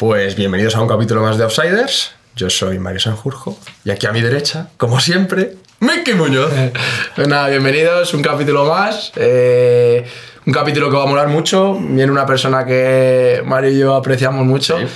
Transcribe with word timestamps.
Pues 0.00 0.34
bienvenidos 0.34 0.76
a 0.76 0.80
un 0.80 0.88
capítulo 0.88 1.20
más 1.20 1.36
de 1.36 1.44
Outsiders. 1.44 2.12
Yo 2.34 2.48
soy 2.48 2.78
Mario 2.78 3.00
Sanjurjo 3.00 3.58
y 3.84 3.90
aquí 3.90 4.06
a 4.06 4.12
mi 4.12 4.22
derecha, 4.22 4.70
como 4.78 4.98
siempre, 4.98 5.56
Miki 5.80 6.14
Muñoz. 6.14 6.50
Pues 7.14 7.28
nada, 7.28 7.48
bienvenidos, 7.48 8.14
un 8.14 8.22
capítulo 8.22 8.64
más. 8.64 9.12
eh, 9.16 10.06
un 10.46 10.54
capítulo 10.54 10.88
que 10.88 10.96
va 10.96 11.02
a 11.02 11.06
molar 11.06 11.28
mucho. 11.28 11.74
Viene 11.74 12.10
una 12.10 12.24
persona 12.24 12.64
que 12.64 13.42
Mario 13.44 13.72
y 13.72 13.78
yo 13.78 13.94
apreciamos 13.94 14.46
mucho. 14.46 14.78
Sí. 14.78 14.86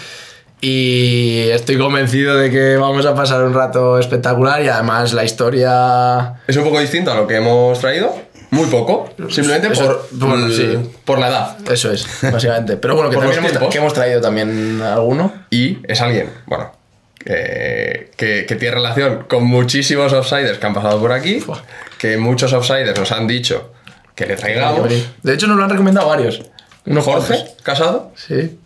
Y 0.63 1.50
estoy 1.50 1.77
convencido 1.77 2.36
de 2.36 2.50
que 2.50 2.79
vamos 2.79 3.05
a 3.05 3.14
pasar 3.14 3.45
un 3.45 3.53
rato 3.53 3.99
espectacular 3.99 4.63
y 4.63 4.68
además 4.68 5.13
la 5.13 5.25
historia... 5.25 6.36
Es 6.46 6.57
un 6.57 6.64
poco 6.64 6.81
distinto 6.81 7.13
a 7.13 7.14
lo 7.14 7.27
que 7.27 7.36
hemos 7.36 7.79
traído. 7.79 8.11
Muy 8.54 8.67
poco. 8.68 9.11
Simplemente 9.31 9.71
por, 9.71 10.08
bueno, 10.13 10.46
por- 10.46 10.53
sí. 10.53 10.79
por 11.04 11.18
la 11.18 11.29
edad. 11.29 11.57
Eso 11.71 11.90
es, 11.93 12.07
básicamente. 12.22 12.76
Pero 12.76 12.95
bueno, 12.95 13.11
que, 13.11 13.17
Por 13.18 13.25
también 13.31 13.54
hemos, 13.57 13.71
que 13.72 13.79
hemos 13.79 13.93
traído 13.95 14.21
también 14.21 14.81
alguno. 14.82 15.32
Y 15.50 15.79
es 15.89 16.00
alguien, 16.00 16.31
bueno, 16.46 16.72
que, 17.18 18.11
que- 18.17 18.46
que 18.46 18.54
tiene 18.57 18.75
relación 18.76 19.25
con 19.29 19.45
muchísimos 19.45 20.12
outsiders 20.12 20.59
que 20.59 20.67
han 20.67 20.75
pasado 20.75 20.98
por 21.00 21.12
aquí. 21.12 21.40
Fua. 21.40 21.62
Que 21.98 22.17
muchos 22.17 22.53
outsiders 22.53 22.98
nos 22.98 23.12
han 23.12 23.26
dicho 23.26 23.72
que 24.14 24.26
le 24.26 24.36
traigamos. 24.36 24.89
De 25.23 25.32
hecho, 25.34 25.46
nos 25.46 25.57
lo 25.57 25.64
han 25.64 25.71
recomendado 25.71 26.09
varios. 26.09 26.43
Unos 26.86 27.04
Jorge, 27.04 27.45
casado. 27.62 28.12
Sí. 28.14 28.59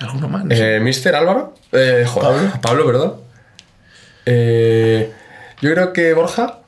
¿Alguno 0.00 0.28
más? 0.28 0.44
No. 0.44 0.54
Eh, 0.54 0.80
Mister 0.80 1.14
Álvaro. 1.14 1.54
Eh, 1.72 2.04
Pablo. 2.12 2.52
Pablo. 2.60 2.86
perdón. 2.86 3.14
Eh, 4.26 5.12
yo 5.60 5.70
creo 5.72 5.92
que 5.92 6.12
Borja 6.14 6.58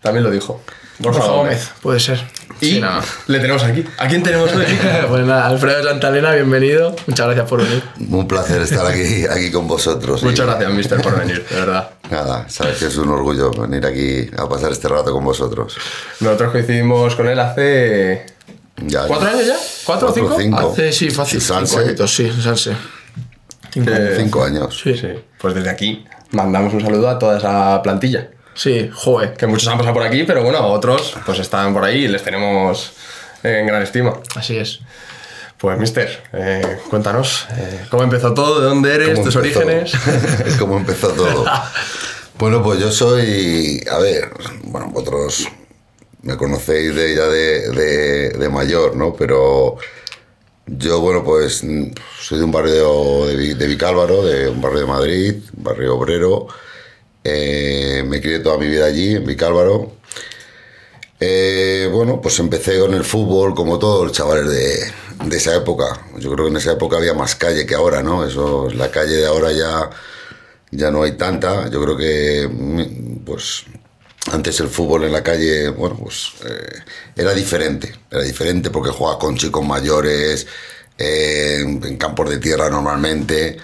también 0.00 0.24
lo 0.24 0.30
dijo. 0.30 0.60
Borja 1.00 1.24
Gómez, 1.26 1.70
puede 1.82 1.98
ser. 1.98 2.20
Y 2.60 2.72
Sí, 2.74 2.80
nada. 2.80 3.02
le 3.26 3.38
tenemos 3.40 3.62
aquí. 3.64 3.82
¿A 3.98 4.06
quién 4.06 4.22
tenemos 4.22 4.52
hoy? 4.52 4.66
pues 5.08 5.24
nada, 5.24 5.46
Alfredo 5.46 5.82
Santalena, 5.82 6.32
bienvenido. 6.34 6.94
Muchas 7.06 7.26
gracias 7.26 7.48
por 7.48 7.62
venir. 7.62 7.82
Un 8.10 8.28
placer 8.28 8.60
estar 8.60 8.84
aquí, 8.86 9.24
aquí 9.30 9.50
con 9.50 9.66
vosotros. 9.66 10.22
Muchas 10.22 10.44
Y 10.46 10.48
gracias, 10.50 10.70
Mister, 10.72 11.00
por 11.00 11.18
venir, 11.18 11.42
de 11.48 11.56
verdad. 11.56 11.90
Nada, 12.10 12.46
sabes 12.50 12.76
que 12.78 12.86
es 12.86 12.96
un 12.98 13.08
orgullo 13.08 13.50
venir 13.50 13.86
aquí 13.86 14.28
a 14.36 14.46
pasar 14.46 14.72
este 14.72 14.88
rato 14.88 15.10
con 15.12 15.24
vosotros. 15.24 15.74
Nosotros 16.20 16.52
coincidimos 16.52 17.14
con 17.16 17.28
él 17.28 17.38
hace. 17.40 18.26
Ya, 18.84 19.06
¿Cuatro 19.06 19.28
años 19.28 19.46
ya? 19.46 19.56
¿Cuatro 19.86 20.10
o 20.10 20.38
cinco? 20.38 20.58
Hace, 20.72 20.92
sí, 20.92 21.08
fácil. 21.10 21.40
Cinco 21.40 21.78
añitos, 21.78 22.14
sí, 22.14 22.30
Sanse. 22.42 22.72
Cinco 23.72 23.90
Eh, 23.90 23.94
años. 23.94 24.12
Cinco 24.18 24.44
años. 24.44 24.80
Sí, 24.82 24.94
Sí. 24.96 25.08
Pues 25.40 25.54
desde 25.54 25.70
aquí 25.70 26.04
mandamos 26.32 26.74
un 26.74 26.82
saludo 26.82 27.08
a 27.08 27.18
toda 27.18 27.38
esa 27.38 27.80
plantilla. 27.82 28.28
Sí, 28.62 28.90
joder. 28.92 29.32
Que 29.38 29.46
muchos 29.46 29.66
han 29.68 29.78
pasado 29.78 29.94
por 29.94 30.02
aquí, 30.02 30.24
pero 30.24 30.42
bueno, 30.42 30.66
otros 30.66 31.14
pues 31.24 31.38
están 31.38 31.72
por 31.72 31.82
ahí 31.82 32.04
y 32.04 32.08
les 32.08 32.22
tenemos 32.22 32.92
en 33.42 33.66
gran 33.66 33.80
estima. 33.82 34.20
Así 34.36 34.58
es. 34.58 34.80
Pues, 35.56 35.78
Mister, 35.78 36.22
eh, 36.34 36.78
cuéntanos 36.90 37.46
eh, 37.56 37.86
cómo 37.90 38.02
empezó 38.02 38.34
todo, 38.34 38.60
de 38.60 38.66
dónde 38.66 38.94
eres, 38.94 39.10
¿Cómo 39.10 39.24
tus 39.24 39.36
empezó? 39.36 39.60
orígenes. 39.60 39.92
¿Cómo 40.58 40.76
empezó 40.76 41.08
todo? 41.08 41.44
Bueno, 42.38 42.62
pues 42.62 42.80
yo 42.80 42.90
soy, 42.90 43.84
a 43.90 43.98
ver, 43.98 44.30
bueno, 44.64 44.88
vosotros 44.88 45.46
me 46.22 46.38
conocéis 46.38 46.94
de, 46.94 47.14
ya 47.14 47.24
de, 47.26 47.68
de- 47.68 48.30
de 48.30 48.48
mayor, 48.48 48.96
¿no? 48.96 49.12
Pero 49.14 49.76
yo, 50.66 51.00
bueno, 51.00 51.22
pues 51.22 51.62
soy 52.18 52.38
de 52.38 52.44
un 52.44 52.50
barrio 52.50 53.26
de, 53.26 53.54
de 53.54 53.66
Vicálvaro, 53.66 54.22
de 54.22 54.48
un 54.48 54.58
barrio 54.62 54.80
de 54.80 54.86
Madrid, 54.86 55.34
un 55.54 55.64
barrio 55.64 55.94
obrero. 55.96 56.46
Eh, 57.22 58.02
me 58.06 58.20
crié 58.20 58.38
toda 58.40 58.58
mi 58.58 58.66
vida 58.68 58.86
allí, 58.86 59.16
en 59.16 59.26
Vicálvaro. 59.26 59.92
Eh, 61.18 61.88
bueno, 61.92 62.20
pues 62.20 62.38
empecé 62.38 62.78
con 62.78 62.94
el 62.94 63.04
fútbol 63.04 63.54
como 63.54 63.78
todos 63.78 64.06
los 64.06 64.12
chavales 64.16 64.48
de, 64.48 64.92
de 65.26 65.36
esa 65.36 65.54
época. 65.54 66.06
Yo 66.18 66.32
creo 66.32 66.46
que 66.46 66.50
en 66.50 66.56
esa 66.56 66.72
época 66.72 66.96
había 66.96 67.12
más 67.14 67.34
calle 67.34 67.66
que 67.66 67.74
ahora, 67.74 68.02
¿no? 68.02 68.24
Eso, 68.24 68.70
la 68.70 68.90
calle 68.90 69.16
de 69.16 69.26
ahora 69.26 69.52
ya, 69.52 69.90
ya 70.70 70.90
no 70.90 71.02
hay 71.02 71.12
tanta. 71.12 71.68
Yo 71.68 71.82
creo 71.82 71.96
que, 71.96 72.48
pues, 73.24 73.64
antes 74.32 74.60
el 74.60 74.68
fútbol 74.68 75.04
en 75.04 75.12
la 75.12 75.22
calle, 75.22 75.68
bueno, 75.68 75.98
pues 76.02 76.32
eh, 76.48 76.80
era 77.16 77.34
diferente. 77.34 77.94
Era 78.10 78.22
diferente 78.22 78.70
porque 78.70 78.90
jugabas 78.90 79.18
con 79.20 79.36
chicos 79.36 79.64
mayores, 79.66 80.46
en 80.96 81.96
campos 81.96 82.28
de 82.30 82.38
tierra 82.38 82.68
normalmente. 82.70 83.58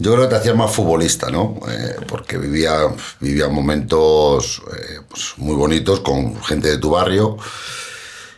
Yo 0.00 0.12
creo 0.12 0.24
que 0.24 0.30
te 0.30 0.36
hacías 0.36 0.54
más 0.54 0.70
futbolista, 0.70 1.28
¿no? 1.28 1.58
Eh, 1.68 1.96
porque 2.06 2.38
vivía, 2.38 2.82
vivía 3.18 3.48
momentos 3.48 4.62
eh, 4.72 5.00
pues, 5.08 5.34
muy 5.38 5.56
bonitos 5.56 6.00
con 6.00 6.40
gente 6.42 6.68
de 6.68 6.78
tu 6.78 6.90
barrio. 6.90 7.36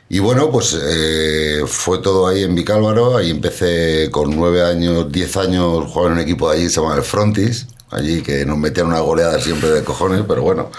Y 0.09 0.19
bueno, 0.21 0.50
pues 0.50 0.76
eh, 0.82 1.62
fue 1.66 1.98
todo 1.98 2.26
ahí 2.26 2.44
en 2.44 2.54
Vicálvaro. 2.54 3.16
Ahí 3.16 3.31
empecé 3.31 4.09
con 4.10 4.34
nueve 4.34 4.65
años, 4.65 5.12
diez 5.12 5.37
años, 5.37 5.84
jugaba 5.87 6.09
en 6.09 6.12
un 6.15 6.21
equipo 6.21 6.48
de 6.48 6.56
allí 6.56 6.65
que 6.65 6.71
se 6.71 6.81
llama 6.81 6.97
el 6.97 7.03
Frontis. 7.03 7.66
Allí 7.91 8.22
que 8.22 8.47
nos 8.47 8.56
metían 8.56 8.87
una 8.87 9.00
goleada 9.00 9.38
siempre 9.41 9.71
de 9.71 9.84
cojones, 9.84 10.22
pero 10.27 10.42
bueno, 10.42 10.71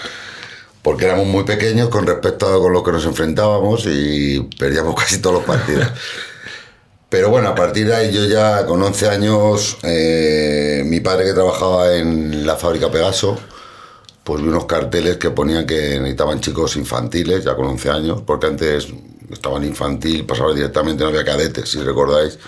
porque 0.82 1.04
éramos 1.04 1.26
muy 1.26 1.44
pequeños 1.44 1.90
con 1.90 2.06
respecto 2.06 2.46
a 2.46 2.58
con 2.58 2.72
lo 2.72 2.82
que 2.82 2.92
nos 2.92 3.04
enfrentábamos 3.04 3.86
y 3.86 4.40
perdíamos 4.58 4.94
casi 5.00 5.18
todos 5.18 5.36
los 5.36 5.44
partidos. 5.44 5.86
Pero 7.12 7.28
bueno, 7.28 7.48
a 7.48 7.54
partir 7.54 7.88
de 7.88 7.94
ahí 7.94 8.10
yo 8.10 8.24
ya 8.24 8.64
con 8.64 8.82
11 8.82 9.08
años, 9.10 9.76
eh, 9.82 10.82
mi 10.86 11.00
padre 11.00 11.26
que 11.26 11.34
trabajaba 11.34 11.94
en 11.94 12.46
la 12.46 12.56
fábrica 12.56 12.90
Pegaso, 12.90 13.38
pues 14.24 14.40
vi 14.40 14.48
unos 14.48 14.64
carteles 14.64 15.18
que 15.18 15.30
ponían 15.30 15.66
que 15.66 15.98
necesitaban 15.98 16.40
chicos 16.40 16.74
infantiles, 16.76 17.44
ya 17.44 17.54
con 17.54 17.66
11 17.66 17.90
años, 17.90 18.22
porque 18.26 18.46
antes 18.46 18.88
estaban 19.30 19.62
infantil, 19.62 20.24
pasaba 20.24 20.54
directamente, 20.54 21.04
no 21.04 21.10
había 21.10 21.22
cadetes, 21.22 21.68
si 21.68 21.82
recordáis. 21.82 22.38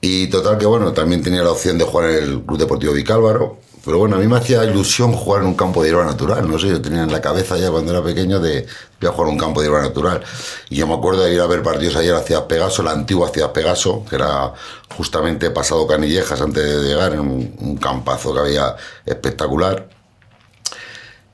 Y 0.00 0.26
total 0.26 0.58
que 0.58 0.66
bueno, 0.66 0.92
también 0.92 1.22
tenía 1.22 1.44
la 1.44 1.52
opción 1.52 1.78
de 1.78 1.84
jugar 1.84 2.10
en 2.10 2.24
el 2.24 2.42
Club 2.42 2.58
Deportivo 2.58 2.94
Vicálvaro. 2.94 3.60
Pero 3.86 3.98
bueno, 3.98 4.16
a 4.16 4.18
mí 4.18 4.26
me 4.26 4.36
hacía 4.36 4.64
ilusión 4.64 5.12
jugar 5.12 5.42
en 5.42 5.46
un 5.46 5.54
campo 5.54 5.80
de 5.80 5.90
hierba 5.90 6.04
natural. 6.04 6.50
No 6.50 6.58
sé, 6.58 6.66
yo 6.66 6.82
tenía 6.82 7.04
en 7.04 7.12
la 7.12 7.20
cabeza 7.20 7.56
ya 7.56 7.70
cuando 7.70 7.92
era 7.92 8.02
pequeño 8.02 8.40
de 8.40 8.66
voy 9.00 9.08
a 9.08 9.12
jugar 9.12 9.28
en 9.28 9.34
un 9.34 9.38
campo 9.38 9.60
de 9.60 9.68
hierba 9.68 9.80
natural. 9.80 10.24
Y 10.68 10.74
yo 10.74 10.88
me 10.88 10.94
acuerdo 10.94 11.22
de 11.22 11.32
ir 11.32 11.40
a 11.40 11.46
ver 11.46 11.62
partidos 11.62 11.94
ayer 11.94 12.12
a 12.12 12.20
Ciudad 12.20 12.48
Pegaso, 12.48 12.82
la 12.82 12.90
antigua 12.90 13.28
Ciudad 13.28 13.52
Pegaso, 13.52 14.04
que 14.10 14.16
era 14.16 14.52
justamente 14.96 15.50
pasado 15.52 15.86
Canillejas 15.86 16.40
antes 16.40 16.64
de 16.64 16.88
llegar, 16.88 17.12
en 17.12 17.20
un, 17.20 17.56
un 17.60 17.76
campazo 17.76 18.34
que 18.34 18.40
había 18.40 18.74
espectacular. 19.04 19.88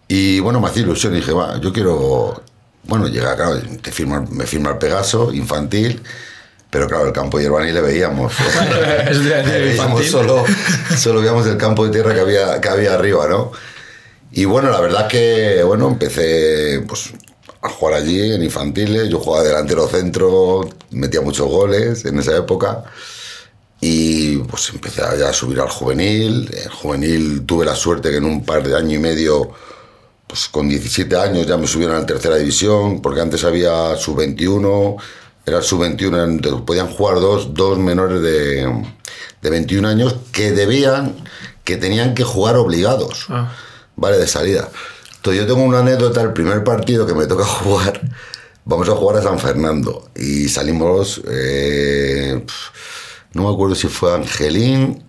Y 0.07 0.41
bueno, 0.41 0.61
me 0.61 0.69
hacía 0.69 0.83
ilusión 0.83 1.15
y 1.15 1.17
dije, 1.17 1.33
va, 1.33 1.59
yo 1.59 1.73
quiero. 1.73 2.43
Bueno, 2.85 3.09
llega, 3.09 3.35
claro, 3.35 3.59
te 3.81 3.91
firma, 3.93 4.27
me 4.31 4.45
firma 4.45 4.73
el 4.73 4.77
Pegaso, 4.77 5.33
infantil. 5.33 6.03
Pero 6.73 6.89
claro, 6.89 7.05
el 7.05 7.13
campo 7.13 7.37
de 7.37 7.45
hierba 7.45 7.63
ni 7.63 7.71
le 7.71 7.83
veíamos. 7.83 8.33
Decir, 9.07 9.45
veíamos 9.45 10.07
solo, 10.07 10.43
solo 10.97 11.21
veíamos 11.21 11.47
el 11.47 11.59
campo 11.59 11.85
de 11.85 11.93
tierra 11.93 12.15
que 12.15 12.21
había, 12.21 12.63
que 12.63 12.69
había 12.71 12.95
arriba, 12.95 13.29
¿no? 13.29 13.53
Y 14.31 14.47
bueno, 14.47 14.71
la 14.71 14.81
verdad 14.81 15.07
que, 15.07 15.63
bueno, 15.65 15.89
empecé 15.89 16.83
pues, 16.89 17.13
a 17.61 17.69
jugar 17.69 17.97
allí 17.97 18.33
en 18.33 18.43
infantiles. 18.43 19.11
Yo 19.11 19.19
jugaba 19.19 19.45
delantero 19.45 19.87
centro, 19.87 20.67
metía 20.93 21.21
muchos 21.21 21.47
goles 21.47 22.07
en 22.07 22.19
esa 22.19 22.39
época. 22.39 22.85
Y 23.79 24.39
pues 24.39 24.71
empecé 24.71 25.03
ya 25.19 25.29
a 25.29 25.33
subir 25.35 25.61
al 25.61 25.69
juvenil. 25.69 26.49
En 26.57 26.71
juvenil 26.71 27.45
tuve 27.45 27.67
la 27.67 27.75
suerte 27.75 28.11
que 28.11 28.17
en 28.17 28.25
un 28.25 28.47
par 28.47 28.67
de 28.67 28.75
año 28.75 28.95
y 28.95 28.99
medio, 28.99 29.51
pues 30.27 30.49
con 30.49 30.71
17 30.71 31.15
años 31.17 31.47
ya 31.47 31.59
me 31.59 31.67
subieron 31.67 31.97
a 31.97 31.99
la 32.01 32.07
tercera 32.07 32.37
división, 32.37 33.03
porque 33.03 33.21
antes 33.21 33.45
había 33.45 33.95
sub-21, 33.95 34.97
era 35.47 35.61
sub-21, 35.63 36.25
entonces 36.25 36.61
podían 36.67 36.89
jugar 36.89 37.17
dos, 37.21 37.53
dos 37.55 37.79
menores 37.79 38.23
de, 38.23 38.85
de 39.43 39.51
21 39.51 39.89
años 39.89 40.17
que 40.33 40.53
debían, 40.53 41.15
que 41.65 41.77
tenían 41.77 42.15
que 42.15 42.25
jugar 42.25 42.57
obligados, 42.57 43.27
Ah. 43.29 43.53
¿vale? 43.97 44.19
De 44.19 44.27
salida. 44.27 44.69
Entonces 45.17 45.43
yo 45.43 45.47
tengo 45.53 45.65
una 45.67 45.81
anécdota, 45.81 46.21
el 46.23 46.33
primer 46.33 46.63
partido 46.65 47.07
que 47.07 47.15
me 47.15 47.27
toca 47.27 47.45
jugar, 47.65 48.01
vamos 48.65 48.89
a 48.89 48.93
jugar 48.93 49.19
a 49.19 49.23
San 49.23 49.39
Fernando 49.39 50.09
y 50.15 50.49
salimos, 50.49 51.21
eh, 51.29 52.45
no 53.35 53.43
me 53.49 53.53
acuerdo 53.53 53.75
si 53.75 53.89
fue 53.89 54.15
Angelín, 54.15 55.03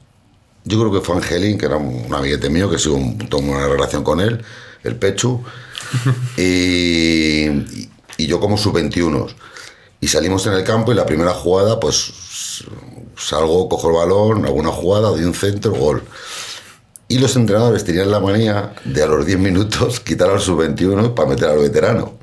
yo 0.66 0.80
creo 0.80 0.92
que 0.94 1.02
fue 1.06 1.16
Angelín, 1.18 1.58
que 1.58 1.66
era 1.66 1.78
un 1.78 2.06
un 2.06 2.14
amiguete 2.16 2.50
mío, 2.50 2.70
que 2.70 2.80
sigo 2.80 2.96
un- 2.96 3.18
tengo 3.18 3.52
una 3.52 3.68
relación 3.68 4.04
con 4.04 4.20
él, 4.22 4.44
el 4.84 4.96
Pechu, 4.96 5.44
y, 6.38 7.46
y 8.18 8.28
yo 8.28 8.40
como 8.40 8.58
sub-21. 8.58 9.28
Y 10.04 10.10
salimos 10.10 10.46
en 10.48 10.54
el 10.54 10.66
campo 10.66 10.92
y 10.92 10.96
la 10.96 11.06
primera 11.06 11.34
jugada, 11.34 11.80
pues 11.80 12.12
salgo, 13.18 13.70
cojo 13.70 13.88
el 13.88 13.96
balón, 13.96 14.46
hago 14.46 14.56
una 14.56 14.70
jugada, 14.70 15.08
doy 15.08 15.24
un 15.24 15.34
centro, 15.34 15.72
gol. 15.72 16.04
Y 17.08 17.20
los 17.20 17.38
entrenadores 17.38 17.86
tenían 17.86 18.12
la 18.12 18.20
manía 18.20 18.76
de 18.84 19.02
a 19.02 19.06
los 19.06 19.26
10 19.26 19.40
minutos 19.40 20.00
quitar 20.02 20.30
al 20.30 20.42
sub-21 20.42 21.14
para 21.14 21.30
meter 21.30 21.48
al 21.48 21.60
veterano. 21.60 22.18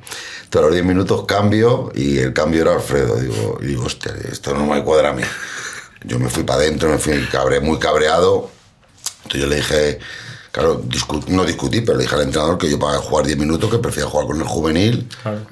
Entonces 0.44 0.58
a 0.58 0.60
los 0.60 0.72
10 0.74 0.84
minutos 0.84 1.24
cambio 1.24 1.90
y 1.94 2.18
el 2.18 2.34
cambio 2.34 2.60
era 2.60 2.74
Alfredo. 2.74 3.16
Digo, 3.16 3.58
digo 3.62 3.84
hostia, 3.86 4.12
esto 4.30 4.52
no 4.52 4.66
me 4.66 4.84
cuadra 4.84 5.08
a 5.08 5.12
mí. 5.14 5.22
Yo 6.04 6.18
me 6.18 6.28
fui 6.28 6.42
para 6.42 6.60
adentro, 6.60 6.90
me 6.90 6.98
fui 6.98 7.14
cabre, 7.32 7.60
muy 7.60 7.78
cabreado. 7.78 8.50
Entonces 9.22 9.40
yo 9.40 9.46
le 9.46 9.56
dije, 9.56 10.00
claro, 10.52 10.82
discu- 10.82 11.26
no 11.28 11.44
discutí, 11.44 11.80
pero 11.80 11.96
le 11.98 12.04
dije 12.04 12.14
al 12.14 12.22
entrenador 12.22 12.58
que 12.58 12.68
yo 12.70 12.78
para 12.78 12.98
jugar 12.98 13.26
10 13.26 13.38
minutos 13.38 13.70
que 13.70 13.78
prefería 13.78 14.08
jugar 14.08 14.26
con 14.26 14.40
el 14.40 14.46
juvenil, 14.46 15.08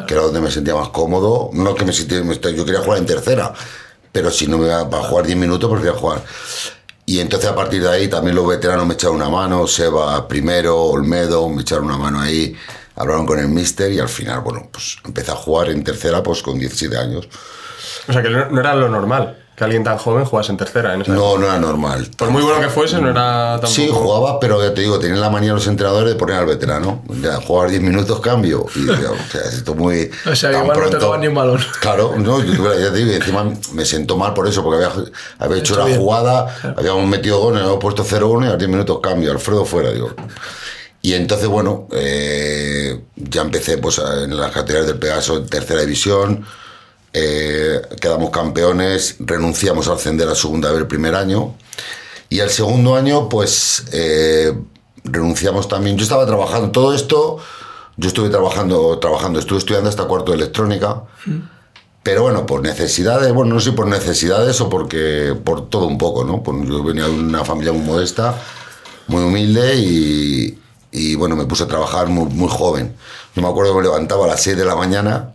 que 0.06 0.14
era 0.14 0.22
donde 0.24 0.40
me 0.40 0.50
sentía 0.50 0.74
más 0.74 0.88
cómodo. 0.88 1.50
No 1.52 1.74
que 1.74 1.84
me 1.84 1.92
sentía, 1.92 2.20
yo 2.22 2.64
quería 2.64 2.80
jugar 2.80 2.98
en 2.98 3.06
tercera, 3.06 3.52
pero 4.12 4.30
si 4.30 4.46
no 4.46 4.58
me 4.58 4.68
va 4.68 4.80
a 4.80 5.02
jugar 5.02 5.26
10 5.26 5.38
minutos, 5.38 5.68
pues 5.68 5.80
voy 5.80 5.90
a 5.90 5.94
jugar. 5.94 6.22
Y 7.06 7.20
entonces 7.20 7.48
a 7.48 7.54
partir 7.54 7.82
de 7.82 7.88
ahí 7.90 8.08
también 8.08 8.36
los 8.36 8.46
veteranos 8.46 8.86
me 8.86 8.94
echaron 8.94 9.16
una 9.16 9.30
mano, 9.30 9.66
Seba 9.66 10.28
primero, 10.28 10.76
Olmedo, 10.78 11.48
me 11.48 11.62
echaron 11.62 11.86
una 11.86 11.96
mano 11.96 12.20
ahí, 12.20 12.54
hablaron 12.96 13.24
con 13.24 13.38
el 13.38 13.48
mister 13.48 13.90
y 13.92 13.98
al 13.98 14.08
final, 14.10 14.40
bueno, 14.40 14.68
pues 14.70 14.98
empecé 15.04 15.30
a 15.30 15.36
jugar 15.36 15.70
en 15.70 15.82
tercera 15.84 16.22
pues 16.22 16.42
con 16.42 16.58
17 16.58 16.96
años. 16.98 17.28
O 18.08 18.12
sea, 18.12 18.22
que 18.22 18.28
no 18.28 18.60
era 18.60 18.74
lo 18.74 18.88
normal 18.90 19.38
que 19.58 19.64
alguien 19.64 19.82
tan 19.82 19.98
joven 19.98 20.24
jugase 20.24 20.52
en 20.52 20.56
tercera. 20.56 20.94
En 20.94 21.02
esa 21.02 21.12
época. 21.12 21.26
No, 21.28 21.36
no 21.38 21.46
era 21.46 21.58
normal. 21.58 22.08
Por 22.16 22.30
muy 22.30 22.42
bueno 22.42 22.60
que 22.60 22.68
fuese, 22.68 23.00
no 23.00 23.10
era 23.10 23.52
tampoco... 23.60 23.72
Sí, 23.72 23.88
jugaba, 23.92 24.38
pero 24.38 24.62
ya 24.62 24.72
te 24.72 24.82
digo, 24.82 24.98
tenían 25.00 25.20
la 25.20 25.28
manía 25.30 25.52
los 25.52 25.66
entrenadores 25.66 26.10
de 26.10 26.14
poner 26.14 26.36
al 26.36 26.46
veterano. 26.46 27.02
Ya, 27.20 27.36
jugar 27.40 27.68
10 27.70 27.82
minutos, 27.82 28.20
cambio. 28.20 28.66
Y, 28.76 28.86
ya, 28.86 29.10
o 29.10 29.30
sea, 29.32 29.40
esto 29.52 29.74
muy. 29.74 30.10
O 30.30 30.36
sea, 30.36 30.52
tan 30.52 30.62
igual 30.62 30.76
no 30.78 30.82
pronto. 30.84 30.98
tocaba 30.98 31.18
ni 31.18 31.26
un 31.26 31.34
balón. 31.34 31.60
Claro, 31.80 32.14
no, 32.16 32.42
yo 32.42 32.52
tuve- 32.54 32.80
ya 32.80 32.92
te 32.92 32.98
digo, 32.98 33.12
encima 33.12 33.52
me 33.72 33.84
sentó 33.84 34.16
mal 34.16 34.32
por 34.32 34.46
eso, 34.46 34.62
porque 34.62 34.84
había, 34.84 35.04
había 35.40 35.56
hecho 35.58 35.72
Hecho 35.74 35.80
la 35.80 35.86
bien. 35.86 35.98
jugada, 35.98 36.56
habíamos 36.76 37.06
metido 37.08 37.40
gol, 37.40 37.56
habíamos 37.56 37.78
puesto 37.78 38.04
0-1 38.04 38.44
y 38.44 38.46
a 38.46 38.50
los 38.50 38.58
10 38.58 38.70
minutos 38.70 39.00
cambio, 39.02 39.32
Alfredo 39.32 39.64
fuera, 39.64 39.90
digo. 39.90 40.14
Y 41.02 41.14
entonces, 41.14 41.48
bueno, 41.48 41.88
eh, 41.92 43.00
ya 43.16 43.42
empecé 43.42 43.78
pues, 43.78 43.98
en 43.98 44.36
las 44.36 44.50
categorías 44.52 44.86
del 44.86 44.98
Pegaso 44.98 45.36
en 45.38 45.46
tercera 45.46 45.80
división, 45.80 46.44
eh, 47.12 47.80
quedamos 48.00 48.30
campeones, 48.30 49.16
renunciamos 49.20 49.88
a 49.88 49.94
ascender 49.94 50.28
a 50.28 50.34
segunda 50.34 50.70
vez 50.70 50.80
el 50.80 50.86
primer 50.86 51.14
año. 51.14 51.54
Y 52.28 52.40
el 52.40 52.50
segundo 52.50 52.94
año, 52.96 53.28
pues 53.28 53.84
eh, 53.92 54.52
renunciamos 55.04 55.68
también. 55.68 55.96
Yo 55.96 56.02
estaba 56.02 56.26
trabajando 56.26 56.70
todo 56.70 56.94
esto, 56.94 57.38
yo 57.96 58.08
estuve 58.08 58.28
trabajando, 58.28 58.98
trabajando, 58.98 59.38
estuve 59.38 59.58
estudiando 59.58 59.88
hasta 59.88 60.04
cuarto 60.04 60.32
de 60.32 60.38
electrónica. 60.38 61.04
Pero 62.02 62.22
bueno, 62.22 62.46
por 62.46 62.62
necesidades, 62.62 63.32
bueno, 63.32 63.54
no 63.54 63.60
sé 63.60 63.70
si 63.70 63.76
por 63.76 63.86
necesidades 63.86 64.60
o 64.60 64.68
porque 64.68 65.34
por 65.44 65.68
todo 65.68 65.86
un 65.86 65.98
poco, 65.98 66.24
¿no? 66.24 66.42
Pues 66.42 66.66
yo 66.68 66.82
venía 66.82 67.04
de 67.04 67.10
una 67.10 67.44
familia 67.44 67.72
muy 67.72 67.82
modesta, 67.82 68.34
muy 69.08 69.22
humilde 69.24 69.74
y, 69.76 70.58
y, 70.92 71.14
bueno, 71.16 71.36
me 71.36 71.44
puse 71.44 71.64
a 71.64 71.66
trabajar 71.66 72.06
muy, 72.08 72.26
muy 72.26 72.48
joven. 72.48 72.94
Yo 73.34 73.42
me 73.42 73.48
acuerdo 73.48 73.72
que 73.72 73.78
me 73.78 73.84
levantaba 73.84 74.24
a 74.24 74.28
las 74.28 74.42
6 74.42 74.56
de 74.56 74.64
la 74.64 74.76
mañana 74.76 75.34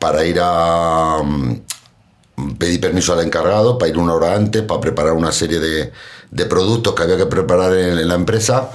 para 0.00 0.24
ir 0.24 0.40
a 0.42 1.22
mm, 1.22 2.54
pedir 2.58 2.80
permiso 2.80 3.12
al 3.12 3.24
encargado, 3.24 3.78
para 3.78 3.90
ir 3.90 3.98
una 3.98 4.14
hora 4.14 4.34
antes, 4.34 4.62
para 4.62 4.80
preparar 4.80 5.12
una 5.12 5.30
serie 5.30 5.60
de, 5.60 5.92
de 6.32 6.46
productos 6.46 6.94
que 6.94 7.04
había 7.04 7.16
que 7.16 7.26
preparar 7.26 7.74
en, 7.74 7.96
en 7.96 8.08
la 8.08 8.14
empresa. 8.16 8.70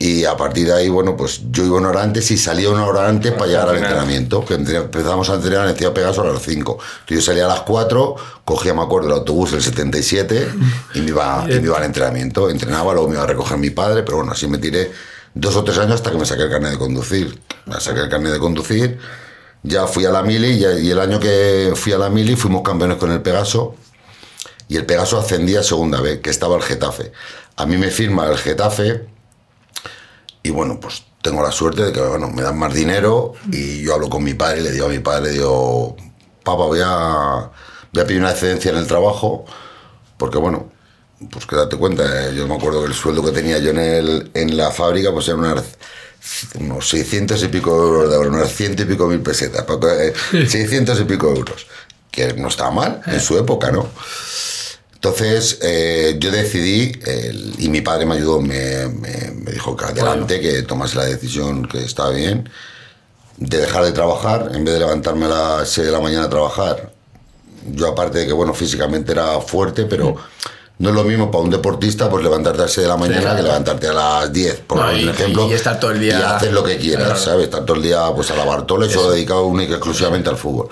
Y 0.00 0.24
a 0.24 0.36
partir 0.36 0.68
de 0.68 0.74
ahí, 0.74 0.88
bueno, 0.88 1.16
pues 1.16 1.40
yo 1.50 1.66
iba 1.66 1.76
una 1.76 1.88
hora 1.88 2.04
antes 2.04 2.30
y 2.30 2.38
salía 2.38 2.70
una 2.70 2.86
hora 2.86 3.08
antes 3.08 3.32
para 3.32 3.46
llegar 3.46 3.68
al 3.68 3.78
entrenamiento. 3.78 4.44
Que 4.44 4.54
empezamos 4.54 5.28
a 5.28 5.34
entrenar 5.34 5.64
en 5.64 5.70
el 5.72 5.76
Ciudad 5.76 5.92
Pegaso 5.92 6.22
a 6.22 6.26
las 6.26 6.40
5. 6.40 6.78
Entonces 7.00 7.16
yo 7.16 7.20
salía 7.20 7.46
a 7.46 7.48
las 7.48 7.62
4, 7.62 8.14
cogía, 8.44 8.74
me 8.74 8.82
acuerdo, 8.82 9.08
el 9.08 9.14
autobús 9.14 9.50
del 9.50 9.60
77 9.60 10.48
y 10.94 11.00
me 11.00 11.08
iba, 11.08 11.44
y 11.48 11.54
me 11.54 11.62
iba 11.62 11.78
al 11.78 11.82
entrenamiento. 11.82 12.48
Entrenaba, 12.48 12.92
luego 12.92 13.08
me 13.08 13.14
iba 13.16 13.24
a 13.24 13.26
recoger 13.26 13.58
mi 13.58 13.70
padre, 13.70 14.04
pero 14.04 14.18
bueno, 14.18 14.30
así 14.30 14.46
me 14.46 14.58
tiré 14.58 14.92
dos 15.34 15.56
o 15.56 15.64
tres 15.64 15.78
años 15.78 15.94
hasta 15.94 16.12
que 16.12 16.16
me 16.16 16.24
saqué 16.24 16.42
el 16.44 16.50
carnet 16.50 16.70
de 16.70 16.78
conducir. 16.78 17.40
Me 17.66 17.80
saqué 17.80 17.98
el 17.98 18.08
carnet 18.08 18.32
de 18.32 18.38
conducir, 18.38 18.98
ya 19.62 19.86
fui 19.86 20.04
a 20.04 20.10
la 20.10 20.22
Mili 20.22 20.64
y, 20.64 20.90
el 20.90 21.00
año 21.00 21.18
que 21.20 21.72
fui 21.74 21.92
a 21.92 21.98
la 21.98 22.10
Mili 22.10 22.36
fuimos 22.36 22.62
campeones 22.62 22.98
con 22.98 23.10
el 23.10 23.22
Pegaso 23.22 23.74
y 24.68 24.76
el 24.76 24.86
Pegaso 24.86 25.18
ascendía 25.18 25.62
segunda 25.62 26.00
vez, 26.00 26.20
que 26.20 26.30
estaba 26.30 26.56
el 26.56 26.62
Getafe. 26.62 27.12
A 27.56 27.66
mí 27.66 27.76
me 27.76 27.90
firma 27.90 28.26
el 28.26 28.36
Getafe 28.36 29.06
y 30.42 30.50
bueno, 30.50 30.78
pues 30.80 31.04
tengo 31.22 31.42
la 31.42 31.52
suerte 31.52 31.82
de 31.82 31.92
que 31.92 32.00
bueno, 32.00 32.28
me 32.30 32.42
dan 32.42 32.58
más 32.58 32.72
dinero 32.72 33.34
y 33.50 33.82
yo 33.82 33.94
hablo 33.94 34.08
con 34.08 34.22
mi 34.22 34.34
padre 34.34 34.60
y 34.60 34.64
le 34.64 34.72
digo 34.72 34.86
a 34.86 34.90
mi 34.90 35.00
padre, 35.00 35.24
le 35.24 35.32
digo, 35.32 35.96
papá, 36.44 36.64
voy 36.64 36.80
a, 36.84 37.50
voy 37.92 38.02
a 38.02 38.06
pedir 38.06 38.20
una 38.20 38.30
excedencia 38.30 38.70
en 38.70 38.78
el 38.78 38.86
trabajo 38.86 39.44
porque 40.16 40.38
bueno, 40.38 40.70
pues 41.30 41.46
que 41.46 41.56
date 41.56 41.76
cuenta, 41.76 42.28
eh, 42.28 42.34
yo 42.34 42.46
me 42.46 42.54
acuerdo 42.54 42.82
que 42.82 42.88
el 42.88 42.94
sueldo 42.94 43.24
que 43.24 43.32
tenía 43.32 43.58
yo 43.58 43.70
en, 43.70 43.78
el, 43.78 44.30
en 44.34 44.56
la 44.56 44.70
fábrica 44.70 45.12
pues 45.12 45.26
era 45.28 45.36
unas, 45.36 45.64
unos 46.60 46.88
600 46.88 47.42
y 47.42 47.48
pico 47.48 47.70
euros 47.70 48.10
de 48.10 48.16
euros, 48.16 48.32
unas 48.34 48.52
ciento 48.52 48.82
y 48.82 48.86
pico 48.86 49.06
mil 49.08 49.20
pesetas, 49.20 49.62
poco, 49.64 49.88
eh, 49.90 50.12
600 50.32 51.00
y 51.00 51.04
pico 51.04 51.28
euros, 51.28 51.66
que 52.10 52.32
no 52.34 52.48
estaba 52.48 52.70
mal 52.70 53.00
en 53.06 53.20
su 53.20 53.38
época, 53.38 53.70
¿no? 53.70 53.88
Entonces 54.94 55.58
eh, 55.62 56.16
yo 56.18 56.30
decidí, 56.32 56.92
y 57.58 57.68
mi 57.68 57.80
padre 57.82 58.04
me 58.04 58.16
ayudó, 58.16 58.40
me, 58.40 58.88
me- 58.88 59.30
me 59.32 59.52
dijo 59.52 59.76
que 59.76 59.84
adelante, 59.84 60.40
que 60.40 60.62
tomase 60.62 60.96
la 60.96 61.04
decisión 61.04 61.66
que 61.68 61.78
estaba 61.84 62.10
bien, 62.10 62.48
de 63.36 63.58
dejar 63.58 63.84
de 63.84 63.92
trabajar, 63.92 64.50
en 64.54 64.64
vez 64.64 64.74
de 64.74 64.80
levantarme 64.80 65.26
a 65.26 65.28
las 65.28 65.68
6 65.68 65.86
de 65.86 65.92
la 65.92 66.00
mañana 66.00 66.24
a 66.24 66.28
trabajar. 66.30 66.92
Yo 67.70 67.86
aparte 67.88 68.18
de 68.18 68.26
que, 68.26 68.32
bueno, 68.32 68.52
físicamente 68.54 69.12
era 69.12 69.40
fuerte, 69.40 69.84
pero 69.84 70.16
no 70.78 70.90
es 70.90 70.94
lo 70.94 71.04
mismo 71.04 71.30
para 71.30 71.44
un 71.44 71.50
deportista 71.50 72.08
pues 72.08 72.22
levantarte 72.22 72.60
a 72.60 72.62
las 72.64 72.72
6 72.72 72.84
de 72.84 72.88
la 72.88 72.96
mañana 72.96 73.20
claro. 73.20 73.36
que 73.36 73.42
levantarte 73.42 73.88
a 73.88 73.92
las 73.92 74.32
10, 74.32 74.60
por 74.66 74.78
No, 74.78 74.96
y- 74.96 75.08
ejemplo. 75.08 75.48
y 75.48 75.52
estar 75.52 75.80
todo 75.80 75.90
el 75.90 76.00
día- 76.00 76.18
Y 76.18 76.22
hacer 76.22 76.52
lo 76.52 76.62
que 76.62 76.76
quieras, 76.78 77.04
Claro. 77.06 77.20
¿sabes? 77.20 77.44
Estar 77.44 77.64
todo 77.64 77.76
el 77.76 77.82
día 77.82 78.02
pues 78.14 78.30
a 78.30 78.36
la 78.36 78.44
Bartola 78.44 78.86
y 78.86 78.90
solo 78.90 79.10
dedicado 79.10 79.44
única 79.46 79.74
exclusivamente 79.74 80.30
al 80.30 80.36
fútbol. 80.36 80.68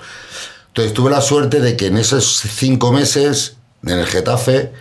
Entonces 0.69 0.93
tuve 0.93 1.09
la 1.11 1.21
suerte 1.21 1.59
de 1.59 1.75
que 1.75 1.87
en 1.87 1.97
esos 1.97 2.25
cinco 2.55 2.91
meses 2.91 3.55
en 3.85 3.99
el 3.99 4.05
Getafe, 4.05 4.71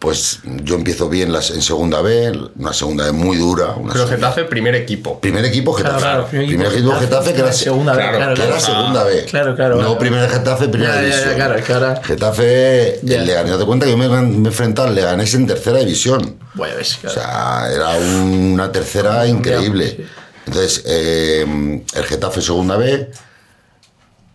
pues 0.00 0.40
yo 0.64 0.76
empiezo 0.76 1.10
bien 1.10 1.30
las, 1.30 1.50
en 1.50 1.60
segunda 1.60 2.00
B, 2.00 2.32
una 2.58 2.72
segunda 2.72 3.04
B 3.04 3.12
muy 3.12 3.36
dura. 3.36 3.74
Una 3.76 3.92
Pero 3.92 4.06
segunda- 4.06 4.30
Getafe, 4.32 4.44
primer 4.48 4.74
equipo. 4.74 5.20
Primer 5.20 5.44
equipo 5.44 5.74
Getafe. 5.74 5.98
claro, 6.00 6.26
primer, 6.26 6.72
equipo 6.72 6.92
Getafe, 6.98 7.34
que 7.34 7.40
era 7.40 7.52
segunda 7.52 7.92
vez, 7.94 8.08
claro, 8.16 8.34
que 8.34 8.42
era 8.42 8.58
segunda 8.60 9.04
B. 9.04 9.24
Claro, 9.26 9.54
claro, 9.54 9.74
No 9.76 9.80
claro. 9.82 9.98
primer 9.98 10.28
Getafe, 10.30 10.68
primera 10.68 10.94
Ya, 10.94 11.02
ya, 11.02 11.08
ya, 11.08 11.14
división. 11.16 11.34
claro, 11.68 12.00
Getafe, 12.02 13.00
Ya. 13.02 13.16
el 13.18 13.26
Leganés. 13.26 13.52
Date 13.52 13.64
cuenta 13.66 13.84
que 13.84 13.92
yo 13.92 13.98
me, 13.98 14.08
me 14.08 14.48
enfrenté 14.48 14.80
al 14.80 14.94
Leganés 14.94 15.34
en 15.34 15.46
tercera 15.46 15.78
división. 15.80 16.38
Bueno, 16.54 16.76
ves, 16.76 16.96
O 16.96 17.00
claro. 17.02 17.14
sea, 17.20 17.70
era 17.70 17.88
una 17.98 18.72
tercera 18.72 19.26
increíble. 19.26 20.06
Entonces, 20.46 20.82
eh, 20.86 21.82
el 21.94 22.04
Getafe 22.06 22.40
segunda 22.40 22.76
B. 22.78 23.10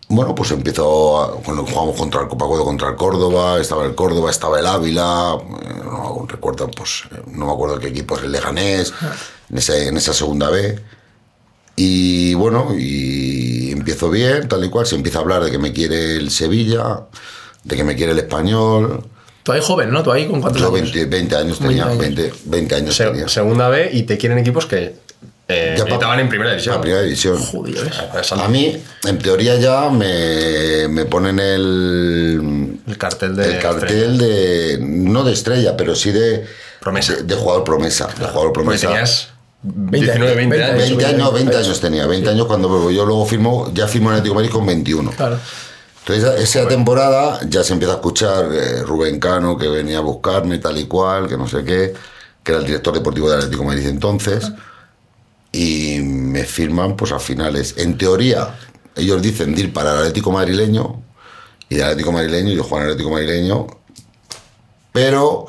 Bueno, 0.08 0.34
pues 0.36 0.52
empezó 0.52 1.20
a- 1.20 1.32
cuando 1.42 1.66
jugamos 1.66 1.96
contra 1.96 2.20
el 2.22 2.28
Copa 2.28 2.46
contra 2.46 2.90
el 2.90 2.96
Córdoba, 2.96 3.60
estaba 3.60 3.84
el 3.84 3.94
Córdoba, 3.96 4.30
estaba 4.30 4.60
el 4.60 4.66
Ávila, 4.66 5.36
eh, 5.36 5.80
no 5.84 6.24
recuerdo, 6.28 6.70
pues 6.70 7.02
eh, 7.12 7.22
no 7.32 7.46
me 7.46 7.52
acuerdo 7.52 7.80
qué 7.80 7.88
equipo 7.88 8.16
es 8.16 8.22
el 8.22 8.30
Leganés, 8.32 8.92
en, 9.50 9.58
ese- 9.58 9.88
en 9.88 9.96
esa 9.96 10.12
segunda 10.14 10.48
B. 10.50 10.78
Y 11.74 12.34
bueno, 12.34 12.68
y 12.78 13.72
empiezo 13.72 14.08
bien, 14.08 14.48
tal 14.48 14.64
y 14.64 14.70
cual, 14.70 14.86
se 14.86 14.94
empieza 14.94 15.18
a 15.18 15.22
hablar 15.22 15.42
de 15.44 15.50
que 15.50 15.58
me 15.58 15.72
quiere 15.72 16.16
el 16.16 16.30
Sevilla, 16.30 17.00
de 17.64 17.76
que 17.76 17.84
me 17.84 17.96
quiere 17.96 18.12
el 18.12 18.18
Español. 18.20 19.04
Tú 19.42 19.52
ahí 19.52 19.60
joven, 19.62 19.90
¿no? 19.90 20.02
Tú 20.02 20.12
ahí 20.12 20.26
con 20.26 20.40
cuántos 20.40 20.62
Yo 20.62 20.68
años? 20.68 20.92
20, 20.92 21.04
20 21.06 21.36
años 21.36 21.58
tenía, 21.58 21.84
20 21.86 21.98
20 21.98 22.22
años. 22.22 22.40
20, 22.46 22.74
años 22.76 22.96
Se- 22.96 23.04
tenía. 23.06 23.28
segunda 23.28 23.68
B 23.68 23.90
y 23.92 24.04
te 24.04 24.16
quieren 24.18 24.38
equipos 24.38 24.66
que 24.66 24.96
eh, 25.48 25.76
estaban 25.86 26.20
en 26.20 26.28
primera 26.28 26.50
división. 26.50 26.74
La 26.74 26.80
primera 26.80 27.02
división. 27.02 27.38
Joder, 27.38 27.90
A 28.32 28.48
mí, 28.48 28.82
en 29.04 29.18
teoría 29.18 29.56
ya 29.56 29.90
me, 29.90 30.88
me 30.88 31.04
ponen 31.04 31.38
el, 31.38 32.80
El 32.86 32.98
cartel 32.98 33.36
de. 33.36 33.54
el 33.54 33.58
cartel 33.60 34.18
de, 34.18 34.78
no 34.80 35.22
de 35.24 35.32
estrella, 35.32 35.76
pero 35.76 35.94
sí 35.94 36.10
de... 36.10 36.46
Promesa. 36.80 37.14
De, 37.14 37.22
de 37.22 37.34
jugador 37.34 37.64
promesa. 37.64 38.06
De 38.06 38.26
jugador 38.26 38.52
Porque 38.52 38.64
promesa. 38.64 38.88
tenías 38.88 39.28
20 39.62 40.12
19, 40.12 40.34
20 40.34 40.56
años. 40.56 40.68
años. 40.68 40.88
20 40.88 41.06
años, 41.06 41.32
20 41.34 41.56
años 41.56 41.80
tenía, 41.80 42.06
20 42.06 42.30
años 42.30 42.46
cuando 42.46 42.90
yo 42.90 43.04
luego 43.04 43.26
firmo, 43.26 43.70
ya 43.74 43.88
firmo 43.88 44.10
en 44.10 44.16
Atlético 44.16 44.34
de 44.34 44.42
Madrid 44.42 44.52
con 44.52 44.66
21. 44.66 45.10
Claro. 45.12 45.38
Entonces, 46.00 46.40
esa, 46.40 46.68
temporada 46.68 47.40
ya 47.48 47.64
se 47.64 47.72
empieza 47.72 47.94
a 47.94 47.96
escuchar 47.96 48.46
eh, 48.52 48.82
Rubén 48.82 49.18
Cano, 49.18 49.58
que 49.58 49.66
venía 49.66 49.98
a 49.98 50.02
buscarme, 50.02 50.58
tal 50.58 50.78
y 50.78 50.86
cual, 50.86 51.26
que 51.26 51.36
no 51.36 51.48
sé 51.48 51.64
qué, 51.64 51.94
que 52.44 52.52
era 52.52 52.60
el 52.60 52.66
director 52.66 52.94
deportivo 52.94 53.28
del 53.28 53.38
Atlético 53.38 53.62
de 53.62 53.68
Madrid 53.68 53.88
entonces, 53.88 54.52
y 55.56 56.00
me 56.02 56.44
firman 56.44 56.96
pues 56.96 57.12
a 57.12 57.18
finales. 57.18 57.74
En 57.78 57.96
teoría, 57.96 58.58
ellos 58.94 59.22
dicen 59.22 59.54
de 59.54 59.62
ir 59.62 59.72
para 59.72 59.92
el 59.92 59.98
Atlético 59.98 60.30
madrileño, 60.32 61.02
y 61.68 61.76
del 61.76 61.84
Atlético 61.84 62.12
madrileño, 62.12 62.50
yo 62.52 62.62
juego 62.62 62.78
en 62.78 62.82
el 62.84 62.90
Atlético 62.92 63.10
madrileño, 63.12 63.66
pero 64.92 65.46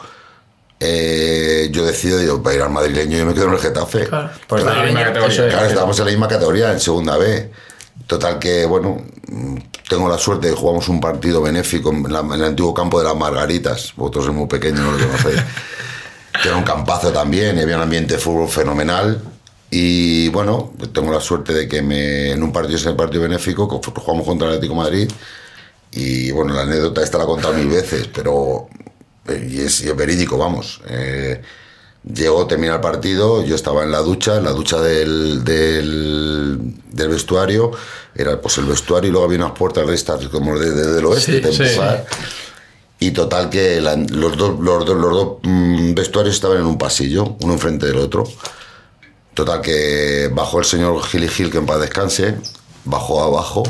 eh, 0.79 1.69
yo 1.71 1.85
decido, 1.85 2.19
digo, 2.19 2.41
para 2.41 2.55
ir 2.55 2.61
al 2.61 2.69
madrileño, 2.69 3.17
yo 3.17 3.25
me 3.25 3.33
quedo 3.33 3.45
en 3.47 3.53
el 3.53 3.59
Getafe. 3.59 4.07
Claro. 4.07 4.29
Pues 4.47 4.63
la 4.63 4.83
misma 4.83 5.03
categoría. 5.03 5.45
Es. 5.47 5.51
Claro, 5.53 5.67
estábamos 5.67 5.99
en 5.99 6.05
la 6.05 6.11
misma 6.11 6.27
categoría, 6.27 6.71
en 6.71 6.79
segunda 6.79 7.17
B. 7.17 7.51
Total 8.05 8.39
que, 8.39 8.65
bueno, 8.65 9.01
tengo 9.89 10.07
la 10.07 10.17
suerte 10.17 10.47
de 10.47 10.53
que 10.53 10.59
jugamos 10.59 10.87
un 10.87 11.01
partido 11.01 11.41
benéfico 11.41 11.91
en, 11.91 12.03
la- 12.11 12.19
en 12.19 12.31
el 12.33 12.43
antiguo 12.43 12.73
campo 12.73 12.99
de 12.99 13.05
las 13.05 13.15
Margaritas. 13.15 13.93
Vosotros 13.95 14.25
sois 14.25 14.37
muy 14.37 14.47
pequeños, 14.47 14.79
no 14.81 14.91
lo 14.91 14.97
conocéis. 15.05 15.41
que 16.41 16.47
era 16.49 16.57
un 16.57 16.63
campazo 16.63 17.11
también, 17.11 17.57
y 17.57 17.61
había 17.61 17.75
un 17.77 17.81
ambiente 17.83 18.13
de 18.15 18.19
fútbol 18.19 18.47
fenomenal. 18.47 19.21
Y 19.69 20.29
bueno, 20.29 20.73
tengo 20.93 21.11
la 21.11 21.19
suerte 21.19 21.53
de 21.53 21.67
que 21.67 21.81
me, 21.81 22.31
en 22.31 22.41
un 22.43 22.53
partido, 22.53 22.77
ese 22.77 22.93
partido 22.93 23.23
benéfico, 23.23 23.67
jugamos 23.67 24.25
contra 24.25 24.47
el 24.47 24.53
Atlético 24.55 24.75
de 24.75 24.79
Madrid. 24.89 25.11
Y 25.91 26.31
bueno, 26.31 26.53
la 26.53 26.61
anécdota 26.63 27.03
esta 27.03 27.17
la 27.17 27.25
he 27.25 27.27
contado 27.27 27.53
mil 27.53 27.67
veces, 27.67 28.07
pero. 28.13 28.67
eh, 29.27 29.47
Y 29.51 29.59
es, 29.61 29.81
y 29.83 29.87
es 29.89 29.95
verídico, 29.95 30.37
vamos. 30.37 30.81
Eh, 30.89 31.41
Llegó, 32.13 32.47
termina 32.47 32.75
el 32.75 32.79
partido, 32.79 33.43
yo 33.43 33.53
estaba 33.55 33.83
en 33.83 33.91
la 33.91 33.99
ducha, 33.99 34.37
en 34.37 34.45
la 34.45 34.51
ducha 34.51 34.79
del, 34.79 35.43
del, 35.43 36.57
del 36.93 37.09
vestuario, 37.09 37.71
era 38.15 38.39
pues 38.39 38.57
el 38.59 38.65
vestuario 38.65 39.09
y 39.09 39.11
luego 39.11 39.25
había 39.25 39.39
unas 39.39 39.51
puertas 39.57 39.85
de 39.85 39.93
estas 39.93 40.25
como 40.29 40.57
de- 40.57 40.71
de- 40.71 40.93
del 40.93 41.05
oeste, 41.05 41.33
Sí, 41.33 41.39
de 41.41 41.51
sí. 41.51 41.75
Y 42.99 43.11
total 43.11 43.49
que 43.49 43.81
la- 43.81 43.97
los 43.97 44.37
dos, 44.37 44.57
los 44.57 44.85
dos, 44.85 44.95
los 44.97 45.11
dos 45.11 45.37
mm, 45.43 45.93
vestuarios 45.95 46.35
estaban 46.35 46.59
en 46.59 46.65
un 46.65 46.77
pasillo, 46.77 47.35
uno 47.41 47.53
enfrente 47.53 47.87
del 47.87 47.97
otro. 47.97 48.23
Total 49.37 49.61
que 49.61 50.31
bajó 50.33 50.57
el 50.57 50.65
señor 50.65 50.99
Gil 51.03 51.29
Gil, 51.29 51.51
que 51.51 51.59
en 51.59 51.67
paz 51.67 51.79
descanse, 51.79 52.37
bajó 52.85 53.21
abajo, 53.21 53.61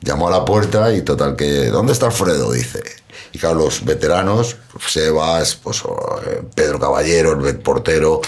llamó 0.00 0.28
a 0.28 0.30
la 0.30 0.46
puerta 0.46 0.90
y 0.94 1.02
total 1.02 1.36
que, 1.36 1.66
¿dónde 1.66 1.92
está 1.92 2.06
Alfredo? 2.06 2.50
Dice. 2.50 2.82
Y 3.30 3.38
claro, 3.38 3.56
los 3.56 3.84
veteranos, 3.84 4.56
Sebas, 4.88 5.56
pues, 5.56 5.82
eh, 6.26 6.40
Pedro 6.54 6.80
Caballero, 6.80 7.46
el 7.46 7.58
portero, 7.58 8.22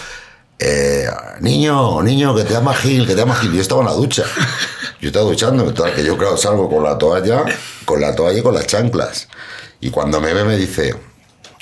eh, 0.58 1.08
niño, 1.40 2.02
niño, 2.02 2.36
que 2.36 2.44
te 2.44 2.52
llama 2.52 2.74
Gil, 2.74 3.06
que 3.06 3.14
te 3.14 3.20
llama 3.20 3.36
Gil. 3.36 3.54
Yo 3.54 3.62
estaba 3.62 3.80
en 3.80 3.86
la 3.86 3.94
ducha. 3.94 4.24
Yo 5.00 5.08
estaba 5.08 5.24
duchando, 5.24 5.64
total, 5.64 5.94
que 5.94 6.04
yo 6.04 6.18
claro 6.18 6.36
salgo 6.36 6.68
con 6.68 6.84
la 6.84 6.98
toalla, 6.98 7.46
con 7.86 7.98
la 7.98 8.14
toalla 8.14 8.40
y 8.40 8.42
con 8.42 8.54
las 8.54 8.66
chanclas. 8.66 9.28
Y 9.80 9.88
cuando 9.88 10.20
me 10.20 10.34
ve 10.34 10.44
me 10.44 10.58
dice, 10.58 10.94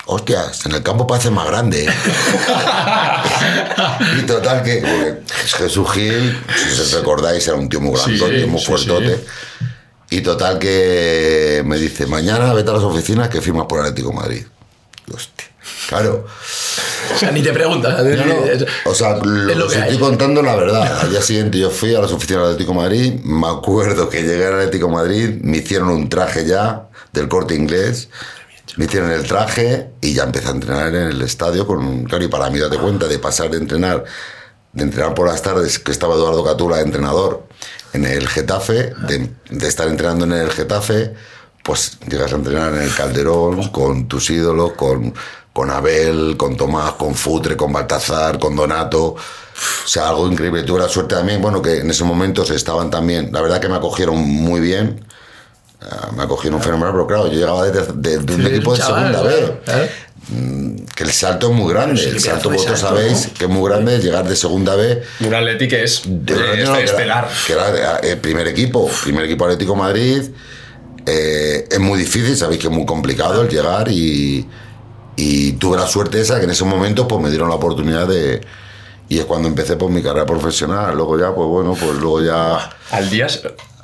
hostias, 0.05 0.65
en 0.65 0.73
el 0.73 0.83
campo 0.83 1.07
parece 1.07 1.29
más 1.29 1.47
grande. 1.47 1.85
¿eh?". 1.85 1.89
y 4.19 4.21
total 4.23 4.63
que 4.63 4.77
porque 4.77 5.21
Jesús 5.57 5.89
Gil, 5.91 6.37
si 6.55 6.81
os 6.81 6.91
recordáis, 6.93 7.47
era 7.47 7.57
un 7.57 7.69
tío 7.69 7.81
muy 7.81 7.97
Sí, 7.99 8.17
grandote, 8.17 8.45
muy 8.45 8.59
sí, 8.59 8.65
fuertote. 8.67 9.15
sí. 9.17 9.65
Y 10.17 10.21
total 10.21 10.59
que 10.59 11.63
me 11.65 11.77
dice, 11.77 12.05
mañana 12.05 12.53
vete 12.53 12.69
a 12.69 12.73
las 12.73 12.83
oficinas 12.83 13.29
que 13.29 13.41
firmas 13.41 13.65
por 13.67 13.79
Atlético 13.79 14.09
de 14.09 14.15
Madrid. 14.15 14.45
Hostia, 15.11 15.47
claro. 15.89 16.27
O 17.13 17.17
sea, 17.17 17.31
ni 17.31 17.41
te 17.41 17.51
preguntas. 17.51 18.03
No, 18.03 18.25
no, 18.25 18.35
O 18.85 18.93
sea, 18.93 19.15
lo, 19.17 19.49
Es 19.51 19.57
lo 19.57 19.67
que 19.67 19.75
estoy 19.75 19.93
hay. 19.93 19.99
contando 19.99 20.41
la 20.43 20.55
verdad. 20.55 20.99
Al 21.01 21.09
día 21.09 21.21
siguiente 21.21 21.57
yo 21.57 21.71
fui 21.71 21.95
a 21.95 21.99
las 21.99 22.11
oficinas 22.11 22.43
del 22.43 22.51
Atlético 22.53 22.73
de 22.73 22.77
Madrid. 22.77 23.13
Me 23.23 23.47
acuerdo 23.47 24.07
que 24.09 24.21
llegué 24.21 24.45
al 24.45 24.53
Atlético 24.59 24.87
de 24.87 24.93
Madrid, 24.93 25.29
me 25.41 25.57
hicieron 25.57 25.89
un 25.89 26.07
traje 26.09 26.45
ya 26.45 26.89
del 27.11 27.27
corte 27.27 27.55
inglés. 27.55 28.09
Me 28.77 28.85
hicieron 28.85 29.11
el 29.11 29.27
traje 29.27 29.91
y 30.01 30.13
ya 30.13 30.23
empecé 30.23 30.47
a 30.47 30.51
entrenar 30.51 30.87
en 30.87 31.07
el 31.07 31.21
estadio. 31.21 31.67
Con, 31.67 32.05
claro, 32.05 32.23
y 32.23 32.27
para 32.27 32.49
mí, 32.49 32.59
date 32.59 32.77
cuenta 32.77 33.07
de 33.07 33.19
pasar 33.19 33.49
de 33.49 33.57
entrenar, 33.57 34.03
de 34.71 34.83
entrenar 34.83 35.13
por 35.13 35.27
las 35.27 35.41
tardes, 35.41 35.79
que 35.79 35.91
estaba 35.91 36.15
Eduardo 36.15 36.43
Catula, 36.43 36.81
entrenador, 36.81 37.47
en 37.93 38.05
el 38.05 38.27
Getafe, 38.27 38.93
de, 39.07 39.29
estar 39.67 39.87
entrenando 39.87 40.25
en 40.25 40.33
el 40.33 40.49
Getafe, 40.49 41.13
pues 41.63 41.99
llegas 42.09 42.33
a 42.33 42.35
entrenar 42.35 42.73
en 42.73 42.81
el 42.81 42.93
Calderón 42.93 43.69
con 43.69 44.07
tus 44.07 44.29
ídolos, 44.31 44.73
con, 44.73 45.13
con 45.53 45.69
Abel, 45.69 46.35
con 46.35 46.57
Tomás, 46.57 46.93
con 46.93 47.13
Futre, 47.13 47.55
con 47.55 47.71
Baltazar, 47.71 48.39
con 48.39 48.55
Donato. 48.55 49.15
O 49.15 49.87
sea, 49.87 50.09
algo 50.09 50.27
increíble. 50.27 50.63
Tuve 50.63 50.79
la 50.79 50.89
suerte 50.89 51.15
también, 51.15 51.41
bueno, 51.41 51.61
que 51.61 51.77
en 51.77 51.89
ese 51.91 52.03
momento 52.03 52.43
se 52.43 52.55
estaban 52.55 52.89
también, 52.89 53.29
la 53.31 53.41
verdad 53.41 53.61
que 53.61 53.69
me 53.69 53.75
acogieron 53.75 54.17
muy 54.17 54.59
bien. 54.59 55.05
Ah, 55.91 56.11
Me 56.15 56.23
acogieron 56.23 56.61
fenomenal, 56.61 56.91
pero 56.93 57.07
claro, 57.07 57.27
yo 57.27 57.33
llegaba 57.33 57.65
de, 57.65 57.71
de- 57.71 58.17
de 58.19 58.35
un 58.35 58.41
Sí, 58.41 58.47
equipo 58.47 58.73
de 58.73 58.79
chaval, 58.79 59.11
segunda 59.13 59.21
claro, 59.29 59.47
B. 59.47 59.59
claro. 59.65 59.87
Que 60.95 61.03
el 61.03 61.11
salto 61.11 61.49
es 61.51 61.53
muy 61.55 61.73
grande. 61.73 62.01
Sí, 62.01 62.09
el 62.09 62.19
salto, 62.21 62.49
de 62.49 62.55
vosotros 62.55 62.79
salto, 62.79 62.95
sabéis 62.95 63.27
¿no? 63.27 63.33
que 63.33 63.43
es 63.45 63.49
muy 63.51 63.69
grande 63.69 63.99
llegar 63.99 64.25
de 64.27 64.35
segunda 64.37 64.75
B 64.77 65.03
un 65.19 65.33
Atleti 65.33 65.67
que 65.67 65.83
es 65.83 66.01
de 66.05 66.33
eh, 66.33 66.37
este- 66.53 66.63
no, 66.65 66.73
que 66.73 66.79
era- 66.79 66.83
estelar. 66.91 67.27
Que 67.45 67.53
era 67.53 67.97
el 67.97 68.17
primer 68.19 68.47
equipo, 68.47 68.89
primer 69.03 69.25
equipo 69.25 69.43
Atlético 69.45 69.73
de 69.73 69.79
Madrid. 69.79 70.21
Eh, 71.05 71.67
es 71.69 71.79
muy 71.79 71.99
difícil, 71.99 72.37
sabéis 72.37 72.61
que 72.61 72.67
es 72.67 72.73
muy 72.73 72.85
complicado 72.85 73.41
el 73.41 73.49
llegar 73.49 73.89
y, 73.89 74.47
y 75.17 75.51
tuve 75.53 75.75
la 75.77 75.85
suerte 75.87 76.21
esa 76.21 76.37
que 76.39 76.45
en 76.45 76.51
ese 76.51 76.63
momento 76.63 77.05
pues 77.07 77.21
me 77.21 77.29
dieron 77.29 77.49
la 77.49 77.55
oportunidad 77.55 78.07
de... 78.07 78.39
Y 79.09 79.19
es 79.19 79.25
cuando 79.25 79.49
empecé 79.49 79.75
pues 79.75 79.91
mi 79.91 80.01
carrera 80.01 80.25
profesional. 80.25 80.95
Luego 80.95 81.19
ya, 81.19 81.35
pues 81.35 81.47
bueno, 81.49 81.75
pues 81.77 81.91
luego 81.99 82.23
ya... 82.23 82.69
Al 82.91 83.09
día, 83.09 83.27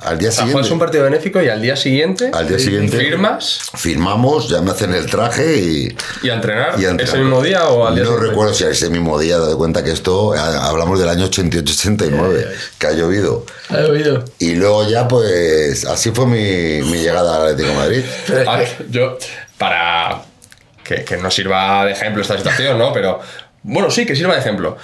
Al 0.02 0.18
día 0.18 0.28
o 0.30 0.32
sea, 0.32 0.44
siguiente... 0.44 0.52
juegas 0.54 0.70
un 0.70 0.78
partido 0.78 1.04
benéfico 1.04 1.42
y 1.42 1.48
al 1.48 1.60
día 1.60 1.76
siguiente, 1.76 2.30
Al 2.32 2.48
día 2.48 2.58
siguiente- 2.58 2.96
firmas 2.98 3.60
Firmamos, 3.76 4.48
ya 4.48 4.60
me 4.62 4.70
hacen 4.70 4.94
el 4.94 5.06
traje 5.06 5.56
y... 5.58 5.96
y 6.22 6.30
a 6.30 6.34
entrenar. 6.34 6.80
y 6.80 6.86
a 6.86 6.90
entrenar. 6.90 7.14
¿Ese 7.14 7.18
mismo 7.18 7.42
día 7.42 7.68
o 7.68 7.86
al 7.86 7.94
día 7.94 8.04
No 8.04 8.10
siguiente? 8.10 8.30
recuerdo 8.30 8.54
si 8.54 8.64
ese 8.64 8.88
mismo 8.90 9.18
día, 9.18 9.38
date 9.38 9.54
cuenta 9.56 9.84
que 9.84 9.90
esto, 9.92 10.32
hablamos 10.34 10.98
del 10.98 11.08
año 11.10 11.26
88-89, 11.28 12.46
que 12.78 12.86
ha 12.86 12.92
llovido. 12.92 13.44
¿Has 13.68 13.88
oído? 13.88 14.24
Y 14.38 14.54
luego 14.54 14.88
ya, 14.88 15.06
pues, 15.06 15.84
así 15.84 16.10
fue 16.12 16.26
mi, 16.26 16.82
mi 16.90 16.98
llegada 16.98 17.36
al 17.36 17.42
Atlético 17.50 17.68
de 17.68 17.74
Madrid. 17.76 18.04
Yo, 18.90 19.18
para 19.58 20.22
que, 20.82 21.04
que 21.04 21.16
no 21.18 21.30
sirva 21.30 21.84
de 21.84 21.92
ejemplo 21.92 22.22
esta 22.22 22.36
situación, 22.36 22.78
¿no? 22.78 22.92
Pero, 22.92 23.20
bueno, 23.62 23.90
sí, 23.90 24.06
que 24.06 24.16
sirva 24.16 24.34
de 24.34 24.40
ejemplo. 24.40 24.76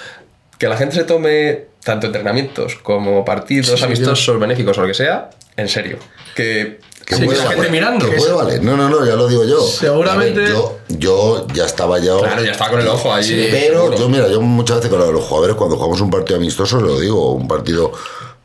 Que 0.57 0.67
la 0.67 0.77
gente 0.77 0.95
se 0.95 1.03
tome 1.03 1.65
tanto 1.87 2.05
entrenamientos 2.07 2.75
como 2.83 3.23
partidos 3.25 3.79
Sí, 3.79 3.83
amistosos, 3.83 4.39
benéficos 4.39 4.77
o 4.77 4.81
lo 4.81 4.87
que 4.87 4.93
sea, 4.93 5.29
en 5.55 5.69
serio. 5.69 5.97
Que, 6.35 6.79
Que 7.05 7.15
sí, 7.15 7.23
puede 7.25 7.39
que 7.39 7.47
gente 7.47 7.69
mirando. 7.71 8.09
que 8.09 8.17
puede 8.17 8.33
valer. 8.33 8.61
No, 8.63 8.75
no, 8.75 8.89
no, 8.89 9.05
ya 9.05 9.15
lo 9.15 9.27
digo 9.27 9.45
yo. 9.45 9.61
Seguramente- 9.65 10.41
ver, 10.41 10.49
yo, 10.51 10.77
yo 10.89 11.47
ya 11.53 11.65
estaba 11.65 11.97
ya. 11.99 12.17
Claro, 12.17 12.43
ya 12.43 12.51
está 12.51 12.69
con 12.69 12.81
el 12.81 12.87
ojo 12.89 13.13
ahí. 13.13 13.23
Sí, 13.23 13.47
Pero 13.49 13.79
seguro. 13.83 13.97
yo, 13.97 14.09
mira, 14.09 14.27
yo 14.27 14.41
muchas 14.41 14.77
veces 14.77 14.91
con 14.91 14.99
los 14.99 15.23
jugadores, 15.23 15.55
cuando 15.55 15.77
jugamos 15.77 16.01
un 16.01 16.09
partido 16.11 16.37
amistoso, 16.37 16.79
lo 16.81 16.99
digo, 16.99 17.31
un 17.31 17.47
partido 17.47 17.93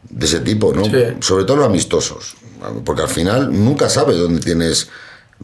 de 0.09 0.27
ese 0.27 0.41
tipo, 0.41 0.73
¿no? 0.73 0.85
Sí. 0.85 0.93
Sobre 1.21 1.45
todo 1.45 1.57
los 1.59 1.67
amistosos. 1.67 2.35
Porque 2.85 3.03
al 3.03 3.09
final 3.09 3.51
nunca 3.53 3.89
sabes 3.91 4.17
dónde 4.19 4.41
tienes. 4.41 4.89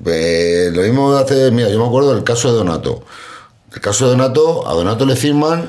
eh, 0.07 0.71
lo 0.73 0.83
mismo 0.83 1.13
hace. 1.17 1.51
Mira, 1.51 1.69
yo 1.69 1.81
me 1.81 1.87
acuerdo 1.87 2.15
del 2.15 2.23
caso 2.23 2.51
de 2.53 2.57
Donato. 2.59 3.03
El 3.75 3.81
caso 3.81 4.05
de 4.05 4.13
Donato, 4.13 4.67
a 4.69 4.73
Donato 4.75 5.05
le 5.05 5.17
firman 5.17 5.69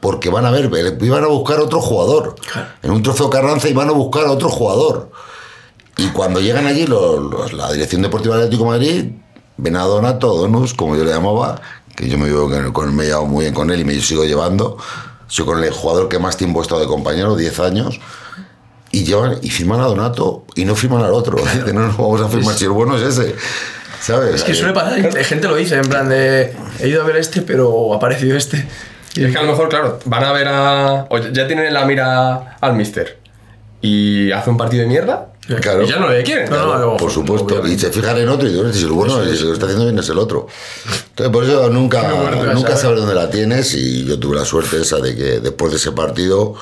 porque 0.00 0.30
van 0.30 0.46
a 0.46 0.50
ver, 0.50 0.70
iban 1.02 1.24
a 1.24 1.26
buscar 1.28 1.60
otro 1.60 1.80
jugador. 1.80 2.34
En 2.82 2.90
un 2.90 3.02
trofeo 3.02 3.28
Carranza 3.30 3.68
iban 3.68 3.88
a 3.88 3.92
buscar 3.92 4.24
a 4.26 4.30
otro 4.32 4.48
jugador. 4.48 5.10
Y 5.96 6.08
cuando 6.08 6.40
llegan 6.40 6.66
allí, 6.66 6.86
los- 6.86 7.20
los- 7.30 7.52
la 7.52 7.70
Dirección 7.72 8.00
Deportiva 8.02 8.36
del 8.36 8.44
Atlético 8.46 8.64
de 8.64 8.78
Madrid, 8.78 9.04
ven 9.58 9.76
a 9.76 9.82
Donato, 9.82 10.34
Donus, 10.34 10.72
como 10.74 10.96
yo 10.96 11.04
le 11.04 11.10
llamaba, 11.10 11.60
que 11.94 12.08
yo 12.08 12.16
me, 12.16 12.26
llevo 12.28 12.48
con, 12.48 12.72
con- 12.72 12.96
me 12.96 13.04
llevo 13.04 13.26
muy 13.26 13.42
bien 13.44 13.54
con 13.54 13.70
él 13.70 13.80
y 13.80 13.84
me 13.84 14.00
sigo 14.00 14.24
llevando. 14.24 14.78
Soy 15.26 15.44
con 15.44 15.62
el 15.62 15.70
jugador 15.70 16.08
que 16.08 16.18
más 16.18 16.36
tiempo 16.36 16.60
he 16.60 16.62
estado 16.62 16.80
de 16.80 16.86
compañero, 16.86 17.36
10 17.36 17.60
años. 17.60 18.00
Y 18.92 19.04
llevan 19.04 19.38
y 19.42 19.50
firman 19.50 19.80
a 19.80 19.84
Donato 19.84 20.44
y 20.56 20.64
no 20.64 20.74
firman 20.74 21.02
al 21.04 21.12
otro. 21.12 21.36
Dicen, 21.54 21.74
no, 21.74 21.82
no 21.86 21.92
vamos 21.96 22.20
a 22.22 22.28
firmar 22.28 22.54
si 22.56 22.64
el 22.64 22.70
bueno 22.70 22.96
es 22.96 23.02
ese. 23.02 23.36
¿Sabes? 24.00 24.36
Es 24.36 24.42
que 24.44 24.54
suele 24.54 24.72
pasar, 24.72 25.14
gente 25.24 25.46
lo 25.46 25.54
dice, 25.56 25.76
en 25.76 25.82
plan 25.82 26.08
de 26.08 26.56
he 26.80 26.88
ido 26.88 27.02
a 27.02 27.04
ver 27.04 27.16
este, 27.16 27.42
pero 27.42 27.92
ha 27.92 27.96
aparecido 27.98 28.34
este. 28.36 28.66
Y 29.14 29.24
es 29.24 29.32
que 29.32 29.38
a 29.38 29.42
lo 29.42 29.48
mejor, 29.48 29.68
claro, 29.68 29.98
van 30.04 30.24
a 30.24 30.32
ver 30.32 30.48
a. 30.48 31.06
O 31.10 31.18
ya 31.18 31.46
tienen 31.46 31.66
en 31.66 31.74
la 31.74 31.84
mira 31.84 32.56
al 32.60 32.74
mister. 32.74 33.18
Y 33.80 34.30
hace 34.32 34.50
un 34.50 34.56
partido 34.56 34.82
de 34.82 34.88
mierda. 34.88 35.26
Claro. 35.60 35.82
Y 35.82 35.88
ya 35.88 35.98
no 35.98 36.08
le 36.08 36.22
quieren. 36.22 36.48
No, 36.48 36.66
no, 36.66 36.78
no, 36.78 36.96
por 36.96 37.10
supuesto. 37.10 37.46
obviamente. 37.46 37.74
Y 37.74 37.78
se 37.78 37.90
fijan 37.90 38.16
en 38.18 38.28
otro 38.28 38.46
y 38.48 38.52
dicen, 38.52 38.72
si 38.72 38.84
el 38.84 38.92
bueno, 38.92 39.24
si 39.24 39.42
lo 39.42 39.52
está 39.52 39.66
haciendo 39.66 39.84
bien 39.86 39.98
es 39.98 40.08
el 40.08 40.18
otro. 40.18 40.46
Entonces, 41.08 41.32
por 41.32 41.44
eso 41.44 41.68
nunca, 41.70 42.02
nunca 42.02 42.68
¿sabes? 42.68 42.80
sabes 42.80 43.00
dónde 43.00 43.14
la 43.14 43.30
tienes. 43.30 43.74
Y 43.74 44.04
yo 44.04 44.18
tuve 44.18 44.36
la 44.36 44.44
suerte 44.44 44.80
esa 44.80 44.98
de 44.98 45.16
que 45.16 45.40
después 45.40 45.72
de 45.72 45.78
ese 45.78 45.90
partido, 45.92 46.54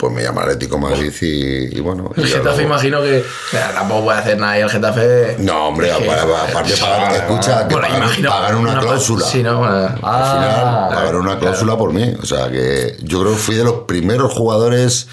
pues 0.00 0.12
me 0.14 0.22
llama 0.22 0.40
Atlético 0.42 0.78
Madrid 0.78 1.12
y, 1.20 1.76
y 1.76 1.80
bueno. 1.80 2.10
El 2.16 2.24
y 2.24 2.28
Getafe, 2.28 2.62
imagino 2.62 3.02
que 3.02 3.22
mira, 3.52 3.72
tampoco 3.74 4.04
puede 4.04 4.18
hacer 4.18 4.38
nada 4.38 4.58
y 4.58 4.62
el 4.62 4.70
Getafe. 4.70 5.36
No, 5.40 5.68
hombre, 5.68 5.92
que- 5.98 6.04
para- 6.06 6.22
para- 6.22 6.44
aparte 6.44 6.72
pagar, 6.80 7.12
escucha, 7.14 7.68
que 7.68 7.74
Bueno, 7.74 7.88
pagan, 8.28 8.56
una, 8.56 8.78
cláusula. 8.80 9.26
Sí, 9.26 9.42
no, 9.42 9.58
bueno, 9.58 9.74
Al 9.74 9.92
final, 9.92 10.88
pagaron 10.88 11.20
una 11.26 11.38
cláusula 11.38 11.76
por 11.76 11.92
mí. 11.92 12.14
O 12.22 12.24
sea 12.24 12.50
que 12.50 12.96
yo 13.02 13.20
creo 13.20 13.32
que 13.32 13.38
fui 13.38 13.54
de 13.56 13.64
los 13.64 13.74
primeros 13.86 14.32
jugadores, 14.32 15.06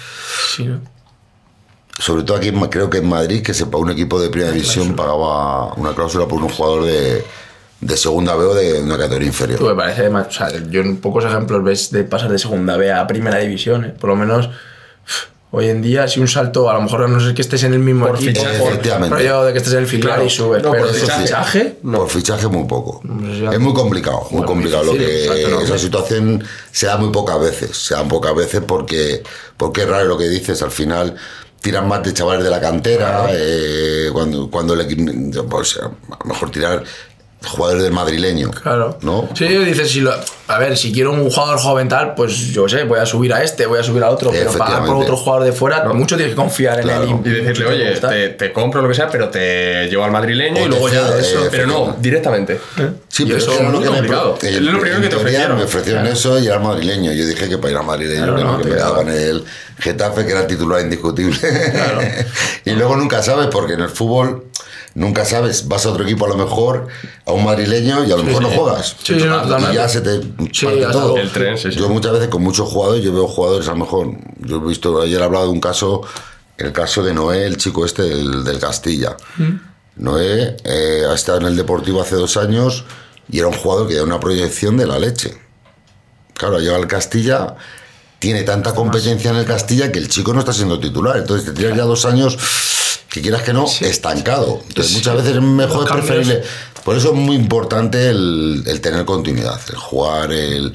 sí, 0.56 0.64
¿no? 0.64 0.80
sobre 1.98 2.22
todo 2.22 2.36
aquí 2.36 2.52
creo 2.70 2.88
que 2.88 2.98
en 2.98 3.08
Madrid, 3.08 3.42
que 3.42 3.52
sepa 3.52 3.76
un 3.76 3.90
equipo 3.90 4.20
de 4.20 4.28
primera 4.30 4.52
división 4.52 4.94
pagaba 4.94 5.74
una 5.74 5.92
cláusula 5.94 6.26
por 6.28 6.40
un 6.42 6.48
jugador 6.48 6.84
de, 6.84 7.24
de 7.80 7.96
segunda 7.96 8.36
B 8.36 8.44
o 8.44 8.54
de 8.54 8.80
una 8.82 8.96
categoría 8.96 9.26
inferior. 9.26 9.58
Tú 9.58 9.66
me 9.66 9.74
parece. 9.74 10.06
O 10.08 10.30
sea, 10.30 10.48
yo 10.70 10.80
en 10.80 10.98
pocos 10.98 11.24
ejemplos 11.24 11.62
ves 11.64 11.90
de 11.90 12.04
pasar 12.04 12.30
de 12.30 12.38
segunda 12.38 12.76
B 12.76 12.92
a 12.92 13.04
primera 13.08 13.38
división. 13.38 13.84
¿eh? 13.84 13.94
Por 14.00 14.10
lo 14.10 14.16
menos 14.16 14.48
hoy 15.50 15.68
en 15.70 15.80
día, 15.80 16.06
si 16.08 16.20
un 16.20 16.28
salto, 16.28 16.68
a 16.68 16.74
lo 16.74 16.82
mejor 16.82 17.08
no 17.08 17.18
ser 17.20 17.34
que 17.34 17.40
estés 17.42 17.62
en 17.64 17.72
el 17.72 17.78
mismo 17.78 18.06
Por 18.06 18.16
equipo, 18.16 18.40
fichaje, 18.40 18.58
por 18.58 18.68
efectivamente. 18.72 19.16
rollo 19.16 19.44
de 19.44 19.52
que 19.52 19.58
estés 19.58 19.72
en 19.72 19.78
el 19.80 19.86
filial 19.86 20.08
Claro. 20.08 20.24
y 20.24 20.30
subes. 20.30 20.62
No, 20.62 20.70
pero 20.72 20.84
por 20.86 20.94
fichaje. 20.94 21.22
fichaje, 21.22 21.76
Por 21.82 22.08
fichaje 22.10 22.46
muy 22.48 22.64
poco. 22.68 23.00
Ya- 23.40 23.50
Es 23.52 23.58
muy 23.60 23.72
complicado, 23.72 24.20
muy 24.24 24.30
Bueno, 24.32 24.46
complicado. 24.46 24.84
Lo 24.84 24.92
difícil, 24.92 25.14
que 25.14 25.24
exacto, 25.24 25.48
no, 25.56 25.60
esa 25.62 25.72
no. 25.72 25.78
situación 25.78 26.44
se 26.70 26.86
da 26.86 26.96
muy 26.98 27.10
pocas 27.10 27.40
veces. 27.40 27.76
Se 27.76 27.94
dan 27.94 28.08
pocas 28.08 28.34
veces 28.34 28.60
porque, 28.66 29.22
porque 29.56 29.82
es 29.82 29.88
raro 29.88 30.04
lo 30.04 30.18
que 30.18 30.28
dices. 30.28 30.60
Al 30.62 30.70
final 30.70 31.14
tiran 31.62 31.88
más 31.88 32.02
de 32.04 32.12
chavales 32.12 32.44
de 32.44 32.50
la 32.50 32.60
cantera. 32.60 33.26
eh, 33.32 34.10
cuando, 34.12 34.48
cuando 34.50 34.74
equipo, 34.82 35.10
pues, 35.48 35.76
a 35.78 35.88
lo 36.22 36.24
mejor 36.26 36.50
tirar 36.50 36.84
jugadores 37.46 37.82
del 37.84 37.92
madrileño. 37.92 38.50
Claro. 38.50 38.98
¿No? 39.02 39.28
Sí, 39.34 39.46
dices, 39.46 39.90
si 39.90 40.00
lo, 40.00 40.12
a 40.48 40.58
ver, 40.58 40.76
si 40.76 40.92
quiero 40.92 41.12
un 41.12 41.30
jugador 41.30 41.58
joven 41.58 41.88
tal, 41.88 42.14
pues 42.14 42.36
yo 42.52 42.64
qué 42.66 42.70
sé, 42.70 42.84
voy 42.84 42.98
a 42.98 43.06
subir 43.06 43.32
a 43.32 43.42
este, 43.42 43.66
voy 43.66 43.78
a 43.78 43.82
subir 43.84 44.02
a 44.02 44.10
otro, 44.10 44.30
pero 44.30 44.50
pagar 44.52 44.84
por 44.84 44.96
otro 44.96 45.16
jugador 45.16 45.44
de 45.44 45.52
fuera, 45.52 45.84
mucho 45.92 46.16
tienes 46.16 46.34
que 46.34 46.36
confiar 46.40 46.80
Claro. 46.80 47.04
en 47.04 47.10
él. 47.10 47.20
Y 47.24 47.30
decirle, 47.44 47.66
oye, 47.66 47.92
te, 48.00 48.28
te 48.30 48.52
compro 48.52 48.82
lo 48.82 48.88
que 48.88 48.94
sea, 48.94 49.08
pero 49.08 49.28
te 49.28 49.86
llevo 49.88 50.04
al 50.04 50.10
madrileño 50.10 50.62
O 50.62 50.66
y 50.66 50.68
luego 50.68 50.88
ya 50.88 51.08
eso. 51.18 51.44
eh, 51.44 51.48
Pero 51.50 51.66
no, 51.68 51.96
directamente. 52.00 52.60
Sí, 53.08 53.22
Y 53.22 53.26
pero 53.26 53.38
eso 53.38 53.52
es 53.52 53.60
muy 53.62 53.72
que 53.84 53.90
me, 53.90 53.96
complicado. 53.96 54.38
Es 54.42 54.60
lo 54.60 54.80
primero 54.80 55.00
que 55.02 55.08
te 55.08 55.16
ofrecieron. 55.16 55.56
Me 55.58 55.64
ofrecieron 55.64 56.02
Claro. 56.02 56.16
eso 56.16 56.38
y 56.40 56.46
era 56.46 56.58
madrileño. 56.58 57.12
Yo 57.12 57.26
dije 57.26 57.48
que 57.48 57.58
para 57.58 57.70
ir 57.70 57.76
al 57.78 57.86
madrileño 57.86 58.24
Claro, 58.24 58.36
que 58.36 58.44
no, 58.44 58.52
no, 58.52 58.58
que 58.58 58.64
te 58.64 58.70
me 58.70 58.76
daban 58.76 59.08
el 59.08 59.44
Getafe, 59.78 60.24
que 60.26 60.32
era 60.32 60.40
el 60.40 60.46
titular 60.48 60.80
indiscutible. 60.80 61.36
y 62.64 62.70
luego 62.72 62.96
nunca 62.96 63.22
sabes, 63.22 63.46
porque 63.46 63.74
en 63.74 63.80
el 63.80 63.88
fútbol 63.88 64.44
nunca 64.98 65.24
sabes. 65.24 65.68
Vas 65.68 65.86
a 65.86 65.90
otro 65.90 66.04
equipo 66.04 66.26
a 66.26 66.28
lo 66.28 66.36
mejor, 66.36 66.88
a 67.24 67.32
un 67.32 67.44
madrileño, 67.44 68.04
y 68.04 68.12
a 68.12 68.16
lo 68.16 68.24
mejor 68.24 68.42
no 68.42 68.50
juegas. 68.50 68.96
Sí, 69.02 69.14
no, 69.14 69.70
y 69.70 69.74
ya 69.74 69.88
se 69.88 70.00
te 70.02 70.20
Sí, 70.52 70.66
parte 70.66 70.86
todo. 70.92 71.16
el 71.16 71.30
tren, 71.30 71.56
sí, 71.56 71.72
sí. 71.72 71.78
Yo 71.78 71.88
muchas 71.88 72.12
veces 72.12 72.28
con 72.28 72.42
muchos 72.42 72.68
jugadores, 72.68 73.02
yo 73.02 73.12
veo 73.12 73.26
jugadores 73.26 73.68
a 73.68 73.72
lo 73.72 73.78
mejor. 73.78 74.10
Yo 74.40 74.56
he 74.56 74.68
visto, 74.68 75.00
ayer 75.00 75.20
he 75.20 75.24
hablado 75.24 75.46
de 75.46 75.52
un 75.52 75.60
caso, 75.60 76.02
el 76.58 76.72
caso 76.72 77.02
de 77.02 77.14
Noé, 77.14 77.46
el 77.46 77.56
chico 77.56 77.84
este 77.86 78.02
del, 78.02 78.44
del 78.44 78.58
Castilla. 78.58 79.16
Noé 79.96 80.56
eh, 80.64 81.02
ha 81.08 81.14
estado 81.14 81.38
en 81.38 81.46
el 81.46 81.56
Deportivo 81.56 82.00
hace 82.02 82.16
dos 82.16 82.36
años 82.36 82.84
y 83.30 83.38
era 83.38 83.48
un 83.48 83.54
jugador 83.54 83.88
que 83.88 83.94
da 83.94 84.04
una 84.04 84.20
proyección 84.20 84.76
de 84.76 84.86
la 84.86 84.98
leche. 84.98 85.36
Claro, 86.34 86.60
llega 86.60 86.76
al 86.76 86.86
Castilla, 86.86 87.56
tiene 88.18 88.42
tanta 88.42 88.74
competencia 88.74 89.30
en 89.30 89.36
el 89.36 89.44
Castilla 89.44 89.90
que 89.92 89.98
el 89.98 90.08
chico 90.08 90.32
no 90.32 90.40
está 90.40 90.52
siendo 90.52 90.78
titular. 90.78 91.16
Entonces 91.16 91.46
te 91.46 91.52
tiras 91.52 91.76
ya 91.76 91.84
dos 91.84 92.04
años, 92.04 92.38
que 93.08 93.22
quieras 93.22 93.42
que 93.42 93.52
no, 93.52 93.66
estancado. 93.80 94.62
Entonces 94.68 94.94
muchas 94.94 95.16
veces 95.16 95.36
es 95.36 95.42
mejor, 95.42 95.86
es 95.86 95.92
preferible. 95.92 96.42
Por 96.84 96.96
eso 96.96 97.08
es 97.08 97.14
muy 97.14 97.36
importante 97.36 98.08
el, 98.10 98.62
el 98.66 98.80
tener 98.80 99.04
continuidad, 99.04 99.60
el 99.68 99.76
jugar, 99.76 100.32
el... 100.32 100.74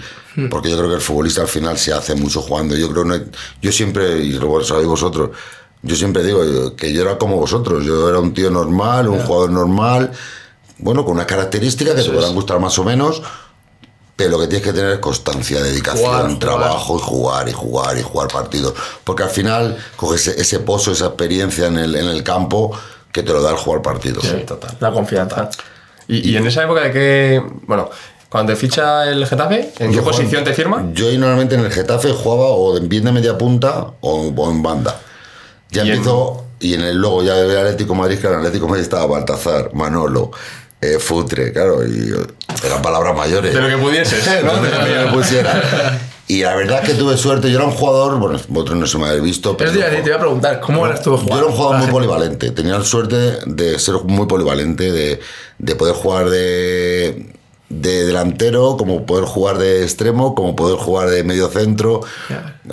Porque 0.49 0.71
yo 0.71 0.77
creo 0.77 0.89
que 0.89 0.95
el 0.95 1.01
futbolista 1.01 1.41
al 1.41 1.47
final 1.47 1.77
se 1.77 1.93
hace 1.93 2.15
mucho 2.15 2.41
jugando. 2.41 2.75
Yo 2.75 2.89
creo, 2.89 3.05
no, 3.05 3.15
yo 3.61 3.71
siempre, 3.71 4.17
y 4.17 4.31
lo 4.31 4.63
sabéis 4.63 4.87
vosotros, 4.87 5.29
yo 5.83 5.95
siempre 5.95 6.23
digo 6.23 6.75
que 6.75 6.91
yo 6.91 7.03
era 7.03 7.19
como 7.19 7.37
vosotros. 7.37 7.85
Yo 7.85 8.09
era 8.09 8.19
un 8.19 8.33
tío 8.33 8.49
normal, 8.49 9.09
un 9.09 9.19
jugador 9.19 9.51
normal, 9.51 10.11
bueno, 10.79 11.05
con 11.05 11.13
unas 11.13 11.27
características 11.27 11.95
que 11.95 12.03
te 12.03 12.09
podrán 12.09 12.33
gustar 12.33 12.59
más 12.59 12.77
o 12.79 12.83
menos, 12.83 13.21
pero 14.15 14.29
lo 14.31 14.39
que 14.39 14.47
tienes 14.47 14.65
que 14.67 14.73
tener 14.73 14.91
es 14.91 14.99
constancia, 14.99 15.61
dedicación, 15.61 16.05
Jugar, 16.05 16.21
jugar. 16.25 16.39
trabajo 16.39 16.97
y 16.97 17.01
jugar 17.01 17.49
y 17.49 17.51
jugar 17.53 17.97
y 17.97 18.01
jugar 18.03 18.27
partidos. 18.29 18.73
Porque 19.03 19.23
al 19.23 19.29
final 19.29 19.77
coges 19.95 20.27
ese, 20.27 20.41
ese 20.41 20.59
pozo, 20.59 20.91
esa 20.91 21.07
experiencia 21.07 21.67
en 21.67 21.77
el, 21.79 21.95
en 21.95 22.05
el 22.07 22.23
campo 22.23 22.71
que 23.11 23.23
te 23.23 23.33
lo 23.33 23.41
da 23.41 23.51
el 23.51 23.57
jugar 23.57 23.81
partidos. 23.81 24.23
Sí, 24.23 24.43
total. 24.45 24.77
La 24.79 24.91
confianza. 24.91 25.49
Y, 26.07 26.29
y 26.31 26.37
en 26.37 26.45
esa 26.47 26.63
época 26.63 26.81
de 26.81 26.91
que. 26.91 27.41
Bueno, 27.65 27.89
cuando 28.29 28.51
te 28.53 28.55
ficha 28.59 29.09
el 29.09 29.25
Getafe, 29.25 29.73
¿en 29.79 29.91
qué 29.93 30.01
posición 30.01 30.43
te 30.43 30.53
firma? 30.53 30.89
Yo 30.93 31.07
ahí 31.07 31.17
normalmente 31.17 31.55
en 31.55 31.61
el 31.61 31.71
Getafe 31.71 32.11
jugaba 32.11 32.47
o 32.49 32.75
en 32.77 32.89
bien 32.89 33.03
de 33.05 33.11
media 33.11 33.37
punta 33.37 33.87
o, 34.01 34.27
o 34.35 34.51
en 34.51 34.61
banda. 34.63 34.99
Ya 35.69 35.83
Y 35.83 35.87
en- 35.89 35.93
empezó, 35.95 36.45
y 36.59 36.73
en 36.75 36.81
el 36.81 36.97
luego 36.97 37.23
ya 37.23 37.35
del 37.35 37.57
Atlético 37.57 37.93
de 37.93 37.99
Madrid, 37.99 38.19
que 38.19 38.27
en 38.27 38.33
el 38.33 38.39
Atlético 38.39 38.65
de 38.65 38.69
Madrid 38.71 38.83
estaba 38.83 39.05
Baltazar, 39.05 39.71
Manolo, 39.73 40.31
eh, 40.83 40.99
Futre, 40.99 41.51
claro, 41.51 41.85
y 41.85 42.13
eran 42.65 42.81
palabras 42.81 43.15
mayores. 43.15 43.53
De 43.53 43.61
lo 43.61 43.67
que 43.67 43.77
pudieses, 43.77 44.25
¿no? 44.43 44.53
De 44.61 44.69
lo 44.69 44.85
que 44.85 45.05
me 45.05 45.11
pusiera. 45.13 45.99
Y 46.25 46.41
la 46.41 46.55
verdad 46.55 46.79
es 46.81 46.89
que 46.89 46.95
tuve 46.95 47.17
suerte, 47.17 47.51
yo 47.51 47.57
era 47.57 47.67
un 47.67 47.73
jugador, 47.73 48.17
bueno, 48.17 48.39
vosotros 48.47 48.77
no 48.77 48.87
se 48.87 48.97
me 48.97 49.07
habéis 49.07 49.23
visto, 49.23 49.57
pero 49.57 49.71
te 49.73 49.77
iba 49.77 50.15
a 50.15 50.19
preguntar, 50.19 50.61
¿cómo 50.61 50.85
eras 50.85 51.01
tú 51.01 51.11
yo 51.11 51.17
jugando? 51.17 51.37
era 51.37 51.47
un 51.47 51.53
jugador 51.53 51.77
muy 51.79 51.87
polivalente. 51.87 52.51
Tenía 52.51 52.77
la 52.77 52.85
suerte 52.85 53.39
de 53.45 53.77
ser 53.77 53.95
muy 54.05 54.25
polivalente, 54.25 54.89
de, 54.89 55.19
de 55.59 55.75
poder 55.75 55.93
jugar 55.93 56.29
de, 56.29 57.33
de 57.81 58.05
delantero, 58.05 58.77
como 58.77 59.05
poder 59.05 59.25
jugar 59.25 59.57
de 59.57 59.83
extremo, 59.83 60.35
como 60.35 60.55
poder 60.55 60.77
jugar 60.77 61.09
de 61.09 61.23
medio 61.23 61.47
centro, 61.49 62.01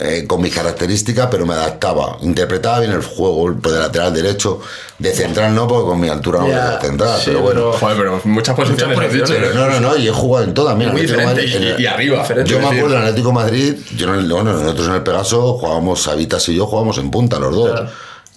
eh, 0.00 0.24
con 0.26 0.40
mis 0.42 0.54
características, 0.54 1.28
pero 1.30 1.46
me 1.46 1.54
adaptaba. 1.54 2.18
Interpretaba 2.22 2.80
bien 2.80 2.92
el 2.92 3.02
juego, 3.02 3.48
el 3.48 3.60
de 3.60 3.70
lateral 3.78 4.12
derecho, 4.12 4.60
de 4.98 5.12
central 5.12 5.54
no, 5.54 5.66
porque 5.66 5.88
con 5.88 6.00
mi 6.00 6.08
altura 6.08 6.40
no 6.40 6.46
voy 6.46 6.54
a 6.54 6.78
central, 6.80 7.18
sí, 7.18 7.24
pero 7.26 7.40
bueno. 7.40 7.60
pero- 7.60 7.72
Joder, 7.72 7.96
pero 7.96 8.20
muchas 8.24 8.54
posiciones 8.54 8.98
has 8.98 9.12
dicho. 9.12 9.24
posiciones. 9.24 9.50
Pero 9.52 9.66
no, 9.66 9.80
no, 9.80 9.80
no, 9.80 9.96
y 9.96 10.08
he 10.08 10.12
jugado 10.12 10.44
en 10.46 10.54
todas. 10.54 10.76
Mira, 10.76 10.92
Muy 10.92 11.06
Madrid- 11.06 11.54
en 11.54 11.62
Y, 11.62 11.66
el- 11.66 11.80
y 11.80 11.86
arriba. 11.86 12.18
Diferente. 12.22 12.50
yo 12.50 12.58
me 12.58 12.64
decir, 12.64 12.78
acuerdo 12.78 12.96
en 12.96 13.02
el 13.02 13.08
Atlético 13.08 13.32
Madrid, 13.32 13.74
yo 13.96 14.08
en 14.08 14.14
el- 14.20 14.32
bueno, 14.32 14.52
nosotros 14.52 14.86
en 14.88 14.94
el 14.94 15.02
Pegaso 15.02 15.54
jugábamos, 15.54 16.02
Sabitas 16.02 16.48
y 16.48 16.54
yo 16.56 16.66
jugábamos 16.66 16.98
en 16.98 17.10
punta 17.10 17.38
los 17.38 17.54
dos, 17.54 17.70
Claro. 17.70 17.90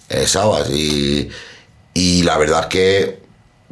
eh, 0.10 0.28
Sabas, 0.28 0.70
y, 0.70 1.30
y 1.94 2.24
la 2.24 2.38
verdad 2.38 2.62
es 2.62 2.66
que, 2.68 3.23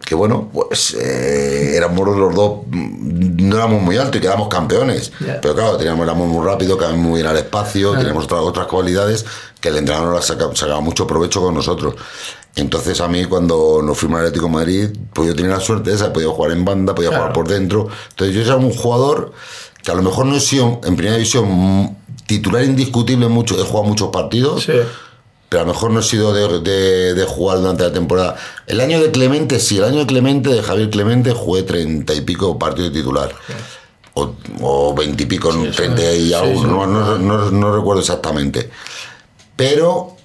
que 0.06 0.16
bueno, 0.16 0.50
pues 0.54 0.94
eh, 1.00 1.74
éramos 1.76 2.18
los 2.18 2.36
dos, 2.36 2.52
mm, 2.68 3.48
no 3.48 3.56
éramos 3.56 3.82
muy 3.82 3.98
altos 3.98 4.18
y 4.18 4.22
quedamos 4.22 4.48
campeones, 4.50 5.12
Ya. 5.26 5.40
pero 5.42 5.56
claro, 5.56 5.78
teníamos, 5.78 6.04
éramos 6.04 6.28
muy 6.28 6.46
rápidos, 6.46 6.78
quedamos 6.78 6.98
muy 7.00 7.16
bien 7.22 7.28
al 7.28 7.38
espacio, 7.38 7.94
teníamos 7.94 8.26
otras, 8.26 8.42
otras 8.42 8.68
cualidades 8.68 9.26
que 9.60 9.70
el 9.70 9.78
entrenador 9.78 10.14
las 10.16 10.26
saca- 10.26 10.56
sacaba 10.56 10.82
mucho 10.82 11.06
provecho 11.08 11.42
con 11.42 11.54
nosotros. 11.54 11.96
Entonces 12.56 13.00
a 13.00 13.08
mí 13.08 13.26
cuando 13.26 13.82
nos 13.84 13.98
fuimos 13.98 14.20
al 14.20 14.26
Atlético 14.26 14.48
de 14.48 14.52
Madrid, 14.54 14.90
pues 15.14 15.30
yo 15.30 15.36
tenía 15.36 15.52
la 15.52 15.60
suerte 15.62 15.94
esa, 15.94 16.12
podía 16.12 16.28
jugar 16.30 16.52
en 16.52 16.66
banda, 16.66 16.94
podía 16.94 17.10
Claro. 17.10 17.24
jugar 17.24 17.34
por 17.34 17.48
dentro. 17.48 17.88
Entonces 18.10 18.36
yo 18.36 18.42
era 18.42 18.56
un 18.58 18.74
jugador 18.74 19.32
que 19.84 19.92
a 19.92 19.96
lo 19.96 20.02
mejor 20.02 20.26
no 20.26 20.36
he 20.36 20.40
sido 20.42 20.82
en 20.84 20.96
primera 20.96 21.16
división 21.16 21.46
mm, 21.48 21.96
titular 22.28 22.64
indiscutible 22.64 23.28
mucho, 23.30 23.56
he 23.60 23.64
jugado 23.64 23.84
muchos 23.88 24.10
partidos, 24.10 24.64
Sí. 24.64 24.74
Pero 25.52 25.64
a 25.64 25.66
lo 25.66 25.74
mejor 25.74 25.92
no 25.92 26.00
he 26.00 26.04
sido 26.04 26.32
de, 26.32 26.62
de- 26.62 27.14
de 27.14 27.26
jugar 27.26 27.58
durante 27.58 27.84
la 27.84 27.92
temporada. 27.92 28.38
El 28.68 28.80
año 28.80 29.02
de 29.02 29.12
Clemente, 29.12 29.60
sí, 29.60 29.80
el 29.80 29.84
año 29.84 30.00
de 30.00 30.06
Clemente, 30.06 30.50
de 30.50 30.64
Javier 30.64 30.90
Clemente, 30.90 31.34
jugué 31.34 31.64
treinta 31.64 32.14
y 32.14 32.22
pico 32.22 32.58
partidos 32.58 32.94
de 32.94 33.00
titular. 33.00 33.36
O, 34.14 34.96
veintipico, 34.96 35.54
treinta 35.76 36.10
y 36.14 36.32
algo, 36.34 36.88
no, 36.88 37.76
recuerdo 37.76 38.00
exactamente. 38.00 38.70
Pero 39.58 40.16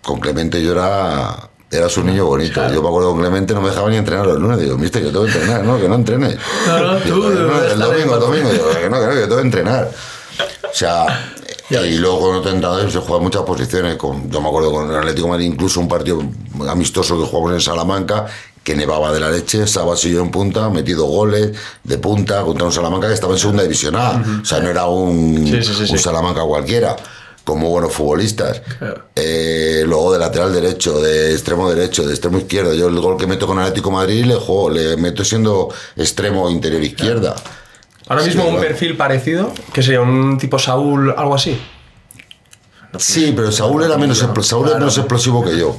con 0.00 0.18
Clemente 0.18 0.62
yo 0.62 0.72
era... 0.72 1.50
Era 1.72 1.88
su 1.88 2.02
niño 2.02 2.24
bonito. 2.24 2.60
Yo 2.72 2.82
me 2.82 2.88
acuerdo 2.88 3.10
con 3.10 3.20
Clemente 3.20 3.52
no 3.54 3.60
me 3.60 3.68
dejaba 3.68 3.90
ni 3.90 3.96
entrenar 3.96 4.26
los 4.26 4.38
lunes. 4.40 4.58
Digo, 4.58 4.76
mister, 4.78 5.04
yo 5.04 5.12
tengo 5.12 5.26
que 5.26 5.32
entrenar, 5.32 5.62
¿no? 5.62 5.78
Que 5.78 5.88
no 5.88 5.94
entrenes. 5.94 6.36
No, 6.66 6.78
no, 6.80 6.98
tú, 6.98 7.16
no, 7.16 7.62
el 7.62 7.78
domingo, 7.78 8.14
ahí. 8.14 8.20
domingo. 8.20 8.50
Digo, 8.50 8.70
que 8.70 8.90
no, 8.90 8.98
que 8.98 9.06
no, 9.06 9.12
que 9.12 9.20
yo 9.20 9.28
tengo 9.28 9.36
que 9.36 9.42
entrenar. 9.42 9.90
O 10.64 10.74
sea, 10.74 11.32
y 11.70 11.98
luego 11.98 12.20
con 12.20 12.36
otro 12.36 12.50
entrenador 12.50 12.90
se 12.90 12.98
juega 12.98 13.22
muchas 13.22 13.42
posiciones. 13.42 13.96
Con, 13.96 14.30
yo 14.30 14.40
me 14.40 14.48
acuerdo 14.48 14.72
con 14.72 14.90
el 14.90 14.96
Atlético 14.96 15.26
de 15.26 15.30
Madrid, 15.30 15.46
incluso 15.46 15.80
un 15.80 15.88
partido 15.88 16.22
amistoso 16.68 17.18
que 17.20 17.26
jugamos 17.26 17.52
en 17.52 17.60
Salamanca, 17.60 18.26
que 18.62 18.74
nevaba 18.74 19.12
de 19.12 19.20
la 19.20 19.30
leche, 19.30 19.66
Sabas 19.66 20.04
y 20.04 20.12
yo 20.12 20.20
en 20.20 20.30
punta, 20.30 20.68
metido 20.68 21.06
goles 21.06 21.52
de 21.84 21.98
punta 21.98 22.42
contra 22.42 22.66
un 22.66 22.72
Salamanca 22.72 23.08
que 23.08 23.14
estaba 23.14 23.32
en 23.32 23.38
segunda 23.38 23.62
división 23.62 23.96
A. 23.96 24.22
O 24.42 24.44
sea, 24.44 24.60
no 24.60 24.68
era 24.68 24.86
un, 24.86 25.46
Sí, 25.46 25.62
sí, 25.62 25.74
sí, 25.74 25.86
sí. 25.86 25.92
un 25.92 25.98
Salamanca 25.98 26.42
cualquiera. 26.42 26.96
Como 27.42 27.70
buenos 27.70 27.92
futbolistas. 27.92 28.60
Claro. 28.78 29.04
Eh, 29.16 29.82
luego 29.86 30.12
de 30.12 30.18
lateral 30.18 30.52
derecho, 30.52 31.00
de 31.00 31.32
extremo 31.32 31.70
derecho, 31.70 32.06
de 32.06 32.10
extremo 32.12 32.38
izquierdo. 32.38 32.74
Yo 32.74 32.88
el 32.88 33.00
gol 33.00 33.16
que 33.16 33.26
meto 33.26 33.46
con 33.46 33.58
Atlético 33.58 33.90
Madrid 33.90 34.24
le 34.26 34.34
juego, 34.34 34.70
le 34.70 34.96
meto 34.98 35.24
siendo 35.24 35.68
extremo 35.96 36.48
interior 36.50 36.82
izquierda. 36.82 37.34
Ahora 38.10 38.24
mismo 38.24 38.42
Sí, 38.42 38.48
un 38.48 38.54
claro. 38.56 38.68
perfil 38.68 38.96
parecido, 38.96 39.54
que 39.72 39.82
sería 39.82 40.00
un 40.02 40.36
tipo 40.36 40.58
Saúl, 40.58 41.14
algo 41.16 41.34
así. 41.34 41.58
Sí, 42.98 43.32
pero 43.36 43.52
Saúl 43.52 43.84
era 43.84 43.96
menos, 43.96 44.22
expl- 44.22 44.42
Saúl 44.42 44.68
era 44.68 44.78
menos 44.78 44.98
explosivo 44.98 45.44
que 45.44 45.56
yo. 45.56 45.78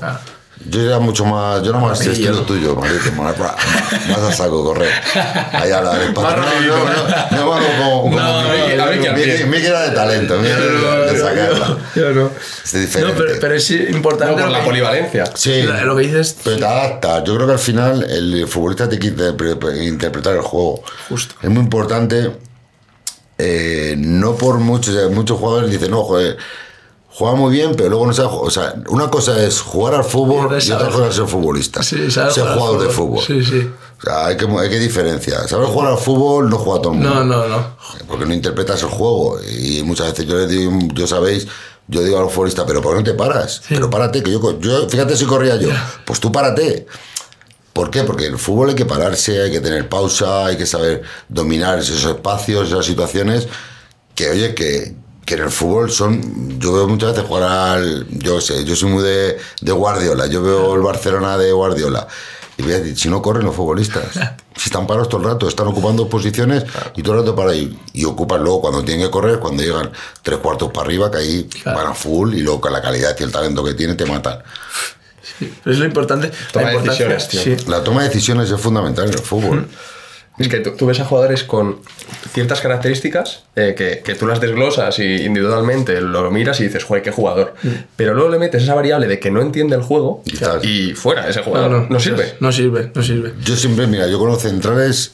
Yo 0.69 0.79
era 0.81 0.99
mucho 0.99 1.25
más, 1.25 1.61
yo 1.63 1.71
era 1.71 1.79
más 1.79 1.97
Rapidillo, 1.97 2.11
estilo 2.13 2.35
¿no? 2.35 2.41
tuyo, 2.43 2.75
marito, 2.75 3.11
más, 3.17 3.35
a 3.39 4.31
saco, 4.31 4.63
correr. 4.63 4.91
Allá 5.51 5.79
a 5.79 5.81
la 5.81 5.91
Más 5.91 6.13
no, 6.15 6.21
no, 6.21 6.77
no, 6.77 7.37
no, 7.37 7.49
vamos 7.49 7.65
como, 7.77 8.01
como 8.03 8.15
No, 8.19 8.40
hacía. 9.23 9.45
Miguel 9.45 9.65
era 9.65 9.81
de 9.89 9.91
talento, 9.91 10.35
era 10.43 11.11
de 11.11 11.19
sacarla. 11.19 11.77
Yo 11.95 12.11
no. 12.11 12.31
Es 12.63 12.71
diferente. 12.73 13.13
No, 13.13 13.25
pero, 13.25 13.39
pero 13.39 13.55
es 13.55 13.69
importante. 13.71 14.35
No, 14.35 14.41
por 14.43 14.51
la 14.51 14.59
que- 14.59 14.65
polivalencia. 14.65 15.23
Sí, 15.35 15.61
lo- 15.63 15.95
que 15.95 16.03
dices. 16.03 16.37
pero 16.43 16.57
te 16.57 16.65
adaptas. 16.65 17.23
Yo 17.25 17.35
creo 17.35 17.47
que 17.47 17.53
al 17.53 17.59
final 17.59 18.03
el 18.09 18.47
futbolista 18.47 18.87
tiene 18.89 19.01
que 19.05 19.15
interpre- 19.15 19.83
interpretar 19.87 20.35
el 20.35 20.41
juego. 20.41 20.83
Justo. 21.09 21.35
Es 21.41 21.49
muy 21.49 21.61
importante, 21.63 22.31
eh, 23.37 23.95
no 23.97 24.35
por 24.35 24.59
muchos, 24.59 25.11
muchos 25.11 25.37
jugadores 25.39 25.71
dicen, 25.71 25.91
no, 25.91 26.03
joder, 26.03 26.37
juega 27.09 27.35
muy 27.35 27.53
bien, 27.53 27.73
pero 27.75 27.89
luego 27.89 28.05
no 28.07 28.13
sabe 28.13 28.29
jugar. 28.29 28.47
O 28.47 28.51
sea, 28.51 28.73
una 28.89 29.09
cosa 29.09 29.41
es 29.43 29.59
jugar 29.61 29.95
al 29.95 30.03
fútbol 30.03 30.47
Y 30.61 30.71
otra 30.71 30.89
cosa 30.89 31.07
es 31.07 31.15
ser 31.15 31.25
futbolista. 31.27 31.83
Sí, 31.83 32.09
ser 32.11 32.29
jugador 32.31 32.81
de 32.83 32.89
fútbol. 32.89 33.21
fútbol. 33.23 33.43
Sí, 33.43 33.43
sí. 33.43 33.69
O 34.01 34.03
sea, 34.03 34.25
hay 34.25 34.37
que, 34.37 34.45
hay 34.45 34.69
que 34.69 34.79
diferenciar. 34.79 35.47
Saber 35.47 35.67
jugar 35.67 35.91
al 35.91 35.97
fútbol 35.97 36.49
no 36.49 36.57
juega 36.57 36.81
todo 36.81 36.93
el 36.93 36.99
mundo. 36.99 37.23
No, 37.23 37.23
no, 37.23 37.47
no. 37.47 37.77
Porque 38.07 38.25
no 38.25 38.33
interpretas 38.33 38.81
el 38.81 38.89
juego. 38.89 39.39
Y 39.43 39.83
muchas 39.83 40.11
veces 40.11 40.25
yo 40.25 40.37
les 40.37 40.49
digo, 40.49 40.71
yo 40.93 41.05
sabéis, 41.05 41.47
yo 41.87 42.03
digo 42.03 42.17
a 42.17 42.21
los 42.21 42.33
futbolistas, 42.33 42.65
pero 42.65 42.81
¿por 42.81 42.93
qué 42.93 42.99
no 42.99 43.03
te 43.03 43.13
paras? 43.13 43.61
Pero 43.69 43.89
párate, 43.89 44.23
que 44.23 44.31
yo, 44.31 44.59
yo, 44.59 44.89
fíjate 44.89 45.15
si 45.15 45.25
corría 45.25 45.57
yo. 45.57 45.69
Pues 46.05 46.19
tú 46.19 46.31
párate. 46.31 46.87
¿Por 47.73 47.89
qué? 47.89 48.03
Porque 48.03 48.25
el 48.25 48.37
fútbol 48.37 48.69
hay 48.69 48.75
que 48.75 48.85
pararse, 48.85 49.41
hay 49.43 49.51
que 49.51 49.61
tener 49.61 49.87
pausa, 49.87 50.47
hay 50.47 50.57
que 50.57 50.65
saber 50.65 51.03
dominar 51.29 51.79
esos 51.79 52.03
espacios, 52.03 52.67
esas 52.67 52.85
situaciones, 52.85 53.47
que 54.13 54.29
oye, 54.29 54.53
que, 54.53 54.95
que 55.25 55.35
en 55.35 55.41
el 55.41 55.51
fútbol 55.51 55.89
son, 55.91 56.59
yo 56.59 56.73
veo 56.73 56.87
muchas 56.87 57.11
veces 57.11 57.25
jugar 57.25 57.43
al, 57.43 58.07
yo 58.09 58.41
sé, 58.41 58.65
yo 58.65 58.75
soy 58.75 58.89
muy 58.89 59.03
de, 59.03 59.37
de 59.61 59.71
Guardiola, 59.71 60.27
yo 60.27 60.41
veo 60.41 60.75
el 60.75 60.81
Barcelona 60.81 61.37
de 61.37 61.51
Guardiola, 61.53 62.07
Y 62.57 62.63
voy 62.63 62.73
a 62.73 62.79
decir, 62.79 62.97
si 62.97 63.09
no 63.09 63.21
corren 63.21 63.45
los 63.45 63.55
futbolistas, 63.55 64.03
si 64.55 64.65
están 64.69 64.85
parados 64.85 65.09
todo 65.09 65.21
el 65.21 65.27
rato, 65.27 65.47
están 65.47 65.67
ocupando 65.67 66.07
posiciones 66.09 66.65
y 66.95 67.01
todo 67.01 67.13
el 67.15 67.19
rato 67.21 67.35
para 67.35 67.53
ir. 67.55 67.75
Y 67.93 68.05
ocupan 68.05 68.43
luego 68.43 68.61
cuando 68.61 68.83
tienen 68.83 69.05
que 69.05 69.11
correr, 69.11 69.39
cuando 69.39 69.63
llegan 69.63 69.91
tres 70.21 70.37
cuartos 70.39 70.69
para 70.71 70.85
arriba, 70.87 71.09
que 71.09 71.17
ahí 71.17 71.43
Claro. 71.63 71.77
van 71.79 71.87
a 71.87 71.93
full 71.93 72.33
y 72.35 72.41
luego 72.41 72.61
con 72.61 72.73
la 72.73 72.81
calidad 72.81 73.15
y 73.19 73.23
el 73.23 73.31
talento 73.31 73.63
que 73.63 73.73
tienen 73.73 73.95
te 73.97 74.05
matan. 74.05 74.39
Pero 75.39 75.71
es 75.73 75.79
lo 75.79 75.85
importante. 75.85 76.31
Toma 76.51 76.71
la 76.73 76.81
decisiones, 76.81 77.27
tío. 77.29 77.41
sí. 77.41 77.55
La 77.67 77.83
toma 77.83 78.03
de 78.03 78.09
decisiones 78.09 78.51
es 78.51 78.59
fundamental 78.61 79.05
en 79.07 79.13
el 79.13 79.19
fútbol. 79.19 79.67
Es 80.37 80.47
que 80.47 80.59
tú, 80.59 80.71
tú 80.71 80.85
ves 80.85 80.99
a 80.99 81.05
jugadores 81.05 81.43
con 81.43 81.79
ciertas 82.33 82.61
características 82.61 83.43
eh, 83.55 83.75
que, 83.77 83.99
que 83.99 84.15
tú 84.15 84.25
las 84.25 84.39
desglosas 84.39 84.97
y 84.99 85.25
individualmente 85.25 85.99
lo 86.01 86.31
miras 86.31 86.59
y 86.61 86.63
dices, 86.63 86.83
joder, 86.83 87.03
qué 87.03 87.11
jugador. 87.11 87.53
Pero 87.95 88.13
luego 88.13 88.29
le 88.29 88.39
metes 88.39 88.63
esa 88.63 88.73
variable 88.73 89.07
de 89.07 89.19
que 89.19 89.29
no 89.29 89.41
entiende 89.41 89.75
el 89.75 89.81
juego 89.83 90.23
Y 90.63 90.93
fuera, 90.93 91.27
ese 91.29 91.39
No, 91.39 91.45
jugador 91.45 91.71
no, 91.71 91.87
no, 91.89 91.99
sirve. 91.99 92.33
No 92.39 92.51
sirve, 92.51 92.91
no 92.95 93.03
sirve. 93.03 93.33
Yo 93.43 93.55
siempre, 93.55 93.87
mira, 93.87 94.07
yo 94.07 94.17
con 94.19 94.29
los 94.29 94.41
centrales, 94.41 95.13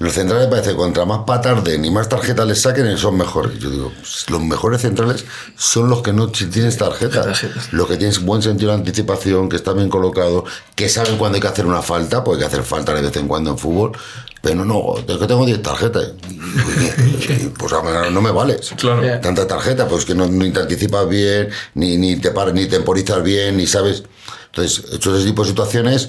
los 0.00 0.12
centrales 0.12 0.46
parece 0.46 0.70
que 0.70 0.76
contra 0.76 1.04
más 1.04 1.20
patas 1.26 1.64
den 1.64 1.84
y 1.84 1.90
más 1.90 2.08
tarjetas 2.08 2.46
les 2.46 2.60
saquen, 2.62 2.96
son 2.98 3.16
mejores. 3.16 3.58
Yo 3.58 3.68
digo, 3.70 3.92
los 4.28 4.40
mejores 4.42 4.80
centrales 4.82 5.24
son 5.56 5.88
los 5.90 6.02
que 6.02 6.12
no 6.12 6.28
t- 6.28 6.46
tienes 6.46 6.76
tarjetas. 6.76 7.44
Los 7.72 7.88
que 7.88 7.96
tienes 7.96 8.20
buen 8.24 8.40
sentido 8.42 8.70
de 8.70 8.78
anticipación, 8.78 9.48
que 9.48 9.56
están 9.56 9.76
bien 9.76 9.88
colocados, 9.88 10.44
que 10.76 10.88
saben 10.88 11.16
cuándo 11.18 11.34
hay 11.36 11.42
que 11.42 11.48
hacer 11.48 11.66
una 11.66 11.82
falta, 11.82 12.22
porque 12.22 12.44
hay 12.44 12.48
que 12.50 12.54
hacer 12.56 12.64
falta 12.66 12.94
de 12.94 13.02
vez 13.02 13.16
en 13.16 13.26
cuando 13.26 13.50
en 13.50 13.58
fútbol. 13.58 13.92
Pero 14.40 14.64
no, 14.64 14.94
es 14.96 15.16
que 15.16 15.26
tengo 15.26 15.44
10 15.44 15.62
tarjetas. 15.62 16.12
Pues 17.58 17.72
a 17.72 18.10
no 18.10 18.20
me 18.22 18.30
vales. 18.30 18.72
Claro. 18.76 19.02
Tanta 19.20 19.46
tarjeta, 19.48 19.88
pues 19.88 20.04
que 20.04 20.14
no, 20.14 20.26
ni 20.28 20.50
te 20.52 20.60
anticipas 20.60 21.08
bien, 21.08 21.48
ni, 21.74 21.96
ni 21.96 22.16
te 22.16 22.30
paras, 22.30 22.54
ni 22.54 22.66
temporizas 22.66 23.20
bien, 23.22 23.56
ni 23.56 23.66
sabes. 23.66 24.04
Entonces, 24.46 24.84
hecho 24.92 25.14
ese 25.16 25.26
tipo 25.26 25.42
de 25.42 25.48
situaciones 25.48 26.08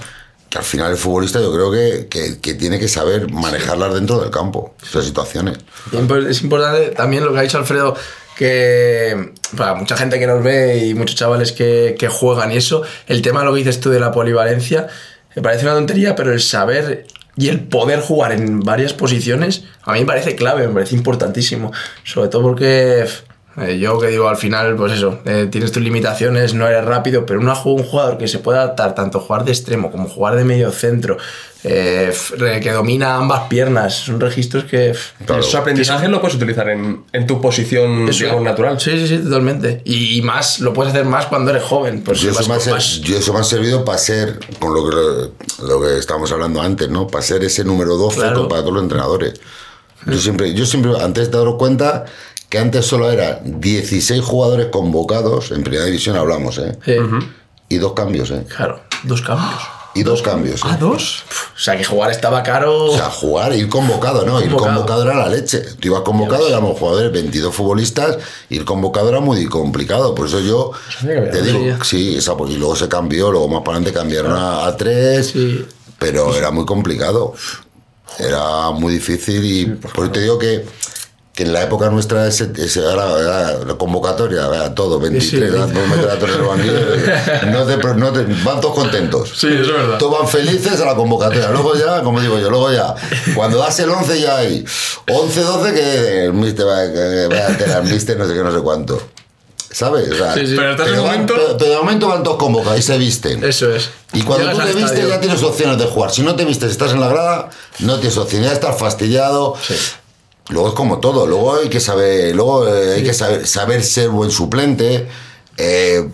que 0.49 0.57
al 0.57 0.63
final 0.63 0.91
el 0.91 0.97
futbolista 0.97 1.39
yo 1.39 1.53
creo 1.53 1.71
que, 1.71 2.07
que, 2.41 2.53
tiene 2.55 2.79
que 2.79 2.87
saber 2.87 3.31
manejarlas 3.31 3.93
dentro 3.93 4.19
del 4.19 4.31
campo, 4.31 4.73
esas 4.81 5.05
situaciones. 5.05 5.57
Impo- 5.91 6.27
Es 6.27 6.41
importante 6.41 6.89
también 6.89 7.23
lo 7.23 7.31
que 7.33 7.39
ha 7.39 7.41
dicho 7.43 7.57
Alfredo, 7.57 7.95
que 8.37 9.33
para 9.57 9.75
mucha 9.75 9.95
gente 9.97 10.17
que 10.17 10.25
nos 10.25 10.43
ve 10.43 10.85
y 10.87 10.93
muchos 10.93 11.15
chavales 11.17 11.51
que, 11.51 11.95
que 11.99 12.07
juegan 12.07 12.51
y 12.51 12.57
eso, 12.57 12.81
el 13.07 13.21
tema 13.21 13.41
de 13.41 13.45
lo 13.47 13.53
que 13.53 13.59
dices 13.59 13.79
tú 13.79 13.89
de 13.89 13.99
la 13.99 14.11
polivalencia, 14.11 14.87
me 15.35 15.41
parece 15.41 15.65
una 15.65 15.75
tontería, 15.75 16.15
pero 16.15 16.31
el 16.33 16.41
saber 16.41 17.05
y 17.35 17.49
el 17.49 17.61
poder 17.67 17.99
jugar 18.01 18.31
en 18.31 18.61
varias 18.61 18.93
posiciones, 18.93 19.63
a 19.83 19.93
mí 19.93 19.99
me 19.99 20.05
parece 20.05 20.35
clave, 20.35 20.67
me 20.67 20.73
parece 20.73 20.95
importantísimo. 20.95 21.71
Sobre 22.03 22.27
todo 22.29 22.41
porque 22.41 23.05
eh, 23.61 23.77
yo 23.79 23.99
que 23.99 24.07
digo, 24.07 24.27
al 24.29 24.37
final, 24.37 24.75
pues 24.75 24.93
eso, 24.93 25.19
eh, 25.25 25.47
tienes 25.51 25.71
tus 25.71 25.81
limitaciones, 25.83 26.53
no 26.53 26.67
eres 26.67 26.85
rápido, 26.85 27.25
pero 27.25 27.39
una, 27.39 27.53
un 27.63 27.83
jugador 27.83 28.17
que 28.17 28.27
se 28.27 28.39
pueda 28.39 28.61
adaptar 28.63 28.95
tanto 28.95 29.19
jugar 29.19 29.43
de 29.45 29.51
extremo 29.51 29.91
como 29.91 30.07
jugar 30.07 30.35
de 30.35 30.43
medio 30.45 30.71
centro, 30.71 31.17
eh, 31.63 32.13
que 32.61 32.71
domina 32.71 33.15
ambas 33.17 33.47
piernas, 33.49 33.93
son 33.95 34.19
registros 34.19 34.63
que... 34.63 34.93
Claro. 35.25 35.41
Esos 35.41 35.55
aprendizajes 35.55 36.09
lo 36.09 36.21
puedes 36.21 36.37
utilizar 36.37 36.69
en, 36.69 37.03
en 37.11 37.27
tu 37.27 37.41
posición, 37.41 38.07
eso. 38.07 38.19
digamos, 38.23 38.43
natural. 38.43 38.79
Sí, 38.79 38.91
sí, 38.97 39.07
sí, 39.07 39.17
totalmente. 39.17 39.81
Y, 39.83 40.17
y 40.17 40.21
más, 40.21 40.59
lo 40.61 40.71
puedes 40.73 40.93
hacer 40.93 41.05
más 41.05 41.25
cuando 41.25 41.51
eres 41.51 41.63
joven. 41.63 42.01
Pues 42.01 42.21
Yo 42.21 42.31
eso, 42.31 42.47
más- 42.47 43.01
yo 43.01 43.17
eso 43.17 43.33
me 43.33 43.39
ha 43.39 43.43
servido 43.43 43.83
para 43.83 43.97
ser, 43.97 44.39
con 44.59 44.73
lo 44.73 44.89
que, 44.89 45.63
lo 45.63 45.81
que 45.81 45.97
estábamos 45.97 46.31
hablando 46.31 46.61
antes, 46.61 46.87
¿no? 46.89 47.07
Para 47.07 47.23
ser 47.23 47.43
ese 47.43 47.63
número 47.65 47.95
12 47.97 48.15
Claro. 48.19 48.47
para 48.47 48.61
todos 48.61 48.73
los 48.75 48.83
entrenadores. 48.83 49.33
Yo 50.05 50.17
siempre, 50.17 50.53
yo 50.53 50.65
siempre, 50.65 50.93
antes 51.01 51.29
te 51.29 51.35
he 51.35 51.39
dado 51.39 51.57
cuenta 51.57 52.05
que 52.49 52.57
antes 52.59 52.85
solo 52.85 53.11
eran 53.11 53.59
16 53.61 54.21
jugadores 54.23 54.67
convocados, 54.67 55.51
en 55.51 55.63
primera 55.63 55.85
división 55.85 56.15
hablamos, 56.17 56.57
¿eh? 56.57 56.77
Sí, 56.83 56.93
Y 57.69 57.77
dos 57.77 57.93
cambios, 57.93 58.31
¿eh? 58.31 58.45
Claro, 58.55 58.81
dos 59.03 59.21
cambios. 59.21 59.61
Y 59.95 60.03
dos 60.03 60.21
cambios. 60.21 60.61
¿eh? 60.63 60.77
dos? 60.79 61.23
O 61.55 61.59
sea, 61.59 61.75
que 61.75 61.83
jugar 61.83 62.11
estaba 62.11 62.43
caro. 62.43 62.85
O 62.85 62.95
sea, 62.95 63.09
jugar, 63.09 63.53
ir 63.55 63.67
convocado, 63.69 64.23
no, 64.25 64.39
ir 64.39 64.51
Convocado. 64.51 65.01
era 65.03 65.15
la 65.15 65.27
leche. 65.29 65.59
Tú 65.79 65.87
ibas 65.87 66.01
convocado, 66.01 66.47
éramos 66.47 66.77
jugadores, 66.77 67.11
22 67.11 67.53
futbolistas, 67.53 68.17
ir 68.49 68.65
convocado 68.65 69.09
era 69.09 69.19
muy 69.19 69.45
complicado. 69.47 70.13
Por 70.13 70.27
eso 70.27 70.39
yo 70.41 70.71
que 71.01 71.07
te 71.31 71.41
digo, 71.41 71.83
sí, 71.83 72.15
esa, 72.17 72.37
pues, 72.37 72.51
y 72.51 72.57
luego 72.57 72.75
se 72.75 72.87
cambió, 72.87 73.31
luego 73.31 73.47
más 73.49 73.61
para 73.63 73.77
adelante 73.77 73.97
cambiaron 73.99 74.33
a, 74.33 74.67
a 74.67 74.77
tres, 74.77 75.27
Sí. 75.33 75.65
pero 75.97 76.35
era 76.35 76.51
muy 76.51 76.65
complicado. 76.65 77.33
Era 78.19 78.71
muy 78.71 78.93
difícil 78.93 79.43
y 79.43 79.65
por 79.65 80.05
eso 80.05 80.11
te 80.13 80.21
digo 80.21 80.37
que, 80.37 80.65
que 81.39 81.45
en 81.45 81.53
la 81.53 81.63
época 81.63 81.89
nuestra 81.89 82.27
ese, 82.27 82.49
ese- 82.57 82.81
era, 82.81 83.17
era 83.17 83.53
la 83.65 83.75
convocatoria, 83.75 84.45
era 84.47 84.75
todo, 84.75 84.99
23, 84.99 85.49
Sí. 85.49 85.57
dos 85.57 85.69
metros 85.87 86.11
a 86.13 86.19
todos 86.19 86.35
en 86.35 86.41
el 86.41 86.45
banquillo, 86.45 86.73
no 87.53 87.65
te, 87.65 87.77
no 87.95 88.11
te- 88.11 88.43
van 88.43 88.59
todos 88.59 88.75
contentos. 88.75 89.29
Sí, 89.37 89.47
eso 89.47 89.61
es 89.61 89.71
verdad. 89.71 89.97
Todos 89.97 90.19
van 90.19 90.27
felices 90.27 90.81
a 90.81 90.85
la 90.85 90.95
convocatoria. 90.95 91.49
Luego 91.51 91.75
ya, 91.75 92.01
como 92.03 92.19
digo 92.19 92.37
yo, 92.39 92.49
luego 92.49 92.73
ya, 92.73 92.93
cuando 93.35 93.57
das 93.59 93.79
el 93.79 93.89
11 93.89 94.19
ya 94.19 94.35
hay 94.35 94.65
11, 95.09 95.41
12 95.41 95.73
que 95.73 96.25
el 96.25 96.33
mister 96.33 96.67
va, 96.67 96.79
a 96.81 97.57
tener 97.57 97.83
mister 97.83 98.17
no 98.17 98.27
sé 98.27 98.33
qué, 98.33 98.43
no 98.43 98.51
sé 98.53 98.59
cuánto. 98.59 99.01
¿Sabes? 99.71 100.09
O 100.11 100.15
sea, 100.15 100.33
Sí, 100.33 100.45
sí. 100.47 100.55
Pero 100.57 100.75
van- 100.75 100.95
momento- 100.97 101.35
pero- 101.37 101.57
pero 101.57 101.71
de 101.71 101.77
momento 101.77 102.07
van 102.09 102.23
todos 102.23 102.37
convocados 102.37 102.79
y 102.79 102.81
se 102.81 102.97
visten. 102.97 103.43
Eso 103.43 103.73
es. 103.73 103.91
Y 104.13 104.23
cuando 104.23 104.47
Llegas 104.49 104.57
tú 104.57 104.61
te 104.73 104.73
vistes 104.77 104.91
estadio. 104.93 105.09
ya 105.09 105.19
tienes 105.21 105.43
opciones 105.43 105.77
de 105.77 105.85
jugar. 105.85 106.11
Si 106.11 106.21
no 106.23 106.35
te 106.35 106.43
vistes, 106.43 106.71
estás 106.71 106.91
en 106.91 106.99
la 106.99 107.07
grada, 107.07 107.49
no 107.79 107.95
tienes 107.99 108.17
opciones, 108.17 108.47
ya 108.49 108.53
estás 108.53 108.77
fastidiado. 108.79 109.55
Luego 110.49 110.69
es 110.69 110.73
como 110.73 110.99
todo, 110.99 111.27
luego 111.27 111.55
hay 111.55 111.69
que 111.69 111.79
saber, 111.79 112.35
luego 112.35 112.67
eh, 112.67 112.95
hay 112.95 113.03
que 113.03 113.13
saber, 113.13 113.45
saber 113.47 113.83
ser 113.83 114.09
buen 114.09 114.31
suplente. 114.31 115.07
eh, 115.57 116.07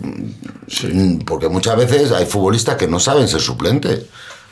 mm, 0.92 1.18
Porque 1.24 1.48
muchas 1.48 1.76
veces 1.76 2.12
hay 2.12 2.26
futbolistas 2.26 2.76
que 2.76 2.86
no 2.86 3.00
saben 3.00 3.28
ser 3.28 3.40
suplentes. 3.40 4.04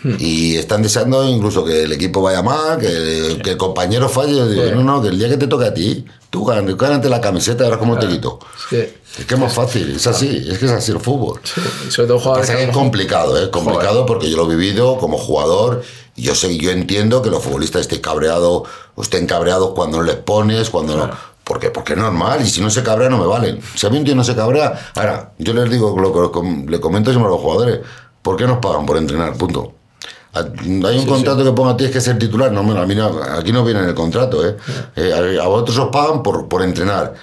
Hmm. 0.02 0.16
Y 0.18 0.56
están 0.56 0.82
deseando 0.82 1.26
incluso 1.28 1.64
que 1.64 1.84
el 1.84 1.92
equipo 1.92 2.20
vaya 2.22 2.42
mal, 2.42 2.78
que, 2.78 3.40
que 3.42 3.50
el 3.52 3.56
compañero 3.56 4.08
falle. 4.08 4.34
Sí. 4.54 4.74
no, 4.74 4.82
no, 4.82 5.02
que 5.02 5.08
el 5.08 5.18
día 5.18 5.28
que 5.28 5.36
te 5.38 5.46
toque 5.46 5.64
a 5.66 5.72
ti, 5.74 6.04
tú 6.34 6.44
gán- 6.44 6.76
gánate 6.76 7.08
la 7.08 7.20
camiseta, 7.20 7.62
verás 7.62 7.78
cómo 7.78 7.96
te 7.96 8.08
quito. 8.08 8.40
Sí. 8.68 8.78
Es 9.20 9.24
que 9.24 9.34
es 9.34 9.40
más 9.40 9.54
fácil, 9.54 9.94
es 9.94 10.04
así, 10.08 10.44
es 10.50 10.58
que 10.58 10.66
es 10.66 10.72
así 10.72 10.90
el 10.90 10.98
fútbol. 10.98 11.40
Y 11.86 11.90
sobre 11.92 12.08
todo 12.08 12.18
jugadores 12.18 12.50
que 12.50 12.64
es 12.64 12.70
complicado, 12.70 13.40
¿eh? 13.40 13.48
Complicado 13.52 14.04
porque 14.04 14.28
yo 14.28 14.36
lo 14.36 14.50
he 14.50 14.56
vivido 14.56 14.98
como 14.98 15.16
jugador. 15.16 15.84
Y 16.16 16.22
yo 16.22 16.34
sé, 16.34 16.56
yo 16.58 16.72
entiendo 16.72 17.22
que 17.22 17.30
los 17.30 17.40
futbolistas 17.40 17.82
estén 17.82 18.00
cabreados, 18.00 18.62
estén 19.00 19.26
cabreados 19.28 19.70
cuando 19.76 19.98
no 19.98 20.02
les 20.02 20.16
pones, 20.16 20.70
cuando 20.70 20.96
no. 20.96 21.10
¿Por 21.44 21.60
qué? 21.60 21.70
Porque 21.70 21.92
es 21.92 21.98
normal. 22.00 22.40
Y 22.44 22.50
si 22.50 22.60
no 22.60 22.68
se 22.70 22.82
cabrea, 22.82 23.08
no 23.08 23.18
me 23.18 23.26
valen. 23.26 23.60
Si 23.76 23.86
a 23.86 23.90
mí 23.90 23.98
un 23.98 24.04
tío 24.04 24.16
no 24.16 24.24
se 24.24 24.34
cabrea. 24.34 24.90
Ahora, 24.96 25.32
yo 25.38 25.52
les 25.54 25.70
digo, 25.70 25.96
lo 26.00 26.12
que 26.32 26.40
le 26.68 26.80
comento 26.80 27.10
siempre 27.12 27.28
a 27.28 27.32
los 27.34 27.40
jugadores: 27.40 27.78
¿por 28.22 28.36
qué 28.36 28.46
nos 28.48 28.58
pagan 28.58 28.84
por 28.86 28.96
entrenar? 28.96 29.34
Punto. 29.36 29.72
A- 30.34 30.88
Hay 30.88 30.98
un 30.98 31.06
contrato 31.06 31.44
que 31.44 31.52
ponga 31.52 31.76
tienes 31.76 31.94
que 31.94 32.00
ser 32.00 32.18
titular. 32.18 32.50
No, 32.52 32.62
mira, 32.62 32.82
a 32.82 32.86
mí 32.86 32.94
no- 32.94 33.20
aquí 33.38 33.52
no 33.52 33.64
viene 33.64 33.80
en 33.80 33.88
el 33.88 33.94
contrato. 33.94 34.46
¿eh? 34.46 34.56
Eh, 34.96 35.12
a, 35.38 35.44
a 35.44 35.46
vosotros 35.48 35.78
os 35.78 35.88
pagan 35.90 36.22
por, 36.22 36.48
por 36.48 36.62
entrenar. 36.62 37.14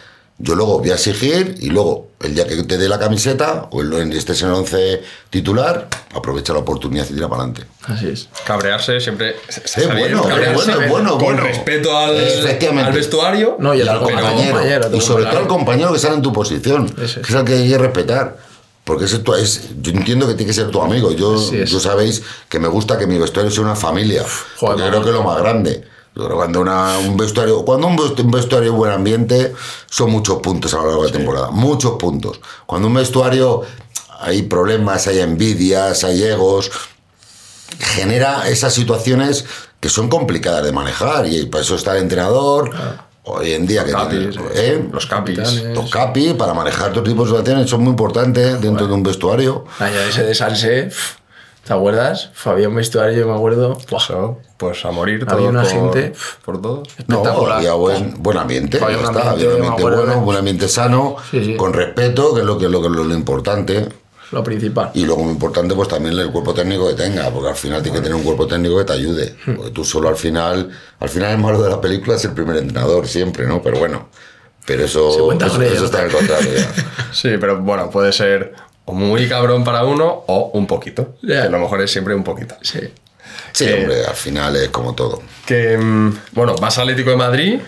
Yo 0.43 0.55
luego 0.55 0.79
voy 0.79 0.89
a 0.89 0.95
exigir 0.95 1.55
y 1.59 1.69
luego, 1.69 2.07
el 2.21 2.33
día 2.33 2.47
que 2.47 2.63
te 2.63 2.79
dé 2.79 2.89
la 2.89 2.97
camiseta 2.97 3.67
o 3.69 3.81
el, 3.81 4.11
estés 4.13 4.41
en 4.41 4.47
el 4.47 4.55
11 4.55 5.03
titular, 5.29 5.87
aprovecha 6.15 6.51
la 6.51 6.59
oportunidad 6.59 7.05
y 7.11 7.13
tira 7.13 7.29
para 7.29 7.43
adelante. 7.43 7.67
Así 7.83 8.07
es. 8.09 8.27
Cabrearse 8.47 8.99
siempre 8.99 9.35
está 9.47 9.81
Es 9.81 9.87
bueno, 9.87 10.21
es 10.21 10.27
cabrearse, 10.27 10.55
bueno, 10.65 10.81
es 10.81 10.89
bueno, 10.89 11.09
con 11.11 11.23
bueno. 11.25 11.41
respeto 11.43 11.95
al, 11.95 12.17
al 12.17 12.91
vestuario. 12.93 13.57
No, 13.59 13.75
y 13.75 13.81
al 13.81 13.99
compañero, 13.99 14.53
compañero, 14.55 14.89
y 14.95 15.01
sobre 15.01 15.25
todo 15.25 15.37
al 15.37 15.47
compañero 15.47 15.93
que 15.93 15.99
sale 15.99 16.15
en 16.15 16.21
tu 16.23 16.33
posición, 16.33 16.87
Eso 16.99 17.19
es. 17.19 17.27
que 17.27 17.33
es 17.33 17.39
el 17.39 17.45
que 17.45 17.53
hay 17.53 17.69
que 17.69 17.77
respetar. 17.77 18.37
Porque 18.83 19.05
ese 19.05 19.21
es, 19.39 19.69
yo 19.81 19.91
entiendo 19.91 20.27
que 20.27 20.33
tiene 20.33 20.47
que 20.49 20.53
ser 20.55 20.69
tu 20.71 20.81
amigo. 20.81 21.11
Yo, 21.11 21.37
yo 21.65 21.79
sabéis 21.79 22.23
que 22.49 22.59
me 22.59 22.67
gusta 22.67 22.97
que 22.97 23.05
mi 23.07 23.17
vestuario 23.17 23.51
sea 23.51 23.63
una 23.63 23.75
familia. 23.75 24.25
joder, 24.57 24.77
mamá. 24.77 24.89
creo 24.89 25.03
que 25.03 25.09
es 25.09 25.15
lo 25.15 25.23
más 25.23 25.37
grande. 25.37 25.83
Yo 26.15 26.25
creo 26.25 26.35
cuando 26.35 26.59
una- 26.61 26.97
un 26.97 27.15
vestuario, 27.15 27.63
cuando 27.63 27.87
un 27.87 27.97
vestu- 27.97 28.23
un 28.25 28.31
vestuario 28.31 28.73
buen 28.73 28.91
ambiente, 28.91 29.53
son 29.89 30.09
muchos 30.11 30.39
puntos 30.41 30.73
a 30.73 30.77
lo 30.77 30.87
largo 30.87 31.03
de 31.03 31.11
la 31.11 31.17
temporada. 31.17 31.51
Muchos 31.51 31.93
puntos. 31.93 32.41
Cuando 32.65 32.87
un 32.89 32.95
vestuario 32.95 33.61
hay 34.19 34.41
problemas, 34.43 35.07
hay 35.07 35.19
envidias, 35.19 36.03
hay 36.03 36.23
egos, 36.23 36.69
genera 37.79 38.47
esas 38.49 38.73
situaciones 38.73 39.45
que 39.79 39.89
son 39.89 40.09
complicadas 40.09 40.63
de 40.65 40.71
manejar. 40.71 41.27
Y 41.27 41.45
para 41.45 41.63
eso 41.63 41.75
está 41.75 41.95
el 41.95 42.03
entrenador. 42.03 42.71
Hoy 43.23 43.51
en 43.53 43.67
día 43.67 43.83
que 43.85 43.91
Capis, 43.91 44.29
tiene- 44.31 44.45
¿eh? 44.55 44.89
Los 44.91 45.05
capis. 45.05 45.37
Los 45.75 45.91
capi 45.91 46.33
para 46.33 46.53
manejar 46.55 46.91
todo 46.91 47.03
tipo 47.03 47.21
de 47.23 47.29
situaciones 47.29 47.69
son 47.69 47.81
muy 47.81 47.91
importantes 47.91 48.59
dentro 48.59 48.87
de 48.87 48.93
un 48.93 49.03
vestuario. 49.03 49.65
Año 49.79 49.99
ese 49.99 50.23
de 50.23 50.33
Sanse, 50.33 50.89
¿te 51.63 51.73
acuerdas? 51.73 52.31
Había 52.45 52.67
un 52.67 52.75
vestuario, 52.75 53.19
yo 53.19 53.27
me 53.27 53.35
acuerdo. 53.35 53.77
Eso, 53.95 54.39
pues 54.57 54.83
a 54.85 54.91
morir 54.91 55.23
Había 55.27 55.37
todo 55.37 55.49
una 55.49 55.61
por, 55.61 55.71
gente- 55.71 56.13
por 56.43 56.61
todo. 56.61 56.83
No, 57.07 57.23
había 57.51 57.73
buen, 57.73 58.15
buen 58.23 58.37
ambiente, 58.39 58.79
Había 58.83 58.97
ya 58.97 59.09
un 59.09 59.15
está, 59.15 59.29
ambiente, 59.31 59.53
había 59.53 59.65
un 59.65 59.71
ambiente 59.73 59.95
bueno, 60.05 60.19
un 60.25 60.35
ambiente 60.35 60.67
sano, 60.67 61.15
Sí, 61.29 61.45
sí. 61.45 61.55
con 61.57 61.73
respeto, 61.73 62.33
que 62.33 62.39
es 62.39 62.45
lo 62.45 62.57
que, 62.57 62.69
lo, 62.69 62.81
que- 62.81 62.89
lo, 62.89 63.03
lo 63.03 63.13
importante. 63.13 63.87
Lo 64.31 64.43
principal. 64.43 64.91
Y 64.93 65.05
luego 65.05 65.23
muy 65.23 65.33
importante, 65.33 65.75
pues 65.75 65.89
también 65.89 66.17
el 66.17 66.31
cuerpo 66.31 66.53
técnico 66.53 66.87
que 66.87 66.93
tenga, 66.93 67.29
porque 67.29 67.49
al 67.49 67.55
final 67.55 67.81
tiene 67.83 67.97
que 67.97 68.03
tener 68.03 68.15
un 68.15 68.23
cuerpo 68.23 68.47
técnico 68.47 68.77
que 68.77 68.85
te 68.85 68.93
ayude. 68.93 69.35
Hmm. 69.45 69.55
Porque 69.55 69.71
tú 69.71 69.83
solo 69.83 70.07
al 70.07 70.15
final, 70.15 70.69
al 70.99 71.09
final 71.09 71.31
el 71.31 71.37
malo 71.37 71.61
de 71.61 71.69
la 71.69 71.81
película 71.81 72.15
es 72.15 72.23
el 72.25 72.31
primer 72.31 72.57
entrenador, 72.57 73.07
siempre, 73.07 73.45
¿no? 73.45 73.61
Pero 73.61 73.79
bueno, 73.79 74.07
pero 74.65 74.85
eso, 74.85 75.31
eso, 75.33 75.85
está 75.85 75.99
en 75.99 76.05
el 76.05 76.11
contrato 76.11 76.45
ya. 76.55 76.71
Sí, 77.11 77.31
pero 77.39 77.59
bueno, 77.59 77.89
puede 77.89 78.13
ser 78.13 78.53
o 78.85 78.93
muy 78.93 79.27
cabrón 79.27 79.63
para 79.63 79.83
uno 79.83 80.23
o 80.27 80.51
un 80.53 80.65
poquito. 80.65 81.15
Que 81.25 81.37
a 81.37 81.49
lo 81.49 81.59
mejor 81.59 81.81
es 81.81 81.91
siempre 81.91 82.15
un 82.15 82.23
poquito. 82.23 82.55
Sí. 82.61 82.79
Sí, 83.51 83.65
Eh, 83.65 83.81
hombre, 83.81 84.05
al 84.05 84.15
final 84.15 84.55
es 84.55 84.69
como 84.69 84.93
todo. 84.95 85.21
Que, 85.45 85.77
mm, 85.77 86.19
bueno, 86.31 86.55
vas 86.55 86.77
al 86.77 86.83
Atlético 86.83 87.09
de 87.11 87.17
Madrid 87.17 87.59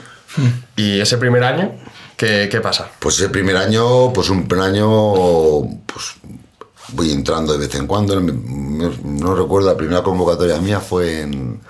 y 0.75 0.99
ese 0.99 1.17
primer 1.17 1.43
año, 1.43 1.73
¿qué, 2.15 2.47
qué 2.49 2.61
pasa? 2.61 2.89
Pues 2.99 3.19
el 3.19 3.31
primer 3.31 3.57
año, 3.57 4.13
pues 4.13 4.29
un 4.29 4.47
año, 4.59 5.63
pues 5.85 6.15
voy 6.89 7.11
entrando 7.11 7.53
de 7.53 7.59
vez 7.59 7.75
en 7.75 7.87
cuando. 7.87 8.19
No 8.19 9.35
recuerdo, 9.35 9.69
la 9.69 9.77
primera 9.77 10.03
convocatoria 10.03 10.57
mía 10.59 10.79
fue 10.79 11.21
en, 11.21 11.61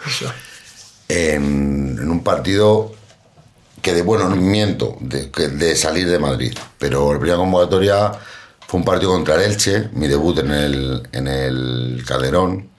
en, 1.08 1.98
en 2.00 2.10
un 2.10 2.24
partido 2.24 2.92
que 3.82 3.94
de, 3.94 4.02
bueno, 4.02 4.30
no 4.30 4.36
miento, 4.38 4.98
de, 5.02 5.76
salir 5.76 6.10
de 6.10 6.18
Madrid. 6.18 6.58
Pero 6.80 7.14
la 7.14 7.20
primera 7.20 7.38
convocatoria 7.38 8.14
fue 8.66 8.80
un 8.80 8.86
partido 8.86 9.12
contra 9.12 9.36
el 9.36 9.52
Elche, 9.52 9.90
mi 9.94 10.08
debut 10.08 10.40
en 10.40 10.52
el, 10.52 11.10
en 11.12 11.28
el 11.28 12.04
Calderón. 12.08 12.70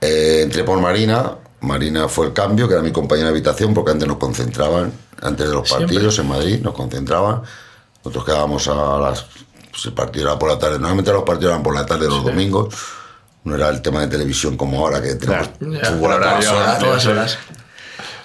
Eh, 0.00 0.40
entré 0.42 0.64
por 0.64 0.80
Marina, 0.80 1.36
Marina 1.60 2.08
fue 2.08 2.26
el 2.26 2.32
cambio, 2.32 2.66
que 2.66 2.74
era 2.74 2.82
mi 2.82 2.90
compañera 2.90 3.28
de 3.28 3.36
habitación, 3.36 3.74
porque 3.74 3.92
antes 3.92 4.08
nos 4.08 4.16
concentraban, 4.16 4.92
antes 5.20 5.46
de 5.46 5.54
los 5.54 5.68
Siempre. 5.68 5.86
partidos 5.86 6.18
en 6.18 6.28
Madrid, 6.28 6.60
nos 6.60 6.74
concentraban. 6.74 7.42
Nosotros 7.98 8.24
quedábamos 8.24 8.66
a 8.68 8.98
las. 8.98 9.26
Pues 9.72 9.86
el 9.86 9.94
partido 9.94 10.28
era 10.28 10.38
por 10.38 10.50
la 10.50 10.58
tarde. 10.58 10.78
Normalmente 10.78 11.12
los 11.12 11.24
partidos 11.24 11.52
eran 11.52 11.62
por 11.62 11.74
la 11.74 11.84
tarde 11.84 12.06
los 12.06 12.22
domingos. 12.22 12.72
No 13.44 13.56
era 13.56 13.70
el 13.70 13.82
tema 13.82 14.02
de 14.02 14.06
televisión 14.06 14.56
como 14.56 14.78
ahora, 14.78 15.02
que 15.02 15.16
tenemos 15.16 15.48
Ya, 15.58 15.90
fútbol 15.90 16.12
a 16.12 16.20
todas 16.20 16.46
horas. 16.46 16.78
Todas 16.78 17.06
horas. 17.06 17.38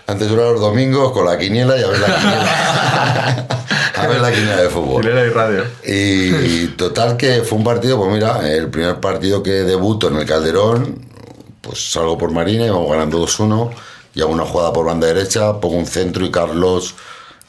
Antes 0.05 0.31
era 0.31 0.51
los 0.51 0.61
domingos 0.61 1.11
con 1.11 1.25
la 1.25 1.37
quiniela 1.37 1.77
y 1.77 1.83
a 1.83 1.87
ver 1.87 1.99
la 1.99 2.15
quiniela. 2.15 3.47
a 3.95 4.07
ver 4.07 4.21
la 4.21 4.31
quiniela 4.31 4.61
de 4.61 4.69
fútbol. 4.69 5.01
Quiniela 5.01 5.25
y 5.25 5.29
radio. 5.29 5.63
Y 5.83 6.67
total 6.75 7.17
que 7.17 7.41
fue 7.41 7.57
un 7.57 7.63
partido, 7.63 7.97
pues 7.97 8.11
mira, 8.11 8.47
el 8.47 8.69
primer 8.69 8.99
partido 8.99 9.41
que 9.41 9.51
debuto 9.51 10.09
en 10.09 10.17
el 10.17 10.25
Calderón, 10.25 10.99
pues 11.61 11.91
salgo 11.91 12.17
por 12.17 12.31
Marina 12.31 12.65
y 12.65 12.69
vamos 12.69 12.91
ganando 12.91 13.25
2-1 13.25 13.71
y 14.13 14.21
hago 14.21 14.31
una 14.31 14.45
jugada 14.45 14.73
por 14.73 14.85
banda 14.85 15.07
derecha, 15.07 15.59
pongo 15.59 15.75
un 15.75 15.85
centro 15.85 16.25
y 16.25 16.31
Carlos, 16.31 16.95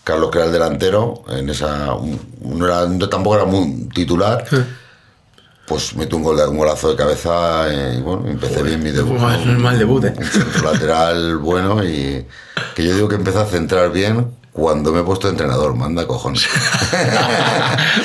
Carlos 0.08 0.30
que 0.30 0.38
era 0.38 0.46
el 0.46 0.52
delantero, 0.52 1.22
en 1.28 1.50
esa, 1.50 1.94
no 2.40 2.64
era, 2.64 2.88
tampoco 3.10 3.36
era 3.36 3.44
muy 3.44 3.90
titular, 3.94 4.42
pues 5.66 5.94
meto 5.96 6.16
un, 6.16 6.22
gol, 6.22 6.40
un 6.48 6.56
golazo 6.56 6.88
de 6.88 6.96
cabeza 6.96 7.70
eh, 7.70 7.96
y 7.98 8.00
bueno, 8.00 8.26
empecé 8.26 8.62
bien 8.62 8.82
mi 8.82 8.90
debut. 8.90 9.16
Es 9.16 9.58
mal 9.58 9.78
debut, 9.78 10.02
¿eh? 10.06 10.14
Un 10.16 10.64
lateral 10.64 11.36
bueno 11.36 11.84
y 11.84 12.26
que 12.74 12.86
yo 12.86 12.94
digo 12.94 13.06
que 13.06 13.16
empecé 13.16 13.38
a 13.38 13.44
centrar 13.44 13.92
bien 13.92 14.34
cuando 14.50 14.92
me 14.92 15.00
he 15.00 15.02
puesto 15.02 15.26
de 15.26 15.32
entrenador, 15.32 15.74
manda 15.74 16.06
cojones. 16.06 16.48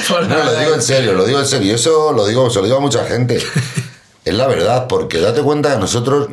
No, 0.09 0.43
lo 0.43 0.59
digo 0.59 0.73
en 0.73 0.81
serio, 0.81 1.13
lo 1.13 1.23
digo 1.23 1.39
en 1.39 1.47
serio. 1.47 1.73
Eso 1.73 2.11
lo 2.11 2.27
digo, 2.27 2.49
se 2.49 2.59
lo 2.59 2.65
digo 2.65 2.77
a 2.77 2.81
mucha 2.81 3.05
gente. 3.05 3.41
Es 4.25 4.33
la 4.33 4.47
verdad, 4.47 4.87
porque 4.87 5.19
date 5.19 5.41
cuenta 5.41 5.73
que 5.73 5.79
nosotros, 5.79 6.27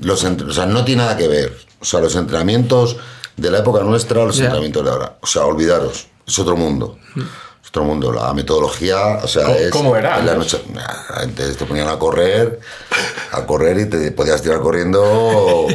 los 0.00 0.22
o 0.22 0.52
sea, 0.52 0.66
no 0.66 0.84
tiene 0.84 1.02
nada 1.02 1.16
que 1.16 1.28
ver. 1.28 1.56
O 1.80 1.84
sea, 1.84 2.00
los 2.00 2.14
entrenamientos 2.14 2.96
de 3.36 3.50
la 3.50 3.58
época 3.58 3.82
nuestra, 3.82 4.24
los 4.24 4.36
Ya. 4.36 4.44
entrenamientos 4.44 4.84
de 4.84 4.90
ahora. 4.90 5.16
O 5.20 5.26
sea, 5.26 5.44
olvidaros, 5.44 6.06
es 6.26 6.38
otro 6.38 6.56
mundo. 6.56 6.98
Es 7.62 7.68
otro 7.68 7.84
mundo. 7.84 8.12
La 8.12 8.32
metodología, 8.34 9.18
o 9.22 9.28
sea, 9.28 9.44
¿Cómo- 9.44 9.56
es. 9.56 9.70
cómo 9.70 9.96
era 9.96 10.18
en 10.20 10.26
la 10.26 10.34
noche, 10.34 10.62
nah, 10.72 11.22
antes 11.22 11.56
te 11.56 11.64
ponían 11.64 11.88
a 11.88 11.98
correr, 11.98 12.60
a 13.32 13.44
correr 13.46 13.78
y 13.80 13.86
te 13.86 14.12
podías 14.12 14.40
tirar 14.42 14.60
corriendo. 14.60 15.66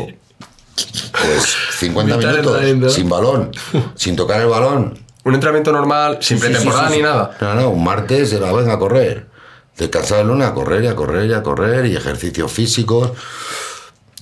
Pues 1.12 1.56
50 1.80 2.18
Mitad 2.18 2.32
de 2.34 2.74
minutos, 2.74 2.94
sin 2.94 3.10
balón, 3.10 3.52
sin 3.96 4.16
tocar 4.16 4.40
el 4.42 4.48
balón. 4.48 4.98
Un 5.26 5.34
entrenamiento 5.34 5.72
normal, 5.74 6.20
sin 6.22 6.38
sí, 6.38 6.44
pretemporada 6.46 6.88
sí, 6.88 6.94
sí. 6.94 6.98
ni 6.98 7.04
nada. 7.04 7.38
No, 7.42 7.54
no, 7.56 7.70
un 7.72 7.84
martes 7.84 8.32
era, 8.32 8.52
venga 8.54 8.74
a 8.74 8.80
correr. 8.80 9.28
Descansar 9.78 10.20
el 10.22 10.28
lunes 10.28 10.48
a 10.48 10.54
correr 10.54 10.84
y 10.84 10.88
a 10.88 10.96
correr 10.96 11.30
y 11.30 11.34
a 11.34 11.44
correr 11.44 11.86
y 11.86 11.96
ejercicios 11.96 12.52
físicos. 12.52 13.12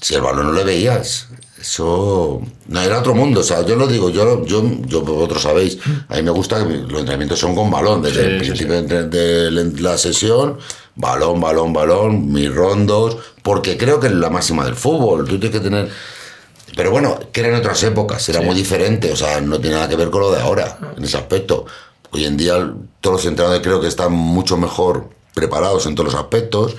Si 0.02 0.15
el 0.15 0.21
balón 0.21 0.47
no 0.47 0.54
le 0.54 0.63
veías, 0.63 1.28
eso 1.60 2.41
no 2.67 2.82
era 2.82 3.00
otro 3.00 3.13
mundo. 3.15 3.41
O 3.41 3.43
sea, 3.43 3.65
yo 3.65 3.76
lo 3.76 3.88
digo, 3.88 4.10
yo, 4.10 4.46
yo, 4.46 4.63
yo 4.86 5.02
vosotros 5.02 5.41
sabéis, 5.41 5.78
a 6.08 6.15
mí 6.15 6.24
me 6.24 6.32
gusta 6.32 6.60
que 6.67 6.74
los 6.74 7.00
entrenamientos 7.00 7.39
son 7.39 7.56
con 7.56 7.70
balón. 7.72 8.02
Desde 8.02 8.22
Sí, 8.22 8.26
el 8.26 8.32
sí, 8.34 8.38
principio 8.39 8.82
de, 8.84 9.04
de 9.52 9.82
la 9.82 9.98
sesión, 9.98 10.58
balón, 10.96 11.39
balón, 11.41 11.74
balón, 11.74 12.32
mis 12.32 12.54
rondos, 12.54 13.17
porque 13.43 13.78
creo 13.78 14.00
que 14.00 14.08
es 14.08 14.13
la 14.13 14.30
máxima 14.30 14.65
del 14.65 14.76
fútbol. 14.76 15.26
Tú 15.28 15.39
tienes 15.39 15.60
que 15.60 15.63
tener. 15.63 15.89
Pero 16.76 16.91
bueno, 16.91 17.20
que 17.32 17.41
eran 17.41 17.56
otras 17.56 17.82
épocas, 17.84 18.28
era 18.30 18.41
muy 18.41 18.54
diferente, 18.54 19.12
o 19.12 19.15
sea, 19.15 19.41
no 19.41 19.60
tiene 19.60 19.76
nada 19.78 19.89
que 19.89 19.96
ver 19.96 20.10
con 20.12 20.22
lo 20.22 20.32
de 20.32 20.41
ahora, 20.41 20.78
en 20.96 21.04
ese 21.04 21.17
aspecto. 21.17 21.65
Hoy 22.12 22.26
en 22.26 22.38
día 22.38 22.72
todos 23.02 23.17
los 23.17 23.26
entrenadores 23.26 23.63
creo 23.63 23.82
que 23.82 23.88
están 23.88 24.12
mucho 24.12 24.58
mejor 24.58 25.10
preparados 25.34 25.86
en 25.88 25.96
todos 25.96 26.13
los 26.13 26.22
aspectos. 26.22 26.76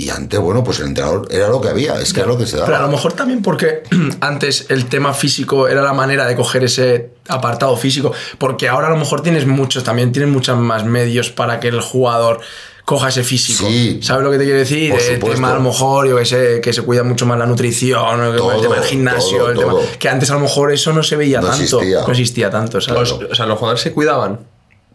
Y 0.00 0.10
antes, 0.10 0.38
bueno, 0.38 0.62
pues 0.62 0.78
el 0.78 0.86
entrenador 0.86 1.26
era 1.28 1.48
lo 1.48 1.60
que 1.60 1.68
había, 1.68 2.00
es 2.00 2.12
que 2.12 2.20
era 2.20 2.28
lo 2.28 2.38
que 2.38 2.46
se 2.46 2.52
Pero 2.52 2.66
a 2.66 2.68
lo 2.68 2.74
daba. 2.76 2.88
mejor 2.88 3.14
también 3.14 3.42
porque 3.42 3.82
antes 4.20 4.66
el 4.68 4.86
tema 4.86 5.12
físico 5.12 5.66
era 5.66 5.82
la 5.82 5.92
manera 5.92 6.24
de 6.24 6.36
coger 6.36 6.62
ese 6.62 7.10
apartado 7.26 7.76
físico, 7.76 8.12
porque 8.38 8.68
ahora 8.68 8.86
a 8.86 8.90
lo 8.90 8.96
mejor 8.96 9.22
tienes 9.22 9.44
muchos, 9.46 9.82
también 9.82 10.12
tienes 10.12 10.30
muchos 10.30 10.56
más 10.56 10.84
medios 10.84 11.30
para 11.30 11.58
que 11.58 11.66
el 11.68 11.80
jugador 11.80 12.38
coja 12.84 13.08
ese 13.08 13.24
físico. 13.24 13.66
Sí. 13.68 13.98
¿Sabes 14.00 14.22
lo 14.24 14.30
que 14.30 14.38
te 14.38 14.44
quiero 14.44 14.60
decir? 14.60 14.92
Por 14.92 15.00
el 15.00 15.34
tema 15.34 15.50
a 15.50 15.54
lo 15.56 15.60
mejor, 15.62 16.06
yo 16.08 16.16
que 16.16 16.24
sé, 16.24 16.60
que 16.62 16.72
se 16.72 16.82
cuida 16.82 17.02
mucho 17.02 17.26
más 17.26 17.36
la 17.36 17.46
nutrición, 17.46 18.00
Todo, 18.36 18.52
el 18.52 18.60
tema 18.62 18.76
del 18.76 18.84
gimnasio, 18.84 19.38
todo, 19.38 19.50
el 19.50 19.58
tema- 19.58 19.74
que 19.98 20.08
antes 20.08 20.30
a 20.30 20.34
lo 20.34 20.40
mejor 20.40 20.72
eso 20.72 20.92
no 20.92 21.02
se 21.02 21.16
veía 21.16 21.40
No 21.40 21.48
tanto, 21.48 21.62
existía. 21.64 22.00
no 22.02 22.10
existía 22.12 22.50
tanto, 22.50 22.78
o 22.78 22.80
sea, 22.80 22.94
los 22.94 23.10
jugadores 23.58 23.80
se 23.80 23.92
cuidaban. 23.92 24.38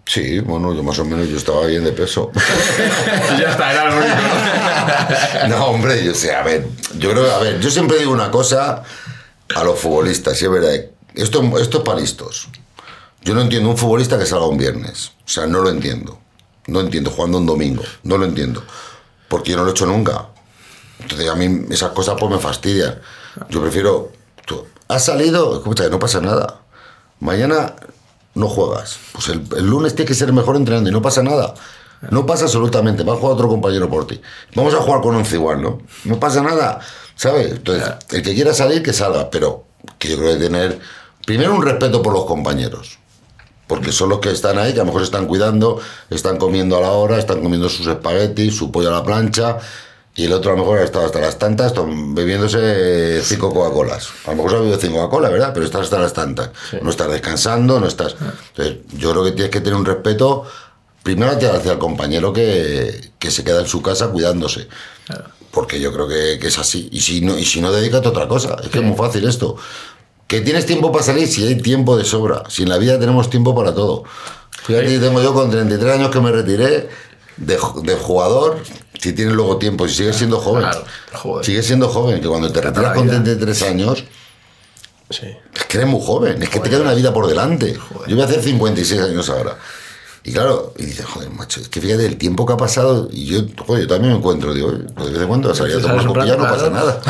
Sí, 0.06 0.39
bueno, 0.39 0.74
yo 0.74 0.84
más 0.84 1.00
o 1.00 1.06
menos 1.06 1.30
yo 1.30 1.38
estaba 1.38 1.66
bien 1.66 1.84
de 1.84 1.94
peso. 1.94 2.32
ya 3.39 3.52
está, 3.52 3.72
era 3.72 3.89
lo 3.89 3.98
único. 3.98 5.48
¿no? 5.50 5.66
Hombre, 5.68 6.04
yo 6.04 6.13
sé, 6.13 6.36
a 6.36 6.44
ver, 6.44 6.68
yo 6.98 7.12
creo 7.12 7.32
a 7.34 7.39
ver, 7.39 7.60
yo 7.60 7.72
siempre 7.72 8.00
digo 8.00 8.12
una 8.12 8.30
cosa 8.30 8.84
a 9.56 9.63
los 9.63 9.80
futbolistas, 9.80 10.42
y 10.42 10.46
es 10.46 10.52
verdad, 10.52 10.74
esto, 11.16 11.58
esto 11.58 11.78
es 11.78 11.84
para 11.84 12.00
listos. 12.00 12.50
Yo 13.22 13.34
no 13.34 13.42
entiendo 13.42 13.70
un 13.70 13.78
futbolista 13.78 14.20
que 14.20 14.26
salga 14.26 14.48
un 14.48 14.58
viernes, 14.58 15.13
o 15.26 15.30
sea, 15.30 15.48
no 15.48 15.62
lo 15.62 15.70
entiendo. 15.70 16.20
No 16.68 16.80
entiendo 16.80 17.12
jugando 17.12 17.38
un 17.38 17.46
domingo, 17.46 17.84
no 18.04 18.18
lo 18.18 18.26
entiendo. 18.26 18.63
Porque 19.28 19.52
yo 19.52 19.58
no 19.58 19.63
lo 19.63 19.70
he 19.70 19.72
hecho 19.72 19.86
nunca. 19.86 20.28
Entonces 21.00 21.30
a 21.30 21.36
mí 21.36 21.66
esas 21.70 21.92
cosas 21.92 22.16
pues 22.20 22.32
me 22.32 22.39
fastidian. 22.39 23.00
Yo 23.50 23.62
prefiero, 23.62 24.12
tú, 24.46 24.66
has 24.88 25.04
salido, 25.04 25.58
escucha, 25.58 25.89
no 25.89 26.00
pasa 26.00 26.22
nada. 26.22 26.62
Mañana 27.20 27.76
no 28.36 28.48
juegas. 28.48 28.98
Pues 29.12 29.30
el, 29.30 29.43
el 29.58 29.65
lunes 29.65 29.96
tienes 29.96 30.10
que 30.10 30.15
ser 30.15 30.34
mejor 30.34 30.56
entrenando 30.56 30.89
y 30.89 30.93
no 30.93 31.02
pasa 31.02 31.24
nada. 31.24 31.54
No 32.10 32.26
pasa 32.26 32.46
absolutamente. 32.46 33.04
Va 33.04 33.13
a 33.13 33.15
jugar 33.15 33.34
otro 33.34 33.48
compañero 33.48 33.89
por 33.89 34.08
ti. 34.08 34.19
Vamos 34.56 34.74
a 34.74 34.78
jugar 34.78 35.02
con 35.02 35.15
11 35.15 35.36
igual, 35.36 35.62
¿no? 35.62 35.80
No 36.06 36.19
pasa 36.19 36.41
nada. 36.41 36.80
¿Sabes? 37.15 37.52
Entonces, 37.52 37.88
el 38.10 38.24
que 38.24 38.34
quiera 38.34 38.54
salir, 38.54 38.84
que 38.84 38.93
salga. 38.93 39.30
Pero 39.30 39.65
que 39.98 40.10
yo 40.10 40.17
creo 40.17 40.34
que 40.34 40.39
tener, 40.39 40.80
primero, 41.26 41.56
un 41.56 41.62
respeto 41.62 42.02
por 42.02 42.13
los 42.13 42.26
compañeros. 42.26 43.00
Porque 43.67 43.91
son 43.91 44.10
los 44.10 44.19
que 44.19 44.30
están 44.30 44.58
ahí, 44.58 44.74
que 44.74 44.82
a 44.82 44.84
lo 44.84 44.88
mejor 44.88 45.02
se 45.02 45.06
están 45.06 45.26
cuidando, 45.26 45.80
están 46.10 46.38
comiendo 46.38 46.78
a 46.78 46.82
la 46.82 46.91
hora, 46.91 47.17
están 47.17 47.41
comiendo 47.41 47.69
sus 47.69 47.88
espaguetis, 47.88 48.56
su 48.56 48.72
pollo 48.72 48.89
a 48.89 48.91
la 48.91 49.04
plancha, 49.04 49.58
y 50.15 50.26
el 50.26 50.34
otro 50.34 50.52
a 50.52 50.56
lo 50.56 50.62
mejor 50.62 50.80
ha 50.80 50.84
estado 50.84 51.06
hasta 51.06 51.19
las 51.19 51.39
tantas 51.39 51.73
bebiéndose 51.76 53.21
cinco 53.23 53.52
Coca-Colas. 53.52 54.10
A 54.26 54.32
lo 54.32 54.38
mejor 54.38 54.52
se 54.52 54.58
ha 54.58 54.60
bebido 54.60 54.80
cinco 54.80 54.97
Coca-Cola, 54.97 55.30
¿verdad? 55.30 55.52
Pero 55.54 55.65
estás 55.65 55.82
hasta 55.82 55.99
las 55.99 56.13
tantas. 56.13 56.52
No 56.84 56.91
estás 56.91 57.12
descansando, 57.12 57.80
no 57.80 57.88
estás... 57.88 58.15
Entonces, 58.49 58.78
yo 58.95 59.12
creo 59.12 59.23
que 59.23 59.32
tienes 59.32 59.49
que 59.49 59.60
tener 59.60 59.76
un 59.76 59.86
respeto, 59.86 60.45
primero 61.02 61.32
hacia 61.32 61.71
el 61.71 61.80
compañero 61.80 62.32
que, 62.32 63.12
que 63.17 63.32
se 63.32 63.43
queda 63.43 63.62
en 63.62 63.67
su 63.67 63.82
casa 63.82 64.10
cuidándose. 64.10 64.67
Porque 65.49 65.80
yo 65.80 65.91
creo 65.91 66.08
que, 66.08 66.38
que 66.39 66.47
es 66.47 66.60
así. 66.60 66.89
Y 66.91 67.02
si 67.02 67.21
no, 67.21 67.38
y 67.38 67.45
si 67.45 67.60
no 67.60 67.71
dedícate 67.71 68.08
a 68.08 68.12
otra 68.12 68.28
cosa. 68.28 68.58
Es 68.63 68.69
que 68.69 68.80
es 68.80 68.84
muy 68.84 68.95
fácil 68.95 69.28
esto. 69.28 69.56
Que 70.28 70.41
tienes 70.41 70.67
tiempo 70.67 70.91
para 70.91 71.04
salir, 71.04 71.28
si 71.28 71.43
hay 71.43 71.56
tiempo 71.56 71.97
de 71.97 72.06
sobra. 72.06 72.43
Si 72.49 72.63
en 72.63 72.69
la 72.69 72.78
vida 72.78 72.99
tenemos 72.99 73.32
tiempo 73.32 73.56
para 73.56 73.73
todo. 73.73 74.04
Fíjate, 74.63 74.99
tengo 74.99 75.21
yo 75.23 75.34
con 75.34 75.49
33 75.49 75.95
años 75.95 76.12
que 76.12 76.19
me 76.21 76.32
retiré 76.32 76.89
de, 77.38 77.58
de 77.84 77.96
jugador. 77.96 78.63
Si 79.00 79.13
tienes 79.13 79.34
luego 79.34 79.58
tiempo, 79.58 79.88
si 79.88 79.96
sigues 79.96 80.15
siendo 80.15 80.39
joven. 80.39 80.63
Claro. 80.63 81.43
Sigues 81.43 81.65
siendo 81.67 81.89
joven, 81.89 82.22
que 82.22 82.28
cuando 82.28 82.52
te 82.52 82.62
retiras 82.62 82.93
con 82.93 83.04
vida. 83.04 83.22
33 83.24 83.63
años, 83.63 84.04
Sí. 85.10 85.28
es 85.54 85.63
que 85.65 85.78
eres 85.78 85.89
muy 85.89 86.02
joven, 86.04 86.41
es 86.41 86.50
que 86.50 86.60
te 86.60 86.69
queda 86.69 86.82
una 86.82 86.93
vida 86.93 87.13
por 87.13 87.28
delante. 87.28 87.74
Yo 88.08 88.15
voy 88.15 88.22
a 88.22 88.26
hacer 88.26 88.41
56 88.41 89.02
años 89.02 89.30
ahora. 89.30 89.58
Y 90.26 90.32
claro, 90.32 90.74
y 90.78 90.86
dices, 90.86 91.06
joder, 91.06 91.30
macho, 91.32 91.60
es 91.60 91.67
que 91.67 91.82
fíjate 91.82 92.06
el 92.06 92.15
tiempo 92.17 92.46
que 92.46 92.54
ha 92.54 92.58
pasado. 92.58 93.10
Y 93.12 93.26
yo, 93.26 93.41
joder, 93.67 93.84
yo 93.84 93.88
también 93.89 94.13
me 94.13 94.19
encuentro, 94.19 94.54
digo, 94.54 94.69
"Oye, 94.69 94.86
pues 94.96 95.08
de 95.08 95.12
vez 95.13 95.22
en 95.22 95.28
cuando 95.28 95.52
a 95.52 95.54
tomar 95.54 95.96
una 95.96 96.06
copilla, 96.06 96.38
no 96.38 96.43
pasa 96.43 96.69
nada. 96.69 97.02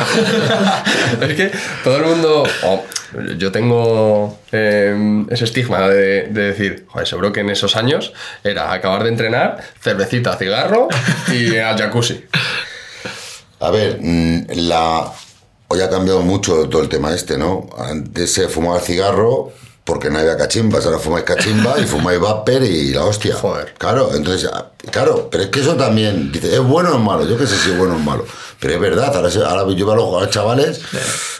es 1.20 1.34
que 1.34 1.52
todo 1.84 1.96
el 1.96 2.02
mundo. 2.06 2.42
oh, 2.64 2.82
yo 3.36 3.52
tengo 3.52 4.38
eh, 4.52 5.24
ese 5.30 5.44
estigma 5.44 5.88
de, 5.88 6.28
de 6.28 6.42
decir, 6.42 6.86
joder, 6.88 7.06
seguro 7.06 7.32
que 7.32 7.40
en 7.40 7.50
esos 7.50 7.76
años 7.76 8.12
era 8.42 8.72
acabar 8.72 9.02
de 9.04 9.10
entrenar, 9.10 9.62
cervecita, 9.80 10.36
cigarro 10.36 10.88
y 11.32 11.56
al 11.56 11.76
jacuzzi. 11.76 12.24
A 13.60 13.70
ver, 13.70 13.98
mm, 14.00 14.46
la... 14.68 15.12
hoy 15.68 15.80
ha 15.80 15.88
cambiado 15.88 16.22
mucho 16.22 16.68
todo 16.68 16.82
el 16.82 16.88
tema 16.88 17.14
este, 17.14 17.38
¿no? 17.38 17.68
Antes 17.78 18.32
se 18.32 18.48
fumaba 18.48 18.78
el 18.78 18.82
cigarro 18.84 19.52
porque 19.84 20.08
no 20.08 20.18
había 20.18 20.36
cachimbas, 20.36 20.86
ahora 20.86 20.98
fumáis 20.98 21.24
cachimba 21.24 21.78
y 21.78 21.84
fumáis 21.84 22.18
vapor 22.18 22.62
y 22.62 22.92
la 22.92 23.04
hostia. 23.04 23.36
Joder. 23.36 23.74
Claro, 23.74 24.14
entonces, 24.14 24.48
ah, 24.52 24.70
claro, 24.90 25.28
pero 25.30 25.44
es 25.44 25.50
que 25.50 25.60
eso 25.60 25.74
también, 25.74 26.32
dice, 26.32 26.54
¿es 26.54 26.62
bueno 26.62 26.90
o 26.90 26.94
es 26.94 27.00
malo? 27.00 27.26
Yo 27.26 27.36
qué 27.36 27.46
sé 27.46 27.56
si 27.56 27.70
es 27.70 27.78
bueno 27.78 27.94
o 27.94 27.98
es 27.98 28.04
malo. 28.04 28.24
Pero 28.60 28.74
es 28.74 28.80
verdad, 28.80 29.14
ahora, 29.14 29.28
ahora 29.46 29.74
yo 29.74 29.86
veo 29.86 30.16
a 30.18 30.22
los 30.22 30.30
chavales 30.30 30.80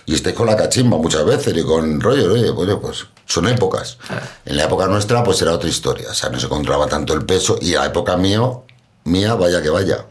y 0.05 0.15
estáis 0.15 0.37
con 0.37 0.47
la 0.47 0.57
cachimba 0.57 0.99
muchas 0.99 1.25
veces 1.25 1.57
y 1.57 1.63
con 1.63 2.01
rollo, 2.01 2.33
oye, 2.33 2.51
oye, 2.51 2.77
pues 2.77 3.07
son 3.25 3.49
épocas. 3.49 3.97
En 4.45 4.59
la 4.59 4.65
época 4.65 4.87
nuestra, 4.89 5.25
pues 5.25 5.41
era 5.41 5.53
otra 5.53 5.71
historia, 5.71 6.11
o 6.11 6.15
sea, 6.15 6.29
no 6.29 6.39
se 6.39 6.49
controlaba 6.49 6.87
tanto 6.87 7.15
el 7.15 7.25
peso 7.25 7.57
y 7.63 7.75
a 7.75 7.81
la 7.81 7.87
época 7.87 8.19
mío, 8.19 8.65
mía, 9.05 9.35
vaya 9.35 9.63
que 9.63 9.71
vaya. 9.71 10.05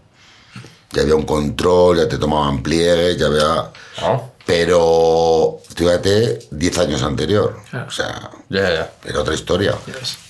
Ya 0.92 1.02
había 1.02 1.16
un 1.16 1.26
control, 1.26 1.98
ya 1.98 2.08
te 2.08 2.18
tomaban 2.18 2.64
pliegues, 2.64 3.18
ya 3.18 3.28
había... 3.28 3.72
Ah, 4.02 4.22
Pero, 4.46 5.60
fíjate, 5.76 6.40
10 6.52 6.78
años 6.80 7.02
anterior. 7.04 7.58
Claro. 7.70 7.88
O 7.88 7.92
sea, 7.92 8.30
era 8.50 9.20
otra 9.20 9.34
historia. 9.34 9.76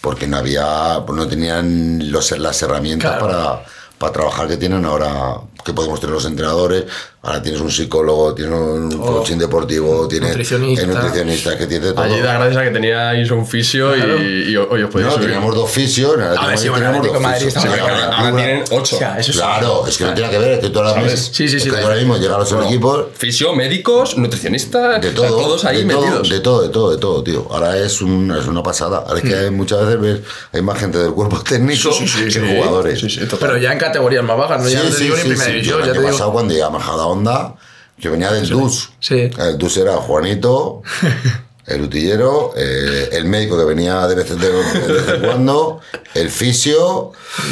Porque 0.01 0.27
no 0.27 0.37
había, 0.37 1.01
pues 1.05 1.17
no 1.17 1.27
tenían 1.27 2.11
los, 2.11 2.31
las 2.37 2.61
herramientas 2.61 3.17
Claro. 3.17 3.25
para, 3.27 3.65
para 3.97 4.13
trabajar 4.13 4.47
que 4.47 4.57
tienen 4.57 4.85
ahora, 4.85 5.37
que 5.65 5.73
podemos 5.73 5.99
tener 5.99 6.13
los 6.13 6.25
entrenadores. 6.25 6.85
Ahora 7.25 7.41
tienes 7.41 7.61
un 7.61 7.71
psicólogo, 7.71 8.35
tienes 8.35 8.53
un 8.53 8.89
Todo. 8.89 9.19
coaching 9.19 9.37
deportivo, 9.37 10.09
tienes 10.09 10.27
Nutricionista. 10.31 10.85
nutricionista 10.85 11.57
que 11.57 11.67
tiene 11.67 11.91
todo. 11.93 12.01
Allí 12.03 12.19
da 12.19 12.33
gracias 12.33 12.57
a 12.57 12.63
que 12.65 12.71
teníais 12.71 13.31
un 13.31 13.47
fisio 13.47 13.93
Claro. 13.93 14.17
y, 14.21 14.51
y 14.51 14.57
hoy 14.57 14.83
os 14.83 14.89
podéis 14.89 15.07
No, 15.07 15.15
subir. 15.15 15.27
teníamos 15.29 15.55
dos 15.55 15.71
fisios. 15.71 16.15
En 16.15 16.21
el 16.21 16.37
A 16.37 16.47
ver, 16.47 16.57
sí, 16.57 16.67
bueno, 16.67 16.91
dos 17.01 17.21
Madrid 17.21 17.45
fisios. 17.45 17.63
Sí, 17.63 17.69
Sí, 17.73 17.79
ahora, 17.79 18.05
ahora 18.17 18.35
tienen 18.35 18.63
ocho. 18.71 18.95
O 18.97 18.99
sea, 18.99 19.17
eso 19.17 19.31
sí. 19.31 19.37
Claro, 19.37 19.87
es 19.87 19.97
que 19.97 20.03
no 20.03 20.13
tiene 20.13 20.29
que 20.31 20.37
ver, 20.37 20.51
es 20.51 20.59
que 20.59 20.69
tú 20.69 20.79
ahora 20.79 21.01
mismo, 21.01 21.17
Sí, 21.17 21.47
sí, 21.47 21.47
sí, 21.61 21.69
es 21.69 21.73
que 21.73 21.79
ahora 21.81 21.95
mismo 21.95 22.17
llegas 22.17 22.51
a 22.51 22.55
los 22.55 22.65
equipos 22.65 23.05
Fisio, 23.15 23.55
médicos, 23.55 24.17
nutricionistas, 24.17 25.01
De 25.01 25.07
o 25.07 25.11
sea, 25.11 25.13
todo, 25.29 25.41
todos 25.43 25.63
ahí 25.63 25.85
de 25.85 25.93
todo, 25.93 26.01
metidos. 26.01 26.29
de 26.29 26.39
todo, 26.41 26.61
de 26.63 26.69
todo, 26.69 26.91
de 26.91 26.97
todo, 26.97 27.23
tío. 27.23 27.47
Ahora 27.51 27.77
es, 27.77 28.01
un- 28.01 28.35
es 28.37 28.45
una 28.47 28.61
pasada. 28.63 28.97
Ahora 29.07 29.19
es 29.19 29.23
que 29.23 29.33
hay 29.33 29.49
muchas 29.49 29.85
veces 29.85 30.01
ves, 30.01 30.19
hay 30.51 30.61
más 30.61 30.77
gente 30.77 30.97
del 30.97 31.13
cuerpo 31.13 31.39
técnico 31.49 31.89
Sí, 31.93 32.05
sí, 32.05 32.07
sí, 32.17 32.23
que 32.25 32.31
sí. 32.31 32.39
jugadores. 32.57 32.99
Sí, 32.99 33.09
sí. 33.09 33.21
Pero 33.39 33.57
ya 33.57 33.71
en 33.71 33.79
categorías 33.79 34.25
más 34.25 34.37
bajas, 34.37 34.61
no 34.61 34.67
ya 34.67 34.83
no 34.83 34.89
te 34.89 35.03
digo 35.05 35.15
ni 35.15 35.21
primera 35.23 35.45
Yo 35.47 35.53
división, 35.53 35.79
ya 35.79 35.85
te 35.93 35.99
digo. 35.99 36.11
pasado 36.11 36.33
cuando 36.33 36.51
llegué 36.53 36.65
a 36.65 36.69
Majada 36.69 37.05
Onda, 37.13 37.55
yo 37.97 38.11
venía 38.11 38.31
del 38.31 38.47
DUS. 38.49 38.89
Sí. 38.99 39.29
El 39.37 39.57
DUS 39.57 39.77
era 39.77 39.93
Juanito, 39.97 40.81
el 41.65 41.81
utillero, 41.83 42.51
eh, 42.57 43.09
el 43.13 43.25
médico 43.25 43.57
que 43.57 43.63
venía 43.63 44.05
de 44.07 44.15
vez, 44.15 44.29
en- 44.31 44.39
de 44.39 44.49
vez 44.49 45.07
en 45.15 45.21
cuando, 45.21 45.79
el 46.13 46.29
fisio 46.29 47.11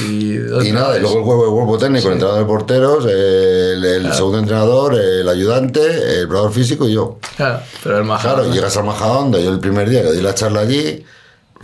Y, 0.09 0.35
y 0.35 0.71
nada, 0.73 0.97
y 0.97 1.01
luego 1.01 1.19
el 1.19 1.23
cuerpo, 1.23 1.45
el 1.45 1.51
cuerpo 1.51 1.77
técnico, 1.77 2.07
el 2.07 2.13
entrenador 2.15 2.39
de 2.41 2.45
porteros, 2.45 3.05
el, 3.05 3.85
el 3.85 4.13
segundo 4.13 4.39
entrenador, 4.39 4.95
el 4.99 5.29
ayudante, 5.29 5.79
el 6.19 6.27
preparador 6.27 6.51
físico 6.53 6.87
y 6.89 6.93
yo. 6.93 7.19
Claro, 7.37 7.61
pero 7.83 7.97
el 7.99 8.03
más 8.03 8.21
Claro, 8.21 8.51
llegas 8.51 8.75
a 8.75 8.83
Majadahonda, 8.83 9.39
yo 9.39 9.49
el 9.51 9.59
primer 9.59 9.89
día 9.89 10.01
que 10.03 10.11
di 10.11 10.21
la 10.21 10.35
charla 10.35 10.61
allí, 10.61 11.05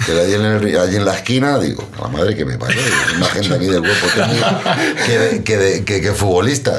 que 0.06 0.12
di 0.26 0.34
en 0.36 0.46
el- 0.46 0.78
allí 0.80 0.96
en 0.96 1.04
la 1.06 1.16
esquina, 1.16 1.60
digo, 1.60 1.84
a 1.98 2.04
la 2.04 2.08
madre 2.08 2.36
que 2.36 2.46
me 2.46 2.58
parió, 2.58 2.80
más 3.20 3.30
gente 3.32 3.56
aquí 3.56 3.66
del 3.66 3.82
cuerpo 3.82 4.08
técnico 4.16 4.46
que, 5.06 5.20
de- 5.20 5.44
que, 5.44 5.58
de- 5.58 5.84
que- 5.86 6.02
que 6.02 6.12
futbolistas. 6.14 6.78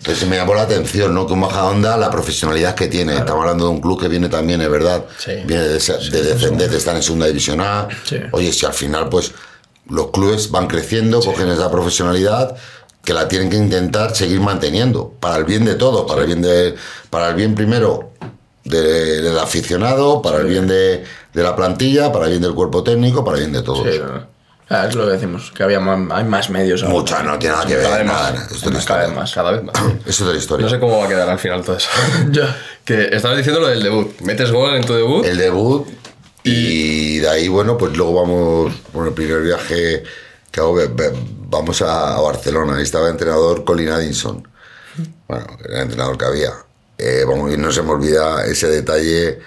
Entonces 0.00 0.26
me 0.28 0.36
llamó 0.36 0.54
la 0.54 0.62
atención, 0.62 1.14
¿no? 1.14 1.26
Que 1.26 1.34
un 1.34 1.40
Majadahonda, 1.40 1.96
la 1.98 2.10
profesionalidad 2.10 2.74
que 2.74 2.88
tiene. 2.88 3.14
Estamos 3.16 3.42
hablando 3.42 3.64
de 3.66 3.70
un 3.70 3.80
club 3.82 4.00
que 4.00 4.08
viene 4.08 4.28
también, 4.30 4.60
es 4.62 4.70
verdad, 4.70 5.04
Sí. 5.18 5.32
viene 5.44 5.64
de, 5.64 5.78
de 5.78 6.22
descender, 6.22 6.70
de 6.70 6.76
estar 6.78 6.96
en 6.96 7.02
segunda 7.02 7.26
división 7.26 7.60
A. 7.60 7.86
Oye, 8.32 8.50
si 8.52 8.64
al 8.64 8.72
final, 8.72 9.08
pues, 9.10 9.32
los 9.90 10.10
clubes 10.10 10.50
van 10.50 10.68
creciendo, 10.68 11.20
cogen 11.20 11.48
esa 11.50 11.70
profesionalidad 11.70 12.56
que 13.04 13.12
la 13.12 13.28
tienen 13.28 13.50
que 13.50 13.56
intentar 13.56 14.14
seguir 14.16 14.40
manteniendo 14.40 15.12
para 15.20 15.36
el 15.36 15.44
bien 15.44 15.64
de 15.66 15.74
todos, 15.74 16.06
para 16.06 16.22
el 16.22 16.26
bien 16.28 16.42
de 16.42 16.74
para 17.10 17.28
el 17.30 17.34
bien 17.34 17.54
primero 17.54 18.10
de- 18.64 19.20
del 19.22 19.38
aficionado, 19.38 20.22
para 20.22 20.38
el 20.38 20.46
bien 20.46 20.66
de, 20.66 21.04
de 21.34 21.42
la 21.42 21.56
plantilla, 21.56 22.12
para 22.12 22.24
el 22.26 22.30
bien 22.32 22.42
del 22.42 22.54
cuerpo 22.54 22.82
técnico, 22.82 23.24
para 23.24 23.36
el 23.38 23.44
bien 23.44 23.52
de 23.52 23.62
todos. 23.62 23.86
Sí, 23.90 23.98
no. 23.98 24.29
Ah, 24.72 24.86
es 24.88 24.94
lo 24.94 25.04
que 25.04 25.10
decimos, 25.12 25.50
que 25.52 25.64
había 25.64 25.80
más, 25.80 25.98
hay 26.16 26.24
más 26.24 26.48
medios 26.48 26.82
ahora. 26.84 26.94
Mucha, 26.94 27.22
no 27.24 27.36
tiene 27.40 27.56
nada 27.56 27.66
que 27.66 27.74
Cada 27.74 27.88
ver. 27.88 27.98
vez 27.98 28.06
más. 28.06 28.32
nada, 28.32 28.46
es 28.50 28.66
otra 28.66 28.80
Cada 28.84 29.06
vez 29.06 29.16
más. 29.16 29.32
Cada 29.34 29.50
vez 29.50 29.62
más. 29.64 29.74
Es 30.06 30.20
otra 30.20 30.36
historia. 30.36 30.64
No 30.64 30.70
sé 30.70 30.78
cómo 30.78 30.98
va 30.98 31.06
a 31.06 31.08
quedar 31.08 31.28
al 31.28 31.38
final 31.40 31.62
todo 31.64 31.76
eso. 31.76 31.88
Ya. 32.30 32.56
que 32.84 33.08
estabas 33.12 33.36
diciendo 33.36 33.60
lo 33.60 33.66
del 33.66 33.82
debut. 33.82 34.20
Metes 34.20 34.52
gol 34.52 34.74
en 34.76 34.84
tu 34.84 34.94
debut. 34.94 35.24
El 35.26 35.38
debut 35.38 35.88
y 36.44 37.18
de 37.18 37.28
ahí, 37.28 37.48
bueno, 37.48 37.76
pues 37.76 37.96
luego 37.96 38.14
vamos 38.22 38.72
por 38.92 39.08
el 39.08 39.12
primer 39.12 39.42
viaje 39.42 40.04
que 40.50 40.60
hago, 40.60 40.78
vamos 41.48 41.82
a, 41.82 42.14
a 42.16 42.20
Barcelona. 42.20 42.76
Ahí 42.76 42.82
estaba 42.84 43.06
el 43.06 43.12
entrenador 43.12 43.64
Colin 43.64 43.88
Addison. 43.90 44.46
Bueno, 45.28 45.46
era 45.64 45.76
el 45.78 45.82
entrenador 45.82 46.16
que 46.16 46.24
había. 46.26 46.52
Eh, 46.96 47.24
vamos, 47.26 47.52
y 47.52 47.56
no 47.56 47.70
se 47.72 47.82
me 47.82 47.90
olvida 47.90 48.44
ese 48.46 48.68
detalle. 48.68 49.40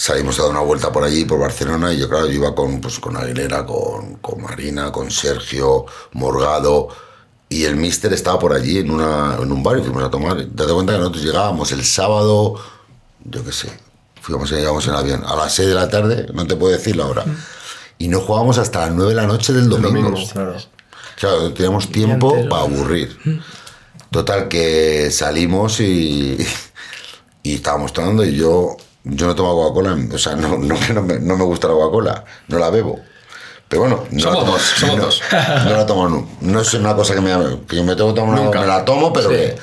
Salimos 0.00 0.38
a 0.38 0.44
dar 0.44 0.52
una 0.52 0.60
vuelta 0.60 0.90
por 0.90 1.04
allí, 1.04 1.26
por 1.26 1.38
Barcelona, 1.38 1.92
y 1.92 1.98
yo, 1.98 2.08
claro, 2.08 2.24
yo 2.24 2.32
iba 2.32 2.54
con, 2.54 2.80
pues, 2.80 2.98
con 2.98 3.18
Aguilera, 3.18 3.66
con, 3.66 4.14
con 4.14 4.40
Marina, 4.40 4.90
con 4.90 5.10
Sergio, 5.10 5.84
Morgado, 6.12 6.88
y 7.50 7.64
el 7.64 7.76
mister 7.76 8.10
estaba 8.14 8.38
por 8.38 8.54
allí 8.54 8.78
en, 8.78 8.90
una, 8.90 9.36
en 9.38 9.52
un 9.52 9.62
bar 9.62 9.76
y 9.76 9.82
fuimos 9.82 10.02
a 10.02 10.08
tomar. 10.08 10.38
Date 10.54 10.72
cuenta 10.72 10.94
que 10.94 11.00
nosotros 11.00 11.22
llegábamos 11.22 11.70
el 11.72 11.84
sábado, 11.84 12.54
yo 13.26 13.44
qué 13.44 13.52
sé, 13.52 13.78
fuimos, 14.22 14.50
llegamos 14.50 14.88
en 14.88 14.94
avión 14.94 15.22
a 15.22 15.36
las 15.36 15.52
6 15.52 15.68
de 15.68 15.74
la 15.74 15.90
tarde, 15.90 16.28
no 16.32 16.46
te 16.46 16.56
puedo 16.56 16.72
decir 16.72 16.96
la 16.96 17.06
hora, 17.06 17.26
y 17.98 18.08
no 18.08 18.20
jugábamos 18.20 18.56
hasta 18.56 18.86
las 18.86 18.92
9 18.92 19.10
de 19.10 19.16
la 19.16 19.26
noche 19.26 19.52
del 19.52 19.68
domingo. 19.68 20.14
Claro. 20.32 20.56
Claro, 21.16 21.52
teníamos 21.52 21.92
tiempo 21.92 22.48
para 22.48 22.62
aburrir. 22.62 23.18
Total, 24.10 24.48
que 24.48 25.10
salimos 25.10 25.78
y, 25.80 26.38
y 27.42 27.56
estábamos 27.56 27.92
tomando 27.92 28.24
y 28.24 28.34
yo, 28.34 28.78
yo 29.04 29.26
no 29.26 29.34
tomo 29.34 29.54
Coca-Cola, 29.54 29.98
o 30.14 30.18
sea, 30.18 30.36
no, 30.36 30.58
no, 30.58 30.74
no, 30.94 31.02
me, 31.02 31.18
no 31.18 31.36
me 31.36 31.44
gusta 31.44 31.68
la 31.68 31.74
Coca-Cola, 31.74 32.24
no 32.48 32.58
la 32.58 32.70
bebo. 32.70 33.00
Pero 33.68 33.82
bueno, 33.82 34.04
no 34.10 34.20
Somos 34.20 34.34
la 34.34 34.40
tomo, 34.40 34.52
dos, 34.52 34.62
somos 34.78 34.96
no, 34.96 35.02
dos. 35.04 35.22
no 35.64 35.70
la 35.70 35.86
tomo, 35.86 36.08
no, 36.08 36.28
no 36.40 36.60
es 36.60 36.74
una 36.74 36.94
cosa 36.96 37.14
que 37.14 37.20
me, 37.20 37.30
que 37.68 37.76
yo 37.76 37.84
me 37.84 37.94
tengo 37.96 38.12
que 38.12 38.20
tomar, 38.20 38.36
Nunca. 38.40 38.60
me 38.60 38.66
la 38.66 38.84
tomo, 38.84 39.12
pero 39.12 39.28
Sí. 39.30 39.36
que... 39.36 39.56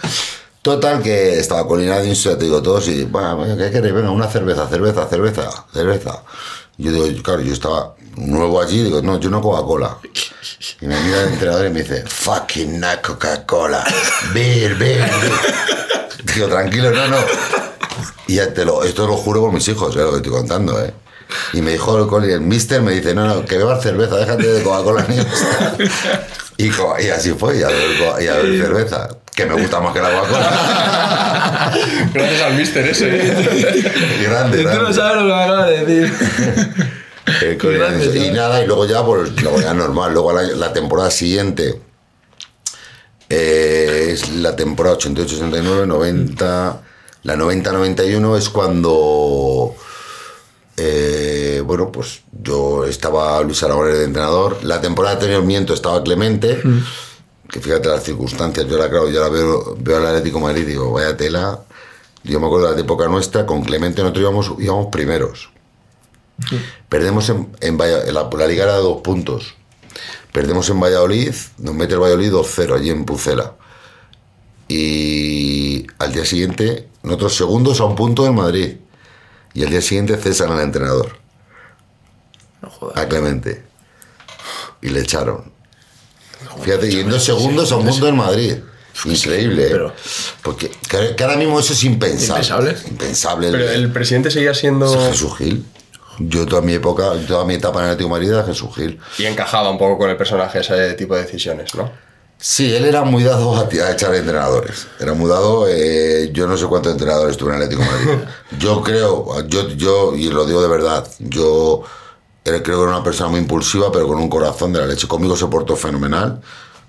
Total, 0.62 1.02
que 1.02 1.40
estaba 1.40 1.66
con 1.66 1.82
Inadin, 1.82 2.14
te 2.14 2.36
digo 2.36 2.62
todos, 2.62 2.90
y, 2.90 3.06
bueno, 3.06 3.56
¿qué 3.58 3.72
queréis? 3.72 3.94
Venga, 3.94 4.12
una 4.12 4.28
cerveza, 4.28 4.68
cerveza, 4.68 5.08
cerveza, 5.08 5.50
cerveza. 5.72 6.24
Yo 6.78 6.92
digo, 6.92 7.24
claro, 7.24 7.42
yo 7.42 7.54
estaba 7.54 7.96
nuevo 8.18 8.62
allí, 8.62 8.84
digo, 8.84 9.02
no, 9.02 9.20
yo 9.20 9.30
no 9.30 9.42
Coca-Cola. 9.42 9.98
Y 10.82 10.86
me 10.86 11.00
mira 11.02 11.22
el 11.22 11.30
entrenador 11.30 11.66
y 11.68 11.70
me 11.70 11.82
dice, 11.82 12.04
fucking 12.06 12.80
not 12.80 13.02
Coca-Cola, 13.02 13.84
beer, 14.34 14.76
beer, 14.76 15.00
beer. 15.10 15.32
Digo, 16.36 16.48
tranquilo, 16.48 16.92
no, 16.92 17.08
no. 17.08 17.18
Y 18.28 18.36
ya 18.36 18.54
te 18.54 18.66
lo, 18.66 18.84
esto 18.84 19.08
lo 19.08 19.16
juro 19.16 19.42
por 19.42 19.52
mis 19.54 19.68
hijos, 19.68 19.96
eh, 19.96 20.00
lo 20.00 20.12
que 20.12 20.18
estoy 20.18 20.32
contando, 20.32 20.84
¿eh? 20.84 20.94
Y 21.54 21.62
me 21.62 21.72
dijo 21.72 21.98
el, 21.98 22.06
coli- 22.06 22.32
el 22.32 22.42
mister, 22.42 22.82
me 22.82 22.92
dice, 22.94 23.14
no, 23.14 23.26
no, 23.26 23.46
que 23.46 23.58
bebas 23.58 23.82
cerveza, 23.84 24.16
déjate 24.18 24.48
de 24.48 24.64
Coca-Cola, 24.64 25.06
niño. 25.08 25.24
Y, 26.58 26.66
y 26.68 27.10
así 27.10 27.32
fue, 27.34 27.58
y 27.60 27.64
a 27.64 27.68
beber, 27.68 28.24
y 28.24 28.28
a 28.28 28.34
beber 28.36 28.62
cerveza, 28.66 29.10
que 29.36 29.46
me 29.46 29.54
gusta 29.62 29.80
más 29.80 29.94
que 29.94 30.02
la 30.02 30.10
Coca-Cola. 30.12 31.72
Gracias 32.14 32.42
al 32.42 32.54
mister 32.56 32.88
ese. 32.88 33.10
grande, 34.24 34.58
Tú 34.58 34.64
no 34.64 34.70
grande. 34.72 34.94
sabes 34.94 35.16
lo 35.16 35.22
que 35.22 35.28
me 35.28 35.44
acabas 35.44 35.68
de 35.68 35.86
decir. 35.86 36.97
Eh, 37.42 37.58
grande, 37.62 38.06
eso. 38.06 38.16
y 38.26 38.32
nada, 38.32 38.64
y 38.64 38.68
luego 38.68 38.86
ya, 38.86 39.06
pues, 39.06 39.42
luego 39.42 39.60
ya 39.62 39.74
normal. 39.74 40.14
Luego 40.14 40.32
la, 40.34 40.44
la 40.44 40.72
temporada 40.74 41.12
siguiente 41.12 41.82
eh, 43.30 44.10
es 44.14 44.30
la 44.36 44.56
temporada 44.56 44.98
88-89, 44.98 45.86
90. 45.88 46.82
La 47.24 47.36
90-91 47.36 48.38
es 48.38 48.50
cuando. 48.50 49.76
eh, 50.78 51.62
bueno, 51.66 51.92
pues 51.92 52.22
yo 52.32 52.86
estaba 52.86 53.42
Luis 53.42 53.62
Aragonés 53.64 53.98
de 53.98 54.06
entrenador. 54.06 54.64
La 54.64 54.80
temporada 54.80 55.16
anterior 55.16 55.44
miento 55.44 55.74
estaba 55.74 56.02
Clemente. 56.04 56.62
Que 57.50 57.60
fíjate 57.60 57.90
las 57.90 58.04
circunstancias. 58.04 58.66
Yo 58.68 58.76
ahora, 58.76 58.90
claro, 58.90 59.10
yo 59.10 59.24
ahora 59.24 59.34
veo, 59.34 59.76
veo 59.80 59.98
al 59.98 60.06
Atlético 60.06 60.38
de 60.38 60.44
Madrid 60.44 60.62
y 60.64 60.66
digo, 60.66 60.92
vaya 60.92 61.18
tela. 61.18 61.60
Yo 62.24 62.40
me 62.40 62.46
acuerdo 62.48 62.70
de 62.70 62.76
la 62.76 62.82
época 62.82 63.08
nuestra, 63.08 63.46
con 63.46 63.64
Clemente 63.64 64.02
nosotros 64.02 64.22
íbamos, 64.22 64.52
íbamos 64.60 64.88
primeros. 64.92 65.50
Perdemos 66.90 67.30
en, 67.30 67.50
en, 67.62 67.80
en 67.82 68.14
la, 68.14 68.30
la 68.32 68.48
liga 68.48 68.64
era 68.64 68.76
de 68.76 68.82
dos 68.82 69.02
puntos. 69.02 69.56
Perdemos 70.32 70.70
en 70.70 70.80
Valladolid, 70.80 71.34
nos 71.58 71.74
mete 71.76 71.94
el 71.96 72.00
Valladolid 72.00 72.32
2-0 72.32 72.76
allí 72.76 72.90
en 72.92 73.06
Pucela. 73.06 73.54
Y 74.68 75.88
al 76.00 76.12
día 76.14 76.26
siguiente, 76.26 76.88
nosotros 77.04 77.36
segundos 77.36 77.80
a 77.80 77.86
un 77.86 77.96
punto 77.96 78.24
del 78.24 78.34
Madrid. 78.34 78.78
Y 79.54 79.64
al 79.64 79.70
día 79.72 79.82
siguiente 79.82 80.18
cesan 80.18 80.52
al 80.52 80.60
entrenador, 80.62 81.18
No 82.62 82.70
jodas. 82.70 82.98
a 82.98 83.08
Clemente. 83.08 83.64
Y 84.82 84.90
le 84.90 85.00
echaron. 85.02 85.52
Fíjate, 86.62 86.92
y 86.92 87.00
en 87.00 87.10
dos 87.10 87.24
segundos 87.24 87.72
a 87.72 87.78
un 87.78 87.88
punto 87.88 88.06
del 88.06 88.16
Madrid. 88.16 88.58
Increíble, 89.06 89.64
¿eh? 89.68 89.70
Pero- 89.72 89.94
Porque 90.44 90.70
que, 90.90 91.16
que 91.16 91.24
ahora 91.24 91.38
mismo 91.38 91.60
eso 91.60 91.74
es 91.74 91.84
impensable. 91.84 92.42
Impensable. 92.72 92.78
Impensable. 92.90 93.52
Pero 93.52 93.70
el 93.72 93.92
presidente 93.92 94.30
seguía 94.30 94.54
siendo. 94.54 94.88
Jesús 95.10 95.36
Gil. 95.38 95.66
Yo 96.20 96.46
toda 96.46 96.62
mi 96.62 96.74
época, 96.74 97.12
toda 97.28 97.46
mi 97.46 97.56
etapa 97.56 97.80
en 97.80 97.86
el 97.86 97.92
Atlético 97.92 98.08
de 98.16 98.20
Madrid 98.20 98.32
era 98.34 98.44
Jesús 98.44 98.70
Gil. 98.76 99.00
Y 99.20 99.26
encajaba 99.26 99.70
un 99.70 99.78
poco 99.78 99.98
con 100.00 100.10
el 100.10 100.18
personaje 100.18 100.60
ese 100.60 100.94
tipo 100.94 101.16
de 101.16 101.22
decisiones, 101.24 101.74
¿no? 101.76 101.90
Sí, 102.40 102.72
él 102.76 102.86
era 102.86 103.04
muy 103.04 103.24
dado 103.24 103.56
a, 103.56 103.62
a 103.62 103.92
echar 103.92 104.14
entrenadores. 104.14 104.88
Era 105.00 105.14
muy 105.14 105.28
dado, 105.30 105.66
eh, 105.68 106.30
yo 106.34 106.46
no 106.48 106.56
sé 106.56 106.66
cuántos 106.68 106.92
entrenadores 106.92 107.36
tuvo 107.36 107.50
en 107.50 107.56
el 107.56 107.64
Atlético 107.64 107.82
de 107.84 107.90
Madrid. 108.14 108.28
Yo 108.60 108.82
creo, 108.84 109.48
yo, 109.48 109.68
yo, 109.70 110.16
y 110.16 110.30
lo 110.30 110.46
digo 110.46 110.62
de 110.62 110.68
verdad, 110.68 111.08
yo 111.20 111.82
era- 112.46 112.62
creo 112.64 112.78
que 112.78 112.84
era 112.84 112.92
una 112.96 113.04
persona 113.04 113.30
muy 113.30 113.40
impulsiva, 113.40 113.92
pero 113.92 114.08
con 114.08 114.18
un 114.20 114.30
corazón 114.30 114.72
de 114.72 114.80
la 114.80 114.86
leche. 114.86 115.08
Conmigo 115.08 115.36
se 115.36 115.48
portó 115.48 115.76
fenomenal. 115.76 116.40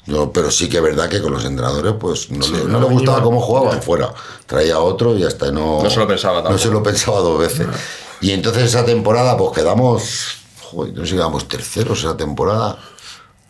Yo, 0.07 0.33
pero 0.33 0.51
sí 0.51 0.68
que 0.70 0.79
es 0.79 0.83
verdad 0.83 1.09
que 1.09 1.20
con 1.20 1.33
los 1.33 1.45
entrenadores, 1.45 1.95
pues 2.01 2.31
no, 2.31 2.47
le, 2.47 2.64
no 2.64 2.81
le 2.81 2.87
gustaba 2.87 3.22
cómo 3.22 3.41
jugaban 3.41 3.83
fuera. 3.83 4.12
Traía 4.47 4.79
otro 4.79 5.14
y 5.16 5.24
hasta 5.24 5.51
no. 5.51 5.83
No 5.83 5.91
se 5.91 5.99
lo 5.99 6.07
pensaba 6.07 6.43
No 6.43 6.57
se 6.59 6.68
lo 6.70 6.83
pensaba 6.83 7.18
dos 7.20 7.39
veces. 7.39 7.66
Y 8.21 8.33
entonces 8.33 8.64
esa 8.64 8.85
temporada, 8.85 9.37
pues 9.37 9.53
quedamos. 9.53 10.39
Joder, 10.62 10.95
no 10.95 11.01
sé 11.03 11.11
si 11.11 11.16
quedamos 11.16 11.49
terceros 11.49 12.01
esa 12.01 12.16
temporada. 12.16 12.79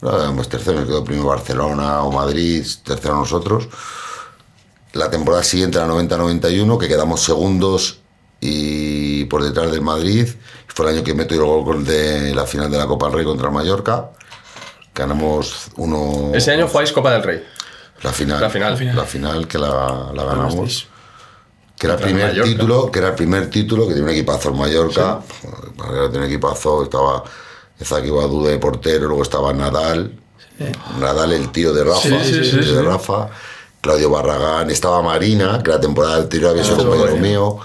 No, 0.01 0.11
quedamos 0.11 0.49
terceros, 0.49 0.87
quedó 0.87 1.03
primero 1.03 1.27
Barcelona 1.27 2.03
o 2.03 2.12
Madrid, 2.12 2.64
tercero 2.85 3.16
nosotros. 3.16 3.69
La 4.93 5.11
temporada 5.11 5.43
siguiente, 5.43 5.79
la 5.79 5.87
90-91, 5.87 6.79
que 6.79 6.89
quedamos 6.89 7.23
segundos 7.23 7.99
y 8.41 9.25
por 9.25 9.43
detrás 9.43 9.73
del 9.73 9.81
Madrid. 9.81 10.29
Fue 10.69 10.87
el 10.89 10.97
año 10.97 11.05
que 11.05 11.14
meto 11.14 11.35
yo 11.35 11.59
el 11.59 11.64
gol 11.64 11.85
de 11.85 12.35
la 12.35 12.47
final 12.47 12.71
de 12.71 12.79
la 12.79 12.87
Copa 12.87 13.07
del 13.07 13.16
Rey 13.16 13.25
contra 13.25 13.49
el 13.49 13.55
Mallorca. 13.55 14.11
Ganamos 14.95 15.71
uno. 15.77 16.31
Ese 16.35 16.53
año 16.53 16.69
jugáis 16.69 16.93
Copa 16.93 17.11
del 17.12 17.23
Rey. 17.23 17.45
La 18.03 18.12
final. 18.12 18.41
La 18.41 18.51
final. 18.51 18.97
La 18.97 19.05
final 19.05 19.49
que 19.49 19.59
la, 19.59 20.12
la 20.14 20.25
ganamos. 20.25 20.87
Que 21.79 21.87
era 21.87 21.95
el 21.97 22.03
primer 22.03 22.26
Mallorca. 22.29 22.51
título, 22.51 22.91
que 22.91 22.99
era 22.99 23.09
el 23.09 23.14
primer 23.14 23.51
título, 23.51 23.85
que 23.87 23.91
tenía 23.95 24.05
un 24.05 24.11
equipazo 24.11 24.49
en 24.51 24.59
Mallorca. 24.59 25.20
Joder, 25.43 26.07
Tenía 26.11 26.18
un 26.20 26.24
equipazo, 26.24 26.83
estaba 26.83 27.22
Zaki 27.83 28.11
Badu 28.11 28.45
de 28.45 28.59
portero, 28.59 29.07
luego 29.07 29.22
estaba 29.22 29.53
Nadal. 29.53 30.12
Nadal, 30.99 31.33
el 31.33 31.53
tío 31.53 31.72
de 31.72 31.85
Rafa. 31.85 32.01
Sí, 32.01 32.18
sí, 32.24 32.45
sí, 32.45 32.51
tío 32.51 32.62
sí. 32.64 32.72
de 32.74 32.83
Rafa. 32.83 33.29
Claudio 33.81 34.11
Barragán, 34.11 34.70
estaba 34.72 35.01
Marina, 35.03 35.62
que 35.62 35.70
la 35.70 35.81
temporada 35.81 36.16
del 36.16 36.29
tiro 36.29 36.49
había 36.51 36.64
sido 36.64 36.76
Ah, 36.76 36.79
compañero 36.81 37.09
joder. 37.11 37.20
mío. 37.22 37.59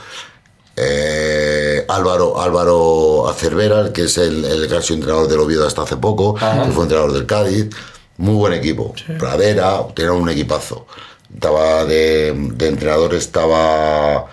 Eh, 0.75 1.85
Álvaro, 1.87 2.39
Álvaro 2.41 3.27
Acervera, 3.29 3.91
que 3.93 4.03
es 4.03 4.17
el, 4.17 4.43
el 4.45 4.67
que 4.67 4.75
ha 4.75 4.81
sido 4.81 4.95
entrenador 4.95 5.27
del 5.27 5.39
Oviedo 5.39 5.67
hasta 5.67 5.83
hace 5.83 5.97
poco, 5.97 6.35
que 6.35 6.71
fue 6.71 6.83
entrenador 6.83 7.13
del 7.13 7.25
Cádiz. 7.25 7.69
Muy 8.17 8.35
buen 8.35 8.53
equipo. 8.53 8.93
Pradera, 9.17 9.81
tenía 9.95 10.13
un 10.13 10.29
equipazo. 10.29 10.85
Estaba 11.33 11.85
de, 11.85 12.33
de 12.53 12.67
entrenador, 12.67 13.13
estaba. 13.15 14.27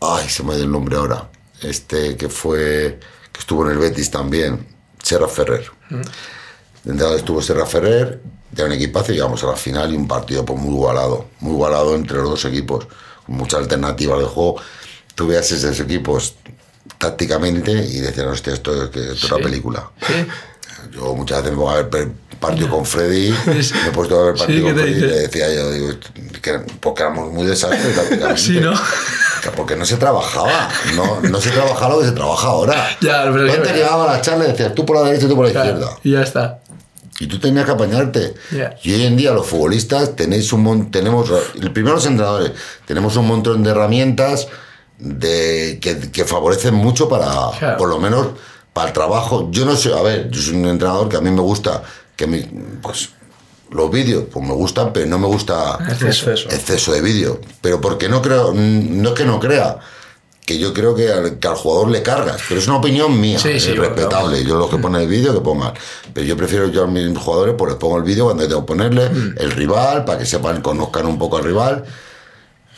Ay, 0.00 0.28
se 0.28 0.42
me 0.42 0.52
ha 0.52 0.56
ido 0.56 0.64
el 0.64 0.72
nombre 0.72 0.96
ahora. 0.96 1.30
Este 1.62 2.16
que 2.16 2.28
fue. 2.28 2.98
que 3.32 3.40
estuvo 3.40 3.64
en 3.64 3.72
el 3.72 3.78
Betis 3.78 4.10
también. 4.10 4.66
Serra 5.02 5.28
Ferrer. 5.28 5.70
De 6.84 6.92
entrada 6.92 7.16
estuvo 7.16 7.42
Serra 7.42 7.66
Ferrer, 7.66 8.20
de 8.50 8.64
un 8.64 8.72
equipazo 8.72 9.12
llegamos 9.12 9.42
a 9.44 9.48
la 9.48 9.56
final 9.56 9.92
y 9.92 9.96
un 9.96 10.08
partido 10.08 10.44
pues, 10.44 10.58
muy 10.58 10.74
igualado, 10.74 11.26
muy 11.40 11.52
igualado 11.52 11.94
entre 11.94 12.18
los 12.18 12.30
dos 12.30 12.44
equipos, 12.46 12.86
con 13.26 13.36
muchas 13.36 13.60
alternativas 13.60 14.18
de 14.18 14.24
juego. 14.24 14.56
Tú 15.14 15.26
veas 15.26 15.50
esos 15.52 15.78
equipos 15.78 16.36
tácticamente 16.98 17.72
y 17.72 18.00
decían, 18.00 18.28
hostia, 18.28 18.54
esto 18.54 18.84
esto 18.84 19.00
es 19.00 19.24
una 19.24 19.42
película. 19.42 19.90
Yo 20.92 21.14
muchas 21.14 21.38
veces 21.38 21.52
me 21.52 21.56
pongo 21.56 21.70
a 21.70 21.82
ver 21.82 22.08
partido 22.40 22.70
con 22.70 22.86
Freddy, 22.86 23.30
me 23.46 23.88
he 23.88 23.90
puesto 23.92 24.18
a 24.20 24.24
ver 24.26 24.34
partido 24.36 24.66
¿qué 24.66 24.72
con 24.72 24.80
Freddy 24.82 24.96
y 24.98 25.00
le 25.00 25.16
decía 25.20 25.54
yo, 25.54 25.70
digo, 25.72 25.88
que, 26.40 26.58
porque 26.80 27.02
éramos 27.02 27.32
muy 27.32 27.46
desastres 27.46 27.94
tácticamente. 27.94 28.40
Sí, 28.42 28.60
¿no? 28.60 28.72
Que 29.42 29.50
Porque 29.50 29.74
no 29.76 29.84
se 29.86 29.96
trabajaba, 29.96 30.68
no, 30.96 31.20
no 31.22 31.40
se 31.40 31.50
trabajaba 31.50 31.94
lo 31.94 32.00
que 32.00 32.06
se 32.06 32.12
trabaja 32.12 32.46
ahora. 32.48 32.88
Ya, 33.00 33.22
pero 33.24 33.38
Tú 33.44 33.46
es 33.46 33.52
te 33.54 33.58
verdad. 33.60 33.74
llegaba 33.74 34.04
a 34.10 34.16
la 34.16 34.20
charla 34.22 34.44
y 34.44 34.48
decías, 34.52 34.74
tú 34.74 34.84
por 34.86 34.96
la 34.96 35.02
derecha 35.04 35.26
y 35.26 35.28
tú 35.28 35.36
por 35.36 35.46
la 35.46 35.52
Claro, 35.52 35.70
izquierda. 35.70 35.98
y 36.02 36.12
ya 36.12 36.22
está. 36.22 36.58
Y 37.18 37.26
tú 37.26 37.38
tenías 37.38 37.66
que 37.66 37.72
apañarte. 37.72 38.34
Ya. 38.50 38.74
Y 38.82 38.94
hoy 38.94 39.04
en 39.04 39.16
día 39.16 39.32
los 39.32 39.46
futbolistas 39.46 40.16
tenéis 40.16 40.50
un 40.54 40.62
mon- 40.62 40.90
tenemos 40.90 41.30
el 41.60 41.70
primero 41.72 41.96
los 41.96 42.06
entrenadores, 42.06 42.52
tenemos 42.86 43.14
un 43.16 43.26
montón 43.26 43.62
de 43.62 43.70
herramientas 43.70 44.48
de 44.98 45.78
que, 45.80 45.98
que 46.10 46.24
favorecen 46.24 46.74
mucho 46.74 47.08
para 47.08 47.50
Claro. 47.58 47.76
por 47.78 47.88
lo 47.88 47.98
menos 47.98 48.28
para 48.80 48.88
el 48.88 48.94
trabajo. 48.94 49.48
Yo 49.50 49.66
no 49.66 49.76
sé, 49.76 49.92
a 49.92 50.00
ver, 50.00 50.30
yo 50.30 50.40
soy 50.40 50.54
un 50.56 50.66
entrenador 50.66 51.08
que 51.10 51.16
a 51.16 51.20
mí 51.20 51.30
me 51.30 51.42
gusta 51.42 51.82
que 52.16 52.26
mi, 52.26 52.38
pues 52.82 53.10
los 53.70 53.90
vídeos 53.90 54.24
pues 54.32 54.46
me 54.46 54.54
gustan, 54.54 54.90
pero 54.92 55.06
no 55.06 55.18
me 55.18 55.26
gusta 55.26 55.78
Exceso. 55.88 56.30
exceso 56.30 56.92
de 56.92 57.02
vídeo. 57.02 57.40
Pero 57.60 57.78
porque 57.80 58.08
no 58.08 58.22
creo, 58.22 58.52
no 58.54 59.08
es 59.10 59.14
que 59.14 59.24
no 59.26 59.38
crea, 59.38 59.78
que 60.46 60.58
yo 60.58 60.72
creo 60.72 60.94
que 60.94 61.12
al, 61.12 61.38
que 61.38 61.46
al 61.46 61.54
jugador 61.56 61.90
le 61.90 62.02
cargas, 62.02 62.40
pero 62.48 62.58
es 62.58 62.66
una 62.66 62.78
opinión 62.78 63.20
mía, 63.20 63.38
Sí, 63.38 63.50
es 63.50 63.62
sí, 63.64 63.72
respetable. 63.74 64.42
Yo 64.44 64.56
lo 64.56 64.68
que 64.70 64.78
pone 64.78 65.02
el 65.02 65.08
vídeo 65.08 65.34
que 65.34 65.40
pongan. 65.40 65.74
Pero 66.14 66.26
yo 66.26 66.36
prefiero 66.38 66.68
yo 66.68 66.84
a 66.84 66.86
mis 66.86 67.16
jugadores, 67.18 67.54
pues 67.58 67.72
les 67.72 67.78
pongo 67.78 67.98
el 67.98 68.02
vídeo 68.02 68.24
cuando 68.24 68.48
tengo 68.48 68.62
que 68.62 68.66
ponerle 68.66 69.10
Mm. 69.10 69.34
el 69.36 69.50
rival, 69.52 70.04
para 70.06 70.18
que 70.18 70.26
sepan, 70.26 70.62
conozcan 70.62 71.04
un 71.06 71.18
poco 71.18 71.36
al 71.36 71.44
rival. 71.44 71.84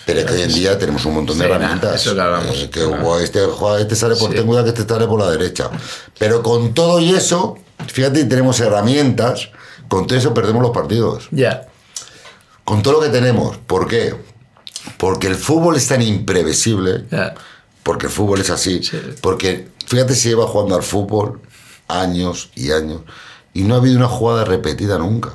Pero 0.06 0.20
es 0.20 0.26
que 0.26 0.32
hoy 0.34 0.42
en 0.42 0.52
día 0.52 0.78
tenemos 0.78 1.04
un 1.04 1.14
montón 1.14 1.38
de 1.38 1.44
Sí, 1.46 1.50
herramientas. 1.50 1.94
eso 2.00 2.14
que 2.14 2.20
hablamos. 2.20 2.56
Eh, 2.56 2.70
que 2.70 2.82
o 2.82 3.18
este, 3.18 3.40
este 3.80 3.96
sale 3.96 4.16
por 4.16 4.30
ten 4.34 4.46
cuidado 4.46 4.64
que 4.64 4.70
este 4.80 4.92
sale 4.92 5.06
por 5.06 5.20
la 5.20 5.30
derecha. 5.30 5.70
Pero 6.18 6.42
con 6.42 6.74
todo 6.74 6.98
y 7.00 7.14
eso, 7.14 7.58
fíjate, 7.86 8.24
tenemos 8.24 8.58
herramientas, 8.60 9.50
con 9.88 10.06
todo 10.06 10.18
eso 10.18 10.34
perdemos 10.34 10.62
los 10.62 10.72
partidos 10.72 11.28
Ya. 11.30 11.68
con 12.64 12.82
todo 12.82 12.94
lo 12.94 13.00
que 13.00 13.08
tenemos. 13.10 13.58
¿Por 13.58 13.86
qué? 13.86 14.14
Porque 14.98 15.28
el 15.28 15.36
fútbol 15.36 15.76
es 15.76 15.86
tan 15.86 16.02
imprevisible, 16.02 17.04
Ya. 17.10 17.34
porque 17.84 18.06
el 18.06 18.12
fútbol 18.12 18.40
es 18.40 18.50
así, 18.50 18.82
Sí. 18.82 18.98
porque 19.20 19.68
fíjate 19.86 20.14
si 20.14 20.28
lleva 20.30 20.46
jugando 20.46 20.74
al 20.74 20.82
fútbol 20.82 21.40
años 21.88 22.50
y 22.56 22.72
años 22.72 23.02
y 23.54 23.62
no 23.62 23.74
ha 23.74 23.78
habido 23.78 23.96
una 23.98 24.08
jugada 24.08 24.44
repetida 24.44 24.98
nunca. 24.98 25.30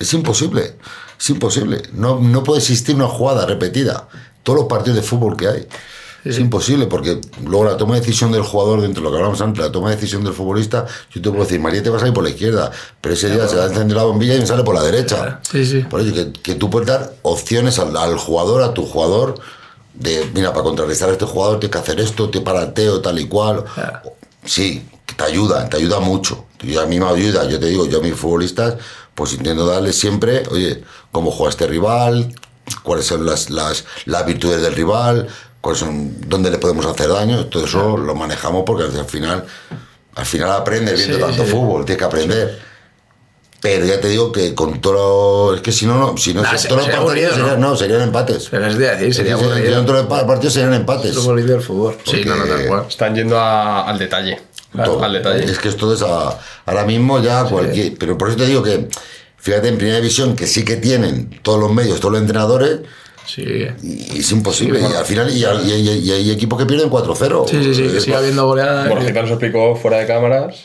Es 0.00 0.12
imposible, 0.14 0.76
es 1.22 1.30
imposible. 1.30 1.82
No, 1.92 2.18
no 2.18 2.42
puede 2.42 2.58
existir 2.58 2.96
una 2.96 3.06
jugada 3.06 3.46
repetida. 3.46 4.08
Todos 4.42 4.58
los 4.60 4.68
partidos 4.68 4.96
de 4.96 5.02
fútbol 5.02 5.36
que 5.36 5.46
hay. 5.46 5.68
Es 6.24 6.38
imposible 6.38 6.86
porque 6.86 7.20
luego 7.44 7.64
la 7.64 7.76
toma 7.76 7.94
de 7.94 8.00
decisión 8.00 8.30
del 8.32 8.42
jugador, 8.42 8.80
dentro 8.80 9.02
de 9.02 9.04
lo 9.04 9.10
que 9.10 9.16
hablamos 9.18 9.40
antes, 9.40 9.64
la 9.64 9.72
toma 9.72 9.90
de 9.90 9.96
decisión 9.96 10.22
del 10.22 10.32
futbolista, 10.32 10.86
yo 11.10 11.20
te 11.20 11.30
puedo 11.30 11.44
decir, 11.44 11.58
María 11.60 11.82
te 11.82 11.90
vas 11.90 12.02
a 12.02 12.08
ir 12.08 12.12
por 12.12 12.22
la 12.22 12.30
izquierda, 12.30 12.70
pero 13.00 13.14
ese 13.14 13.28
día 13.28 13.48
se 13.48 13.56
va 13.56 13.64
a 13.64 13.66
encender 13.66 13.96
la 13.96 14.04
bombilla 14.04 14.36
y 14.36 14.40
me 14.40 14.46
sale 14.46 14.62
por 14.62 14.74
la 14.74 14.82
derecha. 14.82 15.40
Sí, 15.50 15.64
sí. 15.64 15.80
Por 15.80 16.00
ello, 16.00 16.14
que, 16.14 16.32
que 16.32 16.54
tú 16.54 16.70
puedes 16.70 16.88
dar 16.88 17.12
opciones 17.22 17.78
al, 17.80 17.96
al 17.96 18.16
jugador, 18.18 18.62
a 18.62 18.72
tu 18.72 18.86
jugador, 18.86 19.34
de, 19.94 20.28
mira, 20.32 20.52
para 20.52 20.62
contrarrestar 20.62 21.08
a 21.08 21.12
este 21.12 21.24
jugador 21.24 21.58
tienes 21.58 21.72
que 21.72 21.82
hacer 21.82 22.00
esto, 22.00 22.30
te 22.30 22.40
parateo, 22.40 23.00
tal 23.00 23.18
y 23.18 23.26
cual. 23.26 23.64
Ya. 23.76 24.02
Sí, 24.44 24.84
te 25.16 25.24
ayuda, 25.24 25.68
te 25.68 25.76
ayuda 25.76 25.98
mucho. 25.98 26.46
Y 26.62 26.76
a 26.76 26.86
mí 26.86 27.00
me 27.00 27.06
ayuda, 27.06 27.48
yo 27.48 27.58
te 27.58 27.66
digo, 27.66 27.86
yo 27.86 27.98
a 27.98 28.02
mis 28.02 28.14
futbolistas, 28.14 28.76
pues 29.14 29.32
intento 29.34 29.66
darles 29.66 29.98
siempre, 29.98 30.42
oye, 30.50 30.82
cómo 31.10 31.30
juega 31.30 31.50
este 31.50 31.66
rival, 31.66 32.34
cuáles 32.82 33.06
son 33.06 33.26
las, 33.26 33.50
las, 33.50 33.84
las 34.06 34.24
virtudes 34.26 34.62
del 34.62 34.74
rival, 34.74 35.28
cuáles 35.60 35.80
son, 35.80 36.28
dónde 36.28 36.50
le 36.50 36.58
podemos 36.58 36.86
hacer 36.86 37.08
daño, 37.08 37.46
todo 37.46 37.64
eso 37.66 37.96
lo 37.96 38.14
manejamos 38.14 38.64
porque 38.66 38.84
al 38.84 39.04
final, 39.06 39.44
al 40.14 40.26
final 40.26 40.52
aprendes 40.52 40.96
viendo 40.98 41.16
Sí, 41.18 41.22
tanto 41.22 41.44
sí. 41.44 41.50
fútbol, 41.50 41.84
tienes 41.84 41.98
que 41.98 42.04
aprender. 42.04 42.72
Pero 43.60 43.86
ya 43.86 44.00
te 44.00 44.08
digo 44.08 44.32
que 44.32 44.56
con 44.56 44.80
todo. 44.80 45.54
Es 45.54 45.60
que 45.60 45.70
si 45.70 45.86
no, 45.86 45.94
no 45.96 46.16
si 46.16 46.34
no 46.34 46.42
Nah, 46.42 46.50
si 46.50 46.58
se- 46.58 46.66
todos 46.68 46.78
los 46.80 46.86
sería 46.86 47.00
partidos 47.06 47.30
aburrido, 47.30 47.30
serían, 47.46 47.60
¿no? 47.60 47.68
no, 47.70 47.76
serían 47.76 48.00
empates. 48.00 48.48
Pero 48.50 48.66
es 48.66 48.76
de 48.76 48.90
decir, 48.96 49.14
sería 49.14 49.36
Si- 49.38 49.44
no, 49.44 49.84
todos 49.84 49.98
los 50.00 50.06
pa- 50.08 50.26
partidos 50.26 50.54
serían 50.54 50.74
empates. 50.74 51.14
Lo 51.14 51.22
bonito 51.22 51.52
del 51.52 51.62
fútbol. 51.62 51.96
Sí, 52.04 52.22
no, 52.26 52.34
no, 52.34 52.44
tal 52.44 52.66
cual. 52.66 52.86
Están 52.88 53.14
yendo 53.14 53.38
a- 53.38 53.88
al 53.88 54.00
detalle. 54.00 54.40
Todo. 54.74 55.02
Al 55.04 55.12
detalle. 55.12 55.44
Es 55.44 55.58
que 55.58 55.68
esto 55.68 55.92
es 55.92 56.02
a- 56.02 56.38
ahora 56.66 56.84
mismo 56.84 57.20
ya 57.22 57.44
cualquier. 57.44 57.94
Pero 57.98 58.16
por 58.16 58.28
eso 58.28 58.38
te 58.38 58.46
digo 58.46 58.62
que, 58.62 58.88
fíjate, 59.36 59.68
en 59.68 59.76
primera 59.76 59.98
división, 59.98 60.34
que 60.36 60.46
sí 60.46 60.64
que 60.64 60.76
tienen 60.76 61.40
todos 61.42 61.60
los 61.60 61.72
medios, 61.72 62.00
todos 62.00 62.12
los 62.12 62.20
entrenadores, 62.22 62.80
Sí. 63.26 63.44
y 63.82 64.18
es 64.18 64.32
imposible. 64.32 64.78
Sí, 64.78 64.82
bueno. 64.82 64.94
y 64.96 64.98
al 64.98 65.04
final, 65.06 65.30
y, 65.30 65.44
hay- 65.44 65.68
y 65.68 65.72
hay- 65.88 65.98
y 65.98 66.10
hay 66.12 66.30
equipos 66.30 66.58
que 66.58 66.66
pierden 66.66 66.88
4-0. 66.90 67.44
Sí, 67.48 67.62
sí, 67.62 67.74
sí, 67.74 67.88
que 67.92 68.00
sigue 68.00 68.16
habiendo 68.16 68.46
goleadas. 68.46 68.88
Borjita 68.88 69.22
nos 69.22 69.30
explicó 69.30 69.76
fuera 69.76 69.98
de 69.98 70.06
cámaras 70.06 70.56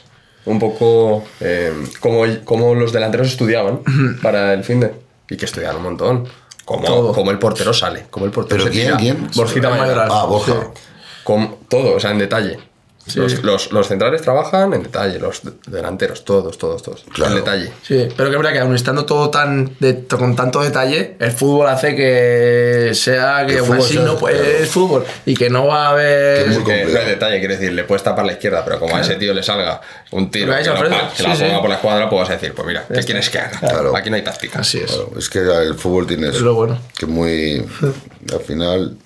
un 0.46 0.60
poco 0.60 1.24
eh, 1.42 1.74
cómo, 2.00 2.24
cómo 2.46 2.74
los 2.76 2.94
delanteros 2.94 3.28
estudiaban 3.28 3.82
para 4.24 4.54
el 4.54 4.64
fin 4.64 4.80
de. 4.80 4.94
Y 5.30 5.36
que 5.38 5.46
estudian 5.46 5.76
un 5.76 5.84
montón. 5.84 6.28
Cómo, 6.66 7.14
cómo 7.14 7.32
el 7.32 7.40
portero 7.40 7.74
sale, 7.74 8.06
cómo 8.10 8.26
el 8.26 8.32
portero 8.32 8.64
¿Pero 8.64 8.66
se 8.66 8.72
quién, 8.72 8.98
tira. 8.98 8.98
quién? 8.98 9.30
Borjita 9.36 9.70
Mayoral. 9.70 10.10
Ah, 10.12 10.26
Borja. 10.26 10.54
Sí. 10.54 10.82
Con 11.24 11.56
todo, 11.70 11.96
o 11.96 12.00
sea, 12.00 12.12
en 12.12 12.18
detalle. 12.18 12.60
Sí. 13.08 13.20
Los, 13.20 13.42
los- 13.44 13.72
los 13.72 13.88
centrales 13.88 14.22
trabajan 14.22 14.74
en 14.74 14.84
detalle, 14.84 15.18
los 15.20 15.42
de- 15.44 15.52
delanteros, 15.68 16.26
todos, 16.26 16.58
todos, 16.58 16.84
todos. 16.84 17.04
Claro. 17.14 17.32
En 17.32 17.38
detalle. 17.40 17.72
Sí, 17.82 18.08
pero 18.18 18.30
que 18.30 18.36
es 18.36 18.42
verdad 18.42 18.54
que 18.54 18.60
aun 18.60 18.76
estando 18.76 19.06
todo 19.06 19.30
tan 19.30 19.76
de- 19.80 20.04
con 20.08 20.36
tanto 20.36 20.62
detalle, 20.62 21.16
el 21.20 21.32
fútbol 21.32 21.68
hace 21.68 21.96
que 21.96 22.92
sea 22.94 23.46
que 23.46 23.54
El 23.54 23.60
fútbol 23.64 23.78
así 23.80 23.94
sea- 23.94 24.04
no 24.04 24.18
puede, 24.18 24.38
claro. 24.40 24.58
es 24.64 24.70
fútbol 24.70 25.06
y 25.26 25.36
que 25.36 25.50
no 25.50 25.68
va 25.68 25.88
a 25.88 25.90
haber 25.92 26.44
Que 26.64 26.86
no 26.86 27.00
hay 27.00 27.06
detalle, 27.06 27.40
quiero 27.40 27.54
decir, 27.56 27.72
le 27.74 27.84
puedes 27.84 28.04
tapar 28.04 28.26
la 28.26 28.34
izquierda, 28.34 28.64
pero 28.66 28.80
como 28.80 28.96
a 28.96 29.02
ese 29.02 29.16
tío 29.16 29.34
le 29.34 29.44
salga 29.44 29.82
un 30.12 30.30
tiro 30.32 30.54
que 30.56 30.64
la 30.64 30.76
ponga 30.76 31.12
sí. 31.36 31.44
por 31.60 31.70
la 31.70 31.76
escuadra, 31.76 32.10
pues 32.10 32.20
vas 32.22 32.30
a 32.30 32.34
decir, 32.34 32.54
pues 32.54 32.68
mira, 32.68 32.86
¿qué 32.94 33.02
quieres 33.04 33.30
que 33.30 33.40
haga? 33.40 33.60
Claro. 33.60 33.96
Aquí 33.96 34.10
no 34.10 34.16
hay 34.16 34.24
táctica. 34.24 34.60
así 34.60 34.80
es. 34.80 34.92
Claro, 34.92 35.12
es 35.18 35.30
que 35.30 35.40
el 35.40 35.76
fútbol 35.76 36.08
tiene 36.08 36.28
eso. 36.28 36.38
Es 36.38 36.44
lo 36.44 36.54
bueno. 36.56 36.78
Que 36.98 37.06
muy. 37.06 37.66
Al 38.34 38.40
final. 38.42 38.98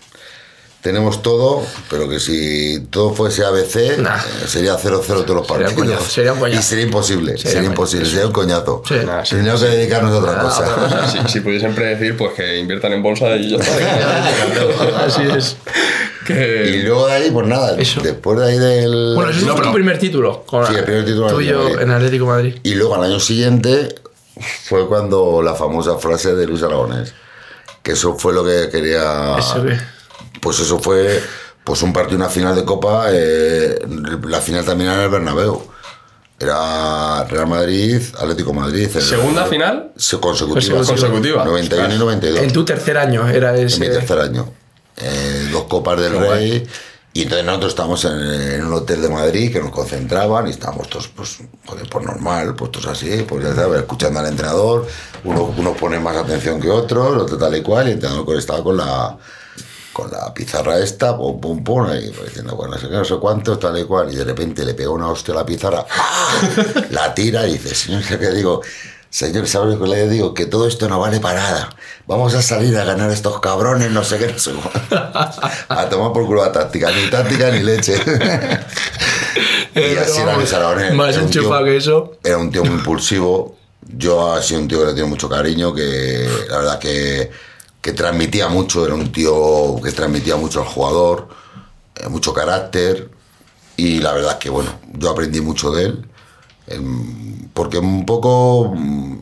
Tenemos 0.81 1.21
todo, 1.21 1.63
pero 1.89 2.09
que 2.09 2.19
si 2.19 2.79
todo 2.89 3.13
fuese 3.13 3.45
ABC, 3.45 3.97
Nah. 3.99 4.15
eh, 4.17 4.47
sería 4.47 4.75
0-0 4.77 5.23
todos 5.23 5.35
los 5.35 5.47
partidos. 5.47 5.73
coñazo, 5.73 6.03
sería 6.09 6.33
un 6.33 6.39
coñazo. 6.39 6.59
Y 6.59 6.63
sería 6.63 6.83
imposible, 6.85 7.37
Sería 7.37 7.63
imposible, 7.69 8.05
sería 8.07 8.25
un 8.27 8.33
coñazo. 8.33 8.81
Sí. 8.87 8.95
Nah, 9.05 9.23
sí, 9.23 9.31
Tendríamos 9.35 9.61
que 9.61 9.67
dedicarnos 9.69 10.11
a 10.13 10.17
otra 10.17 10.41
cosa. 10.41 11.07
Si, 11.11 11.19
si 11.33 11.39
pudiesen 11.41 11.75
predecir, 11.75 12.17
pues 12.17 12.33
que 12.33 12.57
inviertan 12.59 12.93
en 12.93 13.03
bolsa 13.03 13.35
y 13.35 13.51
ya 13.51 13.57
está. 13.57 15.05
Así 15.05 15.21
es. 15.23 15.55
Y 16.29 16.83
luego 16.83 17.07
de 17.07 17.13
ahí, 17.13 17.31
pues 17.31 17.45
nada, 17.47 17.77
Eso. 17.77 17.99
después 18.01 18.39
de 18.39 18.45
ahí 18.45 18.57
del... 18.57 19.13
Bueno, 19.15 19.31
ese 19.31 19.45
No, 19.45 19.55
fue 19.57 19.65
tu 19.65 19.73
primer 19.73 19.99
título. 19.99 20.43
con- 20.45 20.65
Sí, 20.65 20.73
el 20.75 20.83
primer 20.85 21.03
título 21.03 21.29
en 21.29 21.35
Tuyo 21.35 21.49
Atlético 21.59 21.63
de 21.65 21.69
Madrid. 21.73 21.83
en 21.83 21.91
Atlético 21.91 22.25
Madrid. 22.25 22.55
Y 22.63 22.73
luego 22.75 22.95
al 22.95 23.03
año 23.03 23.19
siguiente 23.19 23.95
fue 24.63 24.87
cuando 24.87 25.41
la 25.43 25.55
famosa 25.55 25.97
frase 25.97 26.33
de 26.35 26.47
Luis 26.47 26.63
Aragonés, 26.63 27.13
que 27.83 27.91
eso 27.93 28.17
fue 28.17 28.33
lo 28.33 28.45
que 28.45 28.69
quería... 28.71 29.37
Eso 29.37 29.63
que- 29.63 29.77
Pues 30.41 30.59
eso 30.59 30.79
fue 30.79 31.21
pues 31.63 31.81
un 31.83 31.93
partido, 31.93 32.17
una 32.17 32.29
final 32.29 32.55
de 32.55 32.65
Copa, 32.65 33.05
eh, 33.11 33.79
la 34.27 34.41
final 34.41 34.65
también 34.65 34.89
era 34.89 34.99
en 34.99 35.05
el 35.05 35.09
Bernabéu. 35.11 35.61
Era 36.39 37.23
Real 37.25 37.47
Madrid, 37.47 38.01
Atlético 38.19 38.51
Madrid. 38.53 38.89
el- 38.95 39.01
¿Segunda 39.01 39.45
final? 39.45 39.91
Se- 39.95 40.19
consecutiva. 40.19 40.77
Consecutiva. 40.83 41.45
91 41.45 41.93
y 41.95 41.97
92. 41.99 42.39
En 42.41 42.51
tu 42.51 42.65
tercer 42.65 42.97
año 42.97 43.27
era 43.29 43.55
En 43.55 43.67
ese. 43.67 43.79
mi 43.79 43.85
tercer 43.87 44.17
año. 44.19 44.51
Eh, 44.97 45.49
dos 45.51 45.65
copas 45.65 45.99
del 46.01 46.17
Rey. 46.17 46.67
Y 47.13 47.23
entonces 47.23 47.45
nosotros 47.45 47.73
estábamos 47.73 48.05
en, 48.05 48.13
en 48.21 48.65
un 48.65 48.73
hotel 48.73 49.01
de 49.01 49.09
Madrid 49.09 49.51
que 49.51 49.59
nos 49.59 49.69
concentraban 49.71 50.47
y 50.47 50.51
estábamos 50.51 50.89
todos, 50.89 51.09
pues, 51.09 51.39
joder, 51.65 51.87
pues 51.89 52.05
normal, 52.05 52.55
puestos 52.55 52.87
así, 52.87 53.25
pues 53.27 53.43
ya 53.43 53.53
sabes, 53.53 53.81
escuchando 53.81 54.19
al 54.21 54.27
entrenador. 54.27 54.87
Uno, 55.25 55.53
uno 55.57 55.73
pone 55.73 55.99
más 55.99 56.15
atención 56.15 56.59
que 56.61 56.69
otro, 56.69 57.21
otro 57.21 57.37
tal 57.37 57.55
y 57.55 57.61
cual, 57.61 57.85
y 57.87 57.91
el 57.91 57.93
entrenador 57.95 58.37
estaba 58.37 58.63
con 58.63 58.77
la, 58.77 59.17
con 59.93 60.09
la 60.11 60.33
pizarra 60.33 60.79
esta, 60.79 61.15
pum, 61.17 61.39
pum, 61.41 61.63
pum, 61.63 61.85
ahí, 61.87 62.11
pues, 62.15 62.29
diciendo, 62.29 62.55
bueno, 62.55 62.75
no 62.75 62.81
sé 62.81 62.87
qué, 62.87 62.95
no 62.95 63.05
sé 63.05 63.15
cuánto, 63.17 63.57
tal 63.57 63.77
y 63.79 63.83
cual, 63.83 64.11
y 64.11 64.15
de 64.15 64.23
repente 64.23 64.63
le 64.65 64.73
pega 64.73 64.89
una 64.89 65.07
hostia 65.09 65.33
a 65.33 65.37
la 65.37 65.45
pizarra, 65.45 65.85
¡ah! 65.89 66.31
la 66.91 67.13
tira 67.13 67.45
y 67.47 67.53
dice, 67.53 67.75
señor, 67.75 68.03
¿qué 68.03 68.17
digo? 68.31 68.61
Señor, 69.09 69.45
¿sabes 69.45 69.75
lo 69.77 69.83
que 69.83 69.89
le 69.89 70.07
digo? 70.07 70.33
Que 70.33 70.45
todo 70.45 70.65
esto 70.65 70.87
no 70.87 70.97
vale 70.97 71.19
para 71.19 71.41
nada. 71.41 71.69
Vamos 72.07 72.33
a 72.33 72.41
salir 72.41 72.77
a 72.77 72.85
ganar 72.85 73.09
a 73.09 73.13
estos 73.13 73.41
cabrones, 73.41 73.91
no 73.91 74.05
sé 74.05 74.17
qué, 74.17 74.27
no 74.31 74.39
sé 74.39 74.53
cuánto. 74.53 74.95
A 75.67 75.89
tomar 75.89 76.13
por 76.13 76.25
culo 76.25 76.41
la 76.45 76.51
táctica, 76.53 76.89
ni 76.91 77.09
táctica 77.09 77.51
ni 77.51 77.59
leche. 77.61 77.93
y 79.75 79.95
así 79.97 80.21
era 80.21 80.35
Luis 80.37 80.53
Aragonés. 80.53 80.93
Más 80.93 81.15
Era 81.15 81.25
un 81.25 81.29
tío- 81.29 81.41
enchufado 81.41 81.65
que 81.65 81.75
eso. 81.77 82.13
era 82.23 82.37
un 82.37 82.51
tío 82.51 82.63
muy 82.63 82.75
impulsivo. 82.75 83.57
Yo 83.97 84.31
ha 84.33 84.41
sido 84.41 84.61
un 84.61 84.67
tío 84.67 84.79
que 84.79 84.85
le 84.85 84.93
tiene 84.93 85.09
mucho 85.09 85.27
cariño, 85.27 85.73
que 85.73 86.29
la 86.49 86.57
verdad 86.59 86.79
que, 86.79 87.29
que 87.81 87.93
transmitía 87.93 88.47
mucho, 88.47 88.85
era 88.85 88.95
un 88.95 89.11
tío 89.11 89.81
que 89.83 89.91
transmitía 89.91 90.35
mucho 90.35 90.61
al 90.61 90.67
jugador, 90.67 91.27
eh, 91.95 92.07
mucho 92.09 92.33
carácter. 92.33 93.09
Y 93.75 93.99
la 93.99 94.13
verdad 94.13 94.37
que, 94.37 94.49
bueno, 94.49 94.79
yo 94.93 95.09
aprendí 95.09 95.41
mucho 95.41 95.71
de 95.71 95.85
él. 95.85 96.05
em, 96.67 97.49
Porque 97.53 97.79
un 97.79 98.05
poco 98.05 98.73
mm, 98.75 99.19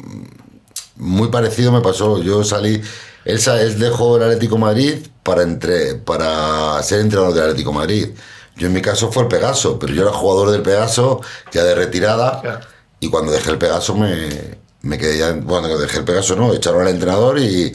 muy 0.97 1.29
parecido 1.29 1.71
me 1.71 1.81
pasó. 1.81 2.21
Yo 2.21 2.43
salí, 2.43 2.81
él, 3.25 3.79
dejó 3.79 4.17
el 4.17 4.23
Atlético 4.23 4.55
de 4.55 4.61
Madrid 4.61 5.07
para, 5.23 5.43
entre, 5.43 5.95
para 5.95 6.81
ser 6.83 7.01
entrenador 7.01 7.33
del 7.33 7.43
Atlético 7.43 7.71
de 7.71 7.77
Madrid. 7.77 8.09
Yo 8.57 8.67
en 8.67 8.73
mi 8.73 8.81
caso 8.81 9.11
fue 9.11 9.23
el 9.23 9.29
Pegaso, 9.29 9.79
pero 9.79 9.93
yo 9.93 10.01
era 10.03 10.11
jugador 10.11 10.51
del 10.51 10.61
Pegaso, 10.61 11.21
ya 11.53 11.63
de 11.63 11.75
retirada. 11.75 12.41
Claro. 12.41 12.59
Y 12.99 13.09
cuando 13.09 13.31
dejé 13.31 13.51
el 13.51 13.57
Pegaso 13.57 13.95
me, 13.95 14.57
me 14.81 14.97
quedé 14.97 15.17
ya. 15.17 15.31
Bueno, 15.31 15.67
cuando 15.67 15.79
dejé 15.79 15.99
el 15.99 16.05
Pegaso 16.05 16.35
no, 16.35 16.53
echaron 16.53 16.81
al 16.81 16.89
entrenador 16.89 17.39
y, 17.39 17.71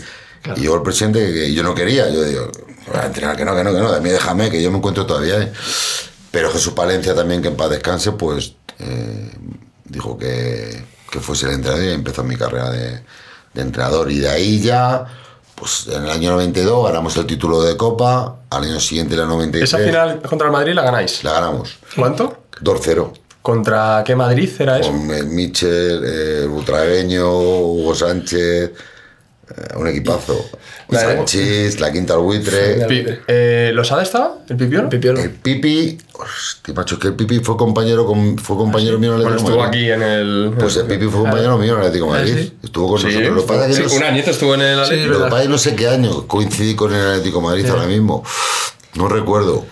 y 0.56 0.62
yo 0.62 0.74
el 0.74 0.82
presidente 0.82 1.32
que 1.32 1.52
yo 1.52 1.62
no 1.62 1.74
quería. 1.74 2.08
Yo 2.10 2.22
digo, 2.22 2.50
"Ah, 2.94 3.06
entrenar 3.06 3.36
que 3.36 3.44
no, 3.44 3.54
que 3.56 3.64
no, 3.64 3.72
que 3.72 3.80
no, 3.80 3.92
de 3.92 4.00
mí 4.00 4.10
déjame, 4.10 4.50
que 4.50 4.62
yo 4.62 4.70
me 4.70 4.78
encuentro 4.78 5.06
todavía. 5.06 5.36
ahí". 5.38 5.52
Pero 6.30 6.50
Jesús 6.50 6.72
Palencia 6.72 7.14
también, 7.14 7.40
que 7.42 7.48
en 7.48 7.56
paz 7.56 7.70
descanse, 7.70 8.12
pues 8.12 8.54
eh, 8.80 9.30
dijo 9.84 10.18
que, 10.18 10.84
que 11.10 11.20
fuese 11.20 11.46
el 11.46 11.52
entrenador 11.52 11.84
y 11.86 11.92
empezó 11.92 12.24
mi 12.24 12.36
carrera 12.36 12.70
de, 12.70 13.00
de 13.54 13.62
entrenador. 13.62 14.10
Y 14.10 14.18
de 14.18 14.28
ahí 14.30 14.60
ya, 14.60 15.04
pues 15.54 15.86
en 15.86 16.02
el 16.04 16.10
año 16.10 16.32
92 16.32 16.86
ganamos 16.88 17.16
el 17.16 17.26
título 17.26 17.62
de 17.62 17.76
Copa, 17.76 18.40
al 18.50 18.64
año 18.64 18.80
siguiente, 18.80 19.14
en 19.14 19.20
el 19.20 19.28
93, 19.28 19.62
Esa 19.72 19.78
final 19.78 20.20
contra 20.22 20.48
el 20.48 20.52
Madrid 20.52 20.74
la 20.74 20.82
ganáis. 20.82 21.22
la 21.22 21.32
ganamos. 21.34 21.76
¿Cuánto? 21.96 22.44
2-0. 22.60 23.12
¿Contra 23.40 24.02
qué 24.04 24.16
Madrid 24.16 24.50
era 24.58 24.78
eso? 24.80 24.90
Con 24.90 25.10
eh, 25.14 25.22
Michel, 25.22 26.02
eh, 26.04 26.46
Butragueño, 26.48 27.30
Hugo 27.30 27.94
Sánchez, 27.94 28.40
eh, 28.40 28.74
un 29.76 29.88
equipazo. 29.88 30.44
La 30.88 31.24
la 31.78 31.92
quinta 31.92 32.14
al 32.14 32.20
buitre. 32.20 32.84
Pi- 32.86 33.04
eh, 33.26 33.70
¿Losada 33.74 34.02
estaba? 34.02 34.38
¿El 34.48 34.56
Pipiolo? 34.56 34.88
Pipiolo. 34.90 35.18
El 35.20 35.30
Pipi, 35.30 35.98
hostia, 36.12 36.74
macho, 36.74 36.98
que 36.98 37.08
el 37.08 37.14
Pipi 37.14 37.38
fue 37.40 37.56
compañero, 37.56 38.04
con, 38.06 38.36
fue 38.38 38.56
compañero 38.56 38.98
mío 38.98 39.14
en 39.14 39.20
el 39.20 39.22
Bueno, 39.22 39.36
Atlético 39.38 39.50
estuvo 39.50 39.62
de 39.62 39.66
Madrid. 39.68 39.92
aquí 39.92 39.92
en 39.92 40.02
el. 40.02 40.54
Pues 40.58 40.76
el 40.76 40.86
Pipi 40.86 41.06
fue 41.06 41.20
compañero 41.22 41.56
mío 41.58 41.72
en 41.72 41.80
el 41.80 41.86
Atlético 41.86 42.06
de 42.06 42.12
Madrid. 42.20 42.34
sí? 42.36 42.52
Estuvo 42.62 42.88
con 42.90 42.98
Sí, 43.00 43.06
nosotros. 43.06 43.34
Lo 43.34 43.40
que 43.42 43.46
pasa 43.48 43.62
es 43.62 43.68
que 43.68 43.74
sí, 43.76 43.82
no 43.82 43.88
sé- 43.88 43.96
un 43.96 44.02
añito 44.04 44.30
estuvo 44.30 44.54
en 44.54 44.60
el 44.60 44.80
Atlético. 44.80 44.94
Sí, 45.02 45.06
lo 45.08 45.12
que 45.14 45.18
verdad. 45.18 45.30
pasa 45.30 45.40
es 45.42 45.46
que 45.46 45.52
no 45.52 45.58
sé 45.58 45.76
qué 45.76 45.88
año 45.88 46.26
coincidí 46.28 46.74
con 46.74 46.94
el 46.94 47.06
Atlético 47.08 47.40
Madrid 47.40 47.66
ahora 47.70 47.86
mismo. 47.86 48.24
No 48.94 49.08
recuerdo. 49.08 49.64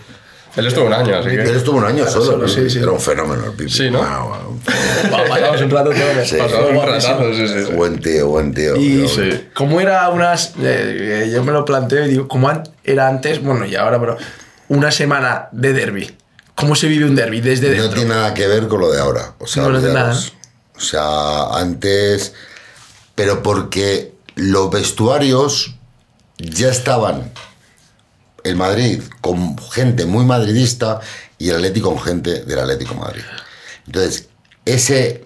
Él 0.55 0.67
estuvo 0.67 0.85
un 0.85 0.93
año, 0.93 1.17
así 1.17 1.29
Él 1.29 1.43
que. 1.43 1.55
estuvo 1.57 1.77
un 1.77 1.85
año 1.85 2.05
solo. 2.07 2.25
solo, 2.25 2.37
¿no? 2.43 2.47
sí, 2.47 2.69
sí. 2.69 2.77
Era 2.79 2.91
un 2.91 2.99
fenómeno 2.99 3.45
el 3.45 3.51
Pipi. 3.53 3.71
Sí, 3.71 3.89
¿no? 3.89 3.99
Wow, 3.99 4.27
wow. 4.29 5.27
Pasamos 5.27 5.61
un 5.61 5.69
rato 5.71 5.89
todos. 5.89 6.27
Sí. 6.27 6.35
Pasó 6.37 6.67
un 6.67 6.75
ratazo, 6.85 7.33
sí, 7.33 7.47
sí. 7.47 7.71
Buen 7.73 7.99
tío, 7.99 8.27
buen 8.27 8.53
tío. 8.53 8.75
Y 8.75 9.07
Sí. 9.07 9.47
cómo 9.53 9.81
era 9.81 10.09
unas. 10.09 10.53
eh, 10.59 11.23
eh, 11.25 11.31
yo 11.33 11.43
me 11.43 11.51
lo 11.51 11.65
planteo 11.65 12.05
y 12.05 12.09
digo, 12.09 12.27
¿cómo 12.27 12.49
an- 12.49 12.63
era 12.83 13.07
antes? 13.07 13.41
Bueno, 13.41 13.65
y 13.65 13.75
ahora, 13.75 13.99
pero. 13.99 14.17
Una 14.69 14.91
semana 14.91 15.49
de 15.51 15.73
derby. 15.73 16.15
¿Cómo 16.55 16.75
se 16.75 16.87
vive 16.87 17.05
un 17.05 17.15
derby 17.15 17.41
desde 17.41 17.67
No 17.75 17.81
dentro? 17.83 17.99
tiene 17.99 18.09
nada 18.15 18.33
que 18.33 18.47
ver 18.47 18.67
con 18.67 18.79
lo 18.79 18.91
de 18.91 18.99
ahora. 18.99 19.33
O 19.39 19.47
sea, 19.47 19.63
No, 19.63 19.69
no 19.69 19.79
tiene 19.79 19.93
olvidaros. 19.95 20.33
O 20.75 20.79
sea, 20.79 21.45
antes. 21.59 22.33
Pero 23.15 23.41
porque 23.43 24.13
los 24.35 24.69
vestuarios 24.71 25.75
ya 26.37 26.69
estaban. 26.69 27.31
El 28.43 28.55
Madrid 28.55 29.01
con 29.21 29.57
gente 29.71 30.05
muy 30.05 30.25
madridista 30.25 30.99
y 31.37 31.49
el 31.49 31.55
Atlético 31.55 31.93
con 31.93 32.01
gente 32.03 32.43
del 32.43 32.59
Atlético 32.59 32.95
Madrid. 32.95 33.21
Entonces, 33.85 34.27
ese. 34.65 35.25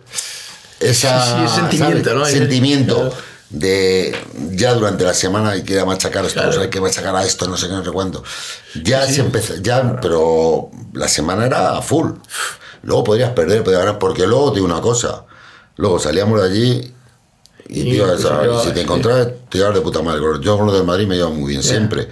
Esa, 0.79 1.47
Sí, 1.47 1.53
sí, 1.53 1.55
sentimiento. 1.77 2.13
¿no? 2.13 2.25
Sentimiento 2.25 3.13
de 3.49 4.15
ya 4.51 4.73
durante 4.73 5.03
la 5.05 5.13
semana 5.13 5.51
hay 5.51 5.63
que 5.63 5.83
machacar 5.83 6.23
esto, 6.25 6.35
Claro. 6.35 6.49
o 6.49 6.53
sea, 6.53 6.61
hay 6.63 6.69
que 6.69 6.81
machacar 6.81 7.15
a 7.15 7.23
esto, 7.25 7.47
no 7.47 7.57
sé 7.57 7.67
qué, 7.67 7.73
no 7.73 7.83
sé 7.83 7.91
cuánto. 7.91 8.23
Ya 8.83 9.07
se 9.07 9.21
empezó, 9.21 9.55
ya, 9.55 9.99
pero 10.01 10.69
la 10.93 11.07
semana 11.07 11.45
era 11.47 11.81
full. 11.81 12.11
Luego 12.83 13.03
podrías 13.05 13.31
perder, 13.31 13.63
podrías 13.63 13.83
ganar, 13.85 13.99
porque 13.99 14.27
luego 14.27 14.51
te 14.51 14.55
digo 14.59 14.65
una 14.71 14.81
cosa. 14.81 15.23
Luego 15.77 15.97
salíamos 15.97 16.41
de 16.41 16.47
allí 16.47 16.93
y, 17.69 17.79
Y 17.81 17.83
tío, 17.91 18.05
pues, 18.05 18.19
esa- 18.19 18.41
y 18.45 18.65
si 18.67 18.71
te 18.73 18.81
encontrabas, 18.81 19.27
te 19.49 19.57
llevas 19.57 19.73
de 19.73 19.81
puta 19.81 20.01
madre. 20.03 20.21
Yo 20.41 20.57
con 20.57 20.67
los 20.67 20.75
del 20.75 20.83
Madrid 20.85 21.07
me 21.07 21.15
llevo 21.15 21.31
muy 21.31 21.49
bien 21.51 21.63
siempre. 21.63 22.07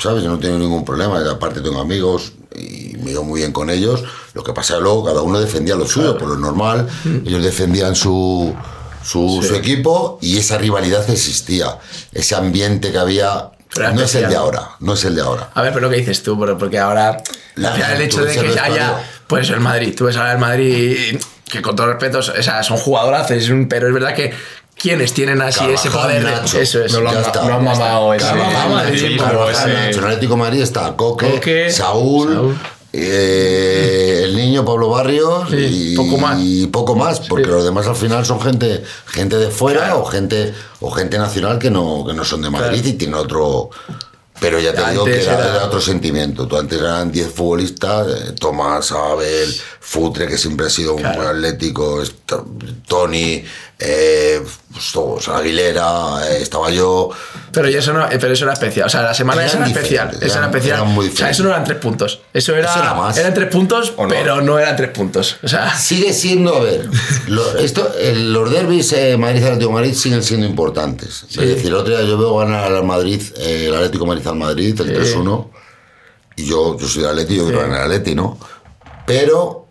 ¿Sabes? 0.00 0.22
Yo 0.24 0.30
no 0.30 0.38
tengo 0.38 0.58
ningún 0.58 0.84
problema. 0.84 1.20
aparte 1.30 1.60
tengo 1.60 1.80
amigos 1.80 2.32
y 2.56 2.96
me 2.98 3.10
llevo 3.10 3.24
muy 3.24 3.40
bien 3.40 3.52
con 3.52 3.68
ellos. 3.70 4.02
Lo 4.34 4.42
que 4.42 4.52
pasa 4.52 4.74
es 4.74 4.78
que 4.78 4.82
luego 4.82 5.04
cada 5.04 5.22
uno 5.22 5.38
defendía 5.40 5.74
lo 5.74 5.86
suyo, 5.86 6.16
por 6.16 6.28
lo 6.28 6.36
normal. 6.36 6.88
Ellos 7.26 7.42
defendían 7.44 7.94
su, 7.94 8.54
su, 9.04 9.42
su 9.46 9.54
equipo 9.54 10.18
y 10.22 10.38
esa 10.38 10.56
rivalidad 10.58 11.08
existía. 11.10 11.78
Ese 12.12 12.34
ambiente 12.34 12.90
que 12.92 12.98
había. 12.98 13.50
Pero 13.74 13.92
no 13.92 14.00
es 14.02 14.14
el 14.16 14.28
de 14.28 14.34
ahora, 14.36 14.70
no 14.80 14.94
es 14.94 15.04
el 15.04 15.14
de 15.14 15.22
ahora. 15.22 15.50
A 15.54 15.62
ver, 15.62 15.72
pero 15.72 15.86
lo 15.86 15.90
que 15.90 15.98
dices 15.98 16.22
tú, 16.24 16.36
porque 16.58 16.78
ahora 16.78 17.22
La- 17.54 17.72
final 17.72 17.92
el 17.92 18.02
hecho 18.02 18.24
de 18.24 18.32
que 18.34 18.58
haya, 18.58 18.98
pues 19.28 19.48
el 19.50 19.60
Madrid, 19.60 19.94
tú 19.96 20.06
ves 20.06 20.16
ahora 20.16 20.32
el 20.32 20.38
Madrid, 20.38 21.20
que 21.48 21.62
con 21.62 21.76
todo 21.76 21.86
respeto, 21.86 22.18
o 22.18 22.22
sea, 22.22 22.62
son 22.64 22.78
un- 23.50 23.68
pero 23.68 23.86
es 23.86 23.94
verdad 23.94 24.12
que 24.14 24.32
quienes 24.80 25.12
tienen 25.12 25.40
así 25.42 25.64
ese 25.64 25.88
Carvajal, 25.88 26.02
poder, 26.10 26.24
de- 26.24 26.30
Nacho. 26.30 26.60
eso 26.60 26.84
es. 26.84 26.92
No 26.92 27.00
lo 27.00 27.10
han, 27.10 27.22
no 27.22 27.54
han 27.54 27.64
mamado 27.64 28.14
ese. 28.14 28.26
Carvajal, 28.26 28.70
Madrid, 28.70 28.92
Nacho, 28.92 29.06
sí, 29.06 29.14
pero 29.18 29.24
Carvajal, 29.38 29.70
ese- 29.70 29.78
Nacho. 29.78 29.98
En 29.98 30.04
el 30.04 30.04
Atlético 30.10 30.32
de 30.34 30.38
Madrid 30.40 30.60
está 30.62 30.96
Coque, 30.96 31.30
Coque, 31.32 31.70
Saúl, 31.70 32.32
Saúl. 32.34 32.56
eh, 32.92 34.22
el 34.24 34.36
niño 34.36 34.64
Pablo 34.64 34.88
Barrios 34.88 35.48
Sí, 35.50 35.92
y 35.92 35.96
poco 35.96 36.16
más. 36.18 36.38
y 36.40 36.66
poco 36.68 36.94
más, 36.96 37.20
porque 37.20 37.46
los 37.46 37.64
demás 37.64 37.86
al 37.86 37.96
final 37.96 38.24
son 38.24 38.40
gente 38.40 38.82
gente 39.06 39.36
de 39.36 39.50
fuera 39.50 39.80
Claro. 39.80 40.00
o 40.00 40.04
gente 40.06 40.54
o 40.80 40.90
gente 40.90 41.18
nacional 41.18 41.58
que 41.58 41.70
no 41.70 42.04
que 42.06 42.14
no 42.14 42.24
son 42.24 42.42
de 42.42 42.50
Madrid 42.50 42.84
y 42.84 42.92
tienen 42.94 43.14
otro 43.14 43.70
pero 44.40 44.58
ya 44.58 44.72
te 44.72 44.90
digo 44.90 45.04
que 45.04 45.22
era, 45.22 45.34
era- 45.34 45.54
era 45.56 45.64
otro 45.66 45.82
sentimiento. 45.82 46.46
Tú 46.48 46.56
antes 46.56 46.78
eran 46.80 47.12
10 47.12 47.30
futbolistas, 47.30 48.06
eh, 48.08 48.32
Tomás, 48.40 48.90
Abel, 48.90 49.54
Futre, 49.80 50.26
que 50.26 50.38
siempre 50.38 50.66
ha 50.66 50.70
sido 50.70 50.94
un 50.94 51.02
buen 51.02 51.26
atlético, 51.28 52.02
Tony, 52.88 53.44
eh, 53.80 54.40
pues 54.72 54.92
todos, 54.92 55.28
Aguilera, 55.28 56.20
eh, 56.28 56.42
estaba 56.42 56.70
yo. 56.70 57.08
Pero 57.52 57.66
eso 57.68 57.92
no, 57.92 58.04
eh, 58.10 58.18
pero 58.20 58.32
eso 58.34 58.44
era 58.44 58.52
especial. 58.52 58.86
O 58.86 58.88
sea, 58.90 59.02
la 59.02 59.14
semana 59.14 59.44
esa 59.44 59.56
era 59.58 59.66
especial. 59.66 60.10
Esa 60.20 60.38
era 60.38 60.46
especial. 60.46 60.84
muy 60.84 61.08
o 61.08 61.12
sea, 61.12 61.30
eso 61.30 61.42
no 61.42 61.48
eran 61.48 61.64
tres 61.64 61.78
puntos. 61.78 62.20
Eso 62.32 62.54
era. 62.54 62.70
Eso 62.70 62.78
era 62.80 62.94
más. 62.94 63.16
Eran 63.16 63.34
tres 63.34 63.48
puntos, 63.48 63.92
pero 64.08 64.40
no 64.42 64.58
eran 64.58 64.76
tres 64.76 64.90
puntos. 64.90 65.36
O 65.42 65.48
sea, 65.48 65.74
Sigue 65.76 66.12
siendo, 66.12 66.56
a 66.56 66.60
ver, 66.60 66.88
lo- 67.28 67.58
esto, 67.58 67.92
el- 67.98 68.32
los 68.32 68.50
derbis 68.50 68.92
eh, 68.92 69.16
Madrid 69.16 69.42
Atlético 69.44 69.68
de 69.70 69.74
Madrid 69.74 69.94
siguen 69.94 70.22
siendo 70.22 70.46
importantes. 70.46 71.24
Es 71.30 71.36
decir, 71.36 71.66
el 71.68 71.74
otro 71.74 71.96
día 71.96 72.06
yo 72.06 72.18
veo 72.18 72.36
ganar 72.36 72.72
al 72.72 72.84
Madrid, 72.84 73.22
eh, 73.38 73.64
el 73.68 73.74
Atlético 73.74 74.04
de 74.04 74.08
Madrid 74.10 74.26
al 74.26 74.36
Madrid, 74.36 74.80
el 74.80 74.96
3-1. 75.00 75.48
Y 76.36 76.46
yo, 76.46 76.78
yo 76.78 76.86
soy 76.86 77.02
de 77.02 77.08
Atleti, 77.08 77.36
yo 77.36 77.46
creo 77.46 77.64
en 77.64 77.72
el 77.72 77.80
Atleti, 77.80 78.14
¿no? 78.14 78.38
Pero, 79.06 79.66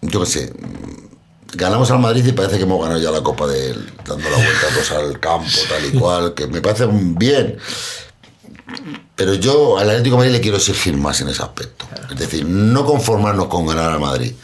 yo 0.00 0.20
qué 0.20 0.26
sé, 0.26 0.52
ganamos 1.54 1.90
al 1.90 1.98
Madrid 1.98 2.24
y 2.26 2.32
parece 2.32 2.56
que 2.56 2.64
hemos 2.64 2.80
ganado 2.80 3.00
ya 3.00 3.10
la 3.10 3.22
Copa 3.22 3.46
de 3.46 3.70
él, 3.70 3.92
dando 4.06 4.28
la 4.28 4.36
vuelta 4.36 4.66
pues, 4.74 4.90
al 4.92 5.20
campo, 5.20 5.48
tal 5.68 5.84
y 5.86 5.98
cual, 5.98 6.34
que 6.34 6.46
me 6.46 6.60
parece 6.60 6.86
bien. 6.90 7.58
Pero 9.14 9.34
yo 9.34 9.78
al 9.78 9.90
Atlético 9.90 10.16
de 10.16 10.18
Madrid 10.18 10.32
le 10.32 10.40
quiero 10.40 10.56
exigir 10.56 10.96
más 10.96 11.20
en 11.20 11.28
ese 11.28 11.42
aspecto. 11.42 11.86
Es 12.10 12.18
decir, 12.18 12.44
no 12.44 12.84
conformarnos 12.84 13.46
con 13.46 13.66
ganar 13.66 13.92
al 13.92 14.00
Madrid. 14.00 14.34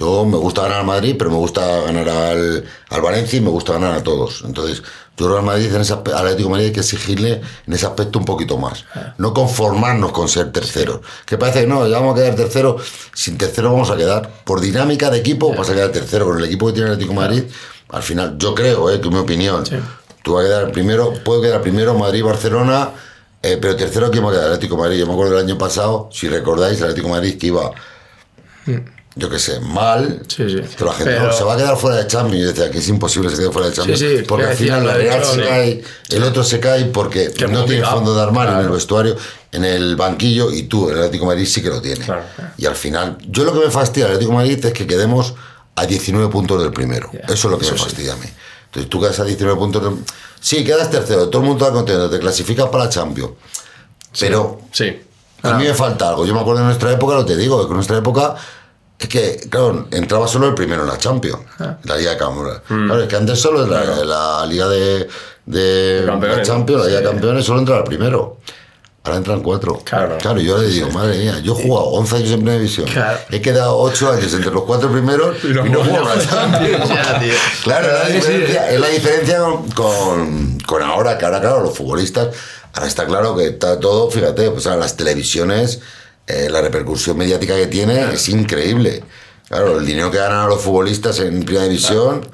Yo 0.00 0.24
me 0.24 0.38
gusta 0.38 0.62
ganar 0.62 0.78
al 0.78 0.86
Madrid, 0.86 1.14
pero 1.18 1.30
me 1.30 1.36
gusta 1.36 1.82
ganar 1.82 2.08
al, 2.08 2.64
al 2.88 3.02
Valencia 3.02 3.36
y 3.36 3.42
me 3.42 3.50
gusta 3.50 3.74
ganar 3.74 3.92
a 3.92 4.02
todos. 4.02 4.42
Entonces, 4.46 4.78
yo 4.78 5.26
creo 5.26 5.32
que 5.32 5.38
al 5.40 5.44
Madrid, 5.44 5.74
en 5.74 5.82
ese, 5.82 5.92
al 5.92 6.00
Atlético 6.14 6.48
de 6.48 6.52
Madrid 6.52 6.66
hay 6.68 6.72
que 6.72 6.80
exigirle 6.80 7.42
en 7.66 7.72
ese 7.74 7.84
aspecto 7.84 8.18
un 8.18 8.24
poquito 8.24 8.56
más. 8.56 8.86
No 9.18 9.34
conformarnos 9.34 10.12
con 10.12 10.26
ser 10.26 10.52
terceros. 10.52 11.00
Que 11.26 11.36
parece 11.36 11.60
que 11.60 11.66
no, 11.66 11.86
ya 11.86 11.98
vamos 11.98 12.14
a 12.14 12.22
quedar 12.22 12.34
tercero. 12.34 12.78
Sin 13.12 13.36
tercero 13.36 13.70
vamos 13.72 13.90
a 13.90 13.96
quedar. 13.98 14.42
Por 14.44 14.62
dinámica 14.62 15.10
de 15.10 15.18
equipo, 15.18 15.54
vas 15.54 15.68
a 15.68 15.74
quedar 15.74 15.92
tercero. 15.92 16.24
Con 16.24 16.38
el 16.38 16.44
equipo 16.46 16.68
que 16.68 16.72
tiene 16.72 16.86
el 16.88 16.94
Atlético 16.94 17.20
de 17.20 17.28
Madrid, 17.28 17.42
al 17.90 18.02
final, 18.02 18.38
yo 18.38 18.54
creo, 18.54 18.88
eh, 18.88 19.02
que 19.02 19.08
es 19.08 19.12
mi 19.12 19.20
opinión. 19.20 19.64
Tú 20.22 20.32
vas 20.32 20.46
a 20.46 20.48
quedar 20.48 20.72
primero, 20.72 21.12
puedo 21.22 21.42
quedar 21.42 21.60
primero 21.60 21.92
Madrid-Barcelona. 21.94 22.88
eh, 23.42 23.58
pero 23.60 23.76
tercero, 23.76 24.10
¿quién 24.10 24.24
va 24.24 24.30
a 24.30 24.32
quedar? 24.32 24.46
El 24.46 24.52
Atlético 24.54 24.76
de 24.76 24.82
Madrid. 24.82 24.98
Yo 25.00 25.06
me 25.06 25.12
acuerdo 25.12 25.32
del 25.36 25.44
año 25.44 25.58
pasado, 25.58 26.08
si 26.10 26.26
recordáis, 26.26 26.78
el 26.78 26.84
Atlético 26.84 27.08
de 27.08 27.12
Madrid 27.12 27.38
que 27.38 27.48
iba 27.48 27.70
yo 29.16 29.28
qué 29.28 29.38
sé, 29.38 29.60
mal. 29.60 30.22
Sí, 30.28 30.48
sí. 30.48 30.60
Pero 30.78 30.86
la 30.90 30.92
gente 30.96 31.12
Pero- 31.12 31.26
"No, 31.26 31.32
se 31.32 31.44
va 31.44 31.54
a 31.54 31.56
quedar 31.56 31.76
fuera 31.76 31.96
de 31.96 32.06
Champions. 32.06 32.42
Yo 32.42 32.48
decía 32.48 32.70
que 32.70 32.78
es 32.78 32.88
imposible 32.88 33.28
que 33.28 33.36
se 33.36 33.42
quede 33.42 33.52
fuera 33.52 33.68
de 33.68 33.74
Champions. 33.74 33.98
Sí, 34.00 34.22
porque 34.26 34.44
que 34.44 34.50
al 34.52 34.56
final 34.56 34.86
la 34.86 34.94
Real 34.94 35.24
se 35.24 35.42
cae, 35.42 35.84
el 36.10 36.22
otro 36.22 36.44
se 36.44 36.60
cae 36.60 36.84
porque 36.86 37.32
Que 37.32 37.48
no 37.48 37.64
tiene 37.64 37.84
fondo 37.84 38.14
de 38.14 38.22
armario 38.22 38.54
en 38.54 38.60
el 38.66 38.68
vestuario, 38.70 39.16
en 39.52 39.64
el 39.64 39.96
banquillo, 39.96 40.52
y 40.52 40.64
tú, 40.64 40.88
el 40.90 40.96
Atlético 40.98 41.24
de 41.24 41.34
Madrid, 41.34 41.46
sí 41.46 41.60
que 41.60 41.68
lo 41.70 41.82
tiene. 41.82 42.04
Claro. 42.04 42.22
Y 42.56 42.66
al 42.66 42.76
final, 42.76 43.18
yo 43.26 43.44
lo 43.44 43.52
que 43.52 43.58
me 43.66 43.70
fastidia 43.70 44.06
al 44.06 44.12
Atlético 44.12 44.30
de 44.32 44.36
Madrid 44.38 44.64
es 44.66 44.72
que 44.72 44.86
quedemos 44.86 45.34
a 45.74 45.86
19 45.86 46.28
puntos 46.30 46.62
del 46.62 46.72
primero. 46.72 47.10
Eso 47.12 47.32
es 47.32 47.44
lo 47.44 47.58
que 47.58 47.64
eso 47.64 47.74
me 47.74 47.80
fastidia 47.80 48.12
a 48.12 48.16
mí. 48.16 48.26
Entonces 48.66 48.88
tú 48.88 49.00
quedas 49.00 49.18
a 49.18 49.24
19 49.24 49.58
puntos. 49.58 49.82
del- 49.82 50.04
Sí, 50.40 50.62
quedas 50.64 50.88
tercero, 50.90 51.28
todo 51.28 51.42
el 51.42 51.48
mundo 51.48 51.64
está 51.64 51.74
contento, 51.76 52.08
te 52.08 52.18
clasificas 52.20 52.68
para 52.68 52.88
Champions. 52.88 53.32
Pero 54.18 54.60
Sí. 54.72 55.00
a 55.42 55.54
mí 55.54 55.64
me 55.64 55.74
falta 55.74 56.08
algo. 56.10 56.24
Yo 56.26 56.34
me 56.34 56.40
acuerdo 56.40 56.60
de 56.60 56.66
nuestra 56.66 56.92
época, 56.92 57.14
lo 57.14 57.24
te 57.24 57.36
digo, 57.36 57.60
que 57.62 57.68
en 57.70 57.74
nuestra 57.74 57.98
época 57.98 58.34
es 59.00 59.08
que, 59.08 59.48
claro, 59.48 59.88
entraba 59.90 60.28
solo 60.28 60.48
el 60.48 60.54
primero 60.54 60.82
en 60.82 60.88
la 60.88 60.98
Champions, 60.98 61.40
la 61.58 61.96
Liga 61.96 62.10
de 62.10 62.16
Campeones. 62.18 62.60
Claro, 62.66 63.02
es 63.02 63.08
que 63.08 63.16
antes 63.16 63.40
solo 63.40 63.64
en 63.64 63.70
la, 63.70 64.04
la 64.04 64.46
Liga 64.46 64.68
de, 64.68 65.08
de 65.46 66.02
la 66.04 66.42
Champions, 66.42 66.82
la 66.82 66.88
Liga 66.88 67.00
de. 67.00 67.06
Campeones, 67.06 67.44
solo 67.46 67.60
entraba 67.60 67.80
el 67.80 67.86
primero. 67.86 68.36
Ahora 69.02 69.16
entran 69.16 69.40
cuatro. 69.40 69.80
Claro. 69.82 70.18
Claro, 70.18 70.38
yo 70.40 70.58
le 70.58 70.68
digo, 70.68 70.90
madre 70.90 71.16
mía, 71.16 71.40
yo 71.42 71.58
he 71.58 71.62
jugado 71.62 71.86
11 71.86 72.16
años 72.16 72.28
en 72.28 72.36
Primera 72.36 72.58
División. 72.58 72.86
Claro. 72.88 73.18
He 73.30 73.40
quedado 73.40 73.78
8 73.78 74.12
años 74.12 74.34
entre 74.34 74.50
los 74.50 74.64
cuatro 74.64 74.92
primeros 74.92 75.42
y 75.42 75.48
no 75.48 75.64
no, 75.64 75.82
juego 75.82 76.06
la 76.06 76.26
Champions. 76.28 76.90
Claro, 77.64 77.86
es 77.86 77.92
la, 77.92 77.98
¿Verdad 77.98 78.06
que 78.08 78.12
sí, 78.12 78.32
diferencia, 78.32 78.70
es 78.70 78.80
la 78.80 78.88
diferencia 78.88 79.38
con, 79.38 79.70
con, 79.70 80.58
con 80.66 80.82
ahora, 80.82 81.16
que 81.16 81.24
ahora, 81.24 81.40
claro, 81.40 81.62
los 81.62 81.74
futbolistas, 81.74 82.28
ahora 82.74 82.86
está 82.86 83.06
claro 83.06 83.34
que 83.34 83.46
está 83.46 83.80
todo, 83.80 84.10
fíjate, 84.10 84.50
pues 84.50 84.66
ahora 84.66 84.80
las 84.80 84.94
televisiones, 84.96 85.80
eh, 86.30 86.50
la 86.50 86.60
repercusión 86.60 87.16
mediática 87.16 87.56
que 87.56 87.66
tiene 87.66 88.12
es 88.12 88.28
increíble. 88.28 89.02
Claro, 89.48 89.78
el 89.78 89.86
dinero 89.86 90.10
que 90.10 90.18
ganan 90.18 90.48
los 90.48 90.60
futbolistas 90.62 91.18
en 91.20 91.42
primera 91.42 91.64
división 91.66 92.26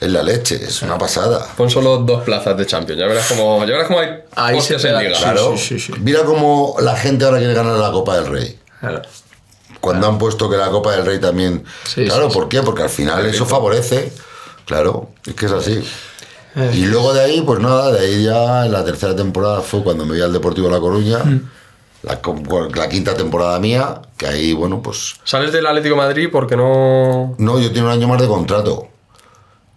es 0.00 0.10
la 0.10 0.22
leche, 0.22 0.56
es 0.56 0.82
una 0.82 0.98
pasada. 0.98 1.46
Pon 1.56 1.70
solo 1.70 1.98
dos 1.98 2.22
plazas 2.22 2.56
de 2.56 2.66
Champions. 2.66 2.98
Ya 3.00 3.06
verás 3.06 3.26
cómo, 3.28 3.60
ya 3.60 3.72
verás 3.72 3.86
cómo 3.86 4.00
hay 4.00 4.08
Ahí 4.34 4.60
se 4.60 4.74
en 4.74 4.98
liga. 4.98 5.14
sí, 5.14 5.22
Claro, 5.22 5.56
sí, 5.56 5.78
sí. 5.78 5.92
mira 6.00 6.24
cómo 6.24 6.76
la 6.80 6.96
gente 6.96 7.24
ahora 7.24 7.38
quiere 7.38 7.54
ganar 7.54 7.78
la 7.78 7.92
Copa 7.92 8.16
del 8.16 8.26
Rey. 8.26 8.58
Claro. 8.80 9.02
Cuando 9.80 10.06
han 10.08 10.18
puesto 10.18 10.48
que 10.48 10.56
la 10.56 10.70
Copa 10.70 10.92
del 10.92 11.04
Rey 11.04 11.20
también. 11.20 11.64
Sí, 11.84 12.04
claro, 12.04 12.30
sí, 12.30 12.34
¿por 12.34 12.48
qué? 12.48 12.62
Porque 12.62 12.82
al 12.82 12.90
final 12.90 13.26
eso 13.26 13.44
favorece. 13.46 14.12
Claro, 14.64 15.10
es 15.26 15.34
que 15.34 15.46
es 15.46 15.52
así. 15.52 15.84
Eh. 16.56 16.70
Y 16.74 16.84
luego 16.86 17.12
de 17.12 17.20
ahí, 17.22 17.42
pues 17.42 17.60
nada, 17.60 17.92
de 17.92 18.00
ahí 18.00 18.24
ya 18.24 18.66
en 18.66 18.72
la 18.72 18.84
tercera 18.84 19.14
temporada 19.14 19.60
fue 19.60 19.82
cuando 19.82 20.04
me 20.06 20.14
vi 20.14 20.20
al 20.20 20.32
Deportivo 20.32 20.68
de 20.68 20.74
La 20.74 20.80
Coruña. 20.80 21.18
Mm. 21.18 21.50
La, 22.02 22.88
quinta 22.88 23.14
temporada 23.14 23.58
mía, 23.60 24.02
que 24.16 24.26
ahí, 24.26 24.52
bueno, 24.52 24.82
pues. 24.82 25.14
Sales 25.24 25.52
del 25.52 25.66
Atlético 25.66 25.94
de 25.94 26.00
Madrid 26.00 26.28
porque 26.32 26.56
no. 26.56 27.36
No, 27.38 27.60
yo 27.60 27.72
tengo 27.72 27.86
un 27.86 27.92
año 27.92 28.08
más 28.08 28.20
de 28.20 28.26
contrato. 28.26 28.88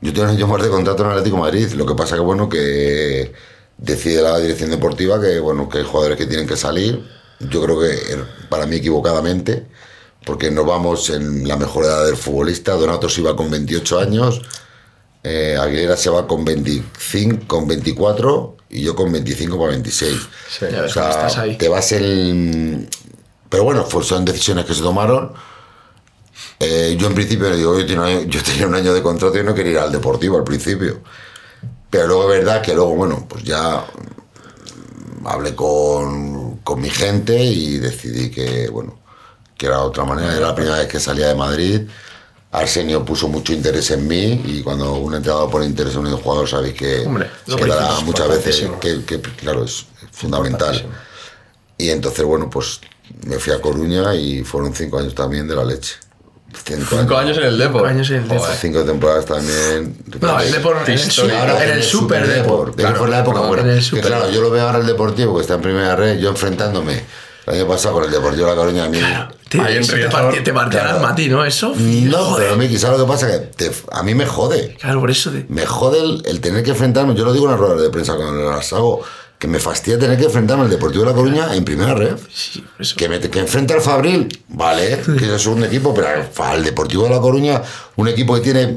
Yo 0.02 0.12
tengo 0.12 0.28
un 0.30 0.36
año 0.36 0.48
más 0.48 0.64
de 0.64 0.70
contrato 0.70 1.04
en 1.04 1.10
Atlético 1.12 1.36
de 1.36 1.42
Madrid. 1.44 1.72
Lo 1.74 1.86
que 1.86 1.94
pasa 1.94 2.16
que, 2.16 2.22
bueno, 2.22 2.50
que 2.50 3.32
decide 3.78 4.22
la 4.22 4.40
dirección 4.40 4.72
deportiva 4.72 5.22
que, 5.22 5.40
bueno, 5.40 5.70
que 5.70 5.80
hay 5.80 5.84
jugadores 5.84 6.18
que 6.18 6.26
tienen 6.26 6.48
que 6.48 6.58
salir. 6.58 7.04
Yo 7.40 7.62
creo 7.62 7.80
que 7.80 7.92
eh, 7.92 8.24
para 8.50 8.66
mí 8.66 8.78
equivocadamente, 8.78 9.68
porque 10.26 10.50
nos 10.50 10.66
vamos 10.66 11.10
en 11.12 11.48
la 11.48 11.58
mejor 11.58 11.86
edad 11.86 12.06
del 12.06 12.18
futbolista. 12.18 12.74
Donato 12.74 13.08
se 13.08 13.22
iba 13.22 13.36
con 13.36 13.52
28 13.52 14.00
años, 14.00 14.42
eh, 15.26 15.58
Aguilera 15.60 15.98
se 15.98 16.10
va 16.10 16.28
con 16.28 16.46
25, 16.46 17.48
con 17.48 17.68
24 17.68 18.58
y 18.70 18.82
yo 18.84 18.96
con 18.96 19.12
25 19.12 19.58
para 19.58 19.72
26. 19.72 20.14
Sí. 20.50 20.66
O 20.66 20.90
sea, 20.90 21.10
estás 21.10 21.38
ahí. 21.38 21.58
te 21.58 21.68
vas 21.68 21.92
el... 21.94 22.88
Pero 23.50 23.64
bueno, 23.64 23.86
son 24.04 24.24
decisiones 24.26 24.66
que 24.66 24.74
se 24.74 24.82
tomaron. 24.82 25.34
Eh, 26.60 26.96
yo 27.00 27.08
en 27.08 27.16
principio 27.16 27.50
le 27.50 27.58
digo, 27.58 27.78
yo 27.80 27.86
tenía, 27.86 28.02
un 28.02 28.08
año- 28.08 28.24
yo 28.28 28.44
tenía 28.44 28.68
un 28.68 28.76
año 28.76 28.94
de 28.94 29.02
contrato 29.02 29.38
y 29.40 29.44
no 29.44 29.54
quería 29.56 29.72
ir 29.74 29.78
al 29.80 29.92
deportivo 29.92 30.38
al 30.38 30.44
principio. 30.44 31.02
Pero 31.90 32.08
luego 32.08 32.34
es 32.34 32.40
verdad 32.40 32.62
que 32.62 32.74
luego, 32.74 32.96
bueno, 32.96 33.26
pues 33.30 33.44
ya 33.44 33.86
hablé 35.26 35.56
con, 35.56 36.58
con 36.58 36.82
mi 36.82 36.90
gente 36.90 37.42
y 37.44 37.78
decidí 37.80 38.30
que, 38.32 38.70
bueno, 38.70 39.00
que 39.58 39.68
era 39.68 39.80
otra 39.82 40.04
manera. 40.04 40.34
Era 40.36 40.48
la 40.48 40.56
primera 40.56 40.78
vez 40.78 40.88
que 40.88 41.00
salía 41.00 41.28
de 41.28 41.36
Madrid. 41.36 41.82
Arsenio 42.60 43.04
puso 43.06 43.28
mucho 43.28 43.54
interés 43.54 43.92
en 43.92 44.08
mí 44.08 44.42
y 44.46 44.62
cuando 44.62 44.94
un 44.94 45.14
entrenador 45.16 45.50
pone 45.50 45.66
interés 45.66 45.94
en 45.96 46.06
un 46.08 46.18
jugador 46.18 46.48
sabéis 46.48 46.74
que 46.74 47.00
Hombre, 47.06 47.30
principal, 47.46 48.04
muchas 48.06 48.28
veces 48.30 48.64
que, 48.82 49.04
que, 49.06 49.20
claro 49.22 49.64
es 49.66 49.86
fundamental 50.12 50.86
y 51.78 51.90
entonces 51.90 52.24
bueno 52.26 52.50
pues 52.50 52.80
me 53.26 53.38
fui 53.40 53.54
a 53.54 53.62
Coruña 53.62 54.16
y 54.16 54.44
fueron 54.44 54.74
cinco 54.74 55.00
años 55.00 55.14
también 55.16 55.48
de 55.48 55.56
la 55.56 55.64
leche 55.66 55.96
cinco, 56.66 56.96
Cinco 57.00 57.18
años 57.18 57.38
en 57.38 57.44
el 57.44 57.58
Depor. 57.58 57.82
Cinco 57.82 57.88
años 57.88 58.10
en 58.12 58.16
el 58.24 58.28
Depor. 58.30 58.50
cinco 58.62 58.84
temporadas 58.86 59.26
también 59.26 59.98
No, 60.22 60.40
el 60.40 60.52
Depor 60.52 60.78
en 60.86 60.92
el, 60.94 61.00
Histórico. 61.00 61.36
su- 61.36 61.42
Ahora 61.42 61.64
en 61.66 61.70
el 61.72 61.84
Super 61.84 62.28
Depor. 62.28 62.76
De 62.76 62.84
que 62.86 62.92
fue 62.96 63.10
la 63.10 63.20
época 63.20 63.34
perdón, 63.42 63.48
buena. 63.50 63.64
en 63.64 63.70
el 63.72 63.76
Que 63.78 63.82
Super 63.84 64.06
claro, 64.06 64.22
Depor. 64.22 64.36
yo 64.36 64.42
lo 64.42 64.50
veo 64.52 64.66
ahora 64.66 64.80
el 64.80 64.86
Deportivo, 64.86 65.36
que 65.36 65.42
está 65.42 65.56
en 65.56 65.62
primera 65.62 65.96
red, 65.98 66.18
yo 66.18 66.30
enfrentándome 66.30 67.04
el 67.48 67.54
año 67.56 67.68
pasado 67.68 67.96
con 67.96 68.04
el 68.06 68.12
Deportivo 68.12 68.46
de 68.48 68.52
la 68.52 68.58
Coruña, 68.58 68.86
a 68.86 68.90
mí... 68.90 69.00
Te, 69.50 69.62
Ahí 69.62 69.78
en 69.78 69.86
te 69.88 69.96
te 69.98 70.10
partía 70.10 70.40
el 70.40 70.70
claro. 70.70 70.90
alma 70.98 71.10
a 71.12 71.16
ti, 71.16 71.30
¿no? 71.30 71.46
Eso. 71.46 71.74
No, 71.78 72.18
joder. 72.18 72.48
pero 72.48 72.58
Miki, 72.58 72.78
¿sabes 72.80 72.98
lo 73.00 73.06
que 73.06 73.12
pasa? 73.12 73.28
Que 73.28 73.38
te- 73.40 73.72
a 73.92 74.02
mí 74.02 74.16
me 74.16 74.26
jode. 74.26 74.76
Claro, 74.82 75.00
por 75.02 75.12
eso. 75.12 75.30
te- 75.32 75.46
Me 75.50 75.66
jode 75.66 76.00
el, 76.00 76.24
el 76.26 76.42
tener 76.42 76.64
que 76.64 76.72
enfrentarme, 76.72 77.14
yo 77.16 77.24
lo 77.26 77.32
digo 77.32 77.46
en 77.46 77.52
las 77.52 77.60
ruedas 77.60 77.80
de 77.82 77.90
prensa 77.92 78.16
cuando 78.16 78.50
las 78.52 78.74
hago, 78.74 79.02
que 79.38 79.48
me 79.48 79.60
fastidia 79.60 80.00
tener 80.00 80.18
que 80.18 80.26
enfrentarme 80.26 80.64
al 80.64 80.70
Deportivo 80.70 81.04
de 81.04 81.12
la 81.12 81.16
Coruña 81.16 81.56
en 81.56 81.64
primera 81.64 81.94
red. 81.94 82.16
Sí, 82.34 82.62
por 82.62 82.82
eso. 82.82 82.96
Que, 82.96 83.08
me, 83.08 83.20
que 83.20 83.40
enfrenta 83.40 83.76
al 83.76 83.82
Fabril, 83.82 84.28
vale, 84.48 85.00
que 85.20 85.36
es 85.36 85.46
un 85.46 85.64
equipo, 85.64 85.94
pero 85.94 86.08
al, 86.08 86.30
al 86.44 86.64
Deportivo 86.64 87.04
de 87.04 87.10
La 87.12 87.20
Coruña, 87.22 87.62
un 87.98 88.08
equipo 88.08 88.34
que 88.34 88.42
tiene 88.42 88.76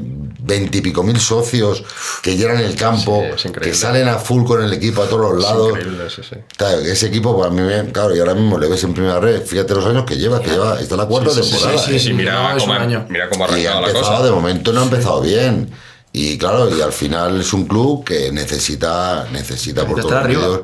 veintipico 0.49 1.01
mil 1.03 1.17
socios, 1.19 1.83
que 2.21 2.35
llenan 2.35 2.57
el 2.57 2.75
campo, 2.75 3.23
Sí, 3.37 3.49
que 3.51 3.73
salen 3.73 4.09
a 4.09 4.15
full 4.19 4.43
con 4.43 4.61
el 4.61 4.73
equipo 4.73 5.03
a 5.03 5.07
todos 5.07 5.33
los 5.35 5.41
lados. 5.41 5.69
Increíble, 5.69 6.09
sí, 6.09 6.21
sí. 6.27 6.35
Claro, 6.57 6.79
ese 6.79 7.07
equipo, 7.07 7.33
pues, 7.37 7.47
a 7.47 7.51
mí 7.51 7.61
claro, 7.93 8.13
y 8.15 8.19
ahora 8.19 8.33
mismo 8.33 8.57
le 8.59 8.67
ves 8.67 8.83
en 8.83 8.93
primera 8.93 9.19
red, 9.21 9.41
fíjate 9.45 9.73
los 9.75 9.85
años 9.85 10.03
que 10.05 10.17
lleva, 10.17 10.41
que 10.41 10.49
lleva, 10.49 10.77
está 10.81 10.97
la 10.97 11.05
cuarta 11.05 11.29
Sí, 11.29 11.37
sí, 11.37 11.43
sí, 11.43 11.51
temporada. 11.53 11.77
sí, 11.85 11.95
¿eh? 11.95 11.99
Sí, 11.99 12.13
mira, 12.13 12.53
No, 12.53 12.59
cómo, 12.59 12.73
año. 12.73 13.05
mira 13.07 13.29
cómo 13.29 13.45
ha 13.45 13.57
Y 13.57 13.65
ha 13.65 13.71
arrancado 13.77 13.81
la 13.81 13.87
empezado, 13.89 14.11
cosa. 14.17 14.25
de 14.25 14.31
momento 14.31 14.73
no 14.73 14.79
ha 14.81 14.83
empezado 14.83 15.21
bien. 15.21 15.69
Y 16.11 16.37
claro, 16.39 16.75
y 16.75 16.81
al 16.81 16.91
final 16.91 17.39
es 17.39 17.53
un 17.53 17.67
club 17.67 18.03
que 18.03 18.31
necesita, 18.31 19.27
necesita 19.31 19.85
por 19.85 20.01
todos 20.01 20.27
los 20.33 20.61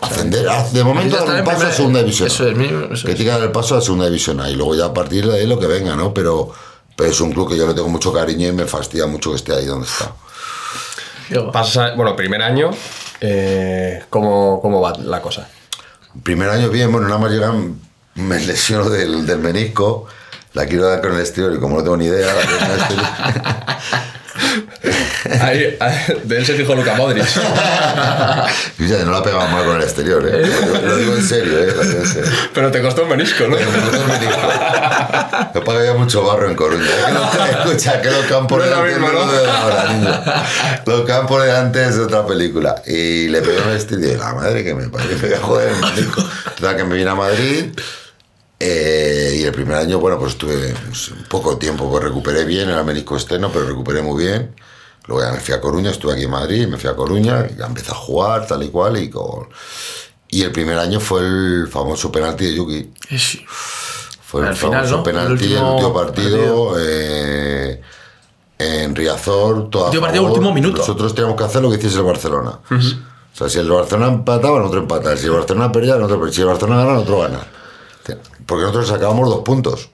ascender. 0.00 0.46
Ah, 0.48 0.64
De 0.72 0.84
momento 0.84 1.16
dar 1.24 1.38
en 1.38 1.44
paso 1.44 1.66
a 1.66 1.72
segunda 1.72 2.00
división. 2.00 2.28
Eso 2.28 2.46
es 2.48 2.56
mío, 2.56 2.88
eso 2.92 3.06
que 3.06 3.12
es. 3.12 3.16
tiene 3.16 3.24
que 3.24 3.38
dar 3.38 3.42
el 3.42 3.50
paso 3.52 3.76
a 3.76 3.80
segunda 3.80 4.06
división. 4.06 4.40
Y 4.48 4.54
luego 4.54 4.74
ya 4.76 4.86
a 4.86 4.94
partir 4.94 5.26
de 5.26 5.38
ahí 5.40 5.46
lo 5.46 5.58
que 5.58 5.66
venga, 5.66 5.96
¿no? 5.96 6.12
Pero, 6.14 6.52
pero 6.96 7.10
es 7.10 7.20
un 7.20 7.32
club 7.32 7.50
que 7.50 7.56
yo 7.56 7.66
le 7.66 7.74
tengo 7.74 7.88
mucho 7.88 8.12
cariño 8.12 8.48
y 8.48 8.52
me 8.52 8.64
fastidia 8.64 9.06
mucho 9.06 9.30
que 9.30 9.36
esté 9.36 9.54
ahí 9.54 9.66
donde 9.66 9.86
está. 9.86 10.12
Pasa, 11.52 11.94
bueno, 11.94 12.16
primer 12.16 12.42
año, 12.42 12.70
eh, 13.20 14.04
¿cómo, 14.08 14.60
¿cómo 14.62 14.80
va 14.80 14.94
la 14.98 15.20
cosa? 15.20 15.48
Primer 16.22 16.48
año 16.48 16.70
bien, 16.70 16.90
bueno, 16.90 17.08
nada 17.08 17.20
más 17.20 17.30
llegan, 17.30 17.78
me 18.14 18.40
lesiono 18.40 18.88
del, 18.88 19.26
del 19.26 19.38
menisco, 19.38 20.06
la 20.54 20.66
quiero 20.66 20.88
dar 20.88 21.02
con 21.02 21.12
el 21.12 21.20
exterior 21.20 21.52
y 21.54 21.58
como 21.58 21.76
no 21.76 21.82
tengo 21.82 21.96
ni 21.96 22.06
idea, 22.06 22.32
la 22.32 24.12
el 24.82 24.90
exterior. 24.90 25.42
Ahí, 25.42 25.76
ahí, 25.80 26.20
de 26.24 26.36
él 26.38 26.46
se 26.46 26.54
fijó 26.54 26.74
Luca 26.74 26.94
Modric. 26.94 27.24
No 29.06 29.12
la 29.12 29.22
pegaba 29.22 29.46
mal 29.48 29.64
con 29.64 29.76
el 29.76 29.82
exterior, 29.82 30.24
¿eh? 30.26 30.46
Lo, 30.66 30.88
lo 30.88 30.96
digo 30.96 31.14
en 31.16 31.22
serio, 31.22 31.58
¿eh? 31.58 31.72
Lo 31.76 31.82
digo 31.82 32.00
en 32.00 32.06
serio. 32.06 32.30
Pero 32.54 32.70
te 32.70 32.80
costó 32.82 33.02
un 33.02 33.10
menisco, 33.10 33.46
¿no? 33.46 33.56
Pero 33.56 33.70
me 33.70 33.78
gustó 33.78 33.96
el 33.96 34.06
menisco. 34.06 34.40
Lo 35.54 35.64
paga 35.64 35.78
había 35.80 35.94
mucho 35.94 36.22
barro 36.24 36.48
en 36.48 36.54
Coruña. 36.56 36.86
Que 37.06 37.12
los- 37.12 37.50
escucha, 37.74 38.00
que 38.00 38.10
los 38.10 38.24
campos 38.26 38.58
No 38.58 38.64
es 38.86 38.94
de 38.94 39.00
lo 39.00 39.08
ahora, 39.52 39.92
niño. 39.92 40.22
Los 40.86 41.04
campos 41.06 41.42
de 41.44 41.56
antes 41.56 41.88
es 41.94 41.98
otra 41.98 42.26
película. 42.26 42.82
Y 42.86 43.28
le 43.28 43.42
pegó 43.42 43.70
en 43.70 43.76
este 43.76 43.94
y 43.94 43.98
dije, 43.98 44.16
la 44.16 44.32
madre 44.34 44.64
que 44.64 44.74
me 44.74 44.88
parió, 44.88 45.10
me 45.18 45.28
voy 45.28 45.34
a 45.34 45.40
joder 45.40 45.68
el 45.70 45.76
menisco. 45.76 46.22
Total, 46.56 46.76
que 46.76 46.84
me 46.84 46.96
vine 46.96 47.10
a 47.10 47.14
Madrid. 47.14 47.66
Eh, 48.58 49.36
y 49.40 49.42
el 49.44 49.52
primer 49.52 49.76
año, 49.76 49.98
bueno, 49.98 50.18
pues 50.18 50.32
estuve 50.32 50.74
pues, 50.86 51.12
poco 51.28 51.56
tiempo, 51.58 51.90
pues 51.90 52.02
recuperé 52.04 52.44
bien, 52.44 52.68
era 52.70 52.82
menisco 52.82 53.14
externo, 53.16 53.50
pero 53.52 53.66
recuperé 53.66 54.02
muy 54.02 54.24
bien. 54.24 54.54
Luego 55.06 55.22
ya 55.22 55.32
me 55.32 55.40
fui 55.40 55.54
a 55.54 55.60
Coruña, 55.60 55.90
estuve 55.90 56.14
aquí 56.14 56.24
en 56.24 56.30
Madrid, 56.30 56.66
me 56.66 56.78
fui 56.78 56.90
a 56.90 56.96
Coruña, 56.96 57.46
y 57.48 57.56
ya 57.56 57.66
empecé 57.66 57.92
a 57.92 57.94
jugar, 57.94 58.46
tal 58.46 58.62
y 58.62 58.68
cual, 58.70 58.96
y 58.96 59.08
con... 59.10 59.48
Y 60.28 60.42
el 60.42 60.50
primer 60.50 60.78
año 60.78 60.98
fue 60.98 61.20
el 61.20 61.68
famoso 61.70 62.10
penalti 62.10 62.46
de 62.46 62.54
Yuki. 62.56 62.90
Eh, 63.10 63.18
sí. 63.18 63.44
Fue 64.24 64.40
el 64.42 64.48
Al 64.48 64.56
final, 64.56 64.72
famoso 64.80 64.96
¿no? 64.96 65.02
penalti, 65.04 65.44
El 65.44 65.52
el 65.52 65.58
último 65.58 65.72
último 65.74 65.94
partido, 65.94 66.76
eh, 66.80 67.80
en 68.58 68.96
Riazor, 68.96 69.70
todo 69.70 69.84
Último 69.84 70.02
partido, 70.02 70.24
favor. 70.24 70.38
último 70.38 70.52
minuto. 70.54 70.78
Nosotros 70.78 71.14
teníamos 71.14 71.38
que 71.38 71.44
hacer 71.44 71.62
lo 71.62 71.70
que 71.70 71.76
hiciese 71.76 71.98
el 71.98 72.02
Barcelona. 72.04 72.58
O 72.68 73.36
sea, 73.38 73.48
si 73.48 73.58
el 73.60 73.70
Barcelona 73.70 74.08
empataba, 74.12 74.58
nosotros 74.58 74.82
empataba. 74.82 75.16
Si 75.16 75.26
el 75.26 75.32
Barcelona 75.32 75.70
perdía, 75.70 75.94
nosotros 75.94 76.18
perdíamos. 76.18 76.34
Si 76.34 76.40
el 76.40 76.48
Barcelona 76.48 76.78
gana, 76.80 76.92
nosotros 76.94 77.20
gana. 77.30 77.46
Porque 78.46 78.62
nosotros 78.62 78.88
sacábamos 78.88 79.28
dos 79.28 79.40
puntos. 79.42 79.90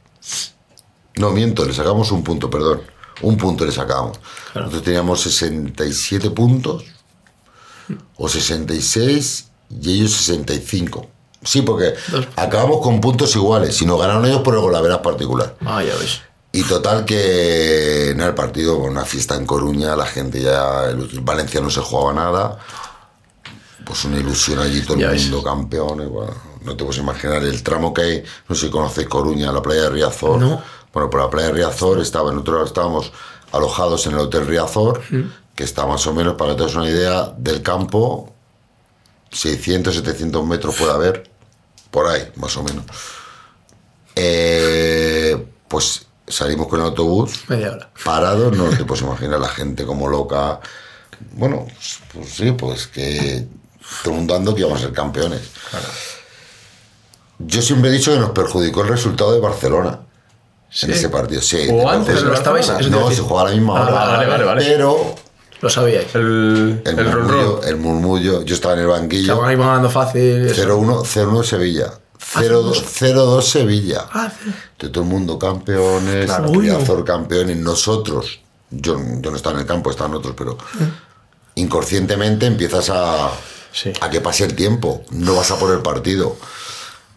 No, 1.16 1.30
miento, 1.30 1.64
le 1.64 1.74
sacamos 1.74 2.10
un 2.12 2.22
punto, 2.22 2.48
perdón. 2.50 2.82
Un 3.22 3.36
punto 3.36 3.64
le 3.64 3.72
sacábamos. 3.72 4.18
Nosotros 4.54 4.82
teníamos 4.82 5.20
67 5.22 6.30
puntos, 6.30 6.84
o 8.16 8.28
66, 8.28 9.48
y 9.80 9.92
ellos 9.98 10.12
65. 10.12 11.06
Sí, 11.44 11.62
porque 11.62 11.94
acabamos 12.36 12.80
con 12.82 13.00
puntos 13.00 13.34
iguales. 13.36 13.76
Si 13.76 13.84
nos 13.84 14.00
ganaron 14.00 14.24
ellos 14.26 14.42
por 14.42 14.54
el 14.54 14.60
golaveras 14.60 14.98
particular. 14.98 15.56
Ah, 15.64 15.82
ya 15.82 15.94
ves. 15.96 16.20
Y 16.52 16.62
total 16.64 17.04
que 17.06 18.10
en 18.10 18.20
el 18.20 18.34
partido, 18.34 18.76
una 18.76 19.04
fiesta 19.04 19.34
en 19.36 19.46
Coruña, 19.46 19.96
la 19.96 20.04
gente 20.06 20.40
ya, 20.42 20.84
el 20.84 21.20
Valencia 21.20 21.60
no 21.62 21.70
se 21.70 21.80
jugaba 21.80 22.12
nada, 22.12 22.58
pues 23.86 24.04
una 24.04 24.18
ilusión 24.18 24.58
allí, 24.58 24.82
todo 24.82 24.98
Ya 24.98 25.06
el 25.06 25.12
ves. 25.12 25.22
mundo 25.30 25.42
campeones, 25.42 26.08
bueno, 26.08 26.34
no 26.64 26.76
te 26.76 26.84
puedes 26.84 27.00
imaginar 27.00 27.42
el 27.42 27.62
tramo 27.62 27.92
que 27.92 28.02
hay, 28.02 28.24
no 28.48 28.54
sé 28.54 28.66
si 28.66 28.70
conocéis 28.70 29.08
Coruña, 29.08 29.52
la 29.52 29.62
playa 29.62 29.82
de 29.82 29.90
Riazor. 29.90 30.38
No. 30.38 30.62
Bueno, 30.92 31.08
por 31.10 31.20
la 31.20 31.30
playa 31.30 31.48
de 31.48 31.54
Riazor 31.54 32.00
estaba, 32.00 32.30
nosotros 32.32 32.68
estábamos 32.68 33.12
alojados 33.52 34.06
en 34.06 34.12
el 34.12 34.18
Hotel 34.18 34.46
Riazor, 34.46 35.02
que 35.54 35.64
está 35.64 35.86
más 35.86 36.06
o 36.06 36.14
menos, 36.14 36.34
para 36.34 36.52
que 36.52 36.58
te 36.58 36.64
des 36.64 36.74
una 36.74 36.88
idea, 36.88 37.32
del 37.36 37.62
campo, 37.62 38.32
600, 39.30 39.94
700 39.94 40.46
metros 40.46 40.74
puede 40.76 40.92
haber, 40.92 41.30
por 41.90 42.06
ahí, 42.08 42.30
más 42.36 42.56
o 42.56 42.62
menos. 42.62 42.84
Eh, 44.14 45.46
pues 45.68 46.06
salimos 46.26 46.68
con 46.68 46.80
el 46.80 46.86
autobús, 46.86 47.44
Media 47.48 47.72
hora. 47.72 47.90
parados, 48.04 48.56
no 48.56 48.68
te 48.70 48.84
puedes 48.84 49.02
imaginar 49.02 49.40
la 49.40 49.48
gente 49.48 49.84
como 49.84 50.08
loca. 50.08 50.60
Bueno, 51.32 51.66
pues, 51.66 52.00
pues 52.12 52.28
sí, 52.30 52.52
pues 52.52 52.86
que 52.86 53.46
todo 54.02 54.12
el 54.12 54.18
mundo 54.18 54.36
ando 54.36 54.54
que 54.54 54.60
íbamos 54.60 54.78
a 54.78 54.82
ser 54.82 54.92
campeones. 54.92 55.42
Yo 57.46 57.62
siempre 57.62 57.90
he 57.90 57.92
dicho 57.92 58.12
que 58.12 58.18
nos 58.18 58.30
perjudicó 58.30 58.82
el 58.82 58.88
resultado 58.88 59.32
de 59.32 59.40
Barcelona 59.40 60.00
Sí. 60.70 60.86
en 60.86 60.92
ese 60.92 61.08
partido. 61.10 61.42
Sí, 61.42 61.68
¿O 61.70 61.88
antes. 61.88 62.14
Pero 62.16 62.28
lo 62.30 62.34
estabais- 62.34 62.66
No, 62.88 63.08
decir- 63.08 63.16
se 63.16 63.22
jugaba 63.22 63.48
a 63.48 63.50
la 63.52 63.56
misma 63.58 63.78
Ah, 63.78 63.82
hora. 63.82 63.92
vale, 63.92 64.26
vale, 64.26 64.44
vale. 64.44 64.64
Pero 64.64 65.14
Lo 65.60 65.68
sabíais. 65.70 66.12
El, 66.16 66.82
el, 66.84 66.98
el 66.98 67.12
run 67.12 67.24
murmullo, 67.26 67.62
el 67.62 67.76
murmullo, 67.76 68.42
yo 68.42 68.54
estaba 68.54 68.74
en 68.74 68.80
el 68.80 68.86
banquillo. 68.88 69.32
Estaban 69.32 69.48
ahí 69.50 69.56
ganando 69.56 69.88
fácil. 69.90 70.46
eso. 70.46 70.54
0-1 70.62 71.04
0-1 71.04 71.42
Sevilla. 71.44 71.92
0-2 72.18 72.82
0-2 72.82 73.42
Sevilla. 73.42 74.06
Ah. 74.12 74.32
De 74.78 74.88
todo 74.88 75.04
el 75.04 75.10
mundo 75.10 75.38
campeones, 75.38 76.24
Claro. 76.26 77.04
Campeones, 77.04 77.56
nosotros, 77.58 78.40
yo, 78.70 78.96
yo 79.20 79.30
no 79.30 79.36
estaba 79.36 79.54
en 79.56 79.60
el 79.60 79.66
campo, 79.66 79.90
estaban 79.90 80.14
otros, 80.14 80.34
pero 80.36 80.56
inconscientemente 81.54 82.46
empiezas 82.46 82.90
a, 82.90 83.30
Sí. 83.72 83.92
a 84.00 84.10
que 84.10 84.20
pase 84.20 84.44
el 84.44 84.54
tiempo, 84.54 85.02
no 85.10 85.34
vas 85.36 85.50
a 85.50 85.56
por 85.56 85.70
el 85.72 85.80
partido. 85.80 86.36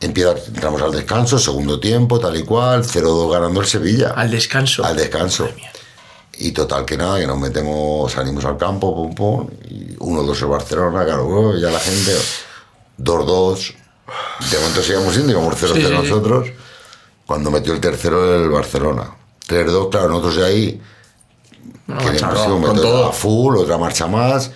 Empieza, 0.05 0.35
entramos 0.47 0.81
al 0.83 0.91
descanso, 0.91 1.39
segundo 1.39 1.79
tiempo, 1.79 2.19
tal 2.19 2.35
y 2.37 2.43
cual, 2.43 2.83
0-2 2.83 3.31
ganando 3.31 3.59
el 3.61 3.65
Sevilla. 3.65 4.09
Al 4.15 4.29
descanso. 4.29 4.85
Al 4.85 4.95
descanso. 4.95 5.49
Y 6.37 6.51
total 6.51 6.85
que 6.85 6.95
nada, 6.97 7.19
que 7.19 7.25
nos 7.25 7.39
metemos, 7.39 8.11
salimos 8.11 8.45
al 8.45 8.57
campo, 8.57 8.93
pum, 8.93 9.15
pum, 9.15 9.47
y 9.69 9.95
1-2 9.95 10.41
el 10.41 10.47
Barcelona, 10.47 11.05
claro, 11.05 11.57
ya 11.57 11.71
la 11.71 11.79
gente, 11.79 12.15
2-2, 12.99 13.73
de 14.51 14.57
momento 14.59 14.83
seguíamos 14.83 15.13
siendo, 15.13 15.31
íbamos 15.31 15.55
0-0 15.55 15.73
Sí, 15.73 15.81
sí, 15.81 15.87
sí. 15.87 15.91
nosotros, 15.93 16.49
cuando 17.25 17.49
metió 17.51 17.73
el 17.73 17.79
tercero 17.79 18.43
el 18.43 18.49
Barcelona. 18.49 19.09
3-2, 19.47 19.89
claro, 19.89 20.09
nosotros 20.09 20.35
de 20.35 20.45
ahí, 20.45 20.81
Una 21.87 21.97
que 21.99 22.05
marcha, 22.19 22.47
¿no? 22.47 22.61
con 22.61 22.75
todo. 22.75 23.05
a 23.09 23.11
full, 23.11 23.55
otra 23.57 23.77
marcha 23.77 24.05
más. 24.07 24.51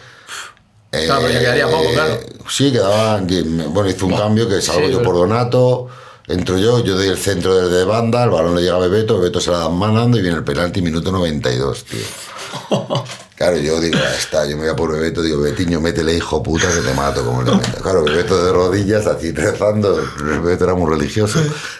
Claro, 0.92 1.22
pero 1.28 1.40
quedaría 1.40 1.68
poco, 1.68 1.92
claro. 1.94 2.20
Sí, 2.50 2.72
quedaban, 2.72 3.28
bueno, 3.74 3.90
hizo 3.90 4.06
un 4.08 4.16
cambio 4.18 4.50
que 4.50 4.62
salgo 4.62 4.88
sí, 4.88 4.92
yo 4.92 4.98
pero- 5.00 5.10
por 5.12 5.20
Donato, 5.20 5.88
entro 6.28 6.58
yo, 6.58 6.84
yo 6.84 6.96
doy 6.96 7.08
el 7.10 7.18
centro 7.18 7.56
desde 7.56 7.84
banda, 7.86 8.24
el 8.24 8.32
balón 8.32 8.56
le 8.56 8.62
llega 8.64 8.76
a 8.76 8.80
Bebeto, 8.80 9.20
Bebeto 9.20 9.40
se 9.40 9.52
la 9.52 9.60
dan 9.60 9.76
manando 9.78 10.18
y 10.18 10.22
viene 10.22 10.38
el 10.38 10.44
penalti, 10.44 10.82
minuto 10.82 11.12
92, 11.12 11.86
tío. 11.86 12.00
Claro, 13.40 13.56
yo 13.56 13.80
digo, 13.80 13.98
ya 13.98 14.16
está, 14.16 14.46
yo 14.46 14.58
me 14.58 14.64
voy 14.64 14.72
a 14.72 14.76
por 14.76 14.92
Bebeto, 14.92 15.22
digo, 15.22 15.40
Betiño, 15.40 15.80
métele 15.80 16.14
hijo 16.14 16.44
puta 16.44 16.68
que 16.68 16.82
te 16.82 16.94
mato 16.94 17.24
como 17.24 17.42
le 17.42 17.52
meta. 17.56 17.82
Claro, 17.82 18.04
Bebeto 18.04 18.44
de 18.44 18.52
rodillas, 18.52 19.08
así 19.08 19.32
rezando, 19.32 19.98
Bebeto 20.22 20.66
era 20.66 20.74
muy 20.74 20.90
religioso, 20.92 21.40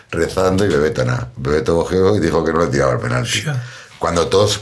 rezando 0.10 0.64
y 0.64 0.70
Bebeto 0.70 1.04
nada. 1.04 1.28
Bebeto 1.36 1.76
cogió 1.76 2.16
y 2.16 2.22
dijo 2.22 2.46
que 2.46 2.54
no 2.54 2.62
le 2.62 2.68
tiraba 2.68 2.94
el 2.94 3.00
penalti. 3.00 3.44
Cuando 3.98 4.28
todos, 4.28 4.62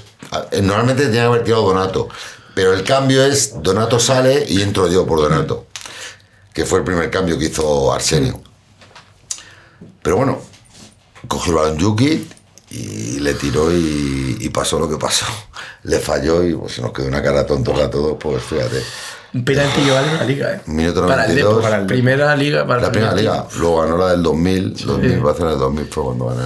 eh, 0.50 0.60
normalmente 0.64 1.04
tenía 1.06 1.22
que 1.22 1.28
haber 1.28 1.44
tirado 1.44 1.68
Donato, 1.68 2.10
pero 2.58 2.74
el 2.74 2.84
cambio 2.84 3.24
es, 3.24 3.62
Donato 3.62 4.00
sale 4.00 4.44
y 4.50 4.64
entro 4.64 4.88
yo 4.88 5.06
por 5.06 5.20
Donato, 5.20 5.68
que 6.52 6.66
fue 6.66 6.80
el 6.80 6.86
primer 6.86 7.12
cambio 7.12 7.38
que 7.38 7.46
hizo 7.46 7.94
Arsenio. 7.94 8.42
Pero 10.02 10.18
bueno, 10.18 10.42
cogió 11.28 11.52
el 11.52 11.60
balón 11.60 11.78
Yuki 11.78 12.28
y 12.72 13.20
le 13.20 13.36
tiró 13.36 13.72
y, 13.72 14.38
y 14.40 14.50
pasó 14.50 14.80
lo 14.80 14.90
que 14.90 14.98
pasó. 14.98 15.28
Le 15.84 16.00
falló 16.00 16.44
y 16.44 16.56
pues, 16.56 16.74
se 16.74 16.82
nos 16.82 16.92
quedó 16.94 17.06
una 17.06 17.22
cara 17.22 17.46
tonta 17.46 17.74
a 17.74 17.92
todos, 17.92 18.18
pues 18.20 18.42
fíjate. 18.42 18.82
Un 19.36 19.46
penalti 19.46 19.82
que 19.82 19.92
vale 19.92 20.10
una 20.16 20.24
liga, 20.24 20.56
¿eh? 20.56 20.62
Minuto 20.66 21.06
Para 21.06 21.26
el 21.26 21.36
92. 21.36 21.50
Depor, 21.50 21.62
para 21.62 21.82
el 21.82 21.86
primera 21.86 22.36
liga. 22.36 22.66
Para 22.66 22.82
La 22.82 22.88
el 22.88 22.92
primera 22.92 23.14
liga, 23.14 23.48
luego 23.60 23.82
ganó 23.84 23.98
la 24.00 24.10
del 24.10 24.24
2000, 24.24 24.84
2000 24.84 25.20
Barcelona 25.20 25.52
del 25.52 25.60
2000 25.60 25.86
fue 25.92 26.04
cuando 26.06 26.26
gané. 26.26 26.42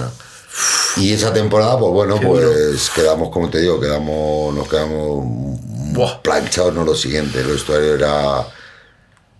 Y 0.98 1.14
esa 1.14 1.32
temporada, 1.32 1.78
pues 1.78 1.90
bueno, 1.90 2.20
pues 2.20 2.90
quedamos, 2.94 3.30
como 3.30 3.48
te 3.48 3.60
digo, 3.60 3.80
quedamos, 3.80 4.54
nos 4.54 4.68
quedamos 4.68 5.58
Buah. 5.92 6.22
planchados, 6.22 6.74
no 6.74 6.84
lo 6.84 6.94
siguiente, 6.94 7.40
el 7.40 7.48
vestuario 7.48 7.94
era... 7.94 8.46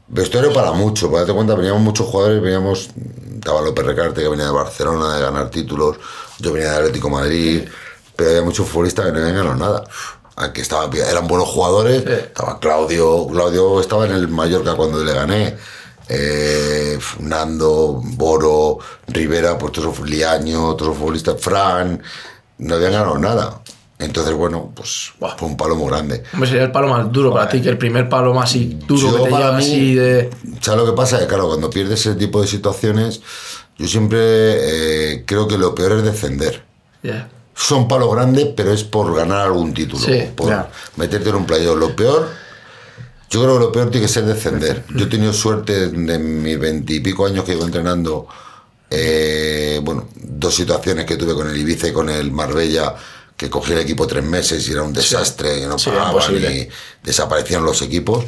Vestuario 0.08 0.52
para 0.52 0.72
mucho, 0.72 1.06
para 1.06 1.20
darte 1.20 1.32
cuenta, 1.32 1.54
veníamos 1.54 1.80
muchos 1.80 2.06
jugadores, 2.06 2.42
veníamos, 2.42 2.90
estaba 3.34 3.62
López 3.62 3.86
Recarte 3.86 4.20
que 4.20 4.28
venía 4.28 4.44
de 4.44 4.52
Barcelona, 4.52 5.16
de 5.16 5.22
ganar 5.22 5.48
títulos, 5.48 5.96
yo 6.38 6.52
venía 6.52 6.72
de 6.72 6.76
Atlético 6.76 7.08
de 7.08 7.14
Madrid, 7.14 7.68
pero 8.14 8.30
había 8.30 8.42
muchos 8.42 8.68
futbolistas 8.68 9.06
que 9.06 9.12
no 9.12 9.18
habían 9.20 9.36
ganado 9.36 9.56
nada. 9.56 9.84
Aquí 10.36 10.60
estaba, 10.60 10.94
eran 10.94 11.26
buenos 11.26 11.48
jugadores, 11.48 12.06
estaba 12.06 12.60
Claudio, 12.60 13.26
Claudio 13.26 13.80
estaba 13.80 14.04
en 14.04 14.12
el 14.12 14.28
Mallorca 14.28 14.74
cuando 14.74 15.02
le 15.02 15.14
gané, 15.14 15.56
eh, 16.08 16.98
Nando, 17.20 18.02
Boro, 18.04 18.78
Rivera, 19.08 19.56
pues 19.56 19.72
todos 19.72 19.94
esos 19.94 20.06
Liaño, 20.06 20.74
todos 20.74 20.88
los 20.88 20.98
futbolistas, 20.98 21.40
Fran, 21.40 22.02
no 22.58 22.74
habían 22.74 22.92
ganado 22.92 23.18
nada. 23.18 23.61
Entonces, 24.02 24.34
bueno, 24.34 24.72
pues 24.74 25.12
Buah. 25.20 25.36
fue 25.36 25.48
un 25.48 25.56
palo 25.56 25.76
muy 25.76 25.88
grande. 25.88 26.22
Hombre, 26.32 26.48
sería 26.48 26.64
el 26.64 26.72
palo 26.72 26.88
más 26.88 27.10
duro 27.12 27.32
para 27.32 27.48
ti, 27.48 27.60
que 27.62 27.68
el 27.68 27.78
primer 27.78 28.08
palo 28.08 28.34
más 28.34 28.50
así 28.50 28.78
duro 28.86 29.00
Yo 29.00 29.16
que 29.24 29.30
te 29.30 29.36
mí- 29.36 29.42
así 29.42 29.94
de. 29.94 30.30
¿Sabes 30.60 30.80
lo 30.84 30.86
que 30.90 30.96
pasa? 30.96 31.18
Que 31.18 31.26
claro, 31.26 31.46
cuando 31.48 31.70
pierdes 31.70 32.00
ese 32.06 32.14
tipo 32.16 32.40
de 32.40 32.46
situaciones, 32.48 33.20
yo 33.78 33.86
siempre 33.88 34.18
eh, 34.20 35.24
creo 35.26 35.46
que 35.48 35.56
lo 35.58 35.74
peor 35.74 35.92
es 35.92 36.04
descender. 36.04 36.62
Ya. 37.02 37.28
Son 37.54 37.86
palos 37.88 38.12
grandes, 38.14 38.48
pero 38.56 38.72
es 38.72 38.82
por 38.84 39.14
ganar 39.14 39.42
algún 39.42 39.74
título, 39.74 40.02
Sí, 40.04 40.22
por 40.34 40.52
meterte 40.96 41.28
en 41.28 41.34
un 41.36 41.46
playoff. 41.46 41.76
Lo 41.78 41.94
peor, 41.94 42.30
yo 43.30 43.42
creo 43.42 43.54
que 43.58 43.60
lo 43.66 43.72
peor 43.72 43.90
tiene 43.90 44.06
que 44.06 44.12
ser 44.12 44.24
descender. 44.24 44.84
Yo 44.94 45.04
he 45.04 45.08
tenido 45.08 45.32
suerte 45.32 45.88
de 45.90 46.18
mis 46.18 46.58
veintipico 46.58 47.26
años 47.26 47.44
que 47.44 47.52
llevo 47.52 47.64
entrenando, 47.66 48.26
eh, 48.90 49.80
bueno, 49.82 50.08
dos 50.14 50.54
situaciones 50.54 51.04
que 51.04 51.16
tuve 51.16 51.34
con 51.34 51.48
el 51.48 51.56
Ibiza 51.56 51.88
y 51.88 51.92
con 51.92 52.08
el 52.08 52.30
Marbella, 52.32 52.94
que 53.36 53.50
cogí 53.50 53.72
el 53.72 53.78
equipo 53.80 54.06
tres 54.06 54.22
meses 54.24 54.68
y 54.68 54.72
era 54.72 54.82
un 54.82 54.92
desastre, 54.92 55.66
no 55.66 55.78
Sí, 55.78 55.90
era 55.90 56.00
pagaban 56.04 56.14
imposible. 56.34 56.52
y 56.56 56.68
desaparecían 57.02 57.64
los 57.64 57.82
equipos. 57.82 58.24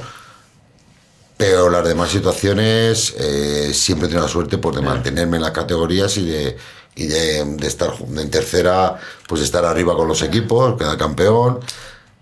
Pero 1.37 1.69
las 1.69 1.85
demás 1.85 2.11
situaciones 2.11 3.13
eh, 3.19 3.73
siempre 3.75 4.07
he 4.07 4.09
tenido 4.09 4.25
la 4.27 4.33
suerte 4.33 4.59
pues, 4.59 4.77
de 4.77 4.83
mantenerme 4.83 5.37
en 5.37 5.43
las 5.43 5.51
categorías 5.51 6.17
y 6.17 6.25
de, 6.27 6.57
y 6.95 7.07
de, 7.09 7.45
de 7.45 7.67
estar 7.67 7.93
en 8.17 8.31
tercera, 8.31 8.99
pues 9.29 9.43
estar 9.43 9.65
arriba 9.65 9.97
con 9.97 10.07
los 10.07 10.23
equipos, 10.23 10.77
quedar 10.79 10.97
campeón. 10.97 11.59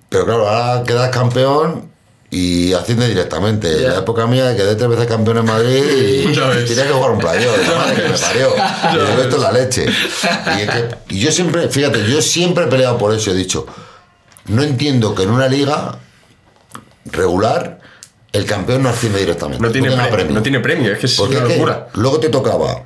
Pero 0.09 0.25
claro, 0.25 0.49
ahora 0.49 0.83
quedas 0.85 1.11
campeón 1.11 1.92
y 2.35 2.73
asciende 2.73 3.07
directamente. 3.09 3.71
En 3.85 3.91
la 3.93 3.99
época 3.99 4.27
mía 4.27 4.57
quedé 4.57 4.75
tres 4.75 4.89
veces 4.89 5.07
campeón 5.07 5.37
en 5.39 5.45
Madrid 5.45 5.85
y 6.31 6.33
tenía 6.67 6.87
que 6.87 6.93
jugar 6.93 7.11
un 7.11 7.19
playoff. 7.19 7.59
la 7.69 7.75
madre 7.77 8.03
que 8.03 8.09
me 8.09 8.19
parió. 8.19 8.49
Y 9.19 9.21
esto 9.21 9.37
es 9.37 9.43
la 9.43 9.53
leche. 9.53 9.85
Y, 9.87 10.61
es 10.63 10.71
que- 10.71 10.95
y 11.11 11.21
yo 11.21 11.31
siempre, 11.31 11.69
fíjate, 11.69 12.05
yo 12.11 12.23
siempre 12.23 12.65
he 12.65 12.69
peleado 12.69 12.97
por 12.97 13.13
eso. 13.15 13.31
He 13.33 13.35
dicho, 13.35 13.67
no 14.47 14.63
entiendo 14.63 15.15
que 15.15 15.25
en 15.25 15.31
una 15.31 15.47
liga 15.47 15.99
regular 17.05 17.81
el 18.33 18.47
campeón 18.47 18.83
no 18.83 18.89
asciende 18.89 19.19
directamente. 19.19 19.63
No 19.63 19.71
tiene, 19.71 19.91
pre- 19.95 20.09
premio. 20.09 20.33
no 20.35 20.43
tiene 20.43 20.61
premio, 20.61 20.93
es 20.93 20.99
que 21.01 21.07
es 21.07 21.15
Porque 21.17 21.37
una 21.37 21.45
es 21.47 21.53
que 21.53 21.59
locura. 21.59 21.89
luego 21.95 22.19
te 22.19 22.29
tocaba 22.31 22.83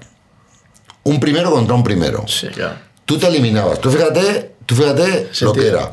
un 1.04 1.20
primero 1.20 1.52
contra 1.52 1.74
un 1.74 1.84
primero. 1.84 2.24
Sí, 2.26 2.48
claro. 2.48 2.74
Tú 3.04 3.16
te 3.16 3.28
eliminabas. 3.28 3.78
Tú 3.80 3.90
fíjate, 3.92 4.56
tú 4.66 4.74
fíjate 4.74 5.30
lo 5.42 5.52
que 5.52 5.68
era. 5.68 5.92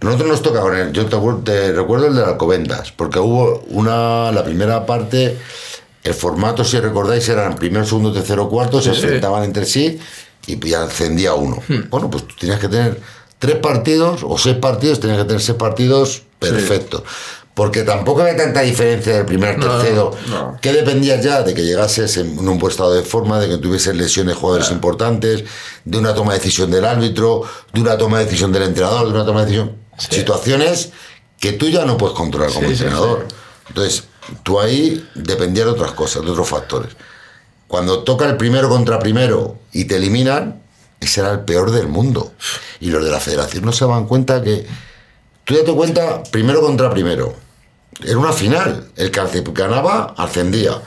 Nosotros 0.00 0.28
nos 0.28 0.42
tocaba 0.42 0.68
en 0.78 0.88
el- 0.88 0.92
yo 0.92 1.06
te, 1.42 1.72
recuerdo 1.72 2.06
el 2.08 2.14
de 2.16 2.24
Alcobendas, 2.24 2.92
porque 2.92 3.18
hubo 3.18 3.64
una, 3.70 4.30
la 4.32 4.44
primera 4.44 4.84
parte, 4.84 5.38
el 6.04 6.14
formato, 6.14 6.64
si 6.64 6.78
recordáis, 6.78 7.28
eran 7.28 7.56
primero, 7.56 7.84
segundo, 7.84 8.12
tercero, 8.12 8.48
cuarto, 8.48 8.80
se 8.80 8.90
Sí, 8.90 8.96
sí. 8.96 9.02
enfrentaban 9.04 9.42
entre 9.44 9.64
sí 9.64 9.98
y 10.46 10.68
ya 10.68 10.82
ascendía 10.84 11.34
uno. 11.34 11.62
Hmm. 11.66 11.88
Bueno, 11.90 12.10
pues 12.10 12.26
tú 12.28 12.34
tenías 12.38 12.60
que 12.60 12.68
tener 12.68 13.00
tres 13.38 13.56
partidos 13.56 14.20
o 14.22 14.36
seis 14.38 14.56
partidos, 14.56 15.00
tenías 15.00 15.18
que 15.18 15.24
tener 15.24 15.40
seis 15.42 15.56
partidos 15.58 16.22
perfectos. 16.38 17.02
Porque 17.54 17.84
tampoco 17.84 18.20
había 18.20 18.36
tanta 18.36 18.60
diferencia 18.60 19.14
del 19.16 19.24
primer 19.24 19.58
No, 19.58 19.78
tercero. 19.78 20.10
no. 20.28 20.58
que 20.60 20.74
dependías 20.74 21.24
ya 21.24 21.42
de 21.42 21.54
que 21.54 21.64
llegases 21.64 22.18
en 22.18 22.38
un 22.38 22.58
buen 22.58 22.70
estado 22.70 22.92
de 22.92 23.02
forma, 23.02 23.40
de 23.40 23.48
que 23.48 23.56
tuvieses 23.56 23.96
lesiones 23.96 24.34
de 24.34 24.40
jugadores 24.40 24.70
importantes, 24.70 25.42
de 25.86 25.96
una 25.98 26.14
toma 26.14 26.34
de 26.34 26.38
decisión 26.40 26.70
del 26.70 26.84
árbitro, 26.84 27.44
de 27.72 27.80
una 27.80 27.96
toma 27.96 28.18
de 28.18 28.26
decisión 28.26 28.52
del 28.52 28.64
entrenador, 28.64 29.06
de 29.06 29.12
una 29.14 29.24
toma 29.24 29.40
de 29.40 29.46
decisión. 29.46 29.85
Situaciones 29.98 30.90
que 31.38 31.52
tú 31.52 31.68
ya 31.68 31.84
no 31.84 31.96
puedes 31.96 32.16
controlar 32.16 32.52
como 32.52 32.68
Sí, 32.68 32.76
sí, 32.76 32.82
entrenador. 32.82 33.26
Entonces, 33.68 34.04
tú 34.42 34.60
ahí 34.60 35.08
dependías 35.14 35.66
de 35.66 35.72
otras 35.72 35.92
cosas, 35.92 36.22
de 36.22 36.30
otros 36.30 36.48
factores. 36.48 36.96
Cuando 37.68 38.04
toca 38.04 38.26
el 38.26 38.36
primero 38.36 38.68
contra 38.68 38.98
primero 38.98 39.58
y 39.72 39.86
te 39.86 39.96
eliminan, 39.96 40.62
ese 41.00 41.20
era 41.20 41.32
el 41.32 41.40
peor 41.40 41.72
del 41.72 41.88
mundo. 41.88 42.32
Y 42.80 42.90
los 42.90 43.04
de 43.04 43.10
la 43.10 43.20
federación 43.20 43.64
no 43.64 43.72
se 43.72 43.86
dan 43.86 44.06
cuenta 44.06 44.42
que. 44.42 44.66
Tú 45.44 45.54
date 45.54 45.72
cuenta, 45.72 46.22
primero 46.24 46.60
contra 46.60 46.90
primero. 46.90 47.34
Era 48.04 48.18
una 48.18 48.32
final. 48.32 48.90
El 48.96 49.10
que 49.10 49.42
ganaba, 49.52 50.14
ascendía. 50.16 50.82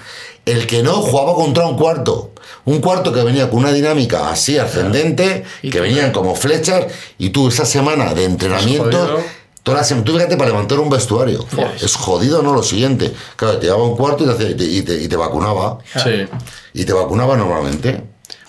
El 0.52 0.68
que 0.68 0.84
no, 0.84 0.94
jugaba 1.02 1.34
contra 1.36 1.66
un 1.68 1.78
cuarto. 1.78 2.32
Un 2.66 2.80
cuarto 2.82 3.12
que 3.14 3.24
venía 3.24 3.50
con 3.50 3.60
una 3.60 3.72
dinámica 3.72 4.30
así 4.30 4.58
ascendente, 4.58 5.44
Y 5.62 5.70
que 5.70 5.80
venían 5.80 6.12
como 6.12 6.36
flechas, 6.36 6.86
y 7.18 7.30
tú 7.30 7.48
esa 7.48 7.66
semana 7.66 8.14
de 8.14 8.26
entrenamiento, 8.26 9.20
toda 9.64 9.78
la 9.80 9.84
semana, 9.84 10.06
tú 10.06 10.14
fíjate 10.14 10.38
para 10.38 10.50
levantar 10.52 10.80
un 10.80 10.90
vestuario. 10.90 11.46
ves. 11.52 11.84
Es 11.84 11.96
jodido, 11.96 12.42
no 12.42 12.54
lo 12.54 12.64
siguiente. 12.64 13.14
Claro, 13.36 13.58
te 13.58 13.66
llevaba 13.68 13.84
un 13.86 13.96
cuarto 13.96 14.24
y 14.24 14.28
te, 14.28 14.34
hacía- 14.34 14.50
y 14.50 14.56
te- 14.56 14.64
y 14.66 14.82
te- 14.82 15.02
y 15.04 15.08
te 15.08 15.16
vacunaba 15.16 15.80
Sí. 16.04 16.26
y 16.74 16.86
te 16.86 16.94
vacunaba 16.94 17.36
normalmente. 17.38 18.04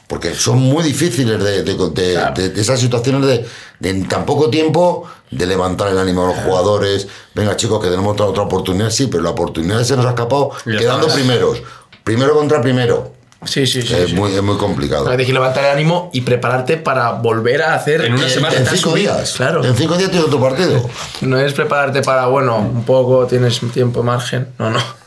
Porque 0.07 0.35
son 0.35 0.59
muy 0.59 0.83
difíciles 0.83 1.39
de, 1.43 1.63
de- 1.63 1.75
de- 1.75 2.13
Claro. 2.15 2.35
de- 2.35 2.49
de 2.49 2.61
esas 2.61 2.81
situaciones 2.81 3.25
de, 3.29 3.47
de 3.79 3.91
en 3.91 4.09
tan 4.09 4.27
poco 4.27 4.51
tiempo 4.51 5.05
de 5.31 5.47
levantar 5.47 5.89
el 5.93 5.99
ánimo 5.99 6.25
a 6.25 6.35
los 6.35 6.45
jugadores. 6.45 7.07
Venga, 7.33 7.55
chicos, 7.57 7.81
que 7.81 7.89
tenemos 7.89 8.15
otra, 8.15 8.27
otra 8.27 8.43
oportunidad. 8.43 8.91
Sí, 8.91 9.07
pero 9.07 9.23
la 9.23 9.31
oportunidad 9.31 9.85
se 9.85 9.97
nos 9.97 10.05
ha 10.07 10.11
escapado 10.11 10.51
quedando 10.65 11.07
primeros. 11.09 11.63
Primero 12.05 12.35
contra 12.35 12.61
primero. 12.61 13.13
Sí, 13.45 13.67
sí, 13.67 13.81
sí. 13.81 13.95
es, 13.95 14.11
sí. 14.11 14.15
Muy, 14.15 14.35
es 14.35 14.43
muy 14.43 14.59
complicado. 14.59 15.07
Tienes 15.09 15.27
que 15.27 15.33
levantar 15.33 15.65
el 15.65 15.71
ánimo 15.71 16.11
y 16.13 16.21
prepararte 16.21 16.77
para 16.77 17.13
volver 17.13 17.63
a 17.63 17.75
hacer. 17.75 18.05
En 18.05 18.13
una 18.15 18.29
semana. 18.29 18.55
En 18.55 18.67
cinco 18.67 18.91
subir. 18.91 19.05
días. 19.05 19.33
Claro. 19.37 19.65
En 19.65 19.75
cinco 19.75 19.97
días 19.97 20.11
tienes 20.11 20.27
otro 20.29 20.41
partido. 20.41 20.89
No 21.23 21.39
es 21.39 21.53
prepararte 21.55 22.03
para, 22.03 22.27
bueno, 22.27 22.59
un 22.59 22.85
poco 22.85 23.27
tienes 23.27 23.61
tiempo, 23.73 24.03
margen. 24.03 24.49
No, 24.59 24.71
no. 24.71 25.01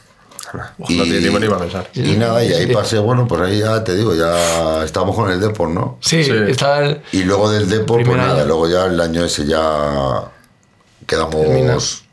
No 0.78 0.86
tiene 0.86 1.20
tiempo 1.20 1.40
ni 1.40 1.48
para 1.48 1.62
pensar. 1.62 1.90
Y 1.96 2.16
nada, 2.16 2.44
y 2.44 2.54
ahí 2.54 2.68
Sí. 2.68 2.74
pasé, 2.74 3.00
bueno, 3.00 3.28
pues 3.28 3.42
ahí 3.42 3.60
ya 3.60 3.84
te 3.84 3.96
digo, 3.96 4.14
ya 4.14 4.84
estamos 4.84 5.16
con 5.16 5.32
el 5.32 5.40
Depor, 5.40 5.70
¿no? 5.70 5.98
Sí, 6.00 6.24
Sí. 6.24 6.32
está 6.48 6.84
el. 6.86 7.02
Y 7.12 7.24
luego 7.24 7.50
del 7.52 7.68
Depor, 7.68 8.04
pues 8.04 8.18
nada, 8.18 8.36
año. 8.38 8.46
luego 8.46 8.70
ya 8.70 8.86
el 8.86 9.00
año 9.02 9.26
ese 9.26 9.48
ya 9.48 10.26
quedamos 11.08 12.04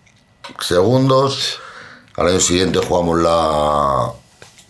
segundos. 0.59 1.59
Al 2.17 2.29
año 2.29 2.41
siguiente 2.41 2.79
jugamos 2.87 3.19
la. 3.21 4.11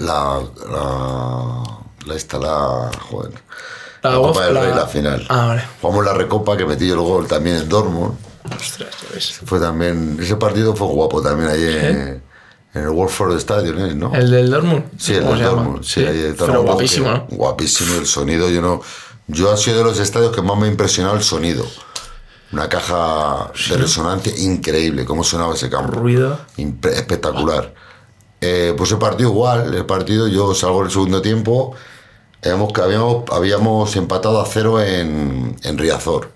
La. 0.00 0.40
La. 0.70 1.62
la 2.06 2.14
esta, 2.14 2.38
la. 2.38 2.90
Joder. 3.10 3.32
La 4.02 4.10
La, 4.12 4.16
Copa 4.16 4.44
del 4.46 4.54
Rey, 4.56 4.74
la 4.74 4.86
final. 4.86 5.26
Ah, 5.28 5.46
vale. 5.48 5.62
Jugamos 5.80 6.04
la 6.06 6.12
Recopa 6.14 6.56
que 6.56 6.64
metí 6.64 6.86
yo 6.88 6.94
el 6.94 7.00
gol 7.00 7.26
también 7.26 7.56
en 7.56 7.68
Dortmund. 7.68 8.14
Ostras, 8.58 8.90
ves. 9.14 9.40
Fue 9.44 9.60
también. 9.60 10.18
Ese 10.20 10.36
partido 10.36 10.74
fue 10.74 10.86
guapo 10.88 11.20
también 11.20 11.50
ahí 11.50 11.62
en, 11.64 12.22
en 12.74 12.82
el 12.82 12.88
Wolford 12.88 13.36
Stadium, 13.36 13.78
¿eh? 13.78 13.94
¿no? 13.94 14.14
¿El 14.14 14.30
del 14.30 14.50
Dortmund? 14.50 14.84
Sí, 14.98 15.14
el 15.14 15.20
¿Cómo 15.24 15.34
del? 15.34 15.44
Dortmund. 15.44 15.84
Sí, 15.84 16.00
ahí 16.04 16.16
de 16.16 16.32
Pero 16.32 16.62
guapísimo, 16.62 17.06
que- 17.06 17.12
¿no? 17.12 17.26
Guapísimo 17.36 17.94
el 17.96 18.06
sonido. 18.06 18.48
Yo 18.48 18.62
no. 18.62 18.80
Yo 19.26 19.52
ha 19.52 19.56
sido 19.56 19.78
de 19.78 19.84
los 19.84 19.98
estadios 20.00 20.34
que 20.34 20.40
más 20.42 20.56
me 20.58 20.66
ha 20.66 20.70
impresionado 20.70 21.14
el 21.16 21.22
sonido. 21.22 21.64
Una 22.52 22.68
caja 22.68 23.52
de 23.68 23.76
resonancia 23.76 24.32
increíble, 24.38 25.04
cómo 25.04 25.22
sonaba 25.22 25.54
ese 25.54 25.68
campo. 25.70 25.92
Ruido. 25.92 26.40
Impre- 26.56 26.94
espectacular. 26.94 27.72
Eh, 28.40 28.74
pues 28.76 28.90
el 28.92 28.98
partido 28.98 29.30
igual, 29.30 29.74
el 29.74 29.84
partido 29.86 30.26
yo 30.28 30.54
salgo 30.54 30.80
en 30.80 30.86
el 30.86 30.92
segundo 30.92 31.20
tiempo, 31.22 31.74
habíamos, 32.42 32.72
habíamos, 32.78 33.24
habíamos 33.30 33.96
empatado 33.96 34.40
a 34.40 34.46
cero 34.46 34.80
en, 34.80 35.56
en 35.62 35.78
Riazor. 35.78 36.32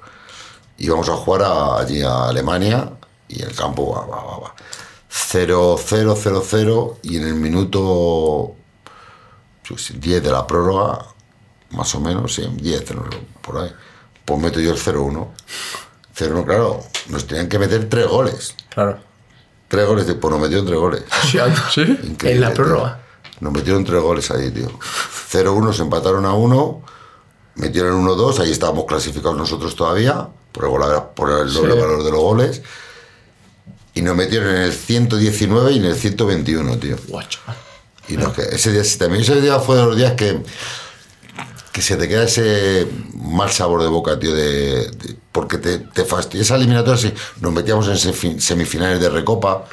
Íbamos 0.76 1.08
a 1.08 1.16
jugar 1.16 1.42
a- 1.42 1.78
allí 1.78 2.02
a 2.02 2.26
Alemania 2.28 2.90
y 3.28 3.42
el 3.42 3.54
campo 3.54 3.94
va, 3.94 4.06
va, 4.06 4.22
va, 4.24 4.38
va. 4.38 4.54
0, 5.08 5.76
0, 5.82 6.14
0, 6.20 6.42
0 6.46 6.98
y 7.02 7.16
en 7.18 7.28
el 7.28 7.34
minuto 7.34 8.54
yo 9.64 9.76
qué 9.76 9.82
sé, 9.82 9.94
10 9.94 10.22
de 10.22 10.30
la 10.30 10.46
prórroga, 10.46 11.06
más 11.70 11.94
o 11.94 12.00
menos, 12.00 12.34
sí, 12.34 12.46
10, 12.60 12.94
no, 12.96 13.04
por 13.40 13.58
ahí, 13.58 13.72
pues 14.24 14.40
meto 14.40 14.60
yo 14.60 14.72
el 14.72 14.78
0-1. 14.78 15.28
0-1, 16.16 16.44
claro, 16.44 16.80
nos 17.08 17.26
tenían 17.26 17.48
que 17.48 17.58
meter 17.58 17.88
tres 17.88 18.06
goles. 18.08 18.54
Claro. 18.68 18.98
Tres 19.74 19.88
goles, 19.88 20.06
de, 20.06 20.14
pues 20.14 20.30
nos 20.32 20.40
metieron 20.40 20.66
tres 20.66 20.78
goles. 20.78 21.02
Sí. 21.72 21.80
Increíble, 21.82 22.30
En 22.32 22.40
la 22.40 22.46
tío. 22.48 22.56
prórroga. 22.56 23.00
Nos 23.40 23.52
metieron 23.52 23.84
tres 23.84 24.00
goles 24.00 24.30
ahí, 24.30 24.50
tío. 24.50 24.68
0-1, 25.32 25.72
se 25.72 25.82
empataron 25.82 26.24
a 26.26 26.32
1, 26.34 26.82
metieron 27.56 28.06
1-2, 28.06 28.38
ahí 28.40 28.52
estábamos 28.52 28.84
clasificados 28.86 29.36
nosotros 29.36 29.74
todavía, 29.74 30.28
por 30.52 30.64
el, 30.64 30.70
gol- 30.70 31.08
por 31.16 31.30
el 31.30 31.52
doble 31.52 31.74
Sí. 31.74 31.80
valor 31.80 32.04
de 32.04 32.10
los 32.12 32.20
goles. 32.20 32.62
Y 33.94 34.02
nos 34.02 34.16
metieron 34.16 34.50
en 34.50 34.62
el 34.62 34.72
119 34.72 35.72
y 35.72 35.78
en 35.78 35.84
el 35.86 35.94
121, 35.96 36.76
tío. 36.78 36.96
Guacho. 37.08 37.40
Y 38.08 38.16
no, 38.16 38.32
que 38.32 38.42
ese 38.42 38.70
día, 38.72 38.82
también 38.98 39.22
ese 39.22 39.40
día 39.40 39.58
fue 39.60 39.76
de 39.76 39.84
los 39.86 39.96
días 39.96 40.12
que, 40.12 40.40
que 41.74 41.82
se 41.82 41.96
te 41.96 42.06
queda 42.08 42.22
ese 42.22 42.86
mal 43.16 43.50
sabor 43.50 43.82
de 43.82 43.88
boca, 43.88 44.16
tío, 44.18 44.32
de, 44.32 44.86
de- 44.92 45.16
porque 45.32 45.58
te, 45.58 45.78
te 45.80 46.04
fastidia. 46.04 46.42
Esa 46.42 46.54
eliminatoria, 46.54 46.96
sí, 46.96 47.12
nos 47.40 47.52
metíamos 47.52 47.88
en 47.88 48.40
semifinales 48.40 49.00
de 49.00 49.08
Recopa. 49.10 49.64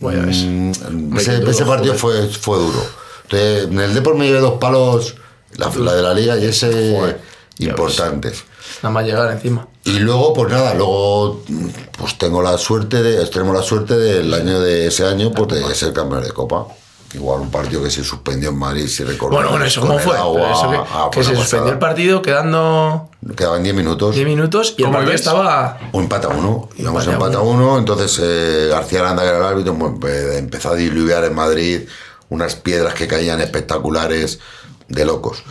Bueno. 0.00 0.26
Mm, 0.30 0.72
Hombre, 0.86 1.22
ese, 1.22 1.38
duro, 1.38 1.50
ese 1.50 1.64
partido 1.64 1.94
fue, 1.94 2.28
fue 2.28 2.58
duro. 2.58 2.84
Entonces, 3.24 3.64
en 3.64 3.80
el 3.80 3.94
Depor 3.94 4.16
me 4.16 4.26
llevé 4.26 4.40
dos 4.40 4.58
palos, 4.60 5.14
la, 5.56 5.70
la 5.76 5.94
de 5.94 6.02
la 6.02 6.12
liga 6.12 6.36
y 6.36 6.44
ese 6.44 6.94
Joder, 6.98 7.20
importantes. 7.58 8.44
Nada 8.82 8.92
más 8.92 9.04
llegar 9.06 9.32
encima. 9.32 9.66
Y 9.84 10.00
luego, 10.00 10.34
pues 10.34 10.52
nada, 10.52 10.74
luego 10.74 11.42
mm, 11.48 11.66
pues 11.98 12.18
tengo 12.18 12.42
la 12.42 12.58
suerte 12.58 13.02
de, 13.02 13.24
tenemos 13.28 13.56
la 13.56 13.62
suerte 13.62 13.96
del 13.96 14.32
año 14.34 14.60
de 14.60 14.88
ese 14.88 15.06
año, 15.06 15.32
pues 15.32 15.48
de 15.48 15.74
ser 15.74 15.94
campeón 15.94 16.22
de 16.22 16.32
Copa. 16.32 16.66
Igual 17.14 17.40
un 17.40 17.50
partido 17.50 17.82
que 17.82 17.90
se 17.90 18.04
suspendió 18.04 18.50
en 18.50 18.58
Madrid, 18.58 18.86
si 18.86 19.02
recuerdo. 19.02 19.36
Bueno, 19.36 19.50
bueno, 19.50 19.64
¿eso 19.64 19.80
cómo 19.80 19.98
fue? 19.98 20.14
Eso 20.14 20.70
que, 20.70 20.76
ah, 20.76 21.08
que 21.10 21.24
se 21.24 21.34
suspendió 21.34 21.72
el 21.72 21.78
partido 21.78 22.20
quedando 22.20 23.08
Quedaban 23.36 23.62
10 23.62 23.74
minutos. 23.74 24.14
10 24.14 24.26
minutos 24.26 24.74
y 24.76 24.82
el 24.82 24.86
¿Cómo 24.86 24.98
partido 24.98 25.14
estaba. 25.14 25.78
O 25.92 26.00
empata 26.00 26.28
uno, 26.28 26.68
íbamos 26.76 27.02
Empate 27.06 27.10
a 27.10 27.14
empata 27.14 27.40
uno, 27.40 27.78
entonces 27.78 28.20
eh, 28.22 28.68
García 28.70 29.00
Aranda, 29.00 29.22
que 29.22 29.28
era 29.28 29.38
el 29.38 29.44
árbitro, 29.44 29.76
pues, 30.00 30.36
empezó 30.36 30.70
a 30.70 30.74
diluviar 30.74 31.24
en 31.24 31.34
Madrid 31.34 31.80
unas 32.28 32.54
piedras 32.54 32.94
que 32.94 33.08
caían 33.08 33.40
espectaculares 33.40 34.38
de 34.86 35.04
locos. 35.04 35.42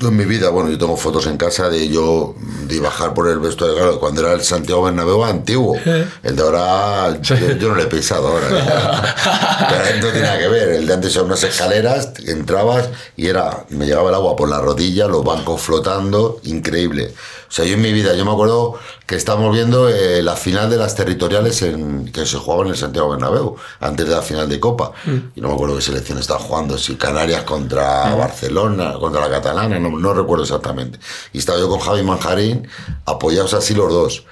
En 0.00 0.16
mi 0.16 0.24
vida, 0.24 0.50
bueno, 0.50 0.70
yo 0.70 0.78
tengo 0.78 0.96
fotos 0.96 1.26
en 1.26 1.36
casa 1.36 1.68
de 1.68 1.88
yo 1.88 2.34
de 2.68 2.78
bajar 2.78 3.12
por 3.12 3.28
el 3.28 3.40
vestuario, 3.40 3.76
claro, 3.76 3.98
cuando 3.98 4.20
era 4.20 4.32
el 4.32 4.42
Santiago 4.42 4.84
Bernabéu 4.84 5.24
antiguo. 5.24 5.76
El 6.22 6.36
de 6.36 6.42
ahora, 6.42 7.20
yo, 7.20 7.34
yo 7.36 7.68
no 7.68 7.74
le 7.74 7.82
he 7.82 7.86
pisado 7.86 8.28
ahora. 8.28 8.48
Pero 9.68 9.96
no 9.96 10.12
tiene 10.12 10.20
nada 10.20 10.38
que 10.38 10.48
ver. 10.48 10.68
El 10.70 10.86
de 10.86 10.94
antes 10.94 11.14
eran 11.14 11.26
unas 11.26 11.42
escaleras, 11.42 12.12
entrabas 12.26 12.88
y 13.16 13.26
era, 13.26 13.64
me 13.70 13.84
llegaba 13.84 14.10
el 14.10 14.14
agua 14.14 14.36
por 14.36 14.48
la 14.48 14.60
rodilla, 14.60 15.08
los 15.08 15.24
bancos 15.24 15.60
flotando, 15.60 16.40
increíble. 16.44 17.12
O 17.50 17.52
sea, 17.52 17.64
yo 17.64 17.74
en 17.74 17.82
mi 17.82 17.92
vida, 17.92 18.14
yo 18.14 18.24
me 18.24 18.30
acuerdo 18.30 18.78
que 19.06 19.16
estábamos 19.16 19.52
viendo 19.52 19.88
eh, 19.88 20.22
la 20.22 20.36
final 20.36 20.70
de 20.70 20.76
las 20.76 20.94
territoriales 20.94 21.60
en, 21.62 22.04
que 22.12 22.24
se 22.24 22.36
jugaba 22.38 22.62
en 22.62 22.68
el 22.68 22.76
Santiago 22.76 23.10
Bernabéu, 23.10 23.56
antes 23.80 24.06
de 24.06 24.14
la 24.14 24.22
final 24.22 24.48
de 24.48 24.60
Copa. 24.60 24.92
Y 25.34 25.40
no 25.40 25.48
me 25.48 25.54
acuerdo 25.54 25.74
qué 25.74 25.82
selección 25.82 26.18
estaba 26.18 26.38
jugando, 26.38 26.78
si 26.78 26.94
Canarias 26.94 27.42
contra 27.42 28.14
Barcelona, 28.14 28.94
contra 29.00 29.20
la 29.22 29.30
Catalana, 29.30 29.80
no, 29.80 29.90
no 29.90 30.14
recuerdo 30.14 30.44
exactamente. 30.44 31.00
Y 31.32 31.38
estaba 31.38 31.58
yo 31.58 31.68
con 31.68 31.80
Javi 31.80 32.04
Manjarín, 32.04 32.68
apoyados 33.04 33.52
así 33.54 33.74
los 33.74 33.92
dos. 33.92 34.24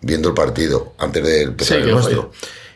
viendo 0.00 0.28
el 0.30 0.34
partido 0.34 0.94
antes 0.98 1.22
de 1.22 1.42
empezar 1.42 1.76
Sí, 1.76 1.82
el 1.82 1.88
qué 1.88 1.92
nuestro. 1.94 2.32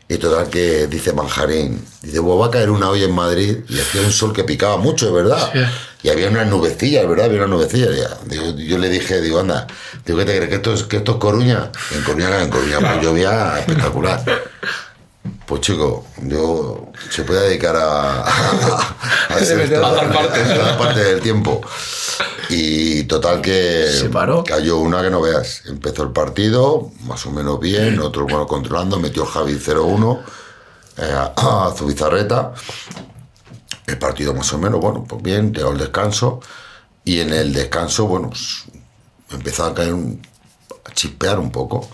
Y 0.08 0.18
total 0.18 0.48
que 0.48 0.86
dice 0.86 1.12
Manjarín, 1.12 1.84
dice, 2.00 2.20
"Buah, 2.20 2.36
va 2.38 2.46
a 2.46 2.50
caer 2.50 2.70
una 2.70 2.88
hoy 2.90 3.02
en 3.02 3.12
Madrid 3.12 3.58
y 3.68 3.80
hacía 3.80 4.02
un 4.02 4.12
sol 4.12 4.32
que 4.32 4.44
picaba 4.44 4.76
mucho, 4.76 5.08
es 5.08 5.12
verdad. 5.12 5.50
Sí. 5.52 5.58
Y 6.04 6.08
había 6.10 6.28
unas 6.28 6.46
nubecillas, 6.46 7.08
¿verdad? 7.08 7.26
Había 7.26 7.38
unas 7.38 7.50
nubecillas. 7.50 7.90
Ya. 7.96 8.16
Digo, 8.26 8.56
yo 8.56 8.78
le 8.78 8.88
dije, 8.88 9.20
digo, 9.20 9.40
anda, 9.40 9.66
digo, 10.04 10.18
¿qué 10.20 10.24
te 10.24 10.36
crees? 10.36 10.48
¿Que 10.48 10.54
esto 10.56 10.72
es, 10.74 10.84
que 10.84 10.98
esto 10.98 11.12
es 11.12 11.18
Coruña? 11.18 11.72
En 11.92 12.02
Coruña, 12.02 12.42
en 12.42 12.50
Coruña, 12.50 12.78
pues 12.78 13.02
llovía 13.02 13.58
espectacular. 13.58 14.22
Pues 15.46 15.60
chico, 15.60 16.04
yo 16.22 16.88
se 17.08 17.22
puede 17.22 17.48
dedicar 17.48 17.76
a, 17.76 18.24
a, 18.26 18.30
dar 19.30 20.12
partes. 20.12 20.50
a 20.50 20.58
dar 20.58 20.78
parte 20.78 21.04
del 21.04 21.20
tiempo. 21.20 21.60
Y 22.48 23.04
total 23.04 23.40
que 23.40 23.86
Se 23.92 24.08
paró. 24.08 24.42
cayó 24.42 24.78
una 24.78 25.02
que 25.02 25.10
no 25.10 25.20
veas. 25.20 25.62
Empezó 25.66 26.02
el 26.02 26.10
partido, 26.10 26.90
más 27.04 27.24
o 27.26 27.30
menos 27.30 27.60
bien, 27.60 28.00
otro 28.00 28.24
bueno 28.24 28.46
controlando, 28.48 28.98
metió 28.98 29.24
Javi 29.24 29.54
0-1 29.54 30.20
eh, 30.98 31.14
a 31.36 31.72
Zubizarreta. 31.76 32.52
El 33.86 33.98
partido 33.98 34.34
más 34.34 34.52
o 34.52 34.58
menos, 34.58 34.80
bueno, 34.80 35.04
pues 35.08 35.22
bien, 35.22 35.52
llegó 35.54 35.70
el 35.70 35.78
descanso. 35.78 36.40
Y 37.04 37.20
en 37.20 37.32
el 37.32 37.52
descanso, 37.52 38.08
bueno, 38.08 38.30
pues 38.30 38.64
empezó 39.30 39.64
a 39.64 39.74
caer 39.74 39.94
un, 39.94 40.20
a 40.84 40.92
chispear 40.92 41.38
un 41.38 41.52
poco. 41.52 41.88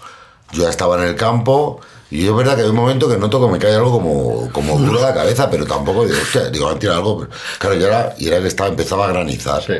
Yo 0.53 0.63
ya 0.63 0.71
estaba 0.71 0.97
en 1.03 1.09
el 1.09 1.17
campo 1.17 1.81
y 2.15 2.27
es 2.27 2.35
verdad 2.37 2.57
que 2.57 2.63
hay 2.63 2.69
un 2.69 2.77
momento 2.77 3.09
que 3.09 3.17
noto 3.17 3.45
que 3.45 3.53
me 3.53 3.59
cae 3.59 3.75
algo 3.75 3.91
como, 3.93 4.51
como 4.53 4.79
duro 4.79 4.99
de 5.01 5.07
la 5.07 5.15
cabeza, 5.15 5.49
pero 5.51 5.65
tampoco 5.67 6.05
digo, 6.07 6.19
hostia, 6.21 6.51
digo, 6.51 6.67
van 6.67 6.77
a 6.77 6.79
tirar 6.79 6.97
algo. 6.97 7.21
Pero, 7.21 7.31
claro, 7.59 7.75
yo 7.77 7.87
era, 7.87 8.15
y 8.19 8.29
era 8.29 8.41
que 8.41 8.49
estaba, 8.49 8.69
empezaba 8.69 9.07
a 9.07 9.13
granizar. 9.13 9.63
Sí. 9.63 9.73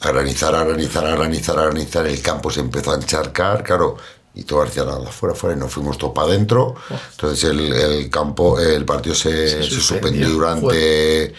A 0.00 0.10
granizar, 0.10 0.54
a 0.54 0.64
granizar, 0.64 1.06
a 1.06 1.10
granizar, 1.16 1.58
a 1.58 1.62
granizar. 1.66 2.06
El 2.06 2.20
campo 2.20 2.50
se 2.50 2.60
empezó 2.60 2.92
a 2.92 2.96
encharcar, 2.96 3.62
claro. 3.62 3.96
Y 4.34 4.42
todo 4.42 4.62
hacia 4.62 4.84
nada, 4.84 5.06
fuera, 5.10 5.34
fuera, 5.34 5.56
y 5.56 5.58
nos 5.58 5.72
fuimos 5.72 5.96
todos 5.96 6.12
para 6.12 6.28
adentro. 6.28 6.74
Entonces 7.12 7.44
el, 7.48 7.72
el 7.72 8.10
campo, 8.10 8.60
el 8.60 8.84
partido 8.84 9.14
se, 9.14 9.48
se 9.48 9.62
suspendió. 9.62 10.26
suspendió 10.26 10.28
durante 10.28 11.34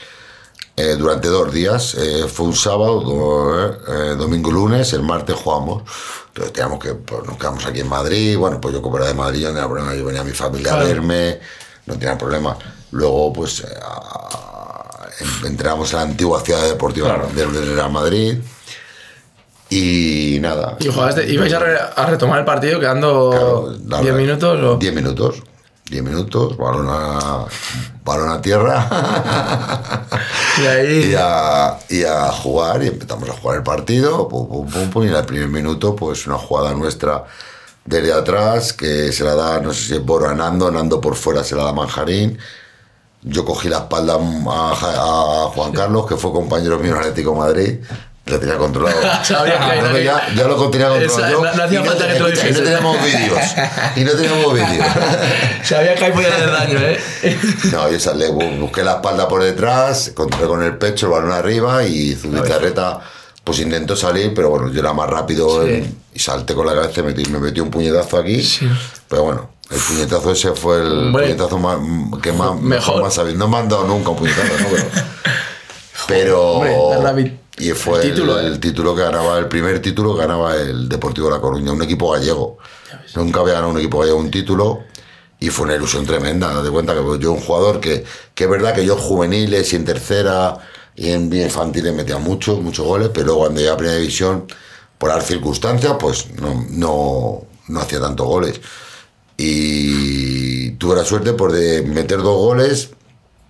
eh, 0.78 0.96
durante 0.98 1.28
dos 1.28 1.52
días. 1.54 1.94
Eh, 1.96 2.26
fue 2.28 2.48
un 2.48 2.56
sábado, 2.56 3.02
do- 3.02 3.72
eh, 3.94 4.16
domingo 4.16 4.50
y 4.50 4.54
lunes, 4.54 4.94
el 4.94 5.04
martes 5.04 5.36
jugamos. 5.36 5.84
Entonces 6.38 6.54
teníamos 6.54 6.78
que, 6.80 6.94
pues, 6.94 7.26
nos 7.26 7.36
quedamos 7.38 7.66
aquí 7.66 7.80
en 7.80 7.90
Madrid. 7.90 8.38
Bueno, 8.38 8.62
pues 8.62 8.72
yo 8.76 8.80
como 8.84 8.98
era 8.98 9.08
de 9.08 9.16
Madrid, 9.16 9.40
yo 9.42 9.48
no 9.48 9.56
tenía 9.56 9.68
problema. 9.68 9.96
Yo 9.96 10.06
venía 10.06 10.22
a 10.22 10.24
mi 10.24 10.34
familia 10.34 10.74
a 10.76 10.84
verme, 10.84 11.40
no 11.88 11.96
tenía 11.98 12.16
problema. 12.16 12.56
Luego, 12.92 13.34
pues, 13.34 13.62
eh, 13.62 13.66
a- 13.84 15.08
en- 15.20 15.48
entramos 15.48 15.92
en 15.94 15.98
la 15.98 16.04
antigua 16.04 16.40
ciudad 16.42 16.62
deportiva 16.68 17.08
Claro. 17.08 17.30
del 17.34 17.76
Real 17.76 17.92
Madrid. 17.92 18.38
Y 19.72 20.38
nada. 20.42 20.78
Y 20.80 20.88
jugaste, 20.90 21.28
ibais 21.28 21.52
a, 21.54 21.60
re- 21.60 21.80
a 21.96 22.06
retomar 22.06 22.38
el 22.40 22.46
partido 22.46 22.80
quedando 22.80 23.30
Claro, 23.32 23.70
10 23.72 23.88
nada, 23.90 24.12
minutos 24.14 24.60
o. 24.64 24.78
10 24.78 24.94
minutos. 24.94 25.42
10 25.90 26.04
minutos, 26.04 26.58
balón 26.58 26.88
a, 26.90 27.46
balón 28.04 28.30
a 28.30 28.42
tierra. 28.42 30.06
Y 30.60 30.66
ahí. 30.66 31.12
y 31.12 31.16
a, 31.16 31.78
y 31.88 32.04
a 32.04 32.32
jugar 32.32 32.84
y 32.84 32.88
empezamos 32.88 33.30
a 33.30 33.34
jugar 33.34 33.58
el 33.58 33.64
partido 33.64 34.28
pum, 34.28 34.48
pum, 34.48 34.68
pum, 34.68 34.90
pum, 34.90 35.04
y 35.04 35.08
en 35.08 35.16
el 35.16 35.26
primer 35.26 35.50
minuto 35.50 35.96
pues 35.96 36.26
una 36.26 36.38
jugada 36.38 36.74
nuestra 36.74 37.26
desde 37.86 38.12
atrás 38.12 38.74
que 38.74 39.12
se 39.12 39.24
la 39.24 39.36
da 39.36 39.60
no 39.60 39.72
sé 39.72 39.88
si 39.88 39.94
es 39.94 40.04
Boro 40.04 40.28
a 40.28 40.34
Nando 40.34 40.72
Nando 40.72 41.00
por 41.00 41.16
fuera 41.16 41.44
se 41.44 41.56
la 41.56 41.64
da 41.64 41.74
Manjarín 41.74 42.40
yo 43.22 43.46
cogí 43.46 43.70
la 43.70 43.80
espalda 43.80 44.16
a, 44.16 45.52
Juan 45.54 45.72
Carlos 45.74 46.08
que 46.08 46.16
fue 46.16 46.32
compañero 46.32 46.80
mío 46.80 46.94
en 46.94 47.02
Atlético 47.02 47.32
de 47.34 47.38
Madrid 47.38 47.80
lo 48.28 48.40
tenía 48.40 48.58
controlado 48.58 49.00
Sabía 49.24 49.60
que- 49.60 49.82
No, 49.82 49.90
no, 49.90 49.98
ya, 50.00 50.28
ya 50.36 50.48
lo 50.48 50.70
tenía 50.70 50.88
controlado 50.90 50.96
Esa- 50.98 51.30
no- 51.30 51.42
no 51.54 51.64
hacía 51.64 51.84
falta 51.84 52.08
que 52.08 52.14
te 52.14 52.20
lo 52.20 52.30
y 52.30 52.34
no 52.34 52.60
teníamos 52.64 52.98
vídeos 53.04 53.40
y 53.96 54.04
no 54.04 54.12
teníamos 54.12 54.54
vídeos 54.54 54.88
Sabía 55.64 55.96
que 55.96 56.06
ahí 56.06 56.12
podía 56.12 56.28
hacer 56.34 56.52
daño, 56.52 56.80
¿eh? 56.80 57.00
no, 57.72 57.90
yo 57.92 58.00
salí, 58.00 58.26
bu- 58.26 58.60
busqué 58.60 58.84
la 58.84 58.94
espalda 58.96 59.28
por 59.28 59.44
detrás, 59.44 60.12
controlé 60.16 60.48
con 60.48 60.64
el 60.64 60.78
pecho, 60.78 61.08
el 61.08 61.12
balón 61.14 61.32
arriba 61.32 61.84
y 61.84 62.16
Zubizarreta 62.16 63.00
pues 63.44 63.60
intentó 63.60 63.96
salir, 63.96 64.34
pero 64.36 64.50
bueno, 64.50 64.70
yo 64.72 64.82
era 64.82 64.92
más 64.94 65.10
rápido 65.10 65.64
Sí. 65.66 65.70
en- 65.72 65.98
y 66.14 66.20
salté 66.20 66.54
con 66.54 66.66
la 66.68 66.74
cabeza 66.74 67.00
y 67.00 67.04
metí- 67.04 67.28
me 67.30 67.40
metí 67.40 67.60
un 67.62 67.70
puñetazo 67.72 68.18
aquí. 68.18 68.44
Sí. 68.44 68.68
Pero 69.08 69.24
bueno, 69.24 69.50
el 69.70 69.78
puñetazo 69.80 70.32
ese 70.32 70.52
fue 70.54 70.82
el 70.82 71.12
puñetazo 71.14 71.58
más, 71.58 71.78
que 72.22 72.32
más, 72.34 72.60
Mejor. 72.60 73.02
más 73.02 73.14
sabido. 73.14 73.38
No 73.38 73.48
me 73.48 73.58
han 73.58 73.70
dado 73.70 73.86
nunca 73.86 74.10
un 74.10 74.18
puñetazo, 74.18 74.42
¿no? 74.64 74.68
Pero, 76.08 76.60
pero 76.62 76.82
Hombre, 77.00 77.38
y 77.58 77.72
fue 77.72 78.02
el 78.02 78.08
el, 78.08 78.14
título, 78.14 78.40
el 78.40 78.54
¿eh? 78.54 78.58
título 78.58 78.96
que 78.96 79.02
ganaba, 79.02 79.40
el 79.40 79.48
primer 79.48 79.82
título 79.82 80.14
que 80.16 80.22
ganaba 80.22 80.56
el 80.56 80.88
Deportivo 80.88 81.28
de 81.28 81.36
La 81.36 81.42
Coruña, 81.42 81.72
un 81.72 81.82
equipo 81.82 82.12
gallego. 82.12 82.58
Nunca 83.16 83.40
había 83.40 83.54
ganado 83.54 83.72
un 83.72 83.80
equipo 83.80 84.00
gallego 84.00 84.18
un 84.18 84.30
título 84.30 84.84
y 85.40 85.50
fue 85.50 85.66
una 85.66 85.76
ilusión 85.76 86.06
tremenda. 86.06 86.54
Date 86.54 86.70
cuenta 86.70 86.94
que 86.94 87.20
yo, 87.20 87.32
un 87.32 87.40
jugador 87.40 87.80
que, 87.80 88.04
que 88.36 88.44
es 88.44 88.50
verdad 88.50 88.76
que 88.76 88.86
yo 88.86 88.94
en 88.94 89.00
juveniles 89.00 89.74
y 89.74 89.76
en 89.76 89.86
tercera 89.86 90.60
y 90.96 91.12
en 91.12 91.34
infantiles 91.34 91.94
metía 91.94 92.18
muchos, 92.18 92.62
muchos 92.62 92.86
goles, 92.86 93.10
pero 93.14 93.28
luego 93.28 93.42
cuando 93.42 93.60
llegué 93.60 93.72
a 93.72 93.78
primera 93.78 93.98
división, 93.98 94.46
por 94.98 95.10
las 95.10 95.26
circunstancias, 95.26 95.96
pues 96.00 96.32
no, 96.40 96.66
no, 96.70 97.44
no 97.68 97.80
hacía 97.80 98.00
tantos 98.00 98.26
goles. 98.26 98.60
Y 99.38 100.72
tuve 100.72 100.96
la 100.96 101.06
suerte 101.06 101.34
por 101.34 101.52
de 101.52 101.84
meter 101.84 102.18
dos 102.18 102.38
goles, 102.38 102.90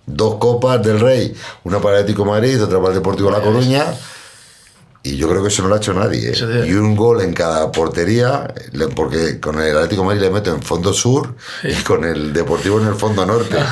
dos 0.08 0.36
copas 0.36 0.82
del 0.82 1.00
Rey, 1.00 1.34
una 1.64 1.80
para 1.80 1.96
el 1.96 2.02
Atlético 2.02 2.24
de 2.24 2.30
Madrid, 2.30 2.62
otra 2.62 2.78
para 2.78 2.88
el 2.90 2.94
Deportivo 2.94 3.30
de 3.30 3.36
La 3.38 3.42
Coruña. 3.42 3.84
Y 5.04 5.16
yo 5.16 5.28
creo 5.28 5.40
que 5.42 5.48
eso 5.48 5.62
no 5.62 5.68
lo 5.68 5.76
ha 5.76 5.78
hecho 5.78 5.94
nadie. 5.94 6.32
¿eh? 6.32 6.66
Y 6.66 6.72
un 6.74 6.96
gol 6.96 7.22
en 7.22 7.32
cada 7.32 7.70
portería, 7.70 8.52
porque 8.96 9.38
con 9.38 9.58
el 9.62 9.74
Atlético 9.76 10.02
de 10.02 10.08
Madrid 10.08 10.20
le 10.22 10.30
meto 10.30 10.52
en 10.52 10.60
fondo 10.60 10.92
sur 10.92 11.34
y 11.62 11.72
con 11.84 12.04
el 12.04 12.32
Deportivo 12.32 12.80
en 12.80 12.88
el 12.88 12.94
fondo 12.94 13.24
norte. 13.24 13.56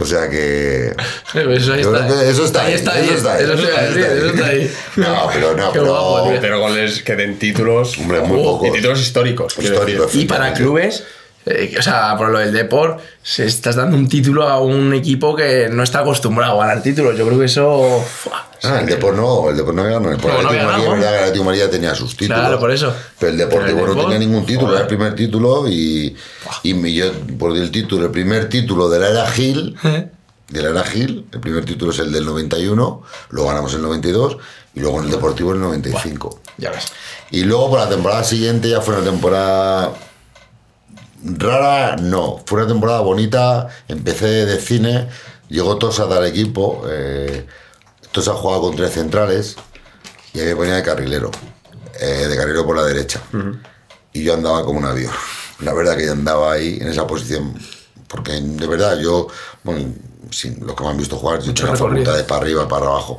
O 0.00 0.04
sea 0.06 0.28
que. 0.28 0.94
Eso 1.34 1.72
ahí 1.72 1.82
yo 1.82 1.94
está. 1.94 2.06
creo 2.06 2.18
que 2.20 2.30
eso 2.30 2.44
está 2.44 2.62
Ahí 2.64 2.74
está 2.74 2.98
Eso 3.00 3.14
está 3.14 3.34
ahí. 3.34 3.44
eso 3.44 3.54
está 3.54 3.80
ahí, 3.80 3.98
eso 4.18 4.26
está 4.28 4.46
ahí. 4.46 4.74
No, 4.96 5.28
pero 5.32 5.56
no, 5.56 5.70
pero. 5.72 5.84
guapo. 5.86 6.32
Pero 6.40 6.60
goles 6.60 7.02
que 7.02 7.14
den 7.16 7.38
títulos. 7.38 7.96
Hombre, 7.98 8.20
muy 8.22 8.38
Oh, 8.40 8.42
pocos. 8.58 8.68
Y 8.68 8.72
títulos 8.72 9.00
históricos. 9.00 9.56
Históricos. 9.58 10.14
Y 10.14 10.24
para 10.24 10.52
clubes, 10.52 11.04
eh, 11.46 11.74
o 11.78 11.82
sea, 11.82 12.16
por 12.16 12.30
lo 12.30 12.38
del 12.38 12.52
Deport, 12.52 13.00
se 13.22 13.44
estás 13.46 13.76
dando 13.76 13.96
un 13.96 14.08
título 14.08 14.48
a 14.48 14.60
un 14.60 14.92
equipo 14.94 15.34
que 15.36 15.68
no 15.70 15.82
está 15.82 16.00
acostumbrado 16.00 16.60
a 16.60 16.66
ganar 16.66 16.82
títulos. 16.82 17.16
Yo 17.16 17.26
creo 17.26 17.38
que 17.38 17.44
eso. 17.46 18.02
¡fua! 18.22 18.48
Ah, 18.62 18.80
el 18.80 18.86
Depor 18.86 19.14
no, 19.14 19.50
el 19.50 19.56
Depor 19.58 19.74
no 19.74 19.82
había 19.82 19.98
ganado. 19.98 20.12
El 20.14 20.20
No, 20.22 20.42
no 20.42 20.48
Atlético 20.48 20.94
es 20.94 21.00
verdad 21.00 21.14
el 21.16 21.20
Atlético 21.24 21.54
ya 21.54 21.70
tenía 21.70 21.94
sus 21.94 22.16
títulos. 22.16 22.40
Claro, 22.40 22.58
por 22.58 22.70
eso. 22.70 22.94
Pero 23.18 23.32
el 23.32 23.38
Deportivo 23.38 23.64
Pero 23.66 23.80
el 23.80 23.84
no 23.88 23.94
Depor, 23.94 24.04
tenía 24.12 24.18
ningún 24.26 24.46
título, 24.46 24.66
joder. 24.68 24.76
era 24.76 24.82
el 24.82 24.88
primer 24.96 25.14
título 25.14 25.68
y, 25.68 26.16
y 26.62 26.94
yo, 26.94 27.12
por 27.38 27.54
el 27.56 27.70
título, 27.70 28.06
el 28.06 28.10
primer 28.10 28.48
título 28.48 28.88
de 28.88 28.98
la 29.00 29.08
era 29.10 29.26
Gil, 29.26 29.76
¿Eh? 29.84 30.08
de 30.48 30.62
la 30.62 30.70
era 30.70 30.84
Gil, 30.84 31.26
el 31.30 31.40
primer 31.40 31.66
título 31.66 31.92
es 31.92 31.98
el 31.98 32.10
del 32.10 32.24
91, 32.24 33.02
lo 33.30 33.46
ganamos 33.46 33.72
en 33.72 33.80
el 33.80 33.82
92 33.84 34.38
y 34.74 34.80
luego 34.80 34.98
en 35.00 35.04
el 35.06 35.10
Deportivo 35.10 35.50
en 35.50 35.56
el 35.56 35.62
95. 35.64 36.40
Ya 36.56 36.70
ves. 36.70 36.86
Y 37.32 37.42
luego 37.44 37.68
por 37.70 37.80
la 37.80 37.88
temporada 37.90 38.24
siguiente 38.24 38.70
ya 38.70 38.80
fue 38.80 38.94
una 38.94 39.04
temporada 39.04 39.92
rara, 41.24 41.96
no, 41.96 42.42
fue 42.44 42.60
una 42.60 42.68
temporada 42.68 43.00
bonita, 43.00 43.68
empecé 43.88 44.46
de 44.46 44.60
cine, 44.60 45.08
llegó 45.48 45.78
Tosa 45.78 46.04
al 46.04 46.26
equipo, 46.26 46.84
eh, 46.88 47.46
Tosa 48.12 48.34
jugaba 48.34 48.60
con 48.60 48.76
tres 48.76 48.92
centrales 48.92 49.56
y 50.32 50.40
ahí 50.40 50.46
me 50.46 50.56
ponía 50.56 50.74
de 50.74 50.82
carrilero, 50.82 51.30
eh, 52.00 52.26
de 52.28 52.36
carrilero 52.36 52.66
por 52.66 52.76
la 52.76 52.84
derecha. 52.84 53.20
Y 54.12 54.22
yo 54.22 54.34
andaba 54.34 54.64
como 54.64 54.78
un 54.78 54.84
avión. 54.84 55.12
La 55.60 55.72
verdad 55.72 55.96
que 55.96 56.06
yo 56.06 56.12
andaba 56.12 56.52
ahí 56.52 56.78
en 56.80 56.88
esa 56.88 57.06
posición, 57.06 57.54
porque 58.08 58.32
de 58.32 58.66
verdad 58.66 58.98
yo, 58.98 59.28
bueno, 59.62 59.94
sin 60.30 60.64
los 60.64 60.76
que 60.76 60.84
me 60.84 60.90
han 60.90 60.96
visto 60.96 61.16
jugar, 61.16 61.40
yo 61.40 61.48
he 61.48 61.50
hecho 61.50 61.64
una 61.64 61.76
facultad 61.76 62.16
de 62.16 62.24
para 62.24 62.42
arriba, 62.42 62.68
para 62.68 62.86
abajo. 62.86 63.18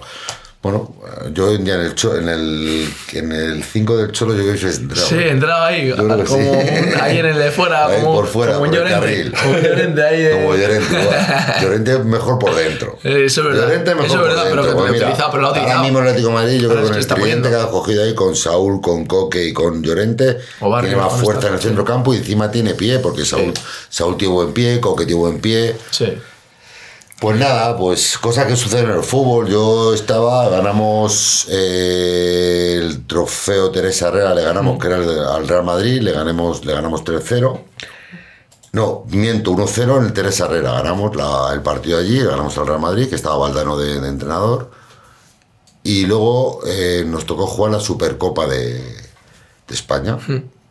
Bueno, 0.66 0.92
eh, 1.06 1.30
yo 1.32 1.46
hoy 1.50 1.58
en 1.58 1.64
día 1.64 1.76
en 1.76 1.82
el, 1.82 1.94
cho- 1.94 2.18
en 2.18 2.28
el, 2.28 2.90
en 3.14 3.32
el 3.32 3.64
5 3.64 3.98
del 3.98 4.12
Cholo 4.12 4.34
yo 4.34 4.42
creo 4.42 4.56
que 4.60 4.66
he 4.66 4.70
entrado. 4.76 5.06
Sí, 5.08 5.16
entraba 5.20 5.68
ahí, 5.68 5.92
que 5.92 5.96
como 5.96 6.26
sí. 6.26 6.34
un- 6.34 7.02
ahí 7.02 7.20
en 7.20 7.26
el 7.28 7.38
de 7.38 7.52
fuera, 7.52 7.86
Ahí 7.86 8.02
como, 8.02 8.16
por 8.16 8.26
fuera, 8.28 8.54
como 8.56 8.66
por 8.66 8.74
Llorente. 8.76 9.32
Como 9.44 9.58
Llorente 9.60 10.04
ahí. 10.04 10.24
de- 10.24 10.32
Como 10.32 10.56
Llorente. 10.56 10.96
Llorente 11.62 12.00
mejor 12.00 12.40
por 12.40 12.56
dentro. 12.56 12.98
Eh, 13.04 13.26
eso 13.26 13.42
es 13.42 13.48
verdad. 13.48 13.62
Llorente 13.68 13.92
mejor 13.94 14.06
Eso 14.08 14.16
es 14.16 14.20
por 14.22 14.28
verdad, 14.30 14.44
pero 14.50 14.56
dentro. 14.64 14.72
que 14.72 14.76
Pues 14.80 14.88
lo 14.88 14.94
mira, 14.94 15.06
utilizado, 15.06 15.32
pero 15.32 15.42
lo 15.44 15.48
Ahora 15.50 15.82
mismo 15.84 16.00
el 16.00 16.06
Atlético 16.08 16.28
de 16.30 16.34
Madrid, 16.34 16.60
yo 16.62 16.68
creo 16.70 16.80
que 16.82 16.84
con 16.88 16.94
que 16.94 17.00
el 17.00 17.08
tridente 17.08 17.50
que 17.50 17.56
ha 17.56 17.68
cogido 17.68 18.04
ahí, 18.04 18.16
con 18.16 18.36
Saúl, 18.36 18.82
con 18.82 19.06
Coque 19.06 19.44
y 19.46 19.54
con 19.54 19.84
Llorente, 19.84 20.38
Barrio, 20.62 20.80
tiene 20.90 20.96
más 20.96 21.12
¿dónde 21.12 21.26
fuerza 21.26 21.48
en 21.50 21.54
el 21.54 21.60
centro 21.62 21.86
campo 21.86 22.12
y 22.16 22.18
encima 22.18 22.50
tiene 22.50 22.74
pie, 22.74 22.98
porque 22.98 23.24
Saúl, 23.24 23.54
Saúl 23.88 24.18
tiene 24.18 24.34
buen 24.34 24.52
pie, 24.52 24.80
Coque 24.80 25.06
tiene 25.06 25.20
buen 25.20 25.40
pie. 25.40 25.76
Sí. 25.92 26.12
Pues 27.26 27.40
nada, 27.40 27.76
pues 27.76 28.20
cosas 28.20 28.46
que 28.46 28.56
suceden 28.56 28.86
en 28.92 28.98
el 28.98 29.04
fútbol. 29.04 29.48
Yo 29.50 29.96
estaba, 29.96 30.48
ganamos 30.48 31.48
eh, 31.50 32.78
el 32.80 33.08
trofeo 33.08 33.72
Teresa 33.72 34.10
Herrera, 34.10 34.36
le 34.36 34.44
ganamos, 34.44 34.78
que 34.78 34.86
era 34.86 34.98
el 34.98 35.10
al 35.26 35.48
Real 35.48 35.64
Madrid, 35.64 36.02
le 36.04 36.12
ganamos, 36.12 36.64
le 36.64 36.72
ganamos 36.74 37.04
3-0. 37.04 37.62
No, 38.74 39.06
miento, 39.08 39.50
1-0 39.54 39.98
en 39.98 40.06
el 40.06 40.14
Teresa 40.14 40.46
Herrera. 40.46 40.74
Ganamos 40.74 41.16
la- 41.16 41.50
el 41.52 41.64
partido 41.64 41.98
allí, 41.98 42.20
ganamos 42.24 42.56
al 42.60 42.68
Real 42.68 42.80
Madrid, 42.80 43.10
que 43.10 43.16
estaba 43.16 43.38
Valdano 43.38 43.76
de, 43.76 44.00
de 44.00 44.08
entrenador. 44.08 44.70
Y 45.82 46.06
luego 46.06 46.60
eh, 46.68 47.06
nos 47.08 47.26
tocó 47.26 47.48
jugar 47.48 47.72
la 47.72 47.80
Supercopa 47.80 48.46
de, 48.46 48.74
de 48.76 49.74
España. 49.74 50.20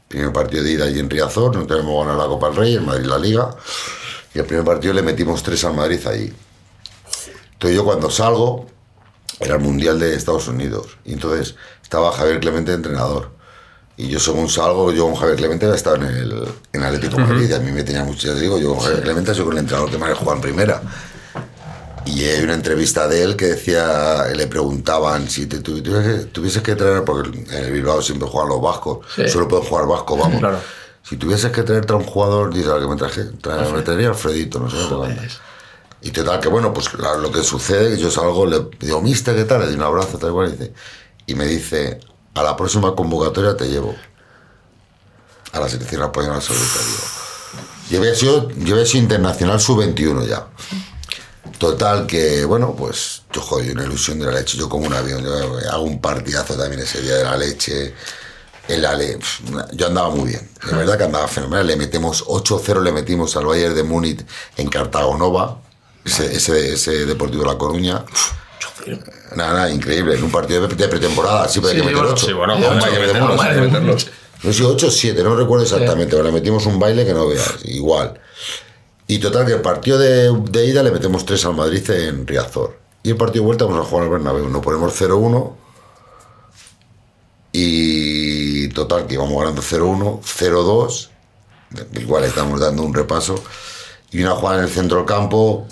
Primer 0.06 0.32
partido 0.32 0.62
de 0.62 0.70
ida 0.70 0.84
allí 0.84 1.00
en 1.00 1.10
Riazor, 1.10 1.56
no 1.56 1.66
tenemos 1.66 2.06
ganar 2.06 2.16
la 2.22 2.28
Copa 2.28 2.46
del 2.46 2.56
Rey, 2.58 2.74
el 2.74 2.82
Madrid 2.82 3.06
la 3.06 3.18
Liga. 3.18 3.50
Y 4.34 4.38
el 4.40 4.44
primer 4.46 4.64
partido 4.64 4.92
le 4.94 5.02
metimos 5.02 5.42
tres 5.42 5.64
al 5.64 5.74
Madrid 5.74 6.04
allí. 6.06 6.32
Entonces 7.52 7.76
yo 7.76 7.84
cuando 7.84 8.10
salgo, 8.10 8.66
era 9.40 9.54
el 9.54 9.60
Mundial 9.60 9.98
de 9.98 10.14
Estados 10.14 10.48
Unidos. 10.48 10.98
Y 11.04 11.12
entonces 11.12 11.54
estaba 11.82 12.12
Javier 12.12 12.40
Clemente 12.40 12.72
entrenador. 12.72 13.30
Y 13.96 14.08
yo 14.08 14.18
según 14.18 14.48
salgo, 14.48 14.90
yo 14.92 15.04
con 15.06 15.14
Javier 15.14 15.36
Clemente 15.36 15.66
había 15.66 15.76
estado 15.76 15.96
en 15.96 16.02
el 16.04 16.48
en 16.72 16.82
Atlético 16.82 17.16
de 17.18 17.22
Madrid. 17.26 17.48
Y 17.48 17.52
a 17.52 17.60
mí 17.60 17.70
me 17.70 17.84
tenía 17.84 18.02
mucho, 18.04 18.26
ya 18.28 18.34
te 18.34 18.40
digo, 18.40 18.58
yo 18.58 18.70
con 18.74 18.80
Javier 18.80 19.02
Clemente 19.02 19.34
soy 19.34 19.44
con 19.44 19.52
el 19.54 19.60
entrenador 19.60 19.90
que 19.90 19.98
más 19.98 20.10
he 20.10 20.14
jugado 20.14 20.36
en 20.36 20.42
primera. 20.42 20.82
Y 22.06 22.22
hay 22.24 22.42
una 22.42 22.52
entrevista 22.54 23.08
de 23.08 23.22
él 23.22 23.34
que 23.36 23.46
decía, 23.46 24.24
le 24.34 24.46
preguntaban 24.46 25.30
si 25.30 25.46
te 25.46 25.60
tu- 25.60 25.80
tuvieses, 25.82 26.30
tuvieses 26.32 26.60
que 26.62 26.74
traer, 26.74 27.02
porque 27.04 27.30
en 27.50 27.64
el 27.64 27.72
Bilbao 27.72 28.02
siempre 28.02 28.28
juegan 28.28 28.50
los 28.50 28.60
vascos, 28.60 29.06
Sí. 29.14 29.26
solo 29.28 29.48
pueden 29.48 29.64
jugar 29.64 29.86
vasco, 29.86 30.16
vamos. 30.16 30.38
Claro. 30.40 30.58
Si 31.08 31.16
tuvieses 31.16 31.52
que 31.52 31.62
traerte 31.62 31.92
a 31.92 31.96
un 31.96 32.04
jugador, 32.04 32.52
dice 32.52 32.70
al 32.70 32.80
que 32.80 32.86
me 32.88 32.96
traje, 32.96 33.24
trae, 33.40 33.58
me 33.72 33.82
traería 33.82 34.08
a 34.08 34.10
Alfredito, 34.12 34.58
no 34.58 34.70
sé 34.70 34.76
qué 34.76 34.82
te. 35.06 35.20
Y 36.00 36.10
total, 36.10 36.40
que 36.40 36.48
bueno, 36.48 36.72
pues 36.72 36.92
la- 36.94 37.16
lo 37.16 37.30
que 37.30 37.42
sucede, 37.42 37.96
yo 37.98 38.10
salgo, 38.10 38.46
le 38.46 38.68
digo, 38.80 39.00
mister, 39.02 39.34
¿qué 39.36 39.44
tal? 39.44 39.60
Le 39.60 39.66
doy 39.66 39.74
un 39.76 39.82
abrazo, 39.82 40.18
tal 40.18 40.32
cual, 40.32 40.48
y, 40.48 40.52
dice, 40.52 40.72
y 41.26 41.34
me 41.34 41.46
dice, 41.46 42.00
a 42.34 42.42
la 42.42 42.56
próxima 42.56 42.94
convocatoria 42.94 43.56
te 43.56 43.68
llevo 43.68 43.94
a 45.52 45.60
la 45.60 45.68
selección 45.68 46.02
española 46.02 46.36
absoluta. 46.36 46.64
Yo 47.90 47.98
había 47.98 48.14
sido, 48.14 48.50
yo 48.50 48.74
había 48.74 48.86
sido 48.86 49.02
internacional 49.04 49.60
sub-21 49.60 50.26
ya. 50.26 50.46
Total, 51.58 52.06
que 52.06 52.44
bueno, 52.44 52.74
pues 52.76 53.22
yo 53.32 53.40
joder, 53.40 53.72
una 53.72 53.84
ilusión 53.84 54.18
de 54.18 54.26
la 54.26 54.32
leche, 54.32 54.56
yo 54.58 54.68
como 54.68 54.86
un 54.86 54.94
avión, 54.94 55.22
yo 55.22 55.32
hago 55.70 55.82
un 55.84 56.00
partidazo 56.00 56.54
también 56.56 56.80
ese 56.82 57.00
día 57.02 57.16
de 57.16 57.24
la 57.24 57.36
leche. 57.36 57.94
El 58.68 58.84
Ale, 58.86 59.18
yo 59.72 59.86
andaba 59.88 60.08
muy 60.10 60.30
bien, 60.30 60.48
de 60.70 60.76
verdad 60.76 60.96
que 60.96 61.04
andaba 61.04 61.28
fenomenal. 61.28 61.66
Le 61.66 61.76
metemos 61.76 62.24
8-0, 62.26 62.82
le 62.82 62.92
metimos 62.92 63.36
al 63.36 63.44
Bayern 63.46 63.74
de 63.74 63.82
Múnich 63.82 64.24
en 64.56 64.68
Cartagonova, 64.68 65.60
ese, 66.04 66.34
ese, 66.34 66.72
ese 66.72 67.04
Deportivo 67.04 67.42
de 67.44 67.50
La 67.50 67.58
Coruña. 67.58 68.04
Nada, 69.36 69.52
nada, 69.52 69.70
increíble, 69.70 70.14
en 70.14 70.24
un 70.24 70.30
partido 70.30 70.66
de 70.66 70.88
pretemporada, 70.88 71.48
siempre 71.48 71.72
hay 71.72 71.76
Sí, 71.78 71.82
que 71.82 71.86
meter 71.88 72.00
bueno, 72.02 72.14
8. 72.14 72.26
Sí, 72.26 72.32
bueno, 72.32 72.54
Eh, 72.56 72.62
pues 72.66 72.84
hay 72.84 72.92
que 72.92 72.98
de 72.98 73.60
meterlos. 73.60 74.06
No 74.42 74.52
sé, 74.52 74.64
8 74.64 74.86
o 74.86 74.90
7, 74.90 75.22
no 75.22 75.36
recuerdo 75.36 75.64
exactamente, 75.64 76.10
pero 76.16 76.24
le 76.24 76.32
metimos 76.32 76.66
un 76.66 76.78
baile 76.78 77.04
que 77.06 77.14
no 77.14 77.26
veas, 77.26 77.56
igual. 77.64 78.20
Y 79.06 79.18
total, 79.18 79.46
que 79.46 79.52
el 79.52 79.60
partido 79.60 79.98
de, 79.98 80.30
de 80.50 80.66
ida 80.66 80.82
le 80.82 80.90
metemos 80.90 81.24
3 81.26 81.44
al 81.46 81.54
Madrid 81.54 81.88
en 81.90 82.26
Riazor. 82.26 82.78
Y 83.02 83.10
el 83.10 83.16
partido 83.16 83.42
de 83.42 83.46
vuelta 83.46 83.64
vamos 83.66 83.86
a 83.86 83.88
jugar 83.88 84.04
al 84.04 84.10
Bernabéu. 84.10 84.48
Nos 84.48 84.62
ponemos 84.62 84.98
0-1. 84.98 85.52
Y 87.52 88.23
total, 88.74 89.06
que 89.06 89.14
íbamos 89.14 89.38
ganando 89.38 89.62
0-1, 89.62 90.20
0-2. 90.20 91.08
Igual 91.94 92.24
estamos 92.24 92.60
dando 92.60 92.82
un 92.82 92.92
repaso. 92.92 93.42
Y 94.10 94.22
una 94.22 94.32
jugada 94.32 94.58
en 94.58 94.64
el 94.64 94.70
centro 94.70 94.98
del 94.98 95.06
campo. 95.06 95.66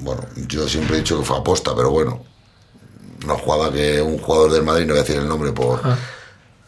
Bueno, 0.00 0.22
yo 0.46 0.68
siempre 0.68 0.96
he 0.96 1.00
dicho 1.00 1.18
que 1.18 1.24
fue 1.24 1.38
aposta, 1.38 1.74
pero 1.74 1.90
bueno. 1.90 2.22
Una 3.24 3.34
jugada 3.34 3.72
que 3.72 4.00
un 4.00 4.18
jugador 4.18 4.52
del 4.52 4.62
Madrid, 4.62 4.86
no 4.86 4.92
voy 4.92 5.00
a 5.00 5.02
decir 5.02 5.16
el 5.16 5.28
nombre 5.28 5.52
por 5.52 5.80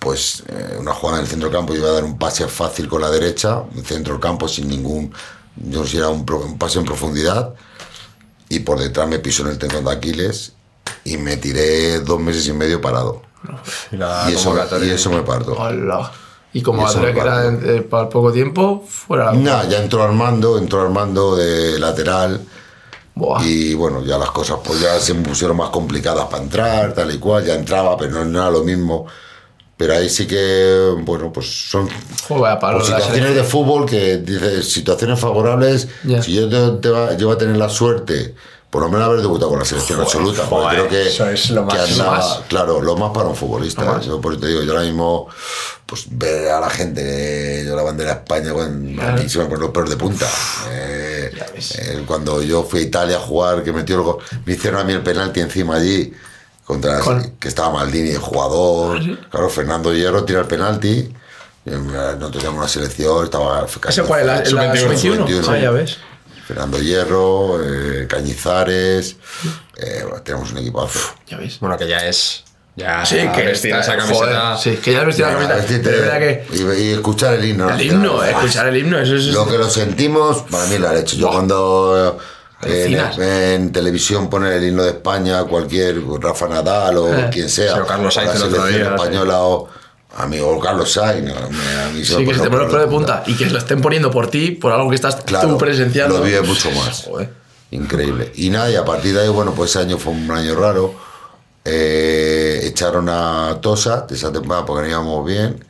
pues 0.01 0.43
eh, 0.49 0.77
una 0.81 0.95
jugada 0.95 1.19
en 1.19 1.25
el 1.25 1.31
centro 1.31 1.49
del 1.49 1.57
campo, 1.57 1.75
yo 1.75 1.81
iba 1.81 1.91
a 1.91 1.93
dar 1.93 2.05
un 2.05 2.19
pase 2.19 2.49
fácil 2.49 2.89
con 2.89 3.03
la 3.03 3.11
derecha, 3.11 3.63
el 3.77 3.85
centro 3.85 4.15
del 4.15 4.21
campo 4.21 4.49
sin 4.49 4.67
ningún, 4.67 5.13
yo 5.57 5.81
no 5.81 5.85
sé 5.85 5.91
si 5.91 5.97
era 5.99 6.09
un, 6.09 6.29
un 6.29 6.59
pase 6.59 6.79
en 6.79 6.87
profundidad, 6.87 7.55
y 8.49 8.61
por 8.61 8.81
detrás 8.81 9.07
me 9.07 9.19
pisó 9.19 9.43
en 9.43 9.51
el 9.51 9.59
tendón 9.59 9.85
de 9.85 9.93
Aquiles 9.93 10.55
y 11.05 11.19
me 11.19 11.37
tiré 11.37 12.01
dos 12.01 12.19
meses 12.19 12.49
y 12.49 12.53
medio 12.53 12.81
parado. 12.81 13.23
Y 13.93 13.97
la 13.97 14.27
Y 14.29 14.35
eso, 14.35 14.45
convocatoria. 14.51 14.89
y 14.89 14.91
eso 14.93 15.11
me 15.11 15.23
parto. 15.23 15.53
Hola. 15.53 16.11
Y 16.53 16.63
como 16.63 16.87
Andrea, 16.87 17.15
que 17.15 17.21
me 17.21 17.27
era 17.27 17.47
eh, 17.77 17.83
para 17.83 18.09
poco 18.09 18.33
tiempo, 18.33 18.85
fuera 18.89 19.27
la 19.27 19.33
Nada, 19.35 19.69
ya 19.69 19.79
entró 19.83 20.03
Armando, 20.03 20.59
entró 20.59 20.81
Armando 20.81 21.37
de 21.37 21.79
lateral. 21.79 22.41
Buah. 23.15 23.45
Y 23.45 23.75
bueno, 23.75 24.05
ya 24.05 24.19
las 24.19 24.31
cosas 24.33 24.59
pues 24.65 24.81
ya 24.81 24.99
se 24.99 25.15
me 25.15 25.23
pusieron 25.29 25.57
más 25.57 25.71
complicadas 25.71 26.27
para 26.27 26.43
entrar, 26.43 26.93
tal 26.93 27.15
y 27.15 27.19
cual, 27.19 27.45
ya 27.45 27.55
entraba, 27.55 27.97
pero 27.97 28.25
no, 28.25 28.41
era 28.41 28.51
lo 28.51 28.65
mismo. 28.65 29.07
Pero 29.77 29.95
ahí 29.95 30.11
sí 30.11 30.27
que, 30.27 30.93
bueno, 31.05 31.33
pues 31.33 31.71
son 31.71 31.89
Joder, 32.29 32.59
la 32.63 32.85
situaciones 32.85 33.35
de 33.35 33.45
fútbol 33.45 33.87
que 33.87 34.19
dices, 34.19 34.71
situaciones 34.73 35.19
favorables, 35.21 35.89
Ya. 36.05 36.23
si 36.23 36.35
yo, 36.35 36.49
te, 36.49 36.81
te 36.83 36.89
va- 36.91 37.15
yo 37.17 37.29
voy 37.29 37.37
a 37.37 37.39
tener 37.39 37.57
la 37.57 37.69
suerte, 37.71 38.35
por 38.71 38.83
lo 38.83 38.89
menos 38.89 39.07
haber 39.09 39.21
debutado 39.21 39.51
con 39.51 39.59
la 39.59 39.65
selección 39.65 40.01
absoluta, 40.01 40.43
porque 40.49 40.65
joder, 40.65 40.79
creo 40.79 40.89
que, 40.89 41.09
eso 41.09 41.29
es 41.29 41.51
lo 41.51 41.67
que 41.67 41.77
más. 41.77 41.91
andaba- 41.91 42.13
Lo 42.13 42.19
más. 42.19 42.41
claro, 42.49 42.81
lo 42.83 42.97
más 42.97 43.11
para 43.13 43.29
un 43.29 43.35
futbolista. 43.37 43.85
Más. 43.85 44.07
Yo 44.07 44.21
por 44.21 44.33
eso 44.33 44.41
te 44.43 44.47
digo, 44.47 44.63
yo 44.63 44.73
ahora 44.73 44.85
mismo, 44.85 45.27
pues 45.87 46.07
ver 46.11 46.49
a 46.53 46.61
la 46.61 46.71
gente, 46.71 47.65
yo 47.67 47.75
la 47.75 47.83
bandera 47.83 48.15
de 48.15 48.17
España, 48.21 48.51
a 48.51 48.55
Claro. 48.55 49.29
se 49.29 49.39
me 49.39 49.45
ponen 49.47 49.61
los 49.61 49.71
pelos 49.71 49.91
de 49.91 49.97
punta. 49.97 50.27
Eh, 50.71 51.33
eh, 51.79 52.03
cuando 52.07 52.43
yo 52.43 52.63
fui 52.63 52.81
a 52.81 52.83
Italia 52.85 53.17
a 53.17 53.21
jugar, 53.21 53.63
que 53.65 53.73
metió 53.73 53.97
el 53.97 54.03
gol, 54.03 54.19
me 54.45 54.53
hicieron 54.55 54.81
a 54.81 54.85
mí 54.85 54.93
el 54.93 55.03
penalti 55.03 55.41
encima 55.41 55.77
allí, 55.77 56.13
contra 56.65 57.01
Con- 57.01 57.33
que 57.41 57.49
estaba 57.49 57.71
Maldini, 57.71 58.11
el 58.11 58.19
jugador. 58.19 58.99
¿Ah, 58.99 59.03
sí? 59.03 59.19
Claro, 59.31 59.51
Fernando 59.51 59.93
Hierro 59.93 60.25
tira 60.25 60.41
el 60.41 60.47
penalti. 60.47 61.13
eh, 61.67 61.79
No 62.19 62.31
teníamos 62.31 62.59
una 62.59 62.69
selección, 62.69 63.25
estaba. 63.25 63.67
¿Ese 63.89 64.03
cuál? 64.05 64.27
¿La, 64.27 64.37
la 64.39 64.45
Sub-21, 64.47 64.97
sub-21? 64.97 65.17
sub-21. 65.43 65.49
Ah, 65.49 65.59
ya 65.59 65.71
ves. 65.73 65.99
Fernando 66.51 66.79
Hierro, 66.81 67.63
eh, 67.63 68.07
Cañizares. 68.09 69.17
eh, 69.77 70.01
bueno, 70.03 70.21
tenemos 70.23 70.51
un 70.51 70.59
equipazo. 70.59 70.99
Ya 71.29 71.37
ves. 71.39 71.61
Bueno, 71.61 71.79
que 71.79 71.87
ya 71.89 71.99
es. 72.07 72.43
Ya 72.75 73.05
Sí, 73.07 73.17
que 73.35 73.43
vestir 73.43 73.75
esa 73.75 73.97
camiseta. 73.97 74.57
joder, 74.57 74.59
sí, 74.59 74.81
que 74.83 74.93
ya 74.93 75.05
vestir 75.05 75.27
la 75.27 75.33
camiseta. 75.39 75.91
verdad 75.91 76.19
que 76.19 76.47
y, 76.53 76.83
y 76.83 76.91
escuchar 76.93 77.35
el 77.35 77.45
himno. 77.45 77.65
el 77.69 77.71
nacional. 77.77 77.95
himno, 77.97 78.25
escuchar 78.25 78.67
el 78.69 78.77
himno, 78.77 78.99
eso 78.99 79.15
es. 79.17 79.27
Lo 79.27 79.47
que 79.49 79.59
lo 79.59 79.69
sentimos, 79.71 80.43
para 80.51 80.67
mí 80.67 80.79
la 80.79 80.93
leche. 80.93 81.17
Yo 81.17 81.27
Buah. 81.27 81.35
cuando 81.37 82.21
eh, 82.65 82.85
en, 83.17 83.23
en 83.23 83.73
televisión 83.73 84.29
ponen 84.29 84.53
el 84.53 84.65
himno 84.65 84.83
de 84.83 84.91
España, 84.91 85.45
cualquier 85.45 86.01
Rafa 86.21 86.49
Nadal 86.49 86.97
o 86.99 87.15
Eh. 87.15 87.29
quien 87.33 87.49
sea, 87.49 87.77
o 87.83 87.87
Carlos 87.87 88.13
Sainz 88.15 88.35
la 88.35 88.41
selección 88.51 88.93
española 88.95 89.41
o 89.43 89.69
a 90.17 90.27
mí 90.27 90.39
o 90.41 90.59
Carlos 90.59 90.93
Sainz, 90.93 91.33
Sí, 92.05 92.25
que 92.25 92.35
se 92.35 92.41
te 92.41 92.51
pone 92.51 92.65
los 92.65 92.73
pelos 92.73 92.81
de 92.81 92.87
punta 92.89 93.23
y 93.27 93.35
que 93.35 93.47
lo 93.47 93.59
estén 93.59 93.81
poniendo 93.81 94.11
por 94.11 94.29
ti, 94.29 94.53
por 94.53 94.73
algo 94.73 94.89
que 94.91 94.97
estás 94.97 95.17
Claro, 95.17 95.49
tú 95.51 95.59
presenciando. 95.59 96.19
lo 96.19 96.25
vive 96.25 96.43
mucho 96.43 96.71
más. 96.73 97.05
Joder. 97.05 97.33
Increíble. 97.71 98.33
Y 98.35 98.51
nada, 98.51 98.71
y 98.71 98.77
a 98.77 98.85
partir 98.85 99.15
de 99.15 99.23
ahí, 99.23 99.29
bueno, 99.29 99.53
pues 99.55 99.71
ese 99.71 99.79
año 99.81 99.99
fue 99.99 100.13
un 100.13 100.31
año 100.31 100.55
raro. 100.57 100.95
Eh, 101.65 102.61
echaron 102.65 103.09
a 103.09 103.59
Tosa 103.61 104.03
de 104.09 104.17
esa 104.17 104.33
temporada 104.33 104.65
porque 104.67 104.83
no 104.83 104.89
íbamos 104.89 105.25
bien. 105.27 105.65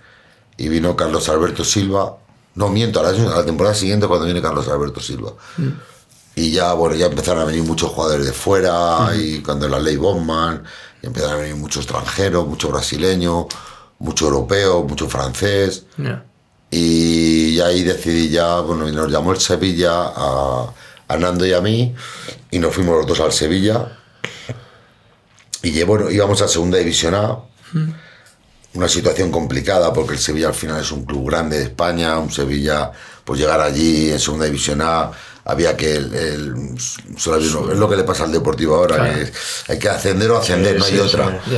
Y 0.57 0.69
vino 0.69 0.97
Carlos 0.97 1.29
Alberto 1.29 1.65
Silva. 1.65 2.17
No 2.55 2.69
miento, 2.69 3.01
a 3.01 3.03
la, 3.03 3.11
a 3.11 3.37
la 3.39 3.45
temporada 3.45 3.75
siguiente 3.75 4.07
cuando 4.07 4.25
viene 4.25 4.41
Carlos 4.43 4.67
Alberto 4.69 5.01
Silva. 5.01 5.33
Y 6.35 6.53
ya, 6.53 6.73
bueno, 6.75 6.95
ya 6.95 7.07
empezaron 7.07 7.43
a 7.43 7.45
venir 7.45 7.63
muchos 7.65 7.91
jugadores 7.91 8.27
de 8.27 8.33
fuera. 8.33 9.11
Y 9.17 9.41
cuando 9.41 9.69
la 9.69 9.79
ley 9.79 9.97
Bowman, 9.97 10.63
y 11.03 11.07
empezaron 11.07 11.37
a 11.37 11.39
venir 11.43 11.57
muchos 11.57 11.85
extranjeros, 11.85 12.47
mucho 12.47 12.69
brasileño, 12.69 13.47
mucho 14.01 14.27
europeo, 14.27 14.83
mucho 14.83 15.09
francés. 15.09 15.85
Ya. 15.97 16.25
Y 16.73 17.59
ahí 17.61 17.83
decidí 17.85 18.29
ya, 18.29 18.61
bueno, 18.61 18.89
y 18.89 18.93
nos 18.93 19.11
llamó 19.11 19.33
el 19.33 19.41
Sevilla 19.41 19.93
a, 20.15 20.73
a 21.09 21.17
Nando 21.17 21.45
y 21.47 21.53
a 21.53 21.61
mí, 21.61 21.95
y 22.51 22.59
nos 22.59 22.75
fuimos 22.75 22.97
los 22.99 23.07
dos 23.07 23.21
al 23.21 23.33
Sevilla. 23.33 23.97
Y 25.63 25.83
bueno, 25.83 26.11
íbamos 26.11 26.41
a 26.43 26.49
Segunda 26.49 26.79
División 26.79 27.15
A. 27.15 27.39
Una 28.73 28.89
situación 28.89 29.31
complicada 29.33 29.93
porque 29.93 30.13
el 30.15 30.19
Sevilla 30.21 30.49
al 30.49 30.55
final 30.55 30.81
es 30.81 30.93
un 30.93 31.05
club 31.05 31.29
grande 31.29 31.59
de 31.59 31.65
España, 31.65 32.17
un 32.19 32.31
Sevilla, 32.31 32.93
pues 33.25 33.41
llegar 33.41 33.61
allí 33.61 34.11
en 34.11 34.21
Segunda 34.21 34.45
División 34.47 34.81
A, 34.81 35.11
había 35.45 35.77
que 35.77 35.97
el, 35.97 36.15
es 36.77 37.27
lo 37.77 37.89
que 37.91 37.97
le 37.97 38.05
pasa 38.05 38.25
al 38.25 38.33
Deportivo 38.33 38.77
ahora, 38.77 38.97
Claro. 38.97 39.15
que 39.15 39.23
es- 39.23 39.33
hay 39.69 39.79
que 39.79 39.89
ascender 39.89 40.31
o 40.31 40.39
ascender, 40.39 40.79
no 40.79 40.85
hay 40.85 40.93
sí, 40.93 40.99
otra. 41.01 41.41
sí. 41.45 41.57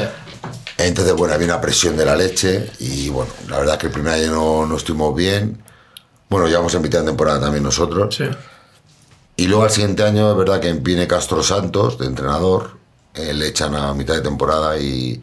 Entonces, 0.78 1.14
bueno, 1.14 1.34
había 1.34 1.46
una 1.46 1.60
presión 1.60 1.96
de 1.96 2.04
la 2.04 2.16
leche 2.16 2.70
y 2.80 3.08
bueno, 3.08 3.30
la 3.48 3.58
verdad 3.58 3.74
es 3.74 3.80
que 3.80 3.86
el 3.86 3.92
primer 3.92 4.14
año 4.14 4.32
no, 4.32 4.66
no 4.66 4.76
estuvimos 4.76 5.14
bien. 5.14 5.62
Bueno, 6.28 6.48
llevamos 6.48 6.74
en 6.74 6.82
mitad 6.82 7.00
de 7.00 7.06
temporada 7.06 7.40
también 7.40 7.62
nosotros. 7.62 8.14
Sí. 8.16 8.24
Y 9.36 9.46
luego 9.46 9.64
al 9.64 9.70
siguiente 9.70 10.02
año 10.02 10.30
es 10.30 10.36
verdad 10.36 10.60
que 10.60 10.72
viene 10.74 11.06
Castro 11.06 11.42
Santos, 11.42 11.98
de 11.98 12.06
entrenador, 12.06 12.76
eh, 13.14 13.32
le 13.34 13.48
echan 13.48 13.74
a 13.74 13.92
mitad 13.94 14.14
de 14.14 14.20
temporada 14.22 14.78
y, 14.78 15.22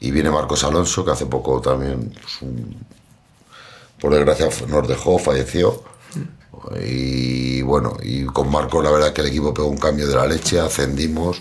y 0.00 0.10
viene 0.10 0.30
Marcos 0.30 0.64
Alonso, 0.64 1.04
que 1.04 1.12
hace 1.12 1.26
poco 1.26 1.60
también, 1.60 2.12
pues, 2.20 2.42
un- 2.42 2.76
por 4.00 4.14
desgracia, 4.14 4.48
nos 4.68 4.88
dejó, 4.88 5.18
falleció. 5.18 5.82
Y 6.82 7.62
bueno, 7.62 7.96
y 8.02 8.24
con 8.26 8.50
Marcos 8.50 8.84
la 8.84 8.90
verdad 8.90 9.12
que 9.12 9.20
el 9.22 9.28
equipo 9.28 9.54
pegó 9.54 9.68
un 9.68 9.78
cambio 9.78 10.06
de 10.06 10.14
la 10.14 10.26
leche, 10.26 10.60
ascendimos 10.60 11.40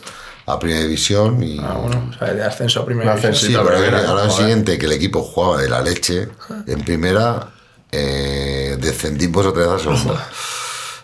a 0.51 0.59
Primera 0.59 0.81
División 0.83 1.41
y... 1.43 1.59
Ah, 1.59 1.77
bueno, 1.81 2.09
o 2.09 2.17
sea, 2.17 2.33
de 2.33 2.43
ascenso 2.43 2.81
a 2.81 2.85
primera. 2.85 3.15
División. 3.15 3.35
Sí, 3.35 3.57
pero 3.63 3.77
año 3.77 4.07
joder. 4.07 4.31
siguiente 4.31 4.77
que 4.77 4.85
el 4.85 4.93
equipo 4.93 5.21
jugaba 5.21 5.61
de 5.61 5.69
la 5.69 5.81
leche 5.81 6.29
en 6.67 6.83
primera, 6.83 7.49
eh, 7.91 8.77
descendimos 8.79 9.45
otra 9.45 9.67
vez 9.67 9.71
a 9.71 9.79
segunda. 9.79 10.29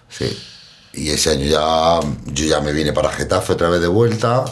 Sí. 0.09 0.37
Y 0.93 1.09
ese 1.09 1.31
año 1.31 1.45
ya 1.45 1.99
yo 2.25 2.45
ya 2.45 2.61
me 2.61 2.71
vine 2.71 2.93
para 2.93 3.11
Getafe 3.11 3.53
otra 3.53 3.69
vez 3.69 3.81
de 3.81 3.87
vuelta. 3.87 4.45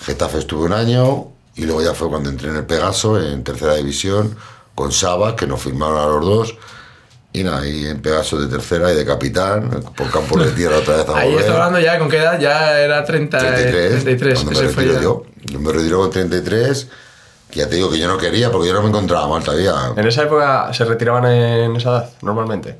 Getafe 0.00 0.38
estuve 0.38 0.66
un 0.66 0.72
año 0.72 1.28
y 1.56 1.64
luego 1.64 1.82
ya 1.82 1.94
fue 1.94 2.08
cuando 2.08 2.28
entré 2.28 2.50
en 2.50 2.56
el 2.56 2.66
Pegaso 2.66 3.20
en 3.20 3.42
tercera 3.44 3.74
división. 3.74 4.36
con 4.74 4.92
Saba, 4.92 5.36
que 5.36 5.46
nos 5.46 5.60
firmaron 5.60 5.98
a 5.98 6.06
los 6.06 6.24
dos. 6.24 6.54
Y 7.32 7.44
nada, 7.44 7.60
ahí 7.60 7.86
en 7.86 8.02
Pegaso 8.02 8.40
de 8.40 8.48
tercera 8.48 8.92
y 8.92 8.96
de 8.96 9.04
capitán, 9.06 9.70
por 9.96 10.10
campo 10.10 10.36
de 10.38 10.50
tierra 10.50 10.78
otra 10.78 10.96
vez 10.96 11.08
a 11.08 11.16
Ahí 11.18 11.36
está 11.36 11.52
hablando 11.52 11.78
ya 11.78 11.96
con 11.98 12.08
qué 12.08 12.16
edad, 12.18 12.40
ya 12.40 12.78
era 12.80 13.04
30, 13.04 13.38
33, 13.38 14.02
33. 14.02 14.34
cuando 14.42 14.60
me 14.62 14.86
ya. 14.94 15.00
yo. 15.00 15.22
Yo 15.44 15.60
me 15.60 15.72
retiro 15.72 16.00
con 16.00 16.10
33, 16.10 16.88
que 17.50 17.60
ya 17.60 17.68
te 17.68 17.76
digo 17.76 17.88
que 17.90 17.98
yo 17.98 18.08
no 18.08 18.18
quería 18.18 18.50
porque 18.50 18.66
yo 18.68 18.74
no 18.74 18.82
me 18.82 18.88
encontraba 18.88 19.28
mal 19.28 19.44
todavía. 19.44 19.72
En 19.96 20.06
esa 20.08 20.22
época 20.24 20.72
se 20.74 20.84
retiraban 20.84 21.24
en 21.26 21.76
esa 21.76 21.90
edad, 21.90 22.10
normalmente. 22.22 22.76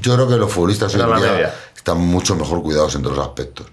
Yo 0.00 0.14
creo 0.14 0.26
que 0.28 0.36
los 0.36 0.50
futbolistas 0.50 0.94
hoy 0.94 1.00
en 1.02 1.16
día 1.16 1.54
están 1.76 1.98
mucho 1.98 2.34
mejor 2.34 2.62
cuidados 2.62 2.94
en 2.94 3.02
todos 3.02 3.16
los 3.16 3.26
aspectos. 3.26 3.66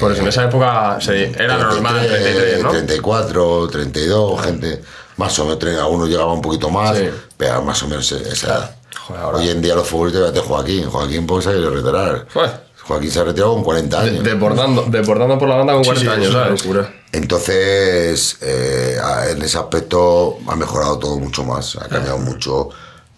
Por 0.00 0.12
eso 0.12 0.22
en 0.22 0.28
esa 0.28 0.44
época 0.44 0.98
se- 1.00 1.30
era 1.30 1.56
normal 1.56 1.94
33, 2.06 2.62
¿no? 2.62 2.70
34, 2.70 3.68
32, 3.68 4.42
gente 4.42 4.82
más 5.16 5.38
o 5.38 5.44
menos, 5.44 5.58
tre- 5.60 5.78
algunos 5.78 6.08
llegaban 6.08 6.34
un 6.34 6.42
poquito 6.42 6.68
más, 6.68 6.96
Sí. 6.96 7.08
pero 7.36 7.62
más 7.62 7.82
o 7.82 7.88
menos 7.88 8.10
esa 8.12 8.46
edad. 8.46 8.74
Joder, 9.08 9.22
ahora- 9.22 9.38
Hoy 9.38 9.48
en 9.48 9.60
día 9.62 9.74
los 9.74 9.88
futbolistas, 9.88 10.22
fíjate 10.30 10.40
Joaquín, 10.46 10.90
Joaquín 10.90 11.26
pues 11.26 11.44
se 11.44 11.50
ha 11.50 11.54
retirar. 11.54 12.26
Joder. 12.32 12.68
Joaquín 12.86 13.10
se 13.10 13.20
ha 13.20 13.24
retirado 13.24 13.54
con 13.54 13.64
40 13.64 14.00
años. 14.00 14.24
Desbordando, 14.24 14.86
desbordando 14.88 15.38
por 15.38 15.48
la 15.48 15.56
banda 15.56 15.72
con 15.74 15.84
Sí, 15.84 15.90
40 15.90 16.14
sí, 16.14 16.20
años, 16.36 16.62
locura. 16.62 16.94
Entonces, 17.12 18.38
eh, 18.40 18.98
en 19.30 19.42
ese 19.42 19.58
aspecto 19.58 20.38
ha 20.46 20.56
mejorado 20.56 20.98
todo 20.98 21.18
mucho 21.18 21.44
más, 21.44 21.76
ha 21.76 21.88
cambiado 21.88 22.18
mucho. 22.18 22.68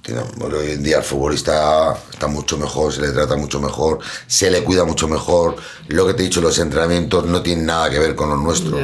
Tiene- 0.03 0.23
hoy 0.43 0.73
en 0.73 0.83
día 0.83 0.99
el 0.99 1.03
futbolista 1.05 1.95
está 2.13 2.27
mucho 2.27 2.57
mejor, 2.57 2.93
se 2.93 3.01
le 3.03 3.11
trata 3.13 3.37
mucho 3.37 3.61
mejor, 3.61 3.99
se 4.27 4.51
le 4.51 4.65
cuida 4.65 4.85
mucho 4.85 5.07
mejor. 5.09 5.57
Lo 5.89 6.07
que 6.07 6.15
te 6.15 6.23
he 6.23 6.25
dicho, 6.25 6.41
los 6.41 6.59
entrenamientos 6.59 7.27
no 7.27 7.43
tienen 7.43 7.67
nada 7.67 7.91
que 7.91 7.99
ver 7.99 8.15
con 8.17 8.31
los 8.31 8.39
nuestros. 8.41 8.81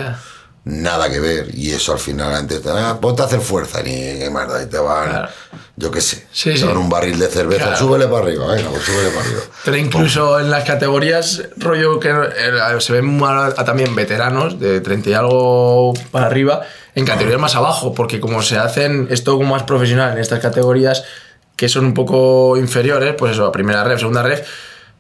Nada 0.69 1.09
que 1.09 1.21
ver. 1.21 1.55
Y 1.57 1.71
eso 1.71 1.93
al 1.93 2.01
final, 2.01 2.35
antes 2.35 2.61
te 2.61 2.69
ah, 2.71 2.99
ponte 3.01 3.23
a 3.23 3.27
hacer 3.27 3.41
fuerza, 3.41 3.83
ni 3.85 3.93
qué 3.93 4.29
mierda, 4.33 4.61
y 4.61 4.67
te 4.67 4.79
van, 4.79 5.09
Claro. 5.09 5.29
yo 5.77 5.93
qué 5.93 6.01
sé, 6.01 6.27
Sí, 6.33 6.57
sí. 6.57 6.65
un 6.65 6.89
barril 6.91 7.21
de 7.21 7.29
cerveza, 7.29 7.63
Claro. 7.67 7.79
súbele 7.79 8.07
para 8.09 8.25
arriba, 8.25 8.49
venga, 8.49 8.71
pues 8.71 8.83
súbele 8.83 9.11
para 9.11 9.21
arriba. 9.21 9.41
Pero 9.65 9.77
incluso 9.77 10.41
en 10.41 10.51
las 10.51 10.65
categorías, 10.65 11.45
rollo 11.57 12.01
que 12.01 12.09
eh, 12.11 12.81
se 12.81 12.93
ven 12.93 13.17
mal 13.17 13.55
a 13.57 13.65
también 13.65 13.95
veteranos 13.95 14.59
de 14.59 14.81
30 14.81 15.11
y 15.11 15.15
algo 15.15 15.95
para 16.11 16.27
arriba, 16.27 16.63
en 16.97 17.05
categorías 17.07 17.41
más 17.41 17.55
abajo, 17.55 17.95
porque 17.95 18.19
como 18.19 18.43
se 18.43 18.59
hacen, 18.59 19.07
es 19.09 19.23
todo 19.23 19.37
como 19.37 19.51
más 19.55 19.63
profesional 19.63 20.15
en 20.15 20.19
estas 20.19 20.41
categorías 20.41 21.05
que 21.55 21.69
son 21.69 21.85
un 21.87 21.95
poco 21.95 22.57
inferiores, 22.57 23.15
pues 23.17 23.33
eso, 23.35 23.47
a 23.47 23.53
primera 23.53 23.85
ref, 23.85 24.01
segunda 24.01 24.25
ref, 24.25 24.47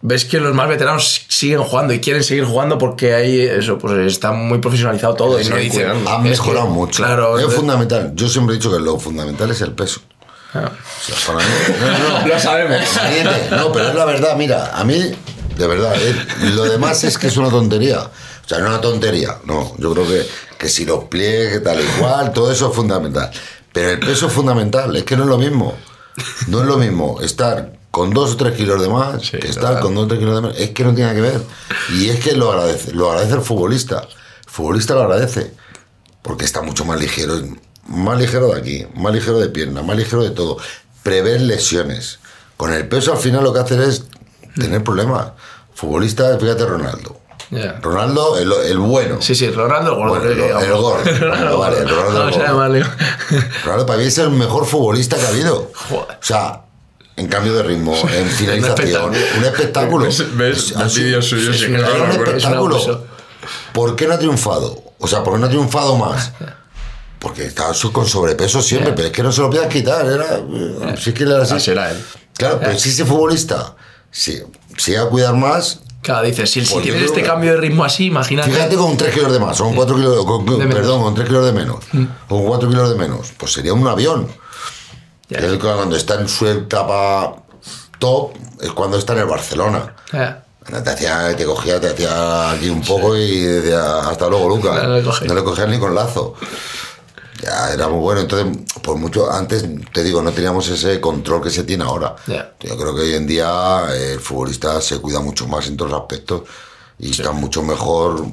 ves 0.07 0.25
que 0.25 0.39
los 0.39 0.55
más 0.55 0.69
veteranos 0.69 1.27
siguen 1.29 1.63
jugando 1.65 1.93
y 1.93 2.01
quieren 2.01 2.23
seguir 2.23 2.45
jugando 2.45 2.79
porque 2.79 3.13
ahí 3.13 3.41
eso, 3.41 3.77
pues 3.77 4.07
está 4.07 4.31
muy 4.31 4.59
profesionalizado 4.59 5.15
todo 5.15 5.41
y 5.41 5.45
no 5.47 5.57
dicen. 5.57 5.91
Han 6.07 6.25
es 6.27 6.39
mejorado 6.39 6.67
que, 6.67 6.73
mucho. 6.73 7.03
Claro, 7.03 7.39
es 7.39 7.53
fundamental. 7.53 8.13
Yo 8.15 8.29
siempre 8.29 8.55
he 8.55 8.59
dicho 8.59 8.71
que 8.71 8.79
lo 8.79 9.01
fundamental 9.01 9.51
es 9.51 9.61
el 9.63 9.73
peso. 9.73 10.01
Ah. 10.55 10.71
O 10.71 11.05
sea, 11.05 11.17
para 11.27 11.45
mí. 11.45 11.53
No, 11.81 12.21
no, 12.21 12.27
Lo 12.35 12.39
sabemos. 12.39 12.81
No, 13.51 13.73
pero 13.73 13.89
es 13.89 13.95
la 13.97 14.05
verdad, 14.05 14.37
mira, 14.37 14.71
a 14.77 14.85
mí, 14.85 15.13
de 15.57 15.67
verdad, 15.67 15.93
eh, 16.01 16.15
lo 16.55 16.65
demás 16.65 17.03
es 17.03 17.19
que 17.19 17.27
es 17.27 17.37
una 17.37 17.51
tontería. 17.51 17.99
O 18.01 18.49
sea, 18.49 18.61
no 18.61 18.69
una 18.69 18.81
tontería, 18.81 19.39
no. 19.45 19.75
Yo 19.79 19.93
creo 19.93 20.07
que, 20.07 20.25
que 20.57 20.69
si 20.69 20.85
los 20.85 21.05
pliegues, 21.05 21.65
tal 21.65 21.81
y 21.81 21.85
cual, 21.99 22.33
todo 22.33 22.53
eso 22.53 22.71
es 22.71 22.77
fundamental. 22.77 23.29
Pero 23.73 23.91
el 23.91 23.99
peso 23.99 24.29
es 24.29 24.33
fundamental, 24.33 24.95
es 24.95 25.03
que 25.03 25.17
no 25.17 25.25
es 25.25 25.29
lo 25.29 25.37
mismo. 25.37 25.75
No 26.47 26.61
es 26.61 26.67
lo 26.67 26.79
mismo 26.79 27.21
estar 27.21 27.73
con 27.97 28.11
dos 28.11 28.33
o 28.33 28.37
tres 28.37 28.55
kilos 28.55 28.79
de 28.83 28.91
más 28.91 29.23
Sí, 29.23 29.39
que 29.39 29.49
total. 29.49 29.81
con 29.81 29.95
dos 29.95 30.05
o 30.05 30.09
tres 30.09 30.19
kilos 30.21 30.35
de 30.35 30.43
menos. 30.43 30.59
Es 30.61 30.71
que 30.73 30.85
no 30.85 30.95
tiene 30.95 31.15
que 31.15 31.23
ver. 31.23 31.41
Y 31.95 32.11
es 32.11 32.23
que 32.23 32.33
lo 32.33 32.53
agradece, 32.53 32.93
lo 32.93 33.09
agradece 33.11 33.37
el 33.37 33.41
futbolista. 33.41 34.01
El 34.01 34.51
futbolista 34.51 34.93
lo 34.93 35.01
agradece. 35.05 35.55
Porque 36.21 36.45
está 36.45 36.61
mucho 36.61 36.85
más 36.85 37.01
ligero. 37.01 37.41
Más 37.87 38.19
ligero 38.19 38.49
de 38.49 38.61
aquí, 38.61 38.87
más 38.97 39.15
ligero 39.15 39.39
de 39.39 39.49
pierna, 39.49 39.81
más 39.81 39.97
ligero 39.97 40.23
de 40.23 40.29
todo. 40.31 40.59
Prever 41.03 41.41
lesiones. 41.41 42.19
Con 42.59 42.71
el 42.75 42.87
peso 42.87 43.13
al 43.13 43.19
final 43.19 43.43
lo 43.45 43.55
que 43.55 43.61
hace 43.61 43.83
es 43.89 44.05
tener 44.55 44.85
problemas. 44.85 45.29
Futbolista, 45.73 46.39
fíjate 46.39 46.67
Ronaldo. 46.67 47.19
Ya. 47.51 47.79
Ronaldo, 47.81 48.37
el, 48.39 48.53
el 48.69 48.79
bueno. 48.79 49.23
Sí, 49.23 49.35
sí, 49.35 49.49
Ronaldo 49.51 49.93
el 49.93 49.97
gordo. 49.97 50.15
Bueno, 50.21 50.31
el- 50.31 50.65
el 50.67 50.73
gordo. 50.75 50.99
Bueno, 51.19 51.59
vale, 51.59 51.83
Ronaldo 51.85 52.29
llamarle. 52.31 52.85
Ronaldo 53.65 53.87
para 53.87 53.99
mí 54.01 54.05
es 54.05 54.19
el 54.19 54.29
mejor 54.31 54.67
futbolista 54.67 55.17
que 55.17 55.25
ha 55.25 55.29
habido. 55.29 55.71
Joder. 55.89 56.17
O 56.21 56.23
sea, 56.25 56.63
en 57.17 57.27
cambio 57.29 57.55
de 57.55 57.63
ritmo, 57.63 57.95
en 58.13 58.27
finalización, 58.31 59.11
un 59.39 59.45
espectáculo. 59.45 60.05
¿Ves- 60.07 60.37
ves 60.37 60.67
sido- 60.67 60.89
vídeos 60.89 61.25
suyos 61.27 61.57
es 61.57 61.69
un 61.69 61.77
espectáculo. 61.77 63.05
¿Por 63.73 63.97
qué 63.97 64.07
no 64.07 64.15
ha 64.15 64.19
triunfado? 64.19 64.83
O 64.99 65.07
sea, 65.07 65.23
¿por 65.23 65.35
qué 65.35 65.41
no 65.41 65.47
ha 65.47 65.51
triunfado 65.51 65.97
más? 65.97 66.33
Porque 67.19 67.45
estaba 67.47 67.73
con 67.93 68.07
sobrepeso 68.07 68.61
siempre, 68.63 68.93
pero 68.93 69.09
es 69.09 69.13
que 69.13 69.23
no 69.23 69.33
se 69.33 69.41
lo 69.41 69.49
podías 69.51 69.67
quitar. 69.69 70.07
Era, 70.07 70.41
si 70.97 71.11
es 71.11 71.15
que 71.17 71.25
era 71.25 71.43
así. 71.43 71.55
Así 71.55 71.71
era 71.71 71.91
él. 71.91 72.05
Claro, 72.37 72.61
pero 72.61 72.79
si 72.79 72.91
ese 72.91 73.05
futbolista 73.05 73.75
si, 74.11 74.43
iba 74.89 75.03
a 75.03 75.07
cuidar 75.09 75.35
más, 75.35 75.81
Claro, 76.03 76.25
dices, 76.27 76.49
si, 76.51 76.65
si 76.65 76.73
Pues 76.75 76.87
yo 76.87 76.93
tienes 76.93 77.11
este 77.11 77.23
que- 77.23 77.27
cambio 77.27 77.51
de 77.53 77.57
ritmo 77.57 77.85
así, 77.85 78.07
imagínate. 78.07 78.51
Fíjate 78.53 78.77
con 78.77 78.97
3 78.97 79.13
kilos 79.13 79.33
de 79.33 79.41
más, 79.41 79.59
o 79.61 79.65
con 79.65 79.75
4 79.75 79.97
kilos, 79.97 80.25
con- 80.25 80.47
con-. 80.47 80.65
Mm. 80.69 80.71
perdón, 80.71 81.03
con 81.03 81.15
3 81.17 81.27
kilos 81.27 81.45
de 81.47 81.53
menos, 81.53 81.79
o 82.29 82.37
con 82.37 82.47
4 82.47 82.69
kilos 82.69 82.91
de 82.91 82.95
menos, 82.95 83.33
pues 83.37 83.53
sería 83.53 83.73
un 83.73 83.89
avión. 83.89 84.29
Ya. 85.29 85.39
Él 85.39 85.59
cuando 85.59 85.97
está 85.97 86.21
en 86.21 86.29
su 86.29 86.47
etapa 86.47 87.37
top 87.99 88.33
es 88.61 88.71
cuando 88.73 88.99
está 88.99 89.13
en 89.15 89.21
el 89.21 89.27
Barcelona. 89.27 89.95
Te, 90.67 90.91
hacía, 90.91 91.37
te 91.37 91.45
cogía, 91.45 91.81
te 91.81 91.89
hacía 91.89 92.51
aquí 92.51 92.69
un 92.69 92.83
poco 92.83 93.17
y 93.17 93.41
decía, 93.41 94.01
hasta 94.01 94.29
luego, 94.29 94.49
Lucas. 94.49 94.83
No 94.83 94.97
le 94.97 95.03
cogí. 95.03 95.27
No 95.27 95.35
le 95.35 95.45
cogías 95.45 95.69
ni 95.69 95.79
con 95.79 95.95
lazo. 95.95 96.35
Ya 97.41 97.73
era 97.73 97.89
muy 97.89 98.01
bueno. 98.01 98.23
Entonces, 98.23 98.65
por 98.83 98.97
mucho, 98.97 99.31
antes 99.31 99.65
te 99.93 100.03
digo, 100.03 100.23
no 100.23 100.33
teníamos 100.33 100.69
ese 100.69 101.01
control 101.01 101.43
que 101.43 101.51
se 101.51 101.65
tiene 101.65 101.85
ahora. 101.85 102.17
Yo 102.27 102.77
creo 102.77 102.95
que 102.95 103.03
hoy 103.03 103.15
en 103.15 103.27
día 103.27 103.85
eh, 103.93 104.15
el 104.15 104.21
futbolista 104.21 104.81
se 104.81 104.99
cuida 104.99 105.21
mucho 105.21 105.47
más 105.47 105.67
en 105.69 105.77
todos 105.77 105.93
los 105.93 106.01
aspectos 106.01 106.43
y 106.99 107.11
está 107.11 107.33
mucho 107.33 107.63
mejor. 107.63 108.27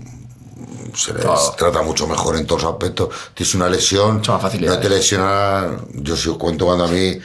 Se 0.96 1.14
les 1.14 1.26
trata 1.58 1.82
mucho 1.82 2.08
mejor 2.08 2.36
en 2.38 2.46
todos 2.46 2.64
los 2.64 2.72
aspectos. 2.74 3.10
Tienes 3.34 3.56
una 3.56 3.70
lesión, 3.70 4.16
Mucho 4.18 4.34
más 4.34 4.42
facilidades. 4.42 4.78
no 4.80 4.84
te 4.84 4.90
lesiona. 4.90 5.78
Yo 5.94 6.16
si 6.16 6.30
os 6.30 6.38
cuento 6.38 6.66
cuando 6.66 6.86
a 6.86 6.88
mí, 6.88 7.18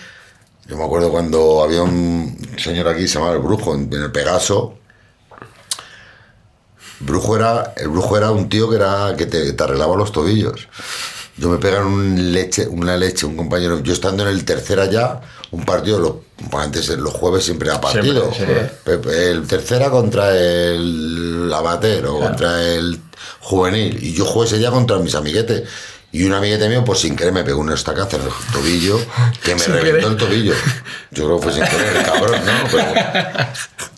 yo 0.67 0.77
me 0.77 0.85
acuerdo 0.85 1.11
cuando 1.11 1.63
había 1.63 1.83
un 1.83 2.39
señor 2.57 2.89
aquí, 2.89 3.07
se 3.07 3.15
llamaba 3.15 3.35
el 3.35 3.41
Brujo, 3.41 3.75
en, 3.75 3.93
el 3.93 4.11
Pegaso. 4.11 4.75
Brujo 7.01 7.37
era, 7.37 7.75
el 7.77 7.89
brujo 7.89 8.17
era 8.17 8.33
un 8.33 8.49
tío 8.49 8.69
que 8.69 8.77
era 8.77 9.15
que 9.17 9.27
te, 9.27 9.53
te 9.53 9.63
arreglaba 9.63 9.95
los 9.97 10.11
tobillos. 10.11 10.69
Yo 11.39 11.49
me 11.49 11.59
pegan 11.59 11.87
un 11.87 12.33
leche, 12.33 12.67
una 12.67 12.97
leche, 12.97 13.25
un 13.25 13.37
compañero. 13.37 13.79
Yo 13.81 13.93
estando 13.93 14.25
en 14.25 14.31
el 14.31 14.45
tercera 14.45 14.87
ya, 14.87 15.21
un 15.53 15.65
partido, 15.65 16.01
los, 16.01 16.15
antes 16.61 16.89
los 16.89 17.13
jueves 17.13 17.45
siempre 17.45 17.69
era 17.69 17.81
partido. 17.81 18.33
Siempre, 18.35 18.73
El 19.31 19.47
tercera 19.47 19.89
contra 19.89 20.37
el 20.37 21.53
amateur 21.55 22.07
o 22.07 22.19
contra 22.19 22.61
el 22.65 23.01
juvenil. 23.49 23.99
Y 24.03 24.13
yo 24.13 24.25
jugué 24.25 24.47
ese 24.47 24.59
día 24.59 24.71
contra 24.71 24.99
mis 24.99 25.15
amiguetes. 25.15 25.69
Y 26.11 26.25
un 26.25 26.33
amiguete 26.33 26.69
mío, 26.69 26.85
pues 26.85 27.01
sin 27.01 27.17
querer, 27.17 27.33
me 27.33 27.45
pegó 27.45 27.61
un 27.61 27.71
estacazo 27.71 28.17
en 28.17 28.23
el 28.23 28.29
tobillo 28.53 28.99
que 29.43 29.55
me 29.55 29.65
reventó 29.65 29.85
querer. 29.85 30.05
el 30.05 30.17
tobillo. 30.17 30.55
Yo 31.11 31.25
creo 31.25 31.37
que 31.37 31.43
fue 31.43 31.53
sin 31.53 31.65
querer, 31.65 31.97
el 31.97 32.03
cabrón, 32.03 32.41
¿no? 32.47 32.53
Pero, 32.71 32.87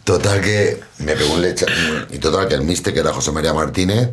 Total 0.04 0.40
que 0.40 0.80
me 0.98 1.14
pegó 1.14 1.34
un 1.34 1.42
leche. 1.42 1.66
Y 2.10 2.18
total 2.18 2.48
que 2.48 2.54
el 2.54 2.62
mister, 2.62 2.92
que 2.92 3.00
era 3.00 3.12
José 3.12 3.30
María 3.30 3.52
Martínez, 3.52 4.10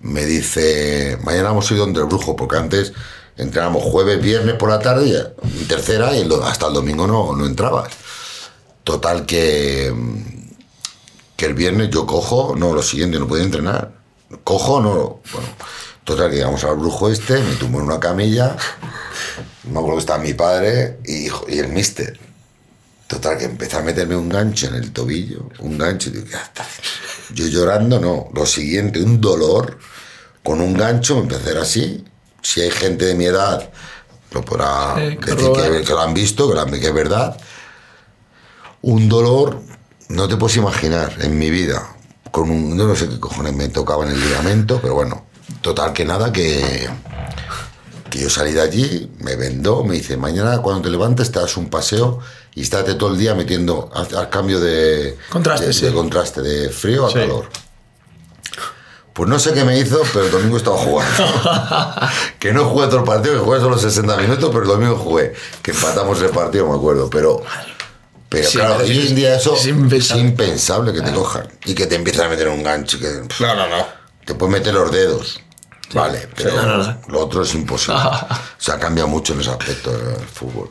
me 0.00 0.24
dice, 0.24 1.18
mañana 1.22 1.50
a 1.50 1.54
ir 1.54 1.76
donde 1.76 2.00
el 2.00 2.06
brujo, 2.06 2.34
porque 2.34 2.56
antes 2.56 2.92
entrábamos 3.36 3.82
jueves, 3.82 4.22
viernes 4.22 4.54
por 4.54 4.70
la 4.70 4.78
tarde, 4.78 5.32
y, 5.60 5.64
tercera, 5.64 6.16
y 6.16 6.22
el 6.22 6.32
hasta 6.44 6.68
el 6.68 6.74
domingo 6.74 7.06
no, 7.06 7.36
no 7.36 7.44
entrabas. 7.44 7.92
Total 8.84 9.26
que, 9.26 9.92
que 11.36 11.46
el 11.46 11.54
viernes 11.54 11.90
yo 11.90 12.06
cojo, 12.06 12.54
no, 12.56 12.72
lo 12.72 12.82
siguiente, 12.82 13.18
no 13.18 13.26
podía 13.26 13.44
entrenar. 13.44 14.03
Cojo, 14.42 14.80
no, 14.80 15.20
bueno. 15.32 15.48
Total 16.04 16.30
que 16.30 16.36
llegamos 16.36 16.62
al 16.64 16.76
brujo 16.76 17.08
este, 17.08 17.40
me 17.40 17.54
tumbo 17.54 17.78
en 17.78 17.86
una 17.86 17.98
camilla, 18.00 18.56
me 19.64 19.70
acuerdo 19.78 19.94
que 19.94 20.00
estaba 20.00 20.18
mi 20.22 20.34
padre 20.34 20.98
y, 21.04 21.28
y 21.48 21.58
el 21.58 21.68
mister. 21.68 22.18
Total, 23.06 23.38
que 23.38 23.44
empecé 23.44 23.76
a 23.76 23.82
meterme 23.82 24.16
un 24.16 24.28
gancho 24.28 24.66
en 24.66 24.74
el 24.74 24.92
tobillo, 24.92 25.48
un 25.60 25.78
gancho, 25.78 26.08
y 26.10 26.12
digo, 26.12 26.26
¿qué 26.26 26.36
está? 26.36 26.66
Yo 27.32 27.46
llorando, 27.46 27.98
no. 28.00 28.28
Lo 28.34 28.44
siguiente, 28.44 29.00
un 29.02 29.20
dolor 29.20 29.78
con 30.42 30.60
un 30.60 30.74
gancho, 30.74 31.14
me 31.16 31.22
empecé 31.22 31.56
así. 31.58 32.04
Si 32.42 32.60
hay 32.60 32.70
gente 32.70 33.06
de 33.06 33.14
mi 33.14 33.24
edad, 33.26 33.70
lo 34.32 34.42
podrá 34.44 34.94
Sí, 34.96 35.16
decir 35.16 35.52
que, 35.52 35.82
que 35.84 35.92
lo 35.92 36.00
han 36.00 36.12
visto, 36.12 36.48
que, 36.48 36.54
lo 36.54 36.60
han- 36.62 36.70
que 36.70 36.86
es 36.86 36.94
verdad. 36.94 37.36
Un 38.82 39.08
dolor, 39.08 39.62
no 40.08 40.28
te 40.28 40.36
puedes 40.36 40.56
imaginar, 40.56 41.14
en 41.20 41.38
mi 41.38 41.50
vida. 41.50 41.93
Con 42.34 42.50
un, 42.50 42.76
no 42.76 42.96
sé 42.96 43.08
qué 43.08 43.20
cojones 43.20 43.54
me 43.54 43.68
tocaba 43.68 44.04
en 44.04 44.10
el 44.10 44.20
ligamento, 44.20 44.80
pero 44.82 44.94
bueno, 44.94 45.24
total 45.60 45.92
que 45.92 46.04
nada, 46.04 46.32
que, 46.32 46.88
que 48.10 48.18
yo 48.18 48.28
salí 48.28 48.50
de 48.50 48.60
allí, 48.60 49.08
me 49.20 49.36
vendó, 49.36 49.84
me 49.84 49.94
dice, 49.94 50.16
mañana 50.16 50.58
cuando 50.58 50.82
te 50.82 50.90
levantes 50.90 51.30
te 51.30 51.38
das 51.38 51.56
un 51.56 51.70
paseo 51.70 52.18
y 52.56 52.62
estate 52.62 52.94
todo 52.94 53.12
el 53.12 53.18
día 53.18 53.36
metiendo 53.36 53.88
al, 53.94 54.12
al 54.16 54.30
cambio 54.30 54.58
de 54.58 55.16
Contraste, 55.30 55.66
de, 55.68 55.72
sí. 55.72 55.84
de 55.86 55.92
contraste, 55.92 56.42
de 56.42 56.70
frío 56.70 57.06
a 57.06 57.10
Sí. 57.10 57.14
calor. 57.20 57.48
Pues 59.12 59.30
no 59.30 59.38
sé 59.38 59.52
qué 59.54 59.62
me 59.62 59.78
hizo, 59.78 60.02
pero 60.12 60.24
el 60.26 60.32
domingo 60.32 60.56
estaba 60.56 60.76
jugando. 60.76 61.12
que 62.40 62.52
no 62.52 62.64
jugué 62.64 62.86
todo 62.88 62.98
el 62.98 63.04
partido, 63.04 63.34
que 63.34 63.40
jugué 63.44 63.60
solo 63.60 63.78
60 63.78 64.16
minutos, 64.16 64.50
pero 64.50 64.62
el 64.62 64.68
domingo 64.68 64.96
jugué. 64.96 65.32
Que 65.62 65.70
empatamos 65.70 66.20
el 66.20 66.30
partido, 66.30 66.66
me 66.68 66.74
acuerdo. 66.74 67.08
Pero, 67.10 67.40
pero 68.34 68.48
Sí, 68.48 68.58
claro, 68.58 68.76
hoy 68.78 69.06
en 69.08 69.14
día 69.14 69.36
eso 69.36 69.54
es 69.54 69.60
es 69.66 70.10
impensable. 70.16 70.92
que 70.92 71.00
te 71.00 71.12
cojan. 71.12 71.46
Y 71.64 71.74
que 71.74 71.86
te 71.86 71.94
empiezan 71.96 72.26
a 72.26 72.28
meter 72.30 72.48
un 72.48 72.62
gancho. 72.62 72.98
Que, 72.98 73.08
pff, 73.28 73.40
No, 73.40 73.54
no, 73.54 73.68
no. 73.68 73.86
te 74.24 74.34
puedes 74.34 74.52
meter 74.52 74.74
los 74.74 74.90
dedos. 74.92 75.40
Vale, 75.92 76.28
pero 76.34 76.56
no, 76.56 76.62
no, 76.66 76.76
no. 76.78 76.98
lo 77.08 77.20
otro 77.20 77.42
es 77.42 77.54
imposible. 77.54 78.00
o 78.02 78.28
sea, 78.58 78.78
cambia 78.78 79.06
mucho 79.06 79.32
en 79.34 79.40
ese 79.40 79.50
aspecto 79.50 79.92
el 79.94 80.26
fútbol. 80.26 80.70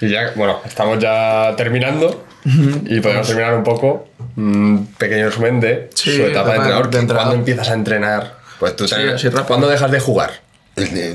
Y 0.00 0.10
ya, 0.10 0.32
bueno, 0.36 0.60
estamos 0.64 0.98
ya 0.98 1.54
terminando 1.56 2.24
y 2.44 3.00
podemos 3.00 3.26
terminar 3.26 3.54
un 3.54 3.64
poco. 3.64 4.08
Un 4.36 4.94
pequeño 4.98 5.26
resumen 5.26 5.58
de 5.60 5.90
Sí, 5.94 6.14
su 6.16 6.22
etapa 6.22 6.50
de 6.50 6.56
entrenador. 6.56 6.90
de 6.90 6.98
entrenador. 6.98 7.16
¿Cuándo 7.16 7.34
empiezas 7.34 7.68
a 7.70 7.74
entrenar? 7.74 8.38
Pues 8.60 8.76
tú 8.76 8.86
rápido. 8.86 9.46
¿Cuándo 9.46 9.68
dejas 9.68 9.90
de 9.90 9.98
jugar? 10.00 10.40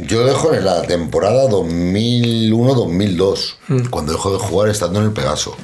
Yo 0.08 0.26
dejo 0.26 0.54
en 0.54 0.66
la 0.66 0.82
temporada 0.84 1.48
2001-2002, 1.50 3.56
cuando 3.90 4.12
dejo 4.14 4.32
de 4.34 4.40
jugar 4.40 4.70
estando 4.70 5.00
en 5.00 5.06
el 5.06 5.12
Pegaso. 5.12 5.56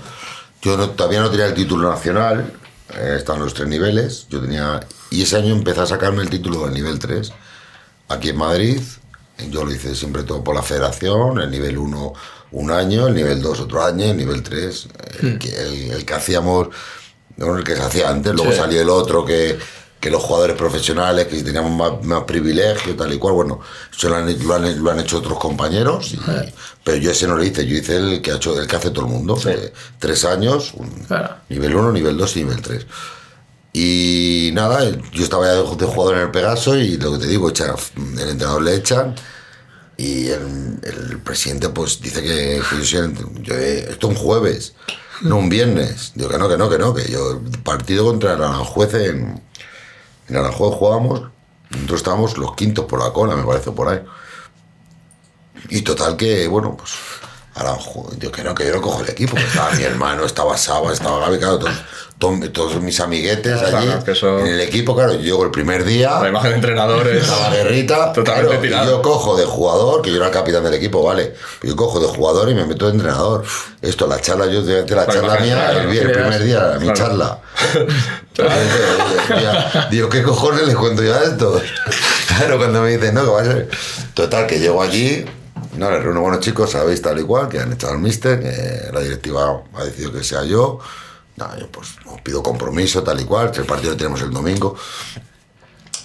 Yo 0.61 0.77
no- 0.77 0.89
todavía 0.91 1.21
no 1.21 1.29
tenía 1.29 1.45
el 1.47 1.53
título 1.53 1.89
nacional, 1.89 2.53
eh, 2.95 3.15
estaban 3.17 3.41
los 3.41 3.53
tres 3.53 3.67
niveles, 3.67 4.27
yo 4.29 4.41
tenía 4.41 4.79
y 5.11 5.23
ese 5.23 5.37
año 5.37 5.53
empecé 5.55 5.81
a 5.81 5.85
sacarme 5.85 6.21
el 6.21 6.29
título 6.29 6.65
del 6.65 6.73
nivel 6.73 6.99
3 6.99 7.31
aquí 8.09 8.29
en 8.29 8.37
Madrid. 8.37 8.81
Yo 9.49 9.63
lo 9.63 9.71
hice 9.73 9.95
siempre 9.95 10.23
todo 10.23 10.43
por 10.43 10.53
la 10.55 10.61
federación, 10.63 11.39
el 11.39 11.49
nivel 11.49 11.77
1 11.77 12.13
un 12.51 12.71
año, 12.71 13.07
el 13.07 13.15
nivel 13.15 13.41
2 13.41 13.59
otro 13.61 13.83
año, 13.85 14.05
el 14.05 14.17
nivel 14.17 14.43
3 14.43 14.87
el, 15.21 15.39
que, 15.39 15.49
el, 15.55 15.91
el 15.91 16.05
que 16.05 16.13
hacíamos, 16.13 16.67
el 17.37 17.63
que 17.63 17.75
se 17.75 17.81
hacía 17.81 18.09
antes, 18.09 18.33
luego 18.33 18.51
Sí. 18.51 18.57
salió 18.57 18.81
el 18.81 18.89
otro 18.89 19.23
que, 19.23 19.57
que 19.99 20.09
los 20.09 20.23
jugadores 20.23 20.55
profesionales, 20.55 21.27
que 21.27 21.43
teníamos 21.43 21.71
más, 21.71 22.05
más 22.05 22.23
privilegio, 22.23 22.95
tal 22.95 23.13
y 23.13 23.17
cual, 23.17 23.33
bueno, 23.33 23.59
eso 23.95 24.07
lo 24.09 24.15
han, 24.15 24.47
lo 24.47 24.53
han- 24.55 24.83
lo 24.83 24.91
han 24.91 24.99
hecho 25.01 25.17
otros 25.17 25.37
compañeros, 25.39 26.13
y- 26.13 26.19
pero 26.83 26.97
yo 26.97 27.11
ese 27.11 27.27
no 27.27 27.35
lo 27.35 27.43
hice, 27.43 27.65
yo 27.67 27.75
hice 27.75 27.97
el 27.97 28.21
que, 28.21 28.31
ha 28.31 28.35
hecho, 28.35 28.57
el 28.59 28.65
que 28.65 28.75
hace 28.77 28.91
todo 28.91 29.05
el 29.05 29.11
mundo, 29.11 29.35
que 29.35 29.73
tres 29.99 30.23
años, 30.25 30.71
un- 30.75 30.89
Claro. 31.05 31.35
nivel 31.49 31.75
1, 31.75 31.91
nivel 31.91 32.15
2 32.17 32.35
y 32.37 32.43
nivel 32.45 32.61
3. 32.61 32.85
Y 33.73 34.49
nada, 34.53 34.83
yo 35.11 35.23
estaba 35.23 35.45
ya 35.45 35.53
de 35.53 35.61
jugador 35.85 36.15
en 36.15 36.21
el 36.23 36.31
Pegaso 36.31 36.75
y 36.77 36.97
lo 36.97 37.13
que 37.13 37.19
te 37.19 37.27
digo, 37.27 37.49
echan- 37.49 37.75
el 38.19 38.29
entrenador 38.29 38.61
le 38.63 38.75
echan 38.75 39.15
y 39.95 40.27
el, 40.29 40.79
el 40.81 41.17
presidente 41.19 41.69
pues 41.69 42.01
dice 42.01 42.21
que, 42.23 42.61
que 42.69 42.77
yo 42.77 42.83
soy 42.85 43.13
eh, 43.51 43.87
esto 43.91 44.07
un 44.07 44.15
jueves, 44.15 44.73
no 45.21 45.37
un 45.37 45.49
viernes. 45.49 46.13
Digo 46.15 46.29
que 46.29 46.37
no, 46.39 46.49
que 46.49 46.57
no, 46.57 46.69
que 46.69 46.77
no, 46.79 46.93
que 46.95 47.11
yo 47.11 47.41
partido 47.63 48.05
contra 48.05 48.33
el 48.33 48.43
Aranjuez 48.43 48.93
en, 48.95 49.41
en 50.29 50.37
Aranjuez 50.37 50.75
jugábamos, 50.75 51.21
nosotros 51.71 51.99
estábamos 51.99 52.37
los 52.37 52.55
quintos 52.55 52.85
por 52.85 53.03
la 53.03 53.11
cola, 53.11 53.35
me 53.35 53.43
parece, 53.43 53.71
por 53.71 53.89
ahí. 53.89 54.01
Y 55.69 55.81
total 55.81 56.15
que, 56.15 56.47
bueno, 56.47 56.77
pues 56.77 56.93
Digo 58.17 58.31
que 58.31 58.43
no, 58.43 58.55
que 58.55 58.65
yo 58.65 58.73
no 58.75 58.81
cojo 58.81 59.01
el 59.03 59.09
equipo, 59.09 59.37
estaba 59.37 59.71
mi 59.71 59.83
hermano, 59.83 60.25
estaba 60.25 60.57
Saba, 60.57 60.91
estaba 60.93 61.19
Gaby, 61.19 61.37
claro, 61.39 61.59
todos, 61.59 61.73
todos, 62.17 62.53
todos 62.53 62.81
mis 62.81 62.99
amiguetes 62.99 63.61
allí 63.61 63.87
Claro, 63.87 64.39
en 64.39 64.47
el 64.47 64.59
equipo, 64.61 64.95
claro, 64.95 65.13
yo 65.13 65.19
llego 65.19 65.43
el 65.43 65.51
primer 65.51 65.83
día, 65.83 66.19
La 66.21 66.29
imagen 66.29 66.51
de 66.51 66.55
entrenadores. 66.55 67.21
estaba 67.23 67.49
guerrita, 67.49 68.13
Totalmente 68.13 68.47
claro, 68.47 68.65
y 68.65 68.67
tirado. 68.67 68.91
yo 68.97 69.01
cojo 69.01 69.37
de 69.37 69.45
jugador, 69.45 70.01
que 70.01 70.09
yo 70.09 70.17
era 70.17 70.27
el 70.27 70.31
capitán 70.31 70.63
del 70.63 70.73
equipo, 70.73 71.03
vale, 71.03 71.35
yo 71.63 71.75
cojo 71.75 71.99
de 71.99 72.07
jugador 72.07 72.49
y 72.49 72.55
me 72.55 72.65
meto 72.65 72.85
de 72.85 72.93
entrenador. 72.93 73.43
Esto, 73.81 74.07
la 74.07 74.19
charla, 74.21 74.47
yo 74.47 74.61
de, 74.63 74.83
de 74.83 74.95
la 74.95 75.07
charla 75.07 75.37
mía, 75.39 75.55
claro, 75.55 75.91
el, 75.91 76.11
primer 76.11 76.43
día, 76.43 76.77
mi 76.79 76.91
charla. 76.93 77.39
Digo, 79.91 80.09
¿qué 80.09 80.23
cojones 80.23 80.65
les 80.65 80.75
cuento 80.75 81.03
yo 81.03 81.15
a 81.15 81.23
esto? 81.23 81.61
Claro, 82.37 82.57
cuando 82.57 82.83
me 82.83 82.95
dicen, 82.95 83.15
no, 83.15 83.23
que 83.25 83.29
va 83.31 83.41
a 83.41 83.43
ser. 83.43 83.69
Total, 84.13 84.45
que 84.47 84.59
llego 84.59 84.81
allí, 84.81 85.25
no, 85.79 85.89
les 85.91 86.03
reúno, 86.03 86.21
bueno, 86.21 86.39
chicos, 86.39 86.71
sabéis 86.71 87.01
tal 87.01 87.19
y 87.19 87.23
cual, 87.23 87.49
que 87.49 87.59
han 87.59 87.73
echado 87.73 87.93
al 87.93 87.99
mister, 87.99 88.39
que 88.39 88.91
la 88.93 88.99
directiva 89.01 89.63
ha 89.73 89.83
decidido 89.83 90.11
que 90.13 90.23
sea 90.23 90.43
yo. 90.43 90.79
No, 91.37 91.57
yo 91.57 91.71
pues 91.71 91.89
os 92.05 92.21
pido 92.21 92.43
compromiso, 92.43 93.01
tal 93.03 93.19
y 93.21 93.25
cual, 93.25 93.51
que 93.51 93.59
el 93.61 93.65
partido 93.65 93.91
lo 93.91 93.97
tenemos 93.97 94.21
el 94.21 94.31
domingo. 94.31 94.75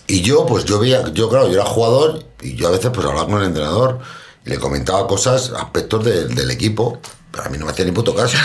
Y 0.07 0.21
yo, 0.23 0.47
pues 0.47 0.65
yo 0.65 0.79
veía, 0.79 1.09
yo 1.13 1.29
claro, 1.29 1.49
yo 1.49 1.55
era 1.55 1.65
jugador 1.65 2.25
y 2.41 2.55
yo 2.57 2.69
a 2.69 2.71
veces 2.71 2.91
pues 2.95 3.07
hablaba 3.07 3.27
con 3.27 3.41
el 3.41 3.47
entrenador 3.49 3.99
y 4.47 4.51
le 4.51 4.59
comentaba 4.59 5.07
cosas, 5.07 5.51
aspectos 5.57 6.05
de- 6.05 6.29
del 6.29 6.51
equipo, 6.51 7.01
pero 7.33 7.45
a 7.45 7.49
mí 7.49 7.59
no 7.59 7.65
me 7.67 7.73
hacía 7.73 7.85
ni 7.85 7.93
puto 7.93 8.15
caso. 8.15 8.37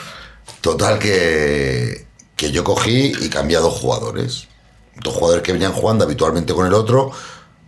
Total 0.60 0.98
que, 0.98 2.06
que 2.36 2.50
yo 2.50 2.64
cogí 2.64 3.12
y 3.20 3.28
cambié 3.30 3.56
a 3.56 3.60
dos 3.60 3.74
jugadores. 3.74 4.48
Dos 4.96 5.14
jugadores 5.14 5.42
que 5.44 5.52
venían 5.52 5.72
jugando 5.72 6.04
habitualmente 6.04 6.52
con 6.54 6.66
el 6.66 6.74
otro, 6.74 7.12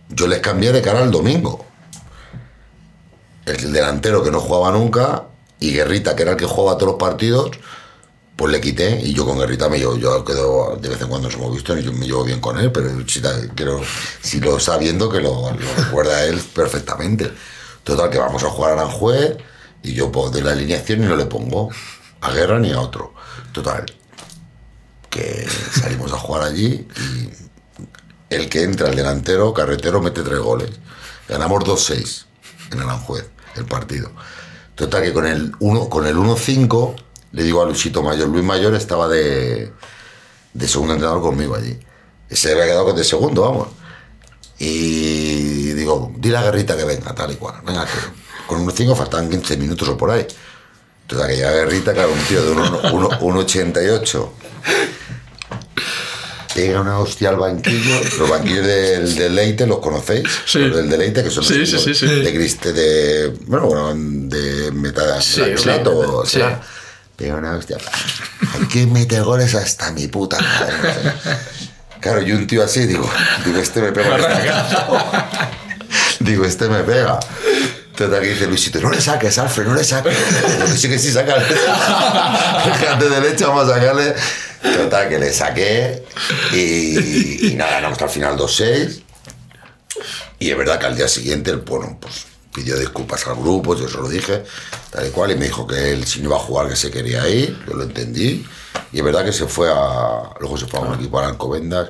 yo 0.09 0.27
les 0.27 0.39
cambié 0.41 0.71
de 0.71 0.81
cara 0.81 0.99
al 0.99 1.11
domingo. 1.11 1.65
El 3.49 3.73
delantero 3.73 4.23
que 4.23 4.31
no 4.31 4.39
jugaba 4.39 4.71
nunca 4.71 5.23
y 5.59 5.71
Guerrita, 5.73 6.15
que 6.15 6.23
era 6.23 6.31
el 6.31 6.37
que 6.37 6.45
jugaba 6.45 6.77
todos 6.77 6.93
los 6.93 6.99
partidos, 6.99 7.51
pues 8.35 8.53
le 8.53 8.61
quité 8.61 9.01
y 9.01 9.13
yo 9.13 9.25
con 9.25 9.37
Guerrita 9.37 9.67
me 9.67 9.77
llevo, 9.77 9.97
yo 9.97 10.23
quedo, 10.23 10.77
de 10.81 10.87
vez 10.87 11.01
en 11.01 11.09
cuando 11.09 11.27
nos 11.27 11.35
hemos 11.35 11.53
visto 11.53 11.77
y 11.77 11.83
yo 11.83 11.91
me 11.91 12.05
llevo 12.05 12.23
bien 12.23 12.39
con 12.39 12.57
él, 12.57 12.71
pero 12.71 12.89
si, 14.21 14.39
lo 14.39 14.57
está 14.57 14.77
viendo 14.77 15.09
que 15.09 15.19
lo, 15.19 15.51
recuerda 15.77 16.23
él 16.23 16.39
perfectamente. 16.55 17.31
Total, 17.83 18.09
que 18.09 18.17
vamos 18.17 18.43
a 18.43 18.49
jugar 18.49 18.71
a 18.71 18.81
Aranjuez 18.81 19.37
y 19.83 19.93
yo 19.93 20.11
pues, 20.11 20.31
de 20.31 20.41
la 20.41 20.51
alineación 20.51 21.03
y 21.03 21.07
no 21.07 21.15
le 21.15 21.25
pongo 21.25 21.69
a 22.21 22.31
Guerra 22.31 22.59
ni 22.59 22.71
a 22.71 22.79
otro. 22.79 23.13
Total, 23.51 23.85
que 25.09 25.45
salimos 25.81 26.13
a 26.13 26.17
jugar 26.17 26.43
allí 26.43 26.87
y 26.95 27.29
el 28.29 28.47
que 28.47 28.63
entra, 28.63 28.89
el 28.89 28.95
delantero, 28.95 29.53
carretero, 29.53 30.01
mete 30.01 30.21
tres 30.21 30.39
goles. 30.39 30.69
Ganamos 31.27 31.63
2-6 31.63 32.25
en 32.71 32.79
Aranjuez, 32.79 33.25
el 33.59 33.65
partido. 33.65 34.11
Total 34.75 35.03
que 35.03 35.13
con 35.13 35.27
el 35.27 35.51
1 35.59 35.89
con 35.89 36.07
el 36.07 36.15
1-5 36.15 36.95
le 37.31 37.43
digo 37.43 37.61
a 37.61 37.65
Luisito 37.65 38.01
Mayor, 38.01 38.27
Luis 38.29 38.43
Mayor 38.43 38.73
estaba 38.75 39.07
de, 39.07 39.71
de 40.53 40.67
segundo 40.67 40.93
entrenador 40.93 41.21
conmigo 41.21 41.55
allí. 41.55 41.77
Se 42.29 42.51
había 42.51 42.65
quedado 42.65 42.85
con 42.85 42.95
de 42.95 43.03
segundo, 43.03 43.41
vamos. 43.41 43.67
Y 44.57 45.71
digo, 45.73 46.11
di 46.17 46.29
la 46.29 46.43
guerrita 46.43 46.75
que 46.75 46.83
venga, 46.83 47.13
tal 47.13 47.31
y 47.31 47.35
cual. 47.35 47.61
Venga, 47.65 47.85
que 47.85 47.91
con 48.47 48.65
1-5 48.65 48.95
faltaban 48.95 49.29
15 49.29 49.57
minutos 49.57 49.87
o 49.87 49.97
por 49.97 50.11
ahí. 50.11 50.25
Que 51.07 51.15
llega 51.15 51.51
guerrita, 51.51 51.93
claro, 51.93 52.11
un 52.11 52.19
tío 52.19 52.43
de 52.43 52.55
1,88 52.55 54.29
pega 56.53 56.81
una 56.81 56.99
hostia 56.99 57.29
al 57.29 57.37
banquillo. 57.37 57.99
Los 58.19 58.29
banquillos 58.29 58.65
del 58.65 59.15
Deleite, 59.15 59.65
¿los 59.67 59.79
conocéis? 59.79 60.27
Sí. 60.45 60.59
Los 60.59 60.77
del 60.77 60.89
Deleite, 60.89 61.23
que 61.23 61.29
son 61.29 61.43
Sí, 61.43 61.59
los 61.59 61.69
sí, 61.69 61.77
sí, 61.79 61.93
sí. 61.95 62.05
de 62.07 62.33
criste 62.33 62.73
de. 62.73 63.33
Bueno, 63.45 63.67
bueno, 63.67 63.93
de 63.95 64.71
meta. 64.71 65.21
Sí, 65.21 65.41
sí. 65.57 65.63
será. 66.25 66.61
Pega 67.15 67.35
una 67.35 67.57
hostia. 67.57 67.77
Hay 68.53 68.67
que 68.67 68.85
meter 68.87 69.23
goles 69.23 69.53
hasta 69.53 69.91
mi 69.91 70.07
puta 70.07 70.39
madre. 70.39 70.93
Claro, 71.99 72.21
y 72.21 72.31
un 72.31 72.47
tío 72.47 72.63
así, 72.63 72.85
digo, 72.87 73.09
digo, 73.43 73.59
este 73.59 73.81
me 73.81 73.91
pega. 73.91 74.17
digo, 76.21 76.45
este 76.45 76.69
me 76.69 76.79
pega. 76.83 77.19
Total 77.97 78.21
que 78.21 78.29
dice 78.29 78.47
Luisito, 78.47 78.79
no 78.79 78.89
le 78.89 79.01
saques, 79.01 79.37
Alfred, 79.37 79.65
no 79.65 79.73
le 79.75 79.83
saques. 79.83 80.15
Digo, 80.15 80.65
que 80.67 80.77
sí, 80.77 80.87
que 80.87 80.97
sí, 80.97 81.11
sácale. 81.11 81.43
Fíjate 82.79 83.09
derecha, 83.09 83.47
vamos 83.47 83.69
a 83.69 83.73
sacarle. 83.73 84.15
Total, 84.61 85.07
que 85.09 85.19
le 85.19 85.31
saqué. 85.31 86.03
Y, 86.53 87.47
y 87.51 87.55
nada, 87.55 87.71
ganamos 87.71 88.01
el 88.01 88.09
final 88.09 88.37
2-6. 88.37 89.01
Y 90.39 90.49
es 90.51 90.57
verdad 90.57 90.79
que 90.79 90.85
al 90.85 90.95
día 90.95 91.07
siguiente, 91.07 91.51
el 91.51 91.57
bueno, 91.57 91.97
pues 91.99 92.25
pidió 92.53 92.77
disculpas 92.77 93.27
al 93.27 93.35
grupo, 93.35 93.75
yo 93.75 93.87
se 93.87 93.97
lo 93.97 94.07
dije, 94.09 94.43
tal 94.91 95.07
y 95.07 95.11
cual, 95.11 95.31
y 95.31 95.35
me 95.35 95.45
dijo 95.45 95.67
que 95.67 95.91
él 95.93 96.05
si 96.05 96.19
no 96.19 96.29
iba 96.29 96.37
a 96.37 96.39
jugar, 96.39 96.67
que 96.67 96.75
se 96.75 96.89
quería 96.89 97.27
ir, 97.29 97.57
yo 97.67 97.73
lo 97.75 97.83
entendí. 97.83 98.45
Y 98.91 98.97
es 98.99 99.03
verdad 99.03 99.23
que 99.25 99.31
se 99.33 99.45
fue 99.47 99.69
a. 99.71 100.33
Luego 100.39 100.57
se 100.57 100.65
fue 100.65 100.79
a 100.79 100.83
un 100.83 100.95
equipo 100.95 101.19
al 101.19 101.25
Alcobendas. 101.25 101.89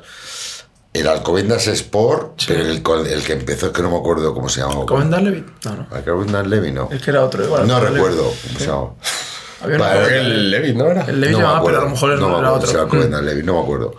El 0.91 1.07
Alcobendas 1.07 1.67
Sport, 1.67 2.41
pero 2.47 2.61
el, 2.63 2.81
el 3.07 3.23
que 3.23 3.33
empezó 3.33 3.67
es 3.67 3.71
que 3.73 3.81
no 3.83 3.91
me 3.91 3.97
acuerdo 3.97 4.33
cómo 4.33 4.49
se 4.49 4.61
llamaba. 4.61 4.85
¿Comendar 4.87 5.21
Levy? 5.21 5.45
No, 5.63 5.75
no. 5.75 5.87
Alcobendas 5.91 6.47
Levi, 6.47 6.71
no. 6.71 6.89
Es 6.91 7.01
que 7.03 7.11
era 7.11 7.23
otro 7.23 7.43
igual. 7.43 7.67
No 7.67 7.75
Alcobendas 7.75 7.93
recuerdo 7.93 8.23
Levy. 8.23 8.65
cómo 8.65 8.95
se. 9.03 9.28
Había 9.61 10.07
que 10.07 10.17
el 10.17 10.51
Levitt, 10.51 10.75
¿no 10.75 10.87
era? 10.87 11.03
El 11.03 11.19
Levy 11.19 11.33
No 11.33 11.39
llamaba, 11.39 11.63
pero 11.65 11.77
a 11.77 11.79
acuerdo. 11.79 11.85
lo 11.85 11.89
mejor 11.91 12.19
no 12.19 12.29
me 12.29 12.69
era 12.69 12.81
acuerdo 12.83 13.21
Levi, 13.21 13.43
no 13.43 13.53
me 13.53 13.59
acuerdo. 13.61 13.95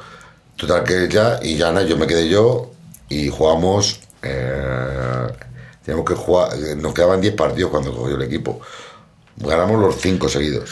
Total 0.57 0.85
que 0.85 1.09
ya, 1.09 1.39
y 1.43 1.57
ya 1.57 1.73
nada, 1.73 1.87
yo 1.87 1.97
me 1.97 2.07
quedé 2.07 2.29
yo 2.29 2.71
y 3.09 3.29
jugamos. 3.29 4.01
Eh, 4.23 5.27
teníamos 5.85 6.09
que 6.09 6.15
jugar, 6.15 6.57
nos 6.77 6.93
quedaban 6.93 7.21
10 7.21 7.35
partidos 7.35 7.71
cuando 7.71 7.95
cogió 7.95 8.17
el 8.17 8.23
equipo. 8.23 8.61
Ganamos 9.37 9.81
los 9.81 9.97
5 9.97 10.29
seguidos. 10.29 10.71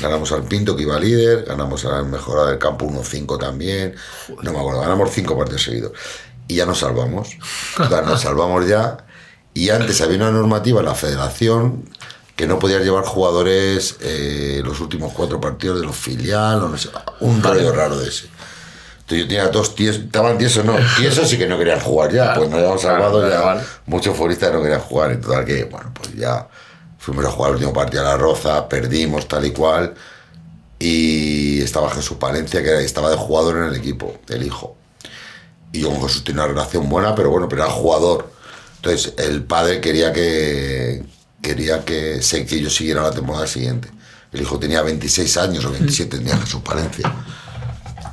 Ganamos 0.00 0.30
al 0.32 0.44
Pinto 0.44 0.76
que 0.76 0.82
iba 0.82 0.98
líder, 1.00 1.44
ganamos 1.44 1.84
al 1.84 2.06
Mejorada 2.06 2.50
del 2.50 2.58
Campo 2.58 2.86
1-5 2.86 3.38
también. 3.38 3.94
No 4.42 4.52
me 4.52 4.58
acuerdo, 4.58 4.80
ganamos 4.80 5.10
5 5.10 5.36
partidos 5.36 5.62
seguidos. 5.62 5.92
Y 6.46 6.56
ya 6.56 6.66
nos 6.66 6.78
salvamos. 6.78 7.36
Total, 7.76 8.06
nos 8.06 8.20
salvamos 8.20 8.66
ya. 8.66 8.98
Y 9.54 9.70
antes 9.70 10.00
había 10.00 10.18
una 10.18 10.30
normativa 10.30 10.80
en 10.80 10.86
la 10.86 10.94
federación 10.94 11.88
que 12.38 12.46
no 12.46 12.60
podías 12.60 12.84
llevar 12.84 13.02
jugadores 13.02 13.96
eh, 14.00 14.62
los 14.64 14.78
últimos 14.78 15.12
cuatro 15.12 15.40
partidos 15.40 15.80
de 15.80 15.86
los 15.86 15.96
filial, 15.96 16.62
o 16.62 16.68
no 16.68 16.78
sé, 16.78 16.88
un 17.18 17.42
rollo 17.42 17.72
raro 17.72 17.98
de 17.98 18.08
ese. 18.08 18.28
Entonces 19.00 19.18
yo 19.18 19.26
tenía 19.26 19.48
dos 19.48 19.74
tíos, 19.74 19.96
estaban 19.96 20.38
tiesos, 20.38 20.64
no, 20.64 20.76
tiesos 20.96 21.28
sí 21.28 21.36
que 21.36 21.48
no 21.48 21.58
querían 21.58 21.80
jugar 21.80 22.12
ya, 22.12 22.34
pues 22.36 22.48
nos 22.48 22.60
habíamos 22.60 22.80
salvado 22.80 23.26
claro, 23.26 23.58
ya. 23.58 23.66
Muchos 23.86 24.16
futbolistas 24.16 24.52
no 24.52 24.62
querían 24.62 24.78
jugar, 24.78 25.10
en 25.10 25.20
total 25.20 25.44
que, 25.44 25.64
bueno, 25.64 25.90
pues 25.92 26.14
ya 26.14 26.46
fuimos 26.98 27.24
a 27.24 27.30
jugar 27.32 27.50
el 27.50 27.54
último 27.56 27.72
partido 27.72 28.02
a 28.06 28.10
la 28.10 28.16
Roza, 28.16 28.68
perdimos 28.68 29.26
tal 29.26 29.44
y 29.44 29.50
cual, 29.50 29.94
y 30.78 31.60
estaba 31.60 31.90
Jesús 31.90 32.18
Palencia, 32.18 32.62
que 32.62 32.84
estaba 32.84 33.10
de 33.10 33.16
jugador 33.16 33.56
en 33.56 33.64
el 33.64 33.74
equipo, 33.74 34.14
el 34.28 34.46
hijo. 34.46 34.76
Y 35.72 35.80
yo 35.80 35.90
con 35.90 36.02
Jesús 36.02 36.22
tenía 36.22 36.44
una 36.44 36.52
relación 36.52 36.88
buena, 36.88 37.16
pero 37.16 37.30
bueno, 37.30 37.48
pero 37.48 37.64
era 37.64 37.72
jugador. 37.72 38.30
Entonces 38.76 39.14
el 39.18 39.42
padre 39.42 39.80
quería 39.80 40.12
que 40.12 41.02
quería 41.42 41.84
que, 41.84 42.20
que 42.20 42.60
yo 42.60 42.70
siguiera 42.70 43.02
la 43.02 43.10
temporada 43.10 43.46
siguiente. 43.46 43.88
El 44.32 44.42
hijo 44.42 44.58
tenía 44.58 44.82
26 44.82 45.36
años 45.38 45.64
o 45.64 45.70
27 45.70 46.18
tenía 46.18 46.36
Jesús 46.36 46.60
Palencia. 46.62 47.12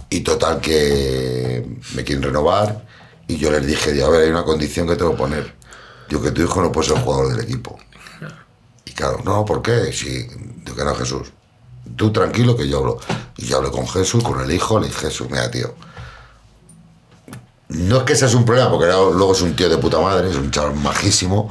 Y 0.10 0.22
total 0.22 0.62
que 0.62 1.66
me 1.94 2.04
quieren 2.04 2.24
renovar 2.24 2.86
y 3.28 3.38
yo 3.38 3.52
les 3.52 3.66
dije, 3.66 4.02
a 4.04 4.10
ver, 4.10 4.24
hay 4.24 4.30
una 4.30 4.44
condición 4.44 4.88
que 4.88 4.96
tengo 4.96 5.12
que 5.12 5.18
poner. 5.18 5.56
Digo, 6.08 6.22
que 6.22 6.32
tu 6.32 6.44
hijo 6.44 6.62
no 6.62 6.72
puede 6.72 6.90
ser 6.90 7.00
jugador 7.00 7.36
del 7.36 7.44
equipo. 7.44 7.78
Y 8.86 8.92
claro, 8.92 9.20
no, 9.26 9.44
¿por 9.44 9.62
qué? 9.62 9.92
Si, 9.92 10.28
digo 10.28 10.76
que 10.76 10.84
no, 10.84 10.96
Jesús. 10.96 11.32
Tú 11.96 12.12
tranquilo 12.12 12.56
que 12.56 12.68
yo 12.68 12.80
hablo. 12.80 13.00
Y 13.38 13.48
yo 13.48 13.58
hablé 13.58 13.72
con 13.72 13.88
Jesús, 13.88 14.24
con 14.24 14.40
el 14.42 14.52
hijo, 14.52 14.80
le 14.80 14.88
dije, 14.88 15.08
Jesús, 15.08 15.28
mira, 15.30 15.50
tío. 15.50 15.74
No 17.70 17.98
es 17.98 18.04
que 18.04 18.14
ese 18.14 18.28
es 18.28 18.36
un 18.36 18.46
problema, 18.46 18.70
porque 18.70 18.86
luego 18.86 19.34
es 19.34 19.42
un 19.42 19.56
tío 19.56 19.68
de 19.68 19.78
puta 19.78 20.00
madre, 20.00 20.30
es 20.30 20.36
un 20.36 20.52
chaval 20.52 20.76
majísimo, 20.76 21.50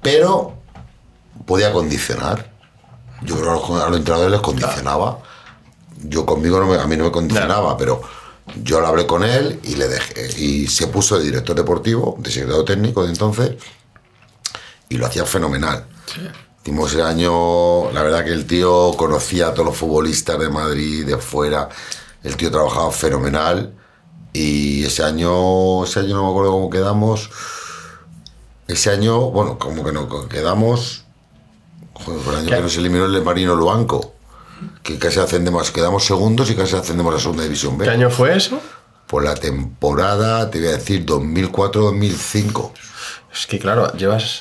pero 0.00 0.61
podía 1.46 1.72
condicionar. 1.72 2.52
Yo 3.22 3.36
creo 3.36 3.44
que 3.44 3.50
a 3.50 3.52
los, 3.76 3.82
a 3.82 3.88
los 3.88 3.98
entrenadores 3.98 4.32
les 4.32 4.40
condicionaba. 4.40 5.18
Yo 6.04 6.26
conmigo 6.26 6.58
no 6.58 6.66
me- 6.66 6.78
a 6.78 6.86
mí 6.86 6.96
no 6.96 7.04
me 7.04 7.12
condicionaba, 7.12 7.76
pero 7.76 8.00
yo 8.62 8.80
le 8.80 8.86
hablé 8.88 9.06
con 9.06 9.22
él 9.22 9.60
y 9.62 9.76
le 9.76 9.86
dejé. 9.88 10.40
Y 10.40 10.66
se 10.66 10.88
puso 10.88 11.18
de 11.18 11.24
director 11.24 11.54
deportivo, 11.54 12.16
de 12.18 12.30
secretario 12.30 12.64
técnico 12.64 13.04
de 13.04 13.10
entonces, 13.10 13.52
y 14.88 14.96
lo 14.96 15.06
hacía 15.06 15.24
fenomenal. 15.24 15.86
Hicimos 16.62 16.94
el 16.94 17.02
año, 17.02 17.90
la 17.92 18.02
verdad 18.02 18.24
que 18.24 18.32
el 18.32 18.46
tío 18.46 18.92
conocía 18.96 19.48
a 19.48 19.54
todos 19.54 19.66
los 19.66 19.76
futbolistas 19.76 20.38
de 20.38 20.48
Madrid, 20.48 21.04
de 21.06 21.16
fuera. 21.18 21.68
El 22.22 22.36
tío 22.36 22.50
trabajaba 22.50 22.90
fenomenal. 22.92 23.72
Y 24.32 24.84
ese 24.84 25.02
año, 25.02 25.84
ese 25.84 26.00
año 26.00 26.14
no 26.16 26.24
me 26.24 26.30
acuerdo 26.30 26.52
cómo 26.52 26.70
quedamos. 26.70 27.30
Ese 28.68 28.90
año, 28.90 29.30
bueno, 29.30 29.58
como 29.58 29.84
que 29.84 29.92
no 29.92 30.08
quedamos. 30.28 31.01
Joder, 32.04 32.20
fue 32.22 32.32
el 32.34 32.38
año 32.40 32.48
¿Qué? 32.50 32.56
que 32.56 32.62
nos 32.62 32.76
eliminó 32.76 33.04
el 33.06 33.22
Marino 33.22 33.54
Luanco. 33.54 34.14
Que 34.82 34.98
casi 34.98 35.18
ascendemos, 35.18 35.70
quedamos 35.72 36.04
segundos 36.04 36.48
y 36.50 36.54
casi 36.54 36.76
ascendemos 36.76 37.14
a 37.14 37.18
segunda 37.18 37.42
división 37.42 37.76
B. 37.78 37.84
¿Qué 37.84 37.90
año 37.90 38.10
fue 38.10 38.36
eso? 38.36 38.60
Por 39.08 39.24
la 39.24 39.34
temporada, 39.34 40.48
te 40.50 40.58
voy 40.60 40.68
a 40.68 40.72
decir, 40.72 41.04
2004-2005. 41.04 42.70
Es 43.32 43.46
que 43.46 43.58
claro, 43.58 43.92
llevas 43.94 44.40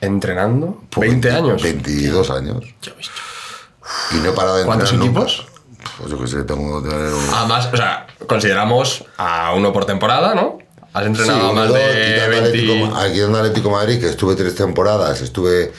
entrenando 0.00 0.82
20 0.96 1.30
años. 1.30 1.62
22 1.62 2.30
años. 2.30 2.64
Ya 2.82 2.92
ves. 2.94 3.10
Y 4.12 4.16
no 4.16 4.30
he 4.30 4.32
parado 4.32 4.56
de 4.56 4.64
¿Cuántos 4.64 4.92
entrenar 4.92 5.14
nunca. 5.14 5.30
equipos? 5.30 5.46
Pues 5.98 6.10
yo 6.10 6.18
que 6.18 6.26
sé, 6.26 6.42
tengo 6.44 6.82
que 6.82 6.88
tener 6.88 7.12
un... 7.12 7.34
Además, 7.34 7.68
o 7.72 7.76
sea, 7.76 8.06
consideramos 8.26 9.04
a 9.16 9.52
uno 9.54 9.72
por 9.72 9.84
temporada, 9.84 10.34
¿no? 10.34 10.58
Has 10.92 11.02
Sí, 11.04 11.08
entrenado 11.08 11.50
uno, 11.50 11.52
más 11.60 11.68
dos, 11.68 11.78
de 11.78 11.84
quitando 12.14 12.30
20... 12.30 12.36
Atlético 12.48 12.96
aquí 12.96 13.20
en 13.20 13.34
Atlético 13.36 13.70
Madrid, 13.70 14.00
que 14.00 14.08
estuve 14.08 14.34
tres 14.34 14.54
temporadas, 14.54 15.20
estuve 15.20 15.72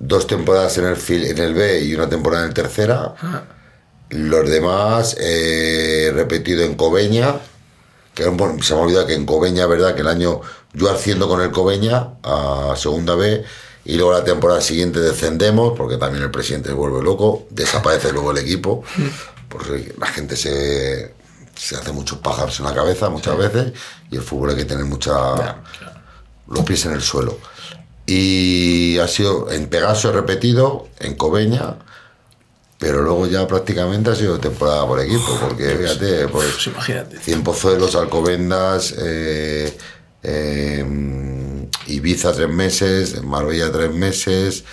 dos 0.00 0.26
temporadas 0.26 0.76
en 0.78 0.86
el, 0.86 0.98
en 1.08 1.38
el 1.38 1.54
B 1.54 1.84
y 1.84 1.94
una 1.94 2.08
temporada 2.08 2.46
en 2.46 2.54
tercera. 2.54 3.14
Los 4.08 4.50
demás 4.50 5.16
eh, 5.20 6.06
he 6.08 6.12
repetido 6.12 6.64
en 6.64 6.74
Cobeña, 6.74 7.36
que 8.14 8.24
se 8.24 8.30
me 8.30 8.80
ha 8.80 8.82
olvidado 8.82 9.06
que 9.06 9.14
en 9.14 9.26
Cobeña, 9.26 9.66
verdad, 9.66 9.94
que 9.94 10.00
el 10.00 10.08
año 10.08 10.40
yo 10.72 10.90
haciendo 10.90 11.28
con 11.28 11.40
el 11.42 11.52
Cobeña 11.52 12.14
a 12.22 12.74
segunda 12.76 13.14
B 13.14 13.44
y 13.84 13.96
luego 13.96 14.12
la 14.12 14.24
temporada 14.24 14.60
siguiente 14.60 15.00
descendemos, 15.00 15.74
porque 15.76 15.96
también 15.96 16.24
el 16.24 16.30
presidente 16.30 16.70
se 16.70 16.74
vuelve 16.74 17.02
loco, 17.02 17.46
desaparece 17.50 18.12
luego 18.12 18.32
el 18.32 18.38
equipo, 18.38 18.82
porque 19.48 19.94
la 19.98 20.06
gente 20.06 20.34
se, 20.34 21.14
se 21.54 21.76
hace 21.76 21.92
muchos 21.92 22.18
pájaros 22.18 22.58
en 22.58 22.64
la 22.64 22.74
cabeza 22.74 23.10
muchas 23.10 23.36
veces 23.36 23.72
y 24.10 24.16
el 24.16 24.22
fútbol 24.22 24.50
hay 24.50 24.56
que 24.56 24.64
tener 24.64 24.84
mucha 24.86 25.60
los 26.48 26.64
pies 26.64 26.86
en 26.86 26.92
el 26.92 27.02
suelo. 27.02 27.38
Y 28.12 28.98
ha 28.98 29.06
sido 29.06 29.50
en 29.52 29.66
Pegaso 29.68 30.08
he 30.08 30.12
repetido, 30.12 30.88
en 30.98 31.14
Cobeña, 31.14 31.76
pero 32.78 33.02
luego 33.02 33.26
ya 33.28 33.46
prácticamente 33.46 34.10
ha 34.10 34.14
sido 34.16 34.40
temporada 34.40 34.84
por 34.86 34.98
equipo, 35.00 35.38
porque 35.40 35.68
fíjate, 35.76 36.26
pues 36.28 36.46
Pues 36.54 36.66
imagínate. 36.66 37.18
Cien 37.20 37.44
Pozuelos, 37.44 37.94
Alcobendas, 37.94 38.94
eh, 38.98 39.76
eh, 40.24 40.84
Ibiza 41.86 42.32
tres 42.32 42.48
meses, 42.48 43.22
Marbella 43.22 43.70
tres 43.70 43.92
meses, 43.94 44.64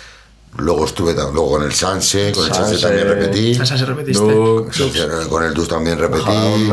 luego 0.56 0.84
estuve 0.86 1.12
luego 1.14 1.50
con 1.50 1.62
el 1.62 1.72
Sanse, 1.72 2.32
con 2.32 2.44
el 2.46 2.52
Sanse 2.54 2.78
Sanse. 2.78 2.86
también 2.88 3.06
repetí, 3.08 3.50
Esa 3.52 3.78
se 3.78 3.86
repetiste. 3.86 4.20
Con 5.28 5.44
el 5.44 5.54
Dus 5.54 5.68
también 5.68 5.96
repetí, 5.98 6.68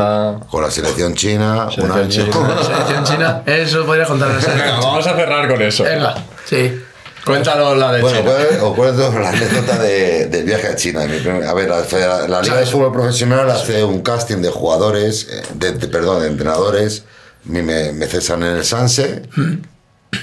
con 0.50 0.62
la 0.62 0.70
selección 0.70 1.14
china, 1.14 1.66
un 1.66 1.72
Selección 1.72 1.98
año. 1.98 2.32
china. 2.32 2.62
Selección 2.64 3.04
china. 3.04 3.42
Eso 3.46 3.86
podría 3.86 4.04
contar 4.06 4.28
Venga, 4.40 4.78
vamos 4.82 5.06
a 5.06 5.14
cerrar 5.14 5.48
con 5.48 5.62
eso. 5.62 5.84
Venga, 5.84 6.14
sí. 6.48 6.82
Cuéntanos 7.24 7.76
la 7.76 7.90
de 7.92 8.02
Bueno, 8.02 8.20
China. 8.20 8.32
pues, 8.48 8.62
os 8.62 8.74
cuento 8.76 9.12
la 9.18 9.30
anécdota 9.30 9.78
de- 9.78 10.26
del 10.26 10.44
viaje 10.44 10.68
a 10.68 10.76
China. 10.76 11.00
A 11.02 11.54
ver, 11.54 11.68
la, 11.68 12.28
la 12.28 12.40
Liga 12.40 12.56
de 12.58 12.66
Fútbol 12.66 12.92
Profesional 12.92 13.50
hace 13.50 13.82
un 13.82 14.00
casting 14.02 14.36
de 14.36 14.50
jugadores, 14.50 15.26
eh, 15.28 15.42
de, 15.54 15.72
de- 15.72 15.88
perdón, 15.88 16.20
de 16.22 16.28
entrenadores. 16.28 17.02
Me, 17.44 17.62
me 17.92 18.06
cesan 18.06 18.42
en 18.44 18.56
el 18.56 18.64
Sanse 18.64 19.22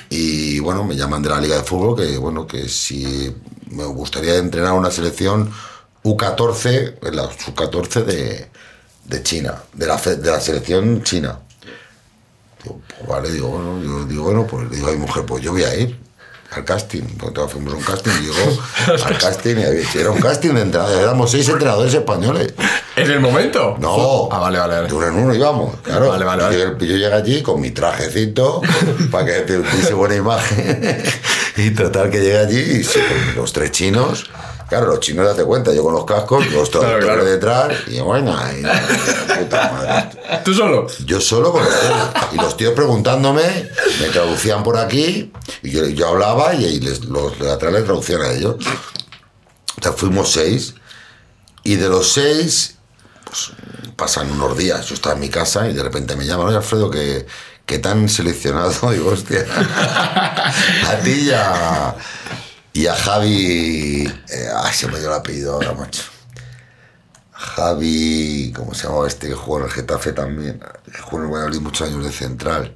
y 0.10 0.60
bueno, 0.60 0.84
me 0.84 0.96
llaman 0.96 1.22
de 1.22 1.30
la 1.30 1.40
Liga 1.42 1.56
de 1.58 1.64
Fútbol 1.64 1.96
que 1.98 2.18
bueno, 2.18 2.46
que 2.48 2.68
si 2.68 3.34
me 3.72 3.86
gustaría 3.86 4.36
entrenar 4.36 4.74
una 4.74 4.92
selección 4.92 5.52
U14, 6.04 6.96
en 7.02 7.16
la 7.16 7.24
sub-14 7.24 8.04
de, 8.04 8.48
de 9.06 9.24
China, 9.24 9.56
de 9.74 9.88
la, 9.88 9.96
de 9.98 10.32
la 10.32 10.40
selección 10.42 11.02
china. 11.04 11.40
Digo, 12.62 12.82
pues 12.98 13.08
vale, 13.10 13.32
digo, 13.32 13.48
bueno, 13.50 13.82
yo 13.84 14.06
digo, 14.06 14.24
bueno, 14.24 14.46
pues 14.48 14.70
le 14.70 14.76
digo 14.78 14.90
a 14.90 14.92
mi 14.92 14.98
mujer, 14.98 15.26
pues 15.26 15.42
yo 15.44 15.52
voy 15.54 15.64
a 15.64 15.76
ir 15.76 15.98
al 16.56 16.66
casting. 16.66 17.02
Nosotros 17.18 17.52
fuimos 17.52 17.74
a 17.74 17.78
un 17.78 17.84
casting 17.84 18.12
llegó 18.22 18.62
al 19.06 19.18
casting 19.18 19.56
y 19.58 19.64
había- 19.64 19.88
era 19.96 20.12
un 20.12 20.20
casting 20.20 20.50
de 20.54 20.62
entrenadores, 20.62 21.02
éramos 21.04 21.32
seis 21.32 21.48
entrenadores 21.50 21.94
españoles. 21.94 22.54
¿En 22.96 23.10
el 23.12 23.20
momento? 23.20 23.76
No, 23.80 24.30
Ah, 24.32 24.40
vale, 24.40 24.60
vale. 24.60 24.76
de 24.76 24.82
vale. 24.82 24.94
uno 24.94 25.08
en 25.08 25.14
uno 25.16 25.34
íbamos, 25.36 25.76
claro. 25.82 26.10
Vale, 26.10 26.26
vale, 26.26 26.44
vale. 26.44 26.60
Yo, 26.60 26.78
yo 26.78 26.96
llegué 26.98 27.14
allí 27.14 27.42
con 27.42 27.60
mi 27.60 27.72
trajecito 27.72 28.62
para 29.12 29.26
que 29.26 29.32
te 29.42 29.60
diese 29.60 29.94
buena 29.94 30.16
imagen. 30.16 31.04
y 31.58 31.72
total 31.72 32.10
que 32.10 32.20
llegué 32.20 32.38
allí 32.38 32.60
y 32.60 32.84
sí, 32.84 33.00
los 33.36 33.52
tres 33.54 33.72
chinos. 33.72 34.30
Claro, 34.74 34.88
los 34.88 35.02
chinos 35.02 35.28
date 35.28 35.44
cuenta, 35.44 35.72
yo 35.72 35.84
con 35.84 35.94
los 35.94 36.04
cascos, 36.04 36.48
los 36.48 36.68
Claro, 36.72 36.88
traductores 36.88 37.06
claro. 37.06 37.26
detrás 37.26 37.74
y 37.88 38.00
bueno, 38.00 38.36
y, 38.58 38.64
puta 39.44 39.72
madre. 39.72 40.42
¿Tú 40.44 40.52
solo? 40.56 40.88
Yo 41.06 41.22
solo 41.22 41.52
con 41.52 41.64
los 41.64 41.70
tíos. 41.80 41.94
Y 42.32 42.36
los 42.38 42.58
tíos 42.58 42.74
preguntándome, 42.74 43.70
me 44.02 44.08
traducían 44.08 44.64
por 44.64 44.78
aquí, 44.78 45.32
y 45.62 45.70
yo, 45.70 45.86
yo 45.90 46.08
hablaba 46.08 46.56
y, 46.56 46.80
les- 46.80 47.06
los 47.06 47.38
de 47.38 47.52
atrás 47.52 47.72
les 47.72 47.84
traducían 47.86 48.22
a 48.24 48.32
ellos. 48.32 48.56
O 49.78 49.82
sea, 49.84 49.92
fuimos 49.94 50.32
seis, 50.32 50.74
y 51.64 51.76
de 51.76 51.88
los 51.90 52.12
seis, 52.12 52.78
pues 53.26 53.52
pasan 53.96 54.32
unos 54.32 54.58
días. 54.58 54.88
Yo 54.88 54.96
estaba 54.96 55.14
en 55.14 55.22
mi 55.22 55.30
casa 55.30 55.70
y 55.70 55.74
de 55.76 55.84
repente 55.84 56.16
me 56.16 56.26
llaman, 56.26 56.48
oye 56.48 56.58
Alfredo, 56.58 56.90
que, 56.90 57.28
que 57.68 57.78
te 57.78 57.90
han 57.90 58.10
seleccionado. 58.10 58.74
Digo, 58.92 59.12
hostia, 59.12 59.46
a 60.90 60.96
ti 61.04 61.12
y 61.12 61.32
a, 61.32 61.96
y 62.74 62.88
a 62.88 62.96
Javi. 62.96 64.08
eh, 64.30 64.50
ay, 64.56 64.74
se 64.74 64.88
me 64.88 65.00
dio 65.00 65.10
el 65.10 65.16
apellido 65.16 65.54
ahora, 65.54 65.74
macho. 65.74 66.04
Javi, 67.32 68.54
¿cómo 68.56 68.74
se 68.74 68.88
llamaba 68.88 69.08
este 69.08 69.28
que 69.28 69.34
jugó 69.36 69.60
en 69.60 69.66
el 69.66 69.72
Getafe 69.72 70.14
también? 70.14 70.64
Que 70.86 71.02
jugó 71.02 71.18
en 71.18 71.24
el 71.26 71.32
Valladolid 71.32 71.60
muchos 71.60 71.88
años 71.88 72.04
de 72.04 72.12
central. 72.12 72.76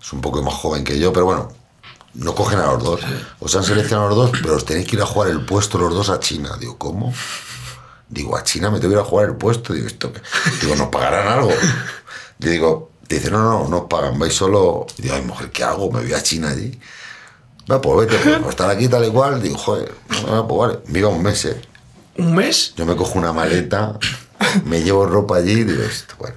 Es 0.00 0.12
un 0.12 0.20
poco 0.20 0.42
más 0.42 0.54
joven 0.54 0.84
que 0.84 0.98
yo, 0.98 1.12
pero 1.12 1.26
bueno, 1.26 1.52
no 2.14 2.34
cogen 2.34 2.58
a 2.58 2.66
los 2.72 2.82
dos. 2.82 3.00
Os 3.38 3.54
han 3.54 3.62
seleccionado 3.62 4.06
a 4.06 4.08
los 4.14 4.16
dos, 4.16 4.40
pero 4.42 4.56
os 4.56 4.64
tenéis 4.64 4.88
que 4.88 4.96
ir 4.96 5.02
a 5.02 5.06
jugar 5.06 5.30
el 5.30 5.44
puesto 5.44 5.78
los 5.78 5.94
dos 5.94 6.08
a 6.08 6.18
China. 6.18 6.56
Digo, 6.58 6.78
¿cómo? 6.78 7.12
Digo, 8.08 8.36
a 8.36 8.42
China 8.42 8.70
me 8.70 8.80
tengo 8.80 8.94
que 8.94 8.98
ir 8.98 9.04
a 9.04 9.08
jugar 9.08 9.28
el 9.28 9.36
puesto. 9.36 9.74
Digo, 9.74 9.86
¿esto? 9.86 10.12
Digo, 10.62 10.74
¿nos 10.76 10.88
pagarán 10.88 11.28
algo? 11.28 11.52
Yo 12.38 12.50
digo, 12.50 12.90
dice, 13.08 13.30
no, 13.30 13.42
no, 13.42 13.68
no 13.68 13.88
pagan, 13.88 14.18
vais 14.18 14.34
solo. 14.34 14.86
Digo, 14.96 15.14
ay, 15.14 15.22
mujer, 15.22 15.50
¿qué 15.50 15.62
hago? 15.62 15.90
Me 15.92 16.00
voy 16.00 16.14
a 16.14 16.22
China 16.22 16.48
allí. 16.50 16.80
Va, 17.70 17.80
pues 17.80 18.06
vete, 18.06 18.22
pues, 18.22 18.38
pues, 18.38 18.50
estar 18.50 18.70
aquí 18.70 18.88
tal 18.88 19.04
y 19.04 19.10
cual. 19.10 19.42
Digo, 19.42 19.56
joder, 19.58 19.92
bueno, 20.22 20.46
pues 20.46 20.58
vale. 20.58 20.78
Me 20.86 20.98
iba 21.00 21.08
un 21.08 21.22
mes, 21.22 21.44
¿eh? 21.44 21.60
¿Un 22.18 22.34
mes? 22.34 22.74
Yo 22.76 22.86
me 22.86 22.96
cojo 22.96 23.18
una 23.18 23.32
maleta, 23.32 23.98
me 24.64 24.82
llevo 24.82 25.06
ropa 25.06 25.36
allí 25.36 25.52
y 25.52 25.64
digo 25.64 25.82
esto, 25.82 26.14
bueno. 26.18 26.36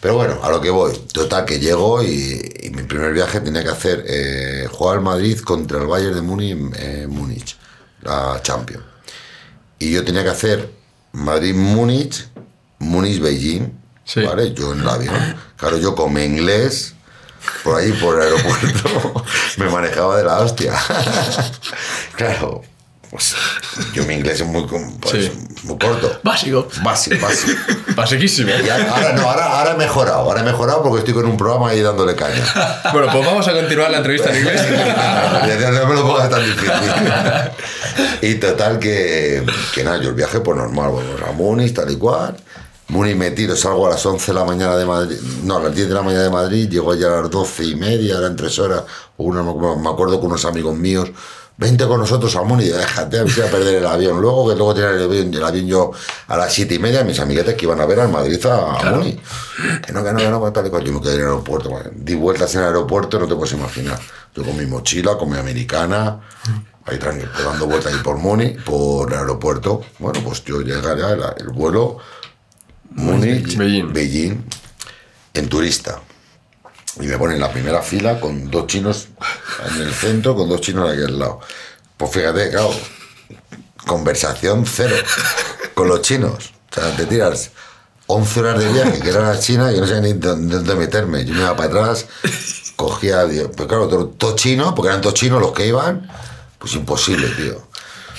Pero 0.00 0.16
bueno, 0.16 0.40
a 0.42 0.50
lo 0.50 0.60
que 0.60 0.70
voy. 0.70 0.96
Total, 1.12 1.44
que 1.44 1.60
llego 1.60 2.02
y, 2.02 2.42
y 2.60 2.70
mi 2.70 2.82
primer 2.82 3.12
viaje 3.12 3.40
tenía 3.40 3.62
que 3.62 3.70
hacer 3.70 4.04
eh, 4.08 4.66
jugar 4.70 4.96
al 4.98 5.02
Madrid 5.02 5.38
contra 5.38 5.80
el 5.80 5.86
Bayern 5.86 6.14
de 6.14 6.22
Múnich 6.22 6.58
eh, 6.76 7.06
Múnich, 7.08 7.56
la 8.02 8.40
Champions. 8.42 8.84
Y 9.78 9.92
yo 9.92 10.04
tenía 10.04 10.24
que 10.24 10.30
hacer 10.30 10.70
Madrid-Múnich, 11.12 12.28
Múnich-Beijing. 12.80 13.72
Sí. 14.04 14.20
¿vale? 14.22 14.52
Yo 14.52 14.72
en 14.72 14.80
el 14.80 14.88
avión. 14.88 15.14
Claro, 15.56 15.78
yo 15.78 15.94
como 15.94 16.18
inglés, 16.18 16.94
por 17.64 17.78
ahí, 17.80 17.92
por 17.92 18.16
el 18.16 18.22
aeropuerto, 18.22 19.24
me 19.56 19.68
manejaba 19.68 20.16
de 20.16 20.24
la 20.24 20.38
hostia. 20.40 20.72
claro, 22.16 22.62
pues 23.10 23.34
yo 23.92 24.04
mi 24.04 24.14
inglés 24.14 24.40
es 24.40 24.46
muy, 24.46 24.66
pues, 24.66 24.84
Sí. 25.10 25.30
muy 25.64 25.76
corto. 25.78 26.18
Básico. 26.22 26.66
Básico, 26.82 27.16
básico. 27.20 27.58
Basiquísimo. 27.96 28.50
Y 28.64 28.70
ahora, 28.70 29.12
no, 29.12 29.28
ahora, 29.28 29.58
ahora 29.58 29.72
he 29.72 29.76
mejorado, 29.76 30.18
ahora 30.20 30.40
he 30.40 30.44
mejorado 30.44 30.82
porque 30.82 31.00
estoy 31.00 31.12
con 31.12 31.26
un 31.26 31.36
programa 31.36 31.68
ahí 31.68 31.82
dándole 31.82 32.14
caña. 32.16 32.42
Bueno, 32.92 33.12
pues 33.12 33.26
vamos 33.26 33.46
a 33.46 33.52
continuar 33.52 33.90
la 33.90 33.98
entrevista 33.98 34.30
en 34.30 34.36
inglés. 34.38 34.62
Ya 35.60 35.70
no 35.72 35.86
me 35.86 35.94
lo 35.94 36.06
pongas 36.06 36.30
tan 36.30 36.42
difícil. 36.44 36.72
Y 38.22 38.36
total 38.36 38.78
que, 38.78 39.44
que 39.74 39.84
nada, 39.84 39.98
yo 39.98 40.08
el 40.08 40.14
viaje 40.14 40.40
pues 40.40 40.56
normal, 40.56 40.90
bueno, 40.90 41.10
a 41.28 41.32
Múnich, 41.32 41.74
tal 41.74 41.90
y 41.90 41.96
cual. 41.96 42.34
Múnich 42.92 43.16
me 43.16 43.30
tiro, 43.30 43.56
salgo 43.56 43.86
a 43.86 43.90
las 43.90 44.04
11 44.04 44.32
de 44.32 44.38
la 44.38 44.44
mañana 44.44 44.76
de 44.76 44.84
Madrid, 44.84 45.16
no, 45.44 45.56
a 45.56 45.62
las 45.62 45.74
10 45.74 45.88
de 45.88 45.94
la 45.94 46.02
mañana 46.02 46.24
de 46.24 46.30
Madrid, 46.30 46.68
llego 46.68 46.94
ya 46.94 47.06
a 47.06 47.22
las 47.22 47.30
12 47.30 47.64
y 47.64 47.74
media, 47.74 48.18
eran 48.18 48.36
tres 48.36 48.58
horas, 48.58 48.82
una, 49.16 49.42
me 49.42 49.88
acuerdo 49.88 50.20
con 50.20 50.26
unos 50.26 50.44
amigos 50.44 50.76
míos, 50.76 51.08
vente 51.56 51.86
con 51.86 52.00
nosotros 52.00 52.36
a 52.36 52.42
Múnich, 52.42 52.70
déjate, 52.70 53.20
a 53.20 53.24
perder 53.24 53.76
el 53.76 53.86
avión. 53.86 54.20
Luego 54.20 54.50
que 54.50 54.56
luego 54.56 54.74
tenía 54.74 54.90
el 54.90 55.04
avión, 55.04 55.32
el 55.32 55.42
avión 55.42 55.66
yo 55.66 55.90
a 56.28 56.36
las 56.36 56.52
7 56.52 56.74
y 56.74 56.78
media, 56.78 57.02
mis 57.02 57.18
amiguetes 57.18 57.54
que 57.54 57.64
iban 57.64 57.80
a 57.80 57.86
ver 57.86 57.98
al 57.98 58.10
Madrid 58.10 58.44
a, 58.44 58.78
a 58.78 58.90
Múnich. 58.90 59.18
Que 59.86 59.92
no, 59.94 60.04
que 60.04 60.12
no, 60.12 60.18
que 60.18 60.28
no, 60.28 60.44
que 60.44 60.50
tal 60.50 60.66
y 60.66 60.70
cual. 60.70 60.84
Yo 60.84 60.92
me 60.92 61.00
quedé 61.00 61.14
en 61.14 61.20
el 61.20 61.26
aeropuerto, 61.28 61.70
bueno, 61.70 61.90
di 61.94 62.14
vueltas 62.14 62.54
en 62.56 62.60
el 62.60 62.66
aeropuerto, 62.66 63.18
no 63.18 63.26
te 63.26 63.34
puedes 63.34 63.54
imaginar. 63.54 63.98
Yo 64.34 64.44
con 64.44 64.54
mi 64.54 64.66
mochila, 64.66 65.16
con 65.16 65.30
mi 65.30 65.38
americana, 65.38 66.20
ahí 66.84 66.98
tranquilo, 66.98 67.30
dando 67.42 67.66
vueltas 67.66 67.94
ahí 67.94 68.00
por 68.00 68.18
Múnich, 68.18 68.62
por 68.64 69.10
el 69.10 69.18
aeropuerto. 69.18 69.80
Bueno, 69.98 70.20
pues 70.22 70.44
yo 70.44 70.60
llegaré 70.60 71.04
al 71.04 71.34
el 71.38 71.48
vuelo 71.48 71.96
Múnich, 72.94 73.56
Beijing. 73.56 73.92
Beijing, 73.92 74.44
en 75.34 75.48
turista. 75.48 76.00
Y 77.00 77.06
me 77.06 77.16
ponen 77.16 77.36
en 77.36 77.40
la 77.40 77.50
primera 77.50 77.82
fila 77.82 78.20
con 78.20 78.50
dos 78.50 78.66
chinos 78.66 79.08
en 79.74 79.82
el 79.82 79.92
centro, 79.92 80.34
con 80.36 80.48
dos 80.48 80.60
chinos 80.60 80.90
aquí 80.90 81.02
al 81.02 81.18
lado. 81.18 81.40
Pues 81.96 82.10
fíjate, 82.12 82.50
claro, 82.50 82.70
conversación 83.86 84.66
cero 84.66 84.96
con 85.74 85.88
los 85.88 86.02
chinos. 86.02 86.52
O 86.70 86.74
sea, 86.74 86.94
te 86.96 87.06
tiras 87.06 87.50
11 88.06 88.40
horas 88.40 88.58
de 88.58 88.72
viaje, 88.72 89.00
que 89.00 89.08
era 89.08 89.30
a 89.30 89.38
China, 89.38 89.72
y 89.72 89.80
no 89.80 89.86
sabía 89.86 90.02
ni 90.02 90.12
dónde, 90.14 90.74
meterme. 90.74 91.24
Yo 91.24 91.34
me 91.34 91.40
iba 91.40 91.56
para 91.56 91.68
atrás, 91.68 92.06
cogía, 92.76 93.24
pues 93.26 93.68
claro, 93.68 93.88
todo, 93.88 94.08
todo 94.08 94.36
chino, 94.36 94.74
porque 94.74 94.88
eran 94.88 95.00
todos 95.00 95.14
chinos 95.14 95.40
los 95.40 95.52
que 95.52 95.66
iban, 95.66 96.10
pues 96.58 96.74
imposible, 96.74 97.28
tío. 97.28 97.66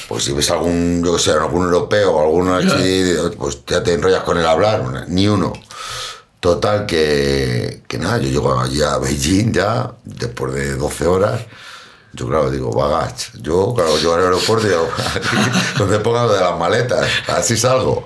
Pues 0.08 0.24
si 0.24 0.34
ves 0.34 0.52
algún, 0.52 1.04
yo 1.04 1.14
que 1.14 1.20
sé, 1.22 1.32
algún 1.32 1.66
europeo 1.66 2.12
o 2.12 2.22
alguno 2.22 2.56
así, 2.58 3.16
pues 3.38 3.60
ya 3.66 3.84
te 3.84 3.94
enrollas 3.94 4.24
con 4.24 4.38
el 4.38 4.46
hablar, 4.46 5.06
ni 5.08 5.28
uno. 5.28 5.54
Total, 6.40 6.86
que, 6.86 7.84
que 7.88 7.98
nada, 7.98 8.18
yo 8.18 8.30
llego 8.30 8.60
allí 8.60 8.82
a 8.82 8.98
Beijing 8.98 9.54
ya, 9.54 9.94
después 10.04 10.54
de 10.54 10.76
12 10.76 11.08
horas. 11.08 11.42
Yo, 12.12 12.28
claro, 12.28 12.52
digo, 12.52 12.72
bagach. 12.72 13.32
Yo, 13.42 13.74
claro, 13.74 13.98
yo 13.98 14.14
al 14.14 14.24
aeropuerto 14.24 14.68
digo, 14.68 14.88
donde 15.78 16.00
pongan 16.00 16.28
lo 16.28 16.34
de 16.34 16.42
las 16.42 16.60
maletas, 16.60 17.08
así 17.28 17.58
salgo. 17.58 18.06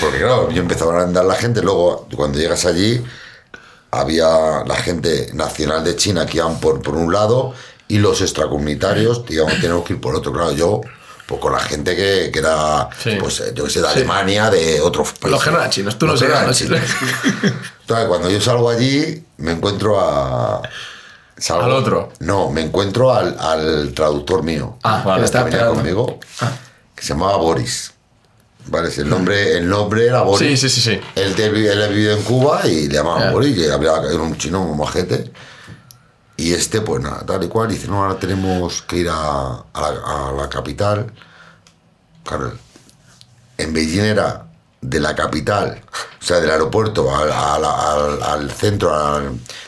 Porque, 0.00 0.18
claro, 0.18 0.50
yo 0.50 0.60
empezaba 0.60 0.98
a 1.00 1.04
andar 1.04 1.24
la 1.24 1.36
gente, 1.36 1.62
luego, 1.62 2.06
cuando 2.16 2.38
llegas 2.38 2.66
allí, 2.66 3.02
había 3.90 4.64
la 4.66 4.76
gente 4.76 5.30
nacional 5.32 5.84
de 5.84 5.96
China 5.96 6.26
que 6.26 6.38
iban 6.38 6.60
por, 6.60 6.82
por 6.82 6.96
un 6.96 7.12
lado 7.12 7.54
y 7.88 7.98
los 7.98 8.20
extracomunitarios, 8.20 9.24
digamos, 9.24 9.60
tenemos 9.60 9.84
que 9.84 9.94
ir 9.94 10.00
por 10.00 10.14
otro. 10.14 10.32
Claro, 10.32 10.52
yo, 10.52 10.80
pues 11.26 11.40
con 11.40 11.52
la 11.52 11.58
gente 11.60 11.96
que, 11.96 12.30
que 12.32 12.38
era, 12.38 12.88
Sí. 13.02 13.16
pues, 13.18 13.40
eh, 13.40 13.52
yo 13.54 13.64
que 13.64 13.70
sé, 13.70 13.80
de 13.80 13.88
Alemania, 13.88 14.48
de 14.50 14.80
otros 14.80 15.08
países. 15.12 15.30
Los 15.30 15.42
que 15.44 15.50
no 15.50 15.56
eran 15.58 15.70
chinos, 15.70 15.98
tú 15.98 16.06
Los 16.06 16.20
no 16.22 16.26
eras 16.28 16.56
chinos. 16.56 16.78
Entonces, 17.80 18.06
cuando 18.08 18.30
yo 18.30 18.40
salgo 18.40 18.70
allí, 18.70 19.24
me 19.38 19.52
encuentro 19.52 20.00
a. 20.00 20.62
salgo- 21.36 21.64
¿Al 21.64 21.72
otro? 21.72 22.12
No, 22.20 22.50
me 22.50 22.62
encuentro 22.62 23.12
al, 23.14 23.36
al 23.38 23.92
traductor 23.94 24.42
mío. 24.42 24.78
Ah, 24.82 25.02
Vale, 25.04 25.24
está 25.24 25.44
que 25.44 25.50
venía 25.50 25.68
conmigo, 25.68 26.18
que 26.94 27.02
se 27.02 27.08
llamaba 27.08 27.36
Boris. 27.36 27.92
Vale, 28.68 28.88
el 28.96 29.08
nombre, 29.08 29.58
el 29.58 29.68
nombre 29.68 30.06
era 30.06 30.22
Boris. 30.22 30.60
Sí, 30.60 30.68
sí, 30.68 30.68
sí, 30.68 30.80
sí. 30.80 31.00
Él, 31.14 31.34
él 31.40 31.82
ha 31.82 31.86
vivido 31.86 32.16
en 32.16 32.22
Cuba 32.24 32.62
y 32.66 32.88
le 32.88 32.94
llamaban 32.94 33.22
Ya. 33.24 33.30
Boris, 33.30 33.56
y 33.56 33.68
hablaba, 33.70 34.04
era 34.08 34.16
un 34.20 34.36
chino, 34.36 34.62
un 34.62 34.76
majete. 34.76 35.30
Y 36.36 36.52
este, 36.52 36.80
pues 36.82 37.02
nada, 37.02 37.24
tal 37.24 37.42
y 37.44 37.48
cual, 37.48 37.68
dice, 37.70 37.88
no, 37.88 38.04
ahora 38.04 38.18
tenemos 38.18 38.82
que 38.82 38.96
ir 38.98 39.08
a, 39.08 39.64
a 39.72 39.80
la, 39.90 40.28
a 40.28 40.32
la 40.32 40.48
capital. 40.48 41.12
Claro, 42.24 42.52
en 43.56 43.72
Beijing 43.72 44.00
era 44.04 44.46
de 44.82 45.00
la 45.00 45.14
capital, 45.14 45.82
o 46.20 46.24
sea, 46.24 46.38
del 46.40 46.50
aeropuerto 46.50 47.14
al, 47.14 47.32
al- 47.32 48.22
al- 48.22 48.50
centro, 48.50 48.92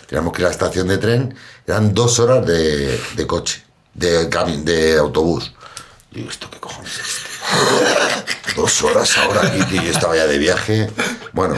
teníamos 0.06 0.32
que 0.32 0.42
ir 0.42 0.46
a 0.46 0.48
la 0.48 0.52
estación 0.52 0.88
de 0.88 0.98
tren, 0.98 1.34
eran 1.66 1.94
dos 1.94 2.18
horas 2.18 2.44
de, 2.46 3.00
de 3.16 3.26
coche, 3.26 3.64
de, 3.94 4.26
de 4.26 4.98
autobús. 4.98 5.52
Digo, 6.10 6.30
¿esto 6.30 6.50
qué 6.50 6.58
cojones 6.60 6.92
es? 6.98 7.18
tío? 8.54 8.62
Dos 8.62 8.82
horas 8.82 9.16
ahora 9.18 9.42
aquí, 9.42 9.76
yo 9.76 9.90
estaba 9.90 10.16
ya 10.16 10.26
de 10.26 10.38
viaje. 10.38 10.90
Bueno, 11.32 11.56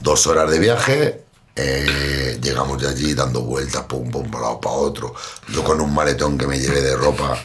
dos 0.00 0.26
horas 0.26 0.50
de 0.50 0.58
viaje, 0.58 1.24
eh, 1.56 2.38
llegamos 2.42 2.80
de 2.80 2.88
allí 2.88 3.14
dando 3.14 3.40
vueltas, 3.40 3.82
pum, 3.84 4.10
pum, 4.10 4.30
para 4.30 4.44
lado, 4.44 4.60
para 4.60 4.74
otro. 4.74 5.14
Yo 5.48 5.64
con 5.64 5.80
un 5.80 5.94
maletón 5.94 6.36
que 6.36 6.46
me 6.46 6.58
llevé 6.58 6.82
de 6.82 6.94
ropa, 6.94 7.38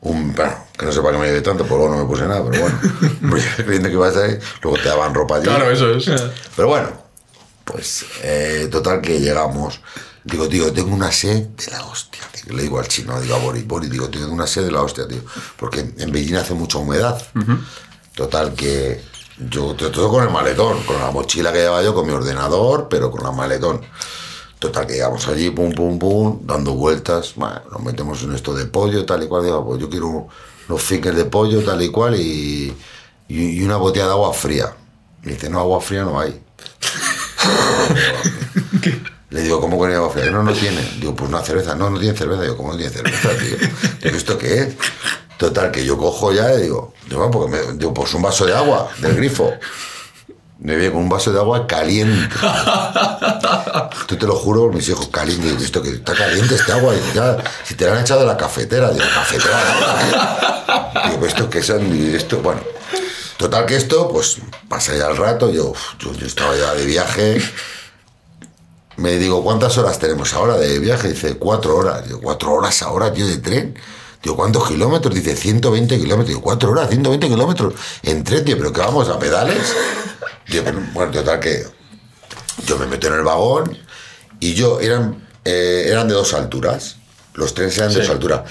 un, 0.00 0.34
bueno, 0.34 0.56
que 0.76 0.86
no 0.86 0.92
sé 0.92 1.00
para 1.02 1.12
qué 1.12 1.18
me 1.18 1.26
llevé 1.26 1.42
tanto, 1.42 1.64
pues 1.64 1.78
luego 1.78 1.94
no 1.94 2.02
me 2.02 2.08
puse 2.08 2.26
nada, 2.26 2.42
pero 2.50 2.62
bueno, 2.62 2.80
creyendo 3.56 3.88
que 3.88 3.94
ibas 3.94 4.16
ahí, 4.16 4.38
luego 4.62 4.78
te 4.78 4.88
daban 4.88 5.14
ropa 5.14 5.36
allí. 5.36 5.44
Claro, 5.44 5.70
eso 5.70 5.90
es. 5.94 6.10
Pero 6.56 6.68
bueno, 6.68 6.88
pues 7.64 8.06
eh, 8.22 8.68
total 8.70 9.00
que 9.02 9.20
llegamos. 9.20 9.80
Digo, 10.24 10.48
tío, 10.48 10.72
tengo 10.72 10.94
una 10.94 11.12
sed 11.12 11.48
de 11.48 11.70
la 11.72 11.84
hostia. 11.84 12.22
tío. 12.32 12.54
Le 12.54 12.62
digo 12.62 12.78
al 12.78 12.88
chino, 12.88 13.20
digo 13.20 13.34
a 13.34 13.38
Boris, 13.38 13.66
Boris, 13.66 13.90
digo, 13.90 14.08
tengo 14.08 14.32
una 14.32 14.46
sed 14.46 14.64
de 14.64 14.70
la 14.70 14.80
hostia, 14.80 15.06
tío. 15.06 15.20
Porque 15.56 15.80
en 15.98 16.10
Beijing 16.10 16.36
hace 16.36 16.54
mucha 16.54 16.78
humedad. 16.78 17.20
Total 18.14 18.54
que 18.54 19.02
yo 19.38 19.74
to- 19.74 19.90
todo 19.90 20.08
con 20.08 20.24
el 20.24 20.30
maletón, 20.30 20.82
con 20.84 20.98
la 21.00 21.10
mochila 21.10 21.52
que 21.52 21.58
llevaba 21.60 21.82
yo, 21.82 21.94
con 21.94 22.06
mi 22.06 22.12
ordenador, 22.12 22.88
pero 22.88 23.10
con 23.10 23.22
la 23.24 23.32
maletón. 23.32 23.80
Total 24.58 24.86
que 24.86 24.92
llegamos 24.94 25.26
allí, 25.26 25.50
pum, 25.50 25.72
pum, 25.72 25.98
pum, 25.98 26.40
dando 26.46 26.74
vueltas. 26.74 27.32
Bueno, 27.34 27.60
nos 27.70 27.82
metemos 27.82 28.22
en 28.22 28.34
esto 28.34 28.54
de 28.54 28.66
pollo, 28.66 29.04
tal 29.04 29.22
y 29.24 29.26
cual. 29.26 29.44
Digo, 29.44 29.64
pues 29.66 29.80
yo 29.80 29.90
quiero 29.90 30.28
unos 30.68 30.82
fiques 30.82 31.14
de 31.16 31.24
pollo, 31.24 31.62
tal 31.64 31.82
y 31.82 31.88
cual, 31.88 32.14
y, 32.14 32.72
y, 33.28 33.62
una 33.64 33.76
botella 33.76 34.06
de 34.06 34.12
agua 34.12 34.32
fría. 34.32 34.72
Me 35.22 35.32
dice, 35.32 35.50
no, 35.50 35.58
agua 35.58 35.80
fría 35.80 36.04
no 36.04 36.20
hay. 36.20 36.40
Le 39.30 39.40
digo, 39.42 39.60
¿cómo 39.60 39.78
con 39.78 39.92
agua 39.92 40.10
fría? 40.10 40.30
No, 40.30 40.42
no 40.42 40.52
tiene. 40.52 40.80
Digo, 41.00 41.16
pues 41.16 41.28
una 41.30 41.40
cerveza. 41.42 41.74
No, 41.74 41.88
no 41.90 41.98
tiene 41.98 42.16
cerveza. 42.16 42.42
Digo, 42.42 42.56
¿cómo 42.56 42.72
no 42.72 42.76
tiene 42.76 42.92
cerveza, 42.92 43.30
tío? 43.30 43.56
Digo, 44.02 44.16
¿esto 44.16 44.38
qué 44.38 44.58
es? 44.60 44.68
Total, 45.42 45.72
que 45.72 45.84
yo 45.84 45.98
cojo 45.98 46.32
ya 46.32 46.54
y 46.54 46.62
digo, 46.62 46.94
digo, 47.08 47.28
porque 47.32 47.50
me- 47.50 47.72
digo, 47.72 47.92
pues 47.92 48.14
un 48.14 48.22
vaso 48.22 48.46
de 48.46 48.54
agua 48.54 48.88
del 48.98 49.16
grifo. 49.16 49.52
Me 50.60 50.76
viene 50.76 50.92
con 50.92 51.02
un 51.02 51.08
vaso 51.08 51.32
de 51.32 51.40
agua 51.40 51.66
caliente. 51.66 52.32
Tú 54.06 54.16
te 54.16 54.24
lo 54.24 54.36
juro 54.36 54.60
por 54.60 54.74
mis 54.76 54.88
hijos, 54.88 55.08
caliente. 55.08 55.48
Digo, 55.48 55.60
¿esto 55.60 55.82
que 55.82 55.90
está 55.90 56.14
caliente 56.14 56.54
este 56.54 56.70
agua? 56.70 56.94
Digo, 56.94 57.06
ya, 57.12 57.38
si 57.64 57.74
te 57.74 57.86
la 57.86 57.94
han 57.94 58.02
echado 58.02 58.20
de 58.20 58.26
la 58.26 58.36
cafetera, 58.36 58.90
digo, 58.92 59.04
cafetera. 59.12 59.58
Digo, 61.06 61.18
pues 61.18 61.32
esto 61.32 61.50
que 61.50 61.60
son, 61.60 61.92
y 61.92 62.14
esto, 62.14 62.38
bueno. 62.38 62.60
Total 63.36 63.66
que 63.66 63.74
esto, 63.74 64.08
pues 64.12 64.36
pasa 64.68 64.94
ya 64.94 65.08
el 65.08 65.16
rato, 65.16 65.50
yo, 65.50 65.72
yo, 65.98 66.12
yo 66.12 66.26
estaba 66.26 66.54
ya 66.56 66.72
de 66.74 66.86
viaje. 66.86 67.42
Me 68.96 69.16
digo, 69.16 69.42
¿cuántas 69.42 69.76
horas 69.78 69.98
tenemos 69.98 70.32
ahora 70.34 70.56
de 70.56 70.78
viaje? 70.78 71.08
Dice, 71.08 71.34
cuatro 71.36 71.76
horas. 71.76 72.06
Digo, 72.06 72.20
cuatro 72.22 72.52
horas 72.52 72.80
ahora, 72.82 73.12
tío, 73.12 73.26
de 73.26 73.38
tren. 73.38 73.76
Digo, 74.22 74.36
¿cuántos 74.36 74.68
kilómetros? 74.68 75.14
Dice, 75.14 75.34
120 75.34 75.98
kilómetros. 75.98 76.28
Digo, 76.28 76.42
cuatro 76.42 76.70
horas, 76.70 76.88
120 76.88 77.28
kilómetros 77.28 77.74
en 78.02 78.22
tren, 78.22 78.44
tío, 78.44 78.56
pero 78.56 78.72
que 78.72 78.80
vamos 78.80 79.08
a 79.08 79.18
pedales. 79.18 79.74
Digo, 80.48 80.64
pero, 80.64 80.80
bueno, 80.92 81.12
total 81.12 81.40
que 81.40 81.64
yo 82.66 82.78
me 82.78 82.86
meto 82.86 83.08
en 83.08 83.14
el 83.14 83.22
vagón 83.22 83.76
y 84.38 84.54
yo, 84.54 84.80
eran, 84.80 85.28
eh, 85.44 85.86
eran 85.88 86.08
de 86.08 86.14
dos 86.14 86.34
alturas. 86.34 86.96
Los 87.34 87.54
trenes 87.54 87.76
eran 87.78 87.92
de 87.92 88.00
dos 88.00 88.10
alturas. 88.10 88.42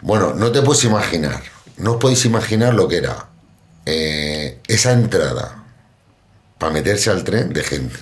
Bueno, 0.00 0.34
no 0.34 0.50
te 0.50 0.62
puedes 0.62 0.82
imaginar, 0.84 1.42
no 1.76 1.92
os 1.92 1.96
podéis 1.98 2.24
imaginar 2.24 2.74
lo 2.74 2.88
que 2.88 2.96
era 2.96 3.28
eh, 3.86 4.60
esa 4.66 4.92
entrada 4.92 5.64
para 6.58 6.72
meterse 6.72 7.10
al 7.10 7.22
tren 7.22 7.52
de 7.52 7.62
gente. 7.62 7.96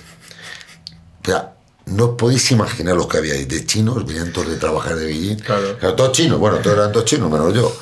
O 1.21 1.25
sea, 1.25 1.53
no 1.85 2.05
os 2.05 2.15
podéis 2.15 2.51
imaginar 2.51 2.95
lo 2.95 3.07
que 3.07 3.17
había 3.17 3.33
ahí 3.33 3.45
de 3.45 3.65
chinos, 3.65 4.05
venían 4.05 4.31
todos 4.31 4.49
de 4.49 4.57
trabajar 4.57 4.95
de 4.95 5.05
Beijing. 5.05 5.39
Claro. 5.39 5.95
todos 5.95 6.11
chinos, 6.11 6.39
bueno, 6.39 6.57
todos 6.57 6.77
eran 6.77 6.91
todos 6.91 7.05
chinos, 7.05 7.29
menos 7.29 7.53
yo. 7.53 7.75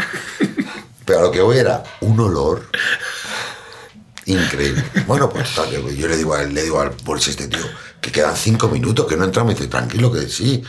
Pero 1.06 1.20
a 1.20 1.22
lo 1.24 1.32
que 1.32 1.42
voy 1.42 1.58
era 1.58 1.84
un 2.02 2.20
olor 2.20 2.68
increíble. 4.26 4.84
Bueno, 5.08 5.30
pues 5.30 5.54
tal, 5.56 5.70
yo 5.72 6.08
le 6.08 6.18
digo 6.18 6.36
a 6.36 6.44
él, 6.44 6.54
le 6.54 6.64
digo 6.64 6.80
al 6.80 6.92
Boris 7.04 7.28
este 7.28 7.48
tío, 7.48 7.66
que 8.00 8.12
quedan 8.12 8.36
cinco 8.36 8.68
minutos, 8.70 9.08
que 9.08 9.18
no 9.18 9.26
entramos. 9.26 9.54
Y 9.54 9.56
dice, 9.56 9.68
tranquilo, 9.68 10.12
que 10.12 10.28
sí, 10.28 10.64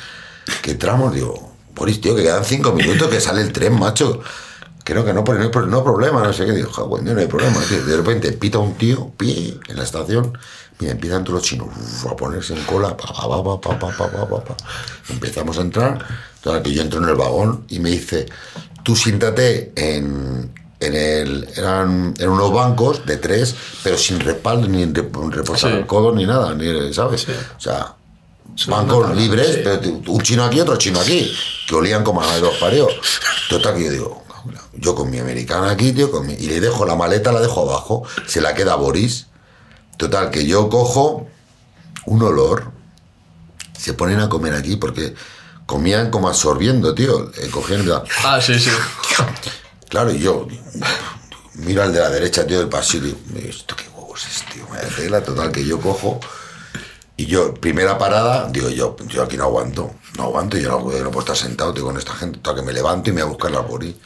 que 0.63 0.73
entramos. 0.73 1.15
Digo, 1.15 1.55
Boris, 1.75 2.01
tío, 2.01 2.17
que 2.17 2.23
quedan 2.23 2.45
cinco 2.45 2.73
minutos, 2.73 3.09
que 3.09 3.21
sale 3.21 3.43
el 3.43 3.53
tren, 3.53 3.79
macho. 3.79 4.23
No, 4.95 5.05
que 5.05 5.13
no, 5.13 5.23
pero 5.23 5.39
no 5.39 5.45
hay, 5.45 5.67
no 5.69 5.77
hay 5.79 5.85
problema, 5.85 6.25
no 6.25 6.33
sé 6.33 6.47
qué. 6.47 6.53
Digo, 6.53 6.71
joder, 6.73 7.05
no 7.05 7.21
hay 7.21 7.27
problema, 7.27 7.61
tío. 7.69 7.85
De 7.85 7.97
repente 7.97 8.33
pita 8.33 8.59
un 8.59 8.75
tío, 8.75 9.13
pie, 9.17 9.57
en 9.69 9.77
la 9.77 9.85
estación, 9.85 10.37
y 10.81 10.89
empiezan 10.89 11.25
todos 11.25 11.41
los 11.41 11.49
chinos 11.49 11.69
uf, 11.69 12.07
a 12.11 12.17
ponerse 12.17 12.55
en 12.55 12.63
cola, 12.65 12.97
pa, 12.97 13.07
pa, 13.07 13.79
pa, 13.79 14.45
pa, 14.45 14.57
empezamos 15.09 15.59
a 15.59 15.61
entrar, 15.61 16.05
entonces 16.37 16.63
que 16.63 16.73
yo 16.73 16.83
entro 16.83 17.03
en 17.03 17.09
el 17.09 17.15
vagón 17.17 17.65
y 17.69 17.79
me 17.81 17.91
dice, 17.91 18.27
tú 18.83 18.97
siéntate 18.97 19.73
en, 19.77 20.51
en 20.81 20.95
el, 20.95 21.49
eran, 21.57 22.15
eran 22.19 22.33
unos 22.33 22.53
bancos 22.53 23.05
de 23.05 23.19
tres, 23.19 23.55
pero 23.83 23.99
sin 23.99 24.21
respaldo, 24.21 24.67
ni 24.69 24.85
reposar 24.87 25.73
sí. 25.73 25.77
el 25.77 25.87
codo, 25.87 26.15
ni 26.15 26.25
nada, 26.25 26.55
ni, 26.55 26.93
¿sabes? 26.95 27.23
Sí. 27.23 27.33
O 27.57 27.61
sea, 27.61 27.95
bancos 28.67 29.15
libres, 29.15 29.57
sí. 29.57 29.61
pero 29.63 29.81
un 30.07 30.23
chino 30.23 30.45
aquí, 30.45 30.61
otro 30.61 30.77
chino 30.77 30.99
aquí, 31.01 31.31
que 31.69 31.75
olían 31.75 32.03
como 32.03 32.23
a 32.23 32.35
de 32.35 32.41
dos 32.41 32.57
pareos. 32.57 32.93
Total, 33.51 33.75
que 33.75 33.85
yo 33.85 33.91
digo, 33.91 34.23
yo 34.75 34.95
con 34.95 35.11
mi 35.11 35.19
americana 35.19 35.71
aquí, 35.71 35.93
tío, 35.93 36.11
con 36.11 36.27
mi, 36.27 36.35
y 36.35 36.47
le 36.47 36.61
dejo 36.61 36.87
la 36.87 36.97
maleta, 36.97 37.33
la 37.33 37.41
dejo 37.41 37.69
abajo, 37.69 38.05
se 38.27 38.41
la 38.41 38.55
queda 38.55 38.73
a 38.73 38.77
Boris, 38.77 39.27
Total, 40.01 40.31
que 40.31 40.47
yo 40.47 40.71
cojo 40.71 41.29
un 42.07 42.23
olor, 42.23 42.73
se 43.79 43.93
ponen 43.93 44.19
a 44.21 44.31
comer 44.31 44.55
aquí 44.55 44.77
porque 44.77 45.15
comían 45.67 46.11
como 46.11 46.29
absorbiendo, 46.29 46.95
tío, 46.95 47.31
eh, 47.37 47.51
cogían, 47.51 47.85
Ah, 48.25 48.41
sí, 48.41 48.59
sí. 48.59 48.71
Claro, 49.91 50.11
y 50.11 50.19
yo 50.19 50.49
miro 51.53 51.83
al 51.83 51.93
de 51.93 52.01
la 52.01 52.09
derecha, 52.09 52.47
tío, 52.47 52.61
del 52.61 52.71
pasillo 52.71 53.09
y 53.09 53.35
digo, 53.35 53.51
¿esto 53.51 53.77
qué 53.77 53.91
huevos 53.95 54.27
es, 54.27 54.43
tío? 54.51 54.65
Tela, 54.97 55.23
total, 55.23 55.53
que 55.53 55.67
yo 55.67 55.79
cojo 55.79 56.19
y 57.19 57.27
yo, 57.27 57.53
primera 57.53 57.99
parada, 57.99 58.49
digo 58.51 58.71
yo, 58.71 58.97
yo 59.07 59.23
aquí 59.23 59.37
no 59.37 59.45
aguanto, 59.45 59.97
no 60.17 60.23
aguanto, 60.23 60.57
yo 60.57 60.71
no, 60.71 60.91
yo 60.93 61.05
no 61.05 61.11
puedo 61.11 61.31
estar 61.31 61.37
sentado, 61.37 61.75
tío, 61.75 61.85
con 61.85 61.99
esta 61.99 62.15
gente, 62.15 62.39
total, 62.39 62.63
que 62.63 62.67
me 62.67 62.73
levanto 62.73 63.11
y 63.11 63.13
me 63.13 63.21
voy 63.21 63.29
a 63.29 63.33
buscar 63.33 63.51
la 63.51 63.61
Boris. 63.61 63.97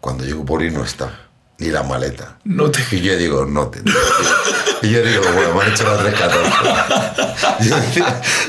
Cuando 0.00 0.22
llego 0.22 0.44
Boris 0.44 0.72
no 0.72 0.84
está, 0.84 1.28
ni 1.58 1.70
la 1.70 1.82
maleta. 1.82 2.38
No 2.44 2.70
te... 2.70 2.84
Y 2.92 3.00
yo 3.00 3.16
digo, 3.16 3.44
no 3.46 3.66
te. 3.66 3.82
Y 4.82 4.90
yo 4.90 5.02
digo, 5.02 5.22
bueno, 5.34 5.54
me 5.54 5.62
han 5.64 5.72
hecho 5.72 5.84
la 5.84 5.98
314. 5.98 7.68
Yo 7.68 7.76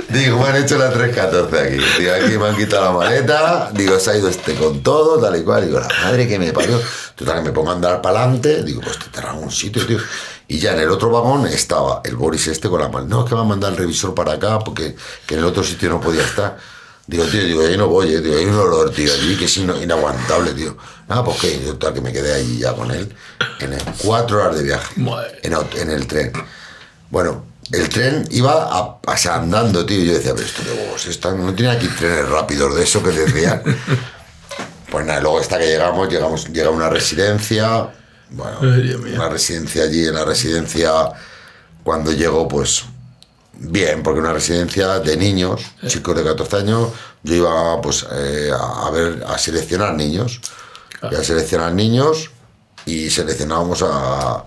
digo, 0.10 0.40
me 0.40 0.50
han 0.50 0.56
hecho 0.58 0.78
la 0.78 0.92
314 0.92 1.60
aquí. 1.60 1.78
Digo, 2.00 2.14
aquí 2.14 2.38
me 2.38 2.48
han 2.48 2.56
quitado 2.56 2.86
la 2.86 2.92
maleta. 2.92 3.72
Digo, 3.74 4.00
se 4.00 4.12
ha 4.12 4.18
ido 4.18 4.30
este 4.30 4.56
con 4.56 4.82
todo, 4.82 5.20
tal 5.20 5.36
y 5.40 5.44
cual. 5.44 5.66
Digo, 5.66 5.80
la 5.80 5.88
madre 5.88 6.28
que 6.28 6.38
me 6.38 6.54
parió. 6.54 6.80
Total, 7.16 7.38
que 7.38 7.42
me 7.42 7.52
pongo 7.52 7.72
a 7.72 7.74
andar 7.74 8.02
para 8.02 8.24
adelante. 8.24 8.64
Digo, 8.64 8.82
pues 8.82 9.00
te 9.00 9.06
tendrá 9.10 9.34
un 9.34 9.52
sitio, 9.52 9.86
tío. 9.86 9.98
Y 10.48 10.60
ya 10.60 10.74
en 10.74 10.80
el 10.80 10.90
otro 10.90 11.10
vagón 11.10 11.48
estaba 11.48 12.02
el 12.04 12.16
Boris 12.16 12.48
este 12.48 12.70
con 12.70 12.82
la 12.82 12.90
maleta. 12.90 13.10
No, 13.10 13.24
es 13.24 13.30
que 13.30 13.36
me 13.36 13.42
ha 13.42 13.46
mandado 13.46 13.74
el 13.74 13.80
revisor 13.80 14.14
para 14.14 14.34
acá 14.34 14.60
porque 14.60 14.96
que 15.26 15.34
en 15.36 15.42
el 15.42 15.46
otro 15.46 15.64
sitio 15.64 15.90
no 15.90 16.00
podía 16.00 16.24
estar. 16.24 16.58
Digo, 17.10 17.26
tío, 17.26 17.44
digo, 17.44 17.62
ahí 17.66 17.76
no 17.76 17.88
voy, 17.88 18.14
eh, 18.14 18.22
digo, 18.22 18.38
hay 18.38 18.46
un 18.46 18.54
olor, 18.54 18.92
tío, 18.92 19.12
allí 19.12 19.36
que 19.36 19.46
es 19.46 19.58
inaguantable, 19.58 20.54
tío. 20.54 20.78
Nada, 21.08 21.24
pues 21.24 21.42
que 21.42 21.60
yo 21.66 21.76
tal 21.76 21.92
que 21.92 22.02
me 22.02 22.14
quedé 22.14 22.36
ahí 22.36 22.60
ya 22.60 22.74
con 22.74 22.92
él, 22.92 23.12
en 23.60 23.74
el, 23.74 23.82
cuatro 23.98 24.38
horas 24.44 24.58
de 24.58 24.64
viaje, 24.64 24.94
en, 25.42 25.90
el 25.90 26.06
tren. 26.06 26.32
Bueno, 27.10 27.46
el 27.72 27.90
tren 27.90 28.28
iba 28.30 28.52
a, 28.64 28.82
o 28.82 29.18
sea, 29.18 29.38
andando, 29.38 29.88
tío, 29.88 30.00
y 30.00 30.06
yo 30.06 30.14
decía, 30.14 30.36
pero 30.36 30.46
esto 30.46 30.62
de 30.64 30.72
huevos, 30.72 31.04
esta- 31.08 31.32
no 31.32 31.52
tiene 31.56 31.72
aquí 31.72 31.88
trenes 31.88 32.30
rápidos 32.30 32.76
de 32.76 32.84
eso 32.84 33.02
que 33.02 33.10
decían. 33.10 33.64
pues 34.92 35.04
nada, 35.04 35.20
luego 35.20 35.40
hasta 35.40 35.58
que 35.58 35.66
llegamos, 35.66 36.10
llegamos, 36.10 36.48
llega 36.54 36.70
una 36.70 36.92
residencia, 36.92 37.90
bueno, 38.30 38.60
Ay, 38.62 38.94
una 39.16 39.30
residencia 39.30 39.82
allí, 39.82 40.06
en 40.06 40.14
la 40.14 40.26
residencia, 40.26 40.92
cuando 41.84 42.12
llego, 42.12 42.48
pues 42.48 42.84
bien, 43.60 44.04
porque 44.04 44.20
una 44.20 44.34
residencia 44.34 45.00
de 45.00 45.18
niños, 45.18 45.62
chicos 45.88 46.16
de 46.16 46.24
14 46.24 46.58
años, 46.58 46.90
yo 47.24 47.36
iba 47.36 47.82
pues 47.82 48.06
eh, 48.12 48.52
a, 48.58 48.90
ver, 48.92 49.24
a 49.28 49.38
seleccionar 49.38 49.94
niños, 49.94 50.40
y 51.04 51.16
a 51.16 51.24
seleccionar 51.24 51.74
niños 51.74 52.32
y 52.86 53.10
seleccionábamos 53.10 53.84
a 53.84 54.46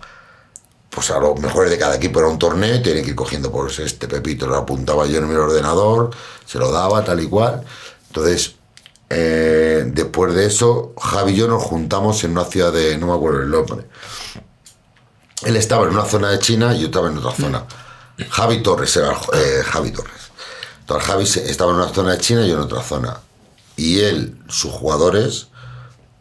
pues 0.91 1.11
a 1.11 1.19
los 1.19 1.41
mejores 1.41 1.71
de 1.71 1.79
cada 1.79 1.97
equipo. 1.97 2.19
Era 2.19 2.29
un 2.29 2.39
torneo 2.39 2.75
y 2.75 2.83
tenía 2.83 3.03
que 3.03 3.11
ir 3.11 3.17
cogiendo 3.17 3.51
pues 3.51 3.79
este 3.79 4.09
Pepito 4.09 4.47
lo 4.47 4.57
apuntaba 4.57 5.07
yo 5.07 5.19
en 5.19 5.29
mi 5.29 5.35
ordenador 5.35 6.11
se 6.45 6.59
lo 6.59 6.71
daba 6.71 7.03
tal 7.05 7.21
y 7.21 7.29
cual. 7.29 7.63
Entonces 8.09 8.57
eh, 9.09 9.85
después 9.87 10.35
de 10.35 10.47
eso 10.47 10.93
Javi 11.01 11.33
y 11.33 11.37
yo 11.37 11.49
nos 11.49 11.63
juntamos 11.63 12.23
en 12.25 12.33
una 12.33 12.45
ciudad 12.45 12.73
de 12.73 12.99
no 12.99 13.07
me 13.07 13.15
acuerdo 13.15 13.41
el 13.41 13.51
nombre. 13.51 13.87
Él 15.45 15.57
estaba 15.57 15.85
en 15.87 15.95
una 15.95 16.05
zona 16.05 16.31
de 16.31 16.39
China 16.39 16.75
y 16.75 16.81
yo 16.81 16.87
estaba 16.87 17.09
en 17.09 17.17
otra 17.19 17.33
zona 17.33 17.65
Javi 18.31 18.63
Torres 18.63 18.97
era 18.97 19.13
eh, 19.35 19.63
Javi 19.65 19.91
Torres 19.93 20.31
entonces 20.81 21.07
Javi 21.09 21.25
estaba 21.25 21.71
en 21.73 21.79
una 21.79 21.89
zona 21.89 22.13
de 22.13 22.19
China 22.19 22.45
y 22.45 22.49
yo 22.49 22.55
en 22.55 22.61
otra 22.61 22.83
zona 22.83 23.21
y 23.77 24.01
él 24.01 24.39
sus 24.49 24.71
jugadores 24.73 25.49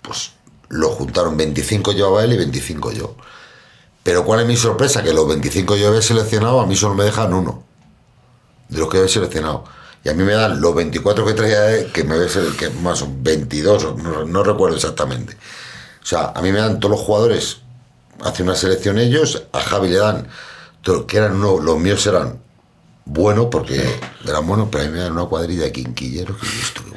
pues 0.01 0.31
lo 0.69 0.89
juntaron 0.89 1.35
25 1.37 1.91
llevaba 1.93 2.23
él 2.23 2.33
y 2.33 2.37
25 2.37 2.91
yo 2.91 3.15
pero 4.03 4.25
cuál 4.25 4.39
es 4.41 4.47
mi 4.47 4.57
sorpresa, 4.57 5.03
que 5.03 5.13
los 5.13 5.27
25 5.27 5.75
yo 5.75 5.89
había 5.89 6.01
seleccionado, 6.01 6.59
a 6.59 6.65
mí 6.65 6.75
solo 6.75 6.95
me 6.95 7.03
dejan 7.03 7.33
uno. 7.33 7.63
De 8.67 8.79
los 8.79 8.89
que 8.89 8.97
había 8.97 9.09
seleccionado. 9.09 9.65
Y 10.03 10.09
a 10.09 10.13
mí 10.13 10.23
me 10.23 10.33
dan 10.33 10.59
los 10.59 10.73
24 10.73 11.23
que 11.23 11.33
traía 11.33 11.91
que 11.93 12.03
me 12.03 12.15
había 12.15 12.27
sele- 12.27 12.55
que 12.55 12.69
más 12.71 12.99
son 12.99 13.21
22, 13.23 13.83
o 13.83 13.93
no, 14.25 14.43
recuerdo 14.43 14.75
exactamente. 14.75 15.37
O 16.01 16.05
sea, 16.05 16.31
a 16.35 16.41
mí 16.41 16.51
me 16.51 16.59
dan 16.59 16.79
todos 16.79 16.95
los 16.97 17.05
jugadores, 17.05 17.57
hace 18.23 18.41
una 18.41 18.55
selección 18.55 18.97
ellos, 18.97 19.43
a 19.53 19.59
Javi 19.59 19.89
le 19.89 19.97
dan, 19.97 20.27
que 21.07 21.17
eran 21.17 21.35
uno, 21.35 21.59
los 21.59 21.77
míos 21.79 22.05
eran 22.07 22.39
buenos, 23.05 23.47
porque 23.51 23.83
eran 24.27 24.47
buenos, 24.47 24.69
pero 24.71 24.83
a 24.83 24.87
mí 24.87 24.93
me 24.93 24.99
dan 24.99 25.13
una 25.13 25.25
cuadrilla 25.25 25.63
de 25.63 25.71
quinquilleros, 25.71 26.37
que 26.37 26.45
yo, 26.47 26.95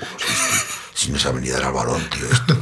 si 0.95 1.11
no 1.11 1.19
saben 1.19 1.43
ni 1.43 1.51
dar 1.51 1.65
al 1.65 1.73
balón, 1.73 2.01
tío, 2.11 2.25
esto. 2.31 2.57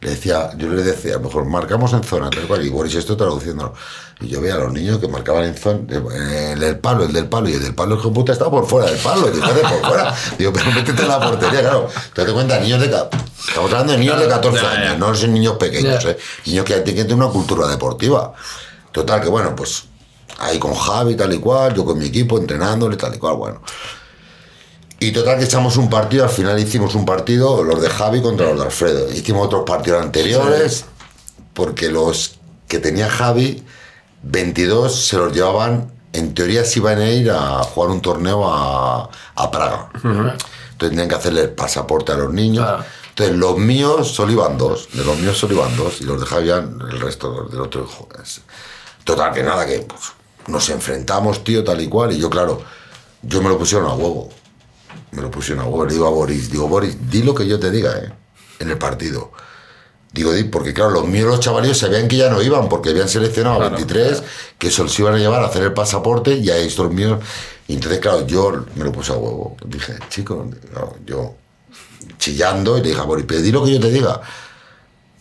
Le 0.00 0.10
decía, 0.10 0.50
yo 0.56 0.68
le 0.68 0.82
decía, 0.82 1.12
a 1.12 1.18
lo 1.18 1.26
mejor 1.26 1.44
marcamos 1.44 1.92
en 1.92 2.02
zona, 2.02 2.28
tal 2.28 2.48
cual, 2.48 2.66
y 2.66 2.68
Boris 2.70 2.96
esto 2.96 3.16
traduciéndolo. 3.16 3.72
Y 4.20 4.26
yo 4.28 4.40
veía 4.40 4.54
a 4.56 4.58
los 4.58 4.72
niños 4.72 4.98
que 4.98 5.06
marcaban 5.06 5.44
en 5.44 5.54
zona, 5.56 5.78
el 5.88 6.58
del 6.58 6.78
palo, 6.80 7.04
el 7.04 7.12
del 7.12 7.28
palo, 7.28 7.48
y 7.48 7.52
el 7.52 7.62
del 7.62 7.74
palo, 7.76 7.94
el 7.94 8.02
que 8.02 8.08
puta 8.08 8.32
estaba 8.32 8.50
por 8.50 8.66
fuera 8.66 8.90
del 8.90 8.98
palo, 8.98 9.22
"Joder, 9.32 9.62
por 9.62 9.88
fuera. 9.88 10.12
Digo, 10.36 10.52
pero 10.52 10.72
métete 10.72 11.02
en 11.02 11.08
la 11.08 11.20
portería, 11.20 11.60
claro. 11.60 11.88
Te 12.14 12.24
das 12.24 12.32
cuenta, 12.32 12.58
niños 12.58 12.80
de. 12.80 12.86
Estamos 12.86 13.70
hablando 13.72 13.92
de 13.92 13.98
niños 14.00 14.18
de 14.18 14.26
14 14.28 14.60
Ya, 14.60 14.72
ya. 14.74 14.80
años, 14.80 14.98
no 14.98 15.14
son 15.14 15.32
niños 15.34 15.56
pequeños, 15.56 16.02
Ya. 16.02 16.10
¿eh? 16.10 16.18
Niños 16.46 16.64
que 16.64 16.74
tienen 16.80 16.94
que 16.96 17.02
tener 17.08 17.24
una 17.24 17.32
cultura 17.32 17.68
deportiva. 17.68 18.32
Total, 18.90 19.20
que 19.22 19.28
bueno, 19.28 19.54
pues 19.54 19.84
ahí 20.42 20.58
con 20.58 20.74
Javi, 20.74 21.14
tal 21.14 21.32
y 21.32 21.38
cual, 21.38 21.74
yo 21.74 21.84
con 21.84 21.98
mi 21.98 22.06
equipo, 22.06 22.38
entrenándole, 22.38 22.96
tal 22.96 23.14
y 23.14 23.18
cual, 23.18 23.36
bueno. 23.36 23.62
Y 24.98 25.12
total 25.12 25.38
que 25.38 25.44
echamos 25.44 25.76
un 25.76 25.88
partido, 25.88 26.24
al 26.24 26.30
final 26.30 26.58
hicimos 26.58 26.94
un 26.94 27.04
partido, 27.04 27.64
los 27.64 27.80
de 27.80 27.88
Javi 27.88 28.20
contra 28.22 28.46
los 28.48 28.58
de 28.58 28.64
Alfredo. 28.64 29.10
Hicimos 29.10 29.46
otros 29.46 29.64
partidos 29.66 30.02
anteriores, 30.02 30.84
porque 31.54 31.90
los 31.90 32.36
que 32.68 32.78
tenía 32.78 33.08
Javi, 33.08 33.64
22 34.22 35.06
se 35.06 35.16
los 35.16 35.32
llevaban, 35.32 35.90
en 36.12 36.34
teoría 36.34 36.64
se 36.64 36.78
iban 36.78 36.98
a 37.00 37.10
ir 37.10 37.30
a 37.30 37.62
jugar 37.64 37.90
un 37.90 38.00
torneo 38.00 38.48
a, 38.48 39.08
a 39.34 39.50
Praga. 39.50 39.88
Entonces 39.94 40.36
tenían 40.78 41.08
que 41.08 41.14
hacerle 41.14 41.40
el 41.42 41.50
pasaporte 41.50 42.12
a 42.12 42.16
los 42.16 42.32
niños. 42.32 42.64
Claro. 42.64 42.84
Entonces 43.08 43.36
los 43.36 43.58
míos 43.58 44.08
solo 44.08 44.32
iban 44.32 44.56
dos, 44.56 44.88
de 44.92 45.04
los 45.04 45.18
míos 45.18 45.36
solo 45.36 45.54
iban 45.54 45.76
dos, 45.76 46.00
y 46.00 46.04
los 46.04 46.20
de 46.20 46.26
Javi 46.26 46.50
el 46.50 47.00
resto 47.00 47.48
del 47.50 47.60
otro. 47.60 47.86
jóvenes. 47.86 48.40
Total, 49.04 49.32
que 49.32 49.42
nada, 49.42 49.66
que 49.66 49.80
pues, 49.80 50.00
nos 50.46 50.68
enfrentamos, 50.70 51.44
tío, 51.44 51.64
tal 51.64 51.80
y 51.80 51.88
cual, 51.88 52.12
y 52.12 52.18
yo, 52.18 52.30
claro, 52.30 52.62
yo 53.22 53.42
me 53.42 53.48
lo 53.48 53.58
pusieron 53.58 53.88
a 53.88 53.94
huevo 53.94 54.30
me 55.12 55.22
lo 55.22 55.30
pusieron 55.30 55.64
a 55.64 55.68
huevo. 55.68 55.86
Le 55.86 55.92
digo 55.92 56.06
a 56.06 56.10
Boris, 56.10 56.50
digo, 56.50 56.68
Boris, 56.68 56.96
di 57.10 57.22
lo 57.22 57.34
que 57.34 57.46
yo 57.46 57.60
te 57.60 57.70
diga, 57.70 57.96
¿eh? 57.98 58.12
En 58.58 58.70
el 58.70 58.78
partido. 58.78 59.32
Digo, 60.12 60.32
di, 60.32 60.44
porque 60.44 60.74
claro, 60.74 60.90
los 60.90 61.06
míos, 61.06 61.26
los 61.26 61.40
chavales, 61.40 61.78
sabían 61.78 62.08
que 62.08 62.16
ya 62.16 62.28
no 62.28 62.42
iban, 62.42 62.68
porque 62.68 62.90
habían 62.90 63.08
seleccionado 63.08 63.62
a 63.62 63.68
23, 63.70 64.22
que 64.58 64.70
se 64.70 64.82
los 64.82 64.98
iban 64.98 65.14
a 65.14 65.18
llevar 65.18 65.42
a 65.42 65.46
hacer 65.46 65.62
el 65.62 65.72
pasaporte, 65.72 66.34
y 66.34 66.50
a 66.50 66.56
estos 66.56 66.92
míos. 66.92 67.20
Y 67.68 67.74
entonces, 67.74 68.00
claro, 68.00 68.26
yo 68.26 68.64
me 68.74 68.84
lo 68.84 68.92
puse 68.92 69.12
a 69.12 69.16
huevo. 69.16 69.56
Dije, 69.66 69.94
chico, 70.08 70.46
no, 70.74 70.96
yo 71.06 71.34
chillando, 72.18 72.76
y 72.78 72.82
le 72.82 72.88
dije 72.90 73.00
a 73.00 73.04
Boris, 73.04 73.24
pero 73.26 73.40
di 73.40 73.52
lo 73.52 73.64
que 73.64 73.72
yo 73.72 73.80
te 73.80 73.90
diga. 73.90 74.20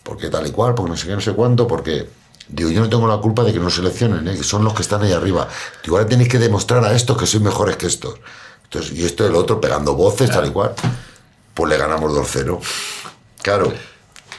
Porque 0.03 0.29
tal 0.29 0.47
y 0.47 0.51
cual, 0.51 0.73
porque 0.73 0.91
no 0.91 0.97
sé 0.97 1.07
qué, 1.07 1.13
no 1.13 1.21
sé 1.21 1.33
cuánto, 1.33 1.67
porque. 1.67 2.20
Digo, 2.51 2.69
yo 2.69 2.81
no 2.81 2.89
tengo 2.89 3.07
la 3.07 3.17
culpa 3.17 3.43
de 3.43 3.53
que 3.53 3.59
no 3.59 3.69
seleccionen, 3.69 4.27
¿eh? 4.27 4.35
que 4.35 4.43
son 4.43 4.63
los 4.63 4.73
que 4.73 4.81
están 4.81 5.01
ahí 5.03 5.13
arriba. 5.13 5.47
Digo, 5.83 5.97
ahora 5.97 6.07
tenéis 6.09 6.27
que 6.29 6.37
demostrar 6.37 6.83
a 6.83 6.93
estos 6.93 7.17
que 7.17 7.25
sois 7.25 7.41
mejores 7.41 7.77
que 7.77 7.87
estos. 7.87 8.15
Entonces, 8.65 8.91
y 8.93 9.05
esto 9.05 9.25
el 9.25 9.35
otro 9.35 9.59
pegando 9.61 9.95
voces, 9.95 10.29
tal 10.29 10.47
y 10.47 10.51
cual. 10.51 10.73
Pues 11.53 11.69
le 11.69 11.77
ganamos 11.77 12.11
2-0. 12.13 12.59
Claro. 13.41 13.71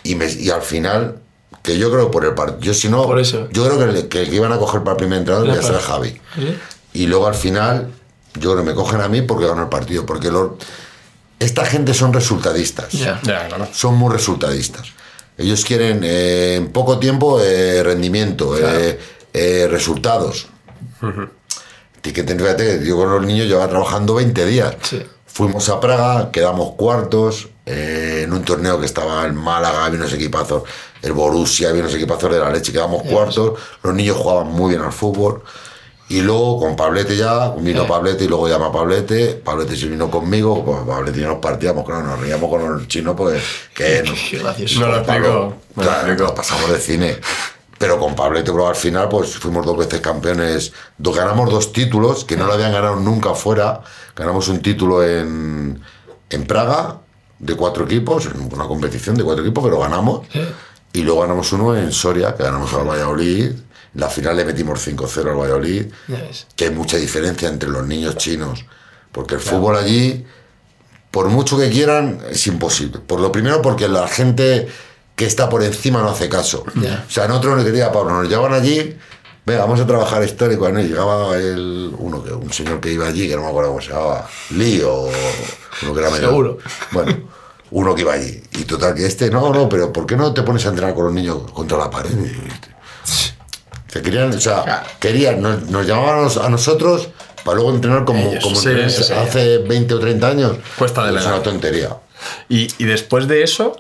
Y, 0.03 0.15
me- 0.15 0.31
y 0.31 0.51
al 0.51 0.63
final, 0.63 1.21
que 1.63 1.79
yo 1.79 1.91
creo 1.91 2.11
por 2.11 2.25
el 2.25 2.35
partido. 2.35 2.61
Yo 2.61 2.75
si 2.75 2.89
no, 2.89 3.05
Por 3.05 3.19
eso. 3.21 3.49
yo 3.51 3.65
creo 3.67 3.79
que 3.79 3.85
el 3.99 4.09
que, 4.09 4.23
el 4.23 4.31
que 4.31 4.37
iban 4.37 4.53
a 4.53 4.59
coger 4.59 4.81
para 4.81 4.93
el 4.93 4.97
primer 4.99 5.19
entrenador 5.21 5.47
ya 5.49 5.55
será 5.63 5.79
para- 5.79 5.81
Javi. 5.81 6.21
¿Sí? 6.35 6.59
Y 6.95 7.07
luego 7.07 7.27
al 7.27 7.35
final, 7.35 7.89
yo 8.35 8.53
creo 8.53 8.57
que 8.65 8.71
me 8.71 8.75
cogen 8.75 9.01
a 9.01 9.09
mí 9.09 9.23
porque 9.23 9.47
ganó 9.47 9.63
el 9.63 9.69
partido. 9.69 10.05
Porque 10.07 10.31
los, 10.31 10.53
esta 11.39 11.65
gente 11.65 11.93
son 11.95 12.13
resultadistas 12.13 12.89
claro. 13.23 13.69
son 13.73 13.95
muy 13.97 14.13
resultadistas. 14.13 14.89
Ellos 15.39 15.65
quieren 15.65 16.03
eh, 16.05 16.57
en 16.57 16.69
poco 16.73 16.99
tiempo 16.99 17.41
eh, 17.41 17.83
rendimiento, 17.83 18.57
eh, 18.59 18.99
eh, 19.33 19.67
resultados. 19.71 20.49
Que 22.03 22.23
tener, 22.23 22.43
fíjate, 22.43 22.85
yo 22.85 22.97
con 22.97 23.11
los 23.11 23.25
niños 23.25 23.47
llevaba 23.47 23.69
trabajando 23.69 24.15
20 24.15 24.45
días. 24.47 24.75
Sí. 24.83 25.03
Fuimos 25.27 25.69
a 25.71 25.81
Praga, 25.81 26.31
quedamos 26.31 26.75
cuartos, 26.75 27.49
eh, 27.65 28.23
en 28.25 28.33
un 28.33 28.45
torneo 28.45 28.79
que 28.79 28.87
estaba 28.87 29.25
el 29.25 29.33
Málaga, 29.33 29.87
había 29.87 29.99
unos 29.99 30.13
equipazos, 30.13 30.65
el 31.01 31.13
Borussia, 31.13 31.71
había 31.71 31.83
unos 31.83 31.95
equipazos 31.95 32.31
de 32.31 32.39
la 32.39 32.51
leche, 32.51 32.73
quedamos 32.73 33.03
cuartos, 33.05 33.59
los 33.83 33.95
niños 33.95 34.17
jugaban 34.17 34.49
muy 34.49 34.71
bien 34.71 34.83
al 34.83 34.93
fútbol. 34.93 35.43
Y 36.13 36.21
luego 36.21 36.61
con 36.61 36.77
Pablete 36.77 37.17
ya, 37.17 37.55
vino 37.57 37.87
Pablete 37.87 38.25
y 38.25 38.29
luego 38.29 38.47
llama 38.47 38.67
a 38.67 38.73
Pablete, 38.73 39.41
Pablete 39.43 39.75
se 39.75 39.87
vino 39.87 40.11
conmigo, 40.11 40.63
pues 40.63 40.81
Pablete 40.87 41.21
y 41.21 41.23
yo 41.23 41.29
nos 41.29 41.39
partíamos, 41.39 41.87
claro, 41.87 42.03
nos 42.03 42.21
reíamos 42.21 42.51
con 42.51 42.81
el 42.81 42.87
chino, 42.87 43.17
pues 43.17 43.43
que 43.73 44.03
no, 44.05 44.13
Qué 44.31 44.39
gracioso. 44.39 44.81
No 44.81 44.89
lo 44.89 44.99
explico. 44.99 45.55
Me 45.75 45.85
claro, 45.85 46.15
nos 46.15 46.33
pasamos 46.33 46.71
de 46.71 46.79
cine. 46.81 47.17
Pero 47.79 47.99
con 47.99 48.15
Pablete, 48.15 48.53
pero 48.53 48.69
al 48.69 48.77
final, 48.77 49.09
pues 49.09 49.39
fuimos 49.39 49.65
dos 49.65 49.79
veces 49.79 50.03
campeones. 50.03 50.75
Ganamos 50.99 51.51
dos 51.51 51.73
títulos 51.73 52.27
que 52.27 52.37
no 52.37 52.45
lo 52.45 52.53
habían 52.53 52.73
ganado 52.73 52.97
nunca 52.97 53.33
fuera. 53.33 53.81
Ganamos 54.15 54.49
un 54.49 54.61
título 54.61 55.03
en, 55.03 55.81
en 56.29 56.47
Praga 56.47 56.99
de 57.39 57.55
cuatro 57.57 57.87
equipos, 57.87 58.27
en 58.27 58.53
una 58.53 58.67
competición 58.67 59.17
de 59.17 59.25
cuatro 59.25 59.43
equipos, 59.43 59.65
pero 59.65 59.79
ganamos. 59.81 60.27
Y 60.93 61.01
luego 61.05 61.23
ganamos 61.23 61.51
uno 61.55 61.75
en 61.75 61.91
Soria, 61.91 62.35
que 62.37 62.43
ganamos 62.43 62.71
al 62.75 62.87
Valladolid. 62.87 63.53
La 63.95 64.09
final 64.09 64.37
le 64.37 64.45
metimos 64.45 64.87
5-0 64.87 65.31
al 65.31 65.37
Valladolid. 65.37 65.87
Que 66.57 66.65
hay 66.67 66.71
mucha 66.71 66.97
diferencia 66.97 67.49
entre 67.49 67.69
los 67.69 67.87
niños 67.87 68.17
chinos. 68.17 68.65
Porque 69.13 69.35
el 69.35 69.41
fútbol 69.41 69.77
allí 69.77 70.25
por 71.13 71.29
mucho 71.29 71.59
que 71.59 71.71
quieran, 71.71 72.21
es 72.31 72.45
imposible. 72.47 72.99
Por 72.99 73.21
lo 73.21 73.31
primero, 73.31 73.63
porque 73.63 73.87
la 73.87 74.09
gente 74.09 74.67
que 75.15 75.27
está 75.27 75.49
por 75.49 75.63
encima 75.63 76.01
no 76.01 76.09
hace 76.09 76.29
caso. 76.29 76.65
Ya. 76.75 77.05
O 77.07 77.11
sea, 77.11 77.29
nosotros 77.29 77.59
le 77.59 77.65
quería 77.65 77.93
Pablo, 77.93 78.15
nos 78.15 78.29
llevaban 78.31 78.55
allí, 78.55 78.97
venga, 79.45 79.61
vamos 79.61 79.79
a 79.79 79.87
trabajar 79.87 80.25
y 80.25 80.57
cuando 80.57 80.81
llegaba 80.81 81.37
el, 81.37 81.95
uno 81.99 82.25
que, 82.25 82.33
un 82.33 82.51
señor 82.51 82.81
que 82.81 82.93
iba 82.93 83.07
allí, 83.07 83.29
que 83.29 83.37
no 83.37 83.43
me 83.43 83.49
acuerdo 83.49 83.71
cómo 83.71 83.83
se 83.83 83.91
llamaba, 83.91 84.27
Lee 84.51 84.83
o 84.87 85.11
uno 85.83 85.95
que 85.95 86.01
era 86.01 86.11
menor. 86.11 86.31
Seguro. 86.31 86.59
Bueno, 86.93 87.29
uno 87.73 87.95
que 87.95 88.01
iba 88.01 88.15
allí. 88.15 88.43
Y 88.53 88.65
total, 88.65 88.95
que 88.95 89.05
este, 89.05 89.31
no, 89.31 89.53
no, 89.53 89.69
pero 89.69 89.93
¿por 89.93 90.07
qué 90.07 90.17
no 90.17 90.33
te 90.33 90.43
pones 90.43 90.65
a 90.65 90.71
entrenar 90.71 90.95
con 90.95 91.05
los 91.05 91.13
niños 91.13 91.51
contra 91.53 91.77
la 91.77 91.91
pared? 91.91 92.11
Y 92.11 92.72
que 93.93 94.03
querían, 94.03 94.31
o 94.35 94.41
sea, 94.41 94.85
querían, 94.99 95.43
nos, 95.43 95.63
nos 95.71 95.87
llamaban 95.87 96.19
a 96.21 96.23
nos- 96.23 96.37
a 96.39 96.49
nosotros 96.49 97.09
para 97.45 97.57
luego 97.57 97.75
entrenar 97.75 98.05
como, 98.05 98.21
Ellos, 98.31 98.43
como 98.43 98.57
sí, 98.57 98.69
entrenan 98.69 98.91
sí, 98.91 99.03
sí. 99.05 99.13
hace 99.13 99.59
20 99.59 99.95
o 99.95 99.99
30 100.01 100.29
años. 100.29 100.53
Cuesta 100.79 101.03
Es 101.03 101.09
delegar. 101.13 101.35
una 101.35 101.43
tontería. 101.43 101.97
Y, 102.49 102.69
y 102.79 102.85
después 102.87 103.27
de 103.29 103.43
eso 103.43 103.77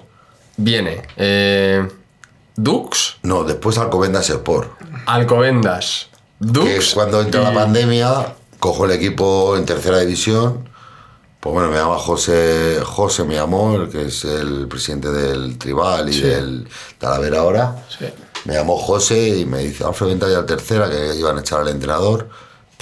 viene 0.56 1.02
eh, 1.16 1.88
Dux, 2.56 3.16
No, 3.22 3.44
después 3.44 3.78
Alcobendas 3.78 4.28
Sport. 4.28 4.70
Alcobendas, 5.06 6.08
Que 6.40 6.46
Dux. 6.46 6.92
cuando 6.94 7.20
entra 7.22 7.40
y- 7.40 7.44
la 7.44 7.54
pandemia, 7.54 8.34
cojo 8.58 8.84
el 8.84 8.90
equipo 8.90 9.56
en 9.56 9.64
tercera 9.64 9.98
división. 10.00 10.68
Pues 11.40 11.52
bueno, 11.54 11.70
me 11.70 11.76
llama 11.76 11.98
José, 11.98 12.78
José 12.84 13.24
me 13.24 13.34
llamó, 13.34 13.74
el 13.76 13.88
que 13.88 14.06
es 14.06 14.24
el 14.24 14.68
presidente 14.68 15.10
del 15.10 15.58
Tribal 15.58 16.08
y 16.12 16.20
del 16.20 16.68
Talavera 16.98 17.40
ahora. 17.40 17.76
Sí. 17.98 18.04
Me 18.44 18.54
llamó 18.54 18.76
José 18.78 19.28
y 19.38 19.44
me 19.46 19.58
dice, 19.58 19.84
Alfredo, 19.84 20.10
vente 20.10 20.30
ya 20.30 20.38
al 20.38 20.46
tercera, 20.46 20.88
que 20.90 21.14
iban 21.16 21.36
a 21.38 21.40
echar 21.40 21.60
al 21.60 21.68
entrenador. 21.68 22.28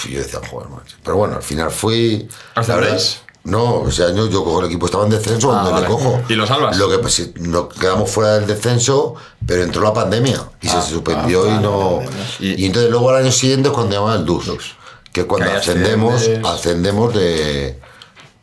Y 0.07 0.13
yo 0.13 0.19
decía, 0.19 0.39
joder, 0.49 0.69
macho. 0.69 0.97
Pero 1.03 1.17
bueno, 1.17 1.35
al 1.35 1.43
final 1.43 1.69
fui. 1.71 2.27
¿Ascendéis? 2.55 3.21
No, 3.43 3.87
ese 3.87 4.03
año 4.03 4.27
yo 4.27 4.43
cojo 4.43 4.59
el 4.59 4.67
equipo, 4.67 4.85
estaba 4.85 5.03
en 5.03 5.09
descenso, 5.11 5.51
Ah, 5.51 5.57
donde 5.63 5.71
vale. 5.71 5.87
le 5.87 5.91
cojo. 5.93 6.21
¿Y 6.29 6.33
lo 6.35 6.45
salvas? 6.45 6.77
Lo 6.77 6.87
que 6.89 6.99
pues, 6.99 7.13
sí, 7.13 7.33
nos 7.37 7.69
quedamos 7.73 8.09
fuera 8.09 8.33
del 8.35 8.45
descenso, 8.45 9.15
pero 9.45 9.63
entró 9.63 9.81
la 9.81 9.93
pandemia 9.93 10.43
y 10.61 10.67
se 10.69 10.79
suspendió 10.83 11.47
y 11.47 11.57
no. 11.59 12.01
Y- 12.39 12.61
Y, 12.63 12.65
entonces 12.67 12.91
luego 12.91 13.09
al 13.09 13.17
año 13.23 13.31
siguiente 13.31 13.69
es 13.69 13.73
cuando 13.73 13.95
llaman 13.95 14.19
el 14.19 14.25
DUS, 14.25 14.75
que 15.11 15.21
es 15.21 15.25
cuando 15.25 15.49
Que 15.49 15.57
ascendemos, 15.57 16.21
ascendemos 16.45 17.13
de. 17.15 17.79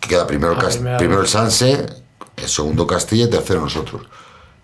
que 0.00 0.08
queda 0.08 0.26
primero, 0.26 0.52
el 0.54 0.58
Ah, 0.58 0.68
primera 0.68 0.96
primero 0.98 1.20
el. 1.20 1.28
Sanse, 1.28 1.86
el 2.36 2.48
segundo 2.48 2.84
Castilla 2.86 3.26
y 3.26 3.30
tercero 3.30 3.60
nosotros. 3.60 4.02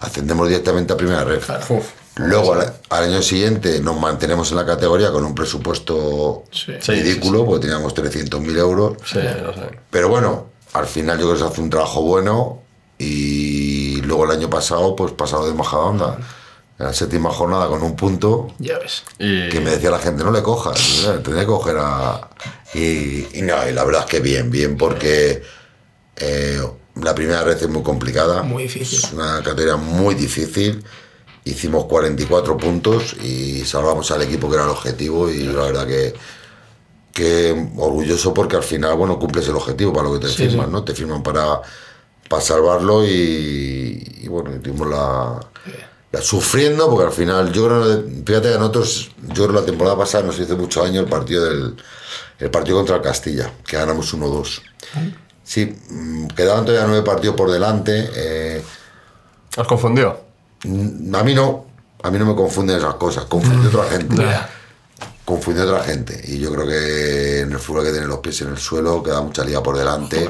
Ascendemos 0.00 0.48
directamente 0.48 0.92
a 0.92 0.96
primera 0.96 1.22
red. 1.24 1.40
Uf. 1.68 1.84
Luego 2.16 2.54
al, 2.54 2.72
al 2.90 3.04
año 3.04 3.22
siguiente 3.22 3.80
nos 3.80 3.98
mantenemos 3.98 4.50
en 4.50 4.56
la 4.56 4.66
categoría 4.66 5.10
con 5.10 5.24
un 5.24 5.34
presupuesto 5.34 6.44
Sí. 6.50 6.72
Sí, 6.80 6.92
ridículo, 6.92 7.44
porque 7.44 7.66
teníamos 7.66 7.94
300.000 7.94 8.56
euros. 8.58 8.96
Sí, 9.04 9.18
lo 9.42 9.52
sé. 9.52 9.68
Pero 9.90 10.08
bueno, 10.08 10.46
al 10.74 10.86
final 10.86 11.18
yo 11.18 11.24
creo 11.24 11.34
que 11.34 11.40
se 11.40 11.48
hace 11.48 11.60
un 11.60 11.70
trabajo 11.70 12.02
bueno 12.02 12.62
y 12.98 14.00
luego 14.02 14.24
el 14.24 14.30
año 14.30 14.48
pasado, 14.48 14.94
pues 14.94 15.12
pasado 15.12 15.46
de 15.46 15.54
Majadahonda. 15.54 16.18
En 16.78 16.86
la 16.86 16.92
séptima 16.92 17.30
jornada 17.30 17.68
con 17.68 17.84
un 17.84 17.94
punto 17.94 18.48
Ya 18.58 18.78
ves. 18.80 19.04
Y, 19.20 19.48
que 19.48 19.60
me 19.60 19.70
decía 19.70 19.90
la 19.90 20.00
gente, 20.00 20.24
no 20.24 20.32
le 20.32 20.42
cojas, 20.42 21.06
tendría 21.22 21.40
que 21.40 21.46
coger 21.46 21.76
a... 21.78 22.28
Y, 22.74 23.38
y 23.38 23.42
no, 23.42 23.68
y 23.68 23.72
la 23.72 23.84
verdad 23.84 24.00
es 24.00 24.10
que 24.10 24.18
bien, 24.18 24.50
bien, 24.50 24.76
porque 24.76 25.40
eh, 26.16 26.60
la 26.96 27.14
primera 27.14 27.44
red 27.44 27.62
es 27.62 27.68
muy 27.68 27.84
complicada. 27.84 28.42
Muy 28.42 28.64
difícil. 28.64 28.98
Es 28.98 29.12
una 29.12 29.36
categoría 29.44 29.76
muy 29.76 30.16
difícil. 30.16 30.84
Hicimos 31.44 31.84
44 31.86 32.56
puntos 32.56 33.14
y 33.22 33.64
salvamos 33.66 34.10
al 34.10 34.22
equipo 34.22 34.48
que 34.48 34.54
era 34.56 34.64
el 34.64 34.70
objetivo 34.70 35.28
y 35.30 35.40
la 35.44 35.62
verdad 35.64 35.86
que, 35.86 36.14
que 37.12 37.52
orgulloso 37.76 38.34
porque 38.34 38.56
al 38.56 38.62
final, 38.64 38.96
bueno, 38.96 39.18
cumples 39.18 39.46
el 39.48 39.56
objetivo 39.56 39.92
para 39.92 40.08
lo 40.08 40.14
que 40.20 40.26
te 40.26 40.32
Sí, 40.32 40.34
firman, 40.34 40.66
sí. 40.66 40.72
¿no? 40.72 40.84
Te 40.84 40.94
firman 40.94 41.22
para, 41.22 41.60
para 42.28 42.42
salvarlo 42.42 43.04
y, 43.06 44.18
y 44.22 44.28
bueno, 44.28 44.50
tuvimos 44.62 44.88
la, 44.88 45.40
la- 46.12 46.22
sufriendo 46.22 46.88
porque 46.90 47.06
al 47.06 47.12
final, 47.12 47.52
yo 47.52 47.66
creo, 47.66 48.04
fíjate 48.26 48.52
que 48.52 48.58
nosotros, 48.58 49.10
yo 49.22 49.46
creo 49.48 49.52
la 49.60 49.66
temporada 49.66 49.96
pasada 49.98 50.24
nos 50.24 50.38
hizo 50.40 50.56
mucho 50.56 50.82
año 50.84 51.00
el 51.00 51.08
partido 51.08 51.44
del 51.44 51.76
el 52.40 52.50
partido 52.50 52.78
contra 52.78 52.96
el 52.96 53.02
Castilla, 53.02 53.52
que 53.66 53.76
ganamos 53.76 54.12
1-2. 54.14 54.62
Sí, 55.44 55.76
mm, 55.90 56.28
quedaban 56.28 56.64
todavía 56.66 56.86
nueve 56.88 57.04
partidos 57.04 57.36
por 57.36 57.50
delante. 57.50 58.10
eh, 58.14 58.64
¿Os 59.56 59.66
confundió? 59.66 60.23
A 60.64 61.22
mí 61.22 61.34
no, 61.34 61.66
a 62.02 62.10
mí 62.10 62.18
no 62.18 62.26
me 62.26 62.34
confunden 62.34 62.78
esas 62.78 62.94
cosas, 62.94 63.24
confunde 63.24 63.68
otra 63.68 63.84
gente. 63.84 64.22
Confunde 65.24 65.62
otra 65.62 65.84
gente. 65.84 66.20
Y 66.24 66.38
yo 66.38 66.52
creo 66.52 66.66
que 66.66 67.40
en 67.40 67.52
el 67.52 67.58
fútbol 67.58 67.82
hay 67.82 67.88
que 67.88 67.94
tener 67.94 68.08
los 68.08 68.18
pies 68.18 68.40
en 68.42 68.48
el 68.48 68.58
suelo, 68.58 69.02
queda 69.02 69.20
mucha 69.20 69.44
liga 69.44 69.62
por 69.62 69.76
delante. 69.76 70.28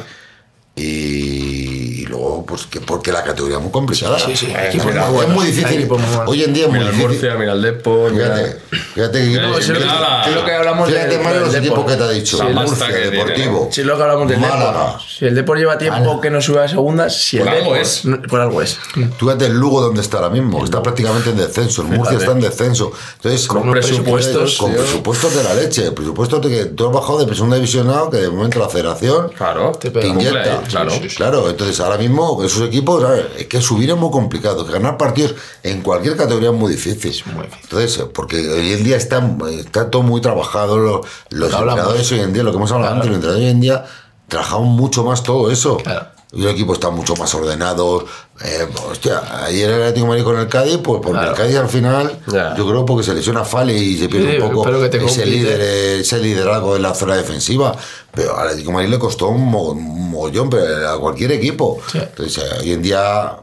Y 0.77 2.05
luego, 2.07 2.45
pues 2.47 2.67
que 2.67 2.81
porque 2.81 3.13
la 3.13 3.23
categoría 3.23 3.57
es 3.59 3.63
muy 3.63 3.71
complicada. 3.73 4.19
Sí, 4.19 4.37
sí, 4.37 4.53
es 4.53 5.29
muy 5.29 5.47
difícil. 5.47 5.89
Hoy 6.27 6.43
en 6.43 6.53
día 6.53 6.65
es 6.65 6.71
muy 6.71 6.79
Mira 6.81 6.91
el 6.91 6.97
difícil. 6.97 7.09
Murcia, 7.21 7.35
mira 7.37 7.53
el 7.53 7.63
Depor, 7.63 8.13
mira... 8.13 8.35
Fíjate, 8.37 8.59
fíjate 8.95 9.19
que 9.21 9.35
equipos- 9.35 9.59
es 9.61 10.35
lo 10.35 10.45
que 10.45 10.53
hablamos 10.53 10.89
Fíjate, 10.89 11.17
los 11.41 11.55
equipos 11.55 11.79
Depor. 11.79 11.87
que 11.87 11.97
te 11.97 12.03
ha 12.03 12.11
dicho. 12.11 12.37
Sí, 12.39 12.43
Murcia, 12.53 12.87
que 12.89 12.93
tiene, 12.95 13.11
Deportivo. 13.11 13.69
Sí, 13.71 13.83
lo 13.85 13.97
que 13.97 14.03
hablamos 14.03 14.29
del 14.29 14.41
Málaga. 14.41 14.85
Depor. 14.87 15.01
Si 15.09 15.25
el 15.27 15.35
Depor 15.35 15.59
lleva 15.59 15.79
tiempo 15.79 16.21
que 16.21 16.31
no 16.31 16.41
sube 16.43 16.61
a 16.65 16.69
segunda, 16.69 17.09
si 17.11 17.39
el 17.39 17.45
Por 17.45 17.53
algo 17.55 17.75
Depor- 17.77 17.81
es. 17.81 18.05
no- 18.05 18.23
Por 18.23 18.41
algo 18.41 18.63
es. 18.63 18.79
Tú 19.19 19.27
fíjate 19.27 19.47
el 19.47 19.55
Lugo 19.55 19.81
donde 19.81 20.01
está 20.01 20.17
ahora 20.19 20.31
mismo, 20.31 20.65
está 20.65 20.83
prácticamente 20.83 21.31
en 21.31 21.37
descenso, 21.37 21.83
el 21.83 21.89
Murcia 21.89 22.19
está 22.19 22.33
en 22.33 22.41
descenso. 22.41 22.93
Entonces, 23.17 23.47
Con 23.47 23.71
presupuestos, 23.71 24.57
con 24.59 24.73
tío. 24.73 24.81
presupuestos 24.83 25.35
de 25.37 25.43
la 25.45 25.55
leche, 25.55 25.93
presupuestos 25.93 26.43
de 26.43 26.49
que 26.51 26.65
tú 26.67 26.87
has 26.89 26.93
bajado 26.93 27.25
de 27.25 27.35
segunda 27.35 27.57
divisionado, 27.57 28.11
que 28.11 28.19
de 28.19 28.29
momento 28.31 28.59
la 28.59 28.69
federación 28.69 29.29
Claro, 29.37 29.73
Te 29.73 29.89
inyecta. 30.07 30.63
Claro. 30.69 30.93
Claro, 31.17 31.51
entonces 31.51 31.79
ahora 31.81 31.99
mismo 31.99 32.43
esos 32.43 32.63
equipos, 32.67 33.03
¿sabes? 33.03 33.27
es 33.39 33.47
que 33.47 33.61
subir 33.61 33.91
es 33.91 33.97
muy 33.97 34.11
complicado, 34.11 34.65
que 34.67 34.73
ganar 34.73 34.97
partidos 34.97 35.35
en 35.63 35.83
cualquier 35.83 36.17
categoría 36.17 36.51
es 36.51 36.55
muy 36.57 36.73
difícil. 36.73 37.13
muy 37.33 37.45
difícil. 37.45 37.61
Entonces, 37.65 38.05
porque 38.15 38.37
hoy 38.49 38.73
en 38.73 38.85
día 38.85 38.97
está, 38.97 39.23
está 39.59 39.91
todo 39.91 40.03
muy 40.03 40.21
trabajado, 40.21 40.79
lo- 40.79 41.01
los 41.31 41.53
hablamos. 41.53 41.81
entrenadores 41.81 42.13
hoy 42.13 42.21
en 42.21 42.33
día, 42.33 42.43
lo 42.43 42.51
que 42.51 42.57
hemos 42.57 42.73
hablado 42.73 42.95
Claro. 42.95 43.03
antes, 43.03 43.09
los 43.09 43.17
entrenadores 43.17 43.45
hoy 43.47 43.51
en 43.51 43.61
día 43.61 43.85
trabajamos 44.29 44.69
mucho 44.69 45.05
más 45.05 45.23
todo 45.23 45.51
eso. 45.51 45.77
Claro. 45.79 46.07
Y 46.37 46.43
el 46.43 46.49
equipo 46.51 46.73
está 46.75 46.91
mucho 46.91 47.15
más 47.17 47.33
ordenado. 47.35 48.05
Eh, 48.45 48.67
hostia, 48.91 49.45
ayer 49.45 49.71
el 49.71 49.81
Atlético 49.83 50.07
de 50.07 50.09
Madrid 50.11 50.25
con 50.25 50.39
el 50.39 50.49
Cádiz, 50.49 50.79
pues 50.83 51.01
porque 51.03 51.19
Claro. 51.19 51.31
el 51.31 51.37
Cádiz 51.37 51.57
al 51.57 51.69
final, 51.69 52.19
yo 52.57 52.69
creo 52.69 52.85
porque 52.85 53.05
se 53.05 53.15
lesiona 53.15 53.45
Fale 53.45 53.73
y 53.77 53.97
se 53.97 54.09
pierde 54.09 54.33
Sí, 54.37 54.43
un 54.43 54.51
poco 54.53 54.81
que 54.81 54.89
te 54.89 55.05
ese, 55.05 55.25
líder, 55.27 55.61
ese 55.61 56.19
liderazgo 56.19 56.75
en 56.77 56.83
la 56.83 56.95
zona 56.95 57.17
defensiva. 57.17 57.77
Pero 58.13 58.37
al 58.37 58.49
Atlético 58.49 58.71
de 58.71 58.75
Madrid 58.75 58.91
le 58.91 58.99
costó 58.99 59.29
un, 59.29 59.45
mo- 59.49 59.71
un 59.71 60.11
mogollón 60.11 60.51
pero 60.51 60.91
a 60.91 60.99
cualquier 61.01 61.33
equipo. 61.33 61.81
Sí. 61.91 61.99
Entonces, 61.99 62.43
eh, 62.45 62.57
hoy 62.63 62.73
en 62.73 62.83
día 62.83 63.37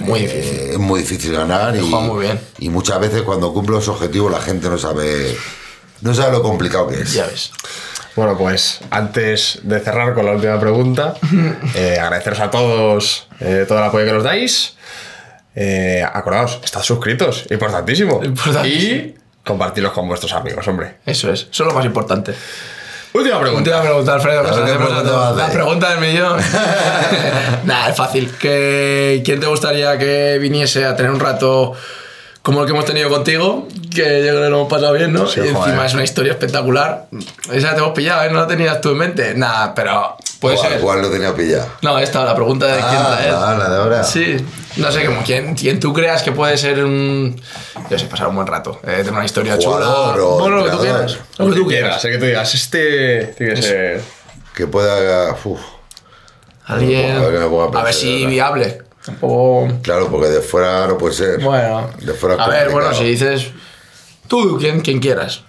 Muy 0.00 0.20
eh, 0.20 0.70
es 0.72 0.78
muy 0.78 1.00
difícil 1.00 1.32
ganar 1.32 1.74
y, 1.76 1.80
Juega 1.80 2.00
muy 2.00 2.24
bien. 2.24 2.40
y 2.60 2.68
muchas 2.70 2.98
veces 3.00 3.22
cuando 3.22 3.52
cumple 3.52 3.76
los 3.76 3.88
objetivos 3.88 4.30
la 4.32 4.40
gente 4.40 4.68
no 4.70 4.78
sabe 4.78 5.36
no 6.00 6.14
sabe 6.14 6.32
lo 6.32 6.42
complicado 6.42 6.86
que 6.88 7.00
es. 7.00 7.12
Ya 7.12 7.26
ves. 7.26 7.50
Bueno, 8.18 8.36
pues 8.36 8.80
antes 8.90 9.60
de 9.62 9.78
cerrar 9.78 10.12
con 10.12 10.26
la 10.26 10.32
última 10.32 10.58
pregunta, 10.58 11.14
eh, 11.76 11.98
agradeceros 12.00 12.40
a 12.40 12.50
todos 12.50 13.28
eh, 13.38 13.64
todo 13.68 13.78
el 13.78 13.84
apoyo 13.84 14.04
que 14.06 14.12
nos 14.12 14.24
dais. 14.24 14.74
Eh, 15.54 16.02
acordaos, 16.12 16.58
estad 16.64 16.82
suscritos, 16.82 17.44
importantísimo. 17.48 18.20
Importantísimo. 18.24 18.92
Y 18.96 19.14
compartirlos 19.44 19.92
con 19.92 20.08
vuestros 20.08 20.32
amigos, 20.32 20.66
hombre. 20.66 20.96
Eso 21.06 21.32
es. 21.32 21.42
Eso 21.42 21.62
es 21.62 21.68
lo 21.68 21.74
más 21.74 21.84
importante. 21.84 22.34
Última 23.12 23.38
pregunta. 23.40 23.70
Última 23.70 23.82
pregunta, 23.82 24.14
Alfredo. 24.14 24.42
que 24.42 24.48
A 24.48 24.50
ver, 24.50 24.58
nos 24.62 24.68
¿qué 24.68 24.74
hacemos 24.74 24.90
a 24.90 24.94
pregunta 24.96 25.10
todos. 25.12 25.36
vas 25.36 25.44
a 25.44 25.46
La 25.46 25.52
pregunta 25.52 25.90
del 25.90 26.00
millón. 26.00 26.40
Nada, 27.66 27.88
es 27.90 27.96
fácil. 27.96 28.34
¿Qué- 28.40 29.22
¿Quién 29.24 29.38
te 29.38 29.46
gustaría 29.46 29.96
que 29.96 30.38
viniese 30.40 30.84
a 30.84 30.96
tener 30.96 31.12
un 31.12 31.20
rato 31.20 31.72
como 32.48 32.60
el 32.62 32.66
que 32.66 32.72
hemos 32.72 32.86
tenido 32.86 33.10
contigo? 33.10 33.68
Que 33.94 34.24
yo 34.24 34.30
creo 34.30 34.42
que 34.44 34.48
lo 34.48 34.56
hemos 34.56 34.68
pasado 34.70 34.94
bien, 34.94 35.12
¿no? 35.12 35.26
Sí, 35.26 35.40
y 35.40 35.42
encima 35.48 35.60
joder. 35.66 35.84
es 35.84 35.92
una 35.92 36.04
historia 36.04 36.32
espectacular. 36.32 37.08
Esa 37.52 37.74
te 37.74 37.80
hemos 37.80 37.92
pillado, 37.92 38.24
¿eh? 38.24 38.30
No 38.30 38.40
la 38.40 38.46
tenías 38.46 38.80
tú 38.80 38.90
en 38.92 38.96
mente. 38.96 39.34
Nada, 39.34 39.74
pero 39.74 40.16
Puede 40.40 40.56
¿Cuál, 40.56 40.68
ser. 40.70 40.80
cuál 40.80 41.02
lo 41.02 41.10
tenía 41.10 41.34
pillado? 41.34 41.66
No, 41.82 41.98
esta, 41.98 42.24
la 42.24 42.34
pregunta 42.34 42.64
de 42.66 42.74
quién 42.74 42.84
Ah, 43.02 43.16
traer. 43.16 43.32
la, 43.32 43.54
la 43.58 43.68
de 43.68 43.76
ahora. 43.76 44.02
Sí, 44.04 44.36
no 44.76 44.90
sé, 44.90 45.04
como 45.04 45.22
quién, 45.24 45.54
quién 45.56 45.78
tú 45.78 45.92
creas 45.92 46.22
que 46.22 46.32
puede 46.32 46.56
ser 46.56 46.82
un. 46.82 47.38
Yo 47.90 47.98
sé, 47.98 48.06
pasar 48.06 48.28
un 48.28 48.36
buen 48.36 48.46
rato, 48.46 48.80
eh, 48.84 48.98
tener 48.98 49.12
una 49.12 49.26
historia 49.26 49.56
Jugador 49.56 50.14
chula. 50.14 50.24
o 50.24 50.38
bueno, 50.38 50.56
lo 50.56 50.64
que 50.64 50.70
tú 50.70 50.78
quieras. 50.78 51.18
Lo 51.36 51.48
que 51.50 51.54
tú 51.54 51.66
quieras. 51.66 52.00
Sé 52.00 52.10
que 52.12 52.18
tú 52.18 52.24
digas, 52.24 52.54
este 52.54 53.34
tiene 53.36 53.54
que 53.54 53.62
ser. 53.62 54.00
Que 54.54 54.66
pueda. 54.66 55.32
uf, 55.44 55.60
Alguien. 56.66 57.16
A 57.16 57.20
ver 57.28 57.42
a 57.88 57.92
si 57.92 58.14
¿verdad? 58.20 58.30
viable. 58.30 58.82
Tampoco. 59.12 59.68
claro, 59.82 60.08
porque 60.10 60.28
de 60.28 60.40
fuera 60.40 60.86
no 60.86 60.98
puede 60.98 61.14
ser. 61.14 61.40
Bueno. 61.42 61.90
De 62.00 62.12
fuera 62.14 62.42
a 62.42 62.48
ver, 62.48 62.70
bueno, 62.70 62.92
si 62.94 63.04
dices. 63.04 63.50
Tú, 64.26 64.58
quien, 64.58 64.80
quien 64.80 65.00
quieras. 65.00 65.42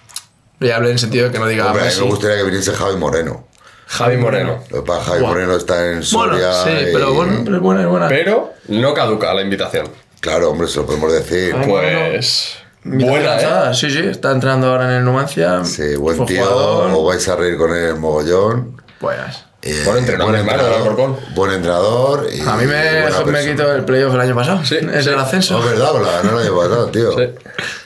Viable 0.60 0.88
en 0.88 0.94
el 0.94 1.00
sentido 1.00 1.26
de 1.28 1.32
que 1.32 1.40
no 1.40 1.48
diga. 1.48 1.68
Hombre, 1.68 1.84
a 1.88 1.92
mí 1.92 1.94
me 2.00 2.06
gustaría 2.06 2.38
que 2.38 2.44
viniese 2.44 2.72
Javi 2.74 2.96
Moreno. 2.98 3.48
Javi 3.88 4.18
Moreno. 4.18 4.64
Lo 4.70 4.84
que 4.84 4.88
pasa 4.88 5.00
es 5.00 5.06
que 5.06 5.10
Javi 5.12 5.22
Buah. 5.22 5.30
Moreno 5.32 5.56
está 5.56 5.86
en 5.90 6.04
Bueno, 6.14 6.34
Soria. 6.34 6.54
sí, 6.64 6.70
y- 6.70 6.94
pero 6.94 7.14
bueno, 7.14 7.42
pero 7.44 7.56
es 7.58 7.62
buena, 7.62 7.82
es 7.82 7.88
buena. 7.88 8.08
Pero 8.08 8.54
no 8.68 8.94
caduca 8.94 9.34
la 9.34 9.42
invitación. 9.42 9.90
Claro, 10.20 10.52
hombre, 10.52 10.68
se 10.68 10.78
lo 10.78 10.86
podemos 10.86 11.12
decir. 11.12 11.56
Ay, 11.58 11.68
Pues. 11.68 12.54
Buena, 12.84 13.72
¿eh? 13.72 13.74
Sí, 13.74 13.90
sí, 13.90 14.00
está 14.00 14.32
entrenando 14.32 14.68
ahora 14.68 14.86
en 14.86 14.92
el 14.98 15.04
Numancia. 15.06 15.64
Sí, 15.66 15.96
buen 15.96 16.26
tío. 16.26 16.44
jugador. 16.46 16.92
Os 16.94 17.06
vais 17.06 17.28
a 17.28 17.36
reír 17.36 17.58
con 17.58 17.76
él 17.76 17.96
mogollón. 17.96 18.82
Pues. 19.00 19.18
Eh, 19.62 19.84
Buen 19.86 19.98
entrenador, 19.98 20.32
buen 20.32 20.46
del 20.46 20.50
entrenador, 20.56 20.82
Alcorcón. 20.82 21.18
buen 21.36 21.52
entrenador. 21.52 22.30
Y 22.34 22.40
A 22.42 22.56
mí 22.56 22.66
me, 22.66 23.32
me 23.32 23.46
quitó 23.52 23.76
el 23.76 23.84
playoff 23.84 24.14
el 24.14 24.22
año 24.22 24.34
pasado. 24.36 24.64
Sí, 24.64 24.76
es 24.76 25.04
sí. 25.04 25.10
el 25.10 25.20
ascenso. 25.20 25.58
No, 25.60 25.66
es 25.66 25.72
verdad, 25.72 25.92
pues 25.92 26.04
la 26.06 26.12
ganó 26.14 26.40
el 26.40 26.46
año 26.48 26.56
pasado, 26.58 26.86
tío. 26.88 27.12
Sí. 27.12 27.22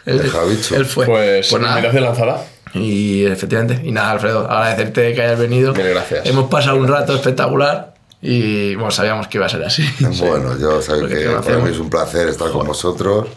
Él, 0.05 0.19
El 0.19 0.29
Javicho. 0.29 0.75
él 0.75 0.85
fue. 0.85 1.05
Pues, 1.07 1.51
nada. 1.59 1.77
invitación 1.79 2.03
lanzada. 2.03 2.45
Y 2.75 3.25
efectivamente. 3.25 3.81
Y 3.83 3.91
nada, 3.91 4.11
Alfredo, 4.11 4.49
agradecerte 4.49 5.13
que 5.15 5.21
hayas 5.23 5.39
venido. 5.39 5.73
Mil 5.73 5.89
gracias. 5.89 6.25
Hemos 6.27 6.47
pasado 6.49 6.77
un 6.77 6.87
rato 6.87 7.15
espectacular 7.15 7.93
y 8.21 8.75
bueno, 8.75 8.91
sabíamos 8.91 9.27
que 9.27 9.37
iba 9.39 9.47
a 9.47 9.49
ser 9.49 9.63
así. 9.63 9.83
Bueno, 10.19 10.57
yo 10.59 10.79
Porque 10.79 11.15
que 11.15 11.25
para 11.29 11.57
mí 11.57 11.71
es 11.71 11.79
un 11.79 11.89
placer 11.89 12.27
estar 12.27 12.51
con 12.51 12.67
vosotros. 12.67 13.27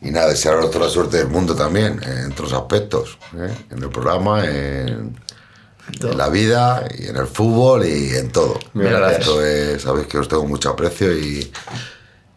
Y 0.00 0.10
nada, 0.10 0.28
desearos 0.28 0.70
toda 0.70 0.86
la 0.86 0.90
suerte 0.90 1.16
del 1.18 1.26
mundo 1.28 1.54
también, 1.54 2.00
en 2.02 2.32
los 2.40 2.52
aspectos. 2.52 3.18
¿eh? 3.36 3.50
En 3.72 3.82
el 3.82 3.90
programa, 3.90 4.44
en. 4.44 5.16
En 6.00 6.18
la 6.18 6.28
vida, 6.28 6.84
y 6.98 7.06
en 7.08 7.16
el 7.16 7.26
fútbol, 7.26 7.86
y 7.86 8.16
en 8.16 8.30
todo. 8.30 8.58
Gracias. 8.74 9.20
Esto 9.20 9.44
es, 9.44 9.82
sabéis 9.82 10.06
que 10.06 10.18
os 10.18 10.28
tengo 10.28 10.44
mucho 10.46 10.70
aprecio 10.70 11.12
y, 11.16 11.50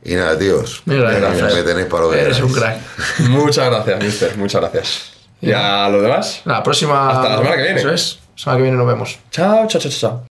y 0.03 0.15
nada, 0.15 0.37
tíos. 0.37 0.81
Gracias, 0.85 1.21
me 1.21 1.27
Alfredo. 1.41 1.63
tenéis 1.65 1.87
para 1.87 2.03
lo 2.03 2.11
que 2.11 2.21
Eres 2.21 2.39
un 2.41 2.53
crack. 2.53 2.79
Muchas 3.29 3.69
gracias, 3.69 4.03
mister. 4.03 4.37
Muchas 4.37 4.61
gracias. 4.61 5.11
Y 5.41 5.51
a 5.51 5.89
lo 5.89 6.01
demás. 6.01 6.41
La 6.45 6.61
próxima. 6.63 7.09
Hasta 7.11 7.29
la 7.29 7.37
semana 7.37 7.55
que 7.55 7.63
viene. 7.63 7.79
Eso 7.79 7.91
es. 7.91 8.19
La 8.35 8.43
semana 8.43 8.57
que 8.57 8.61
viene 8.63 8.77
nos 8.77 8.87
vemos. 8.87 9.19
Chao, 9.31 9.67
chao, 9.67 9.81
chao, 9.81 9.91
chao. 9.91 10.30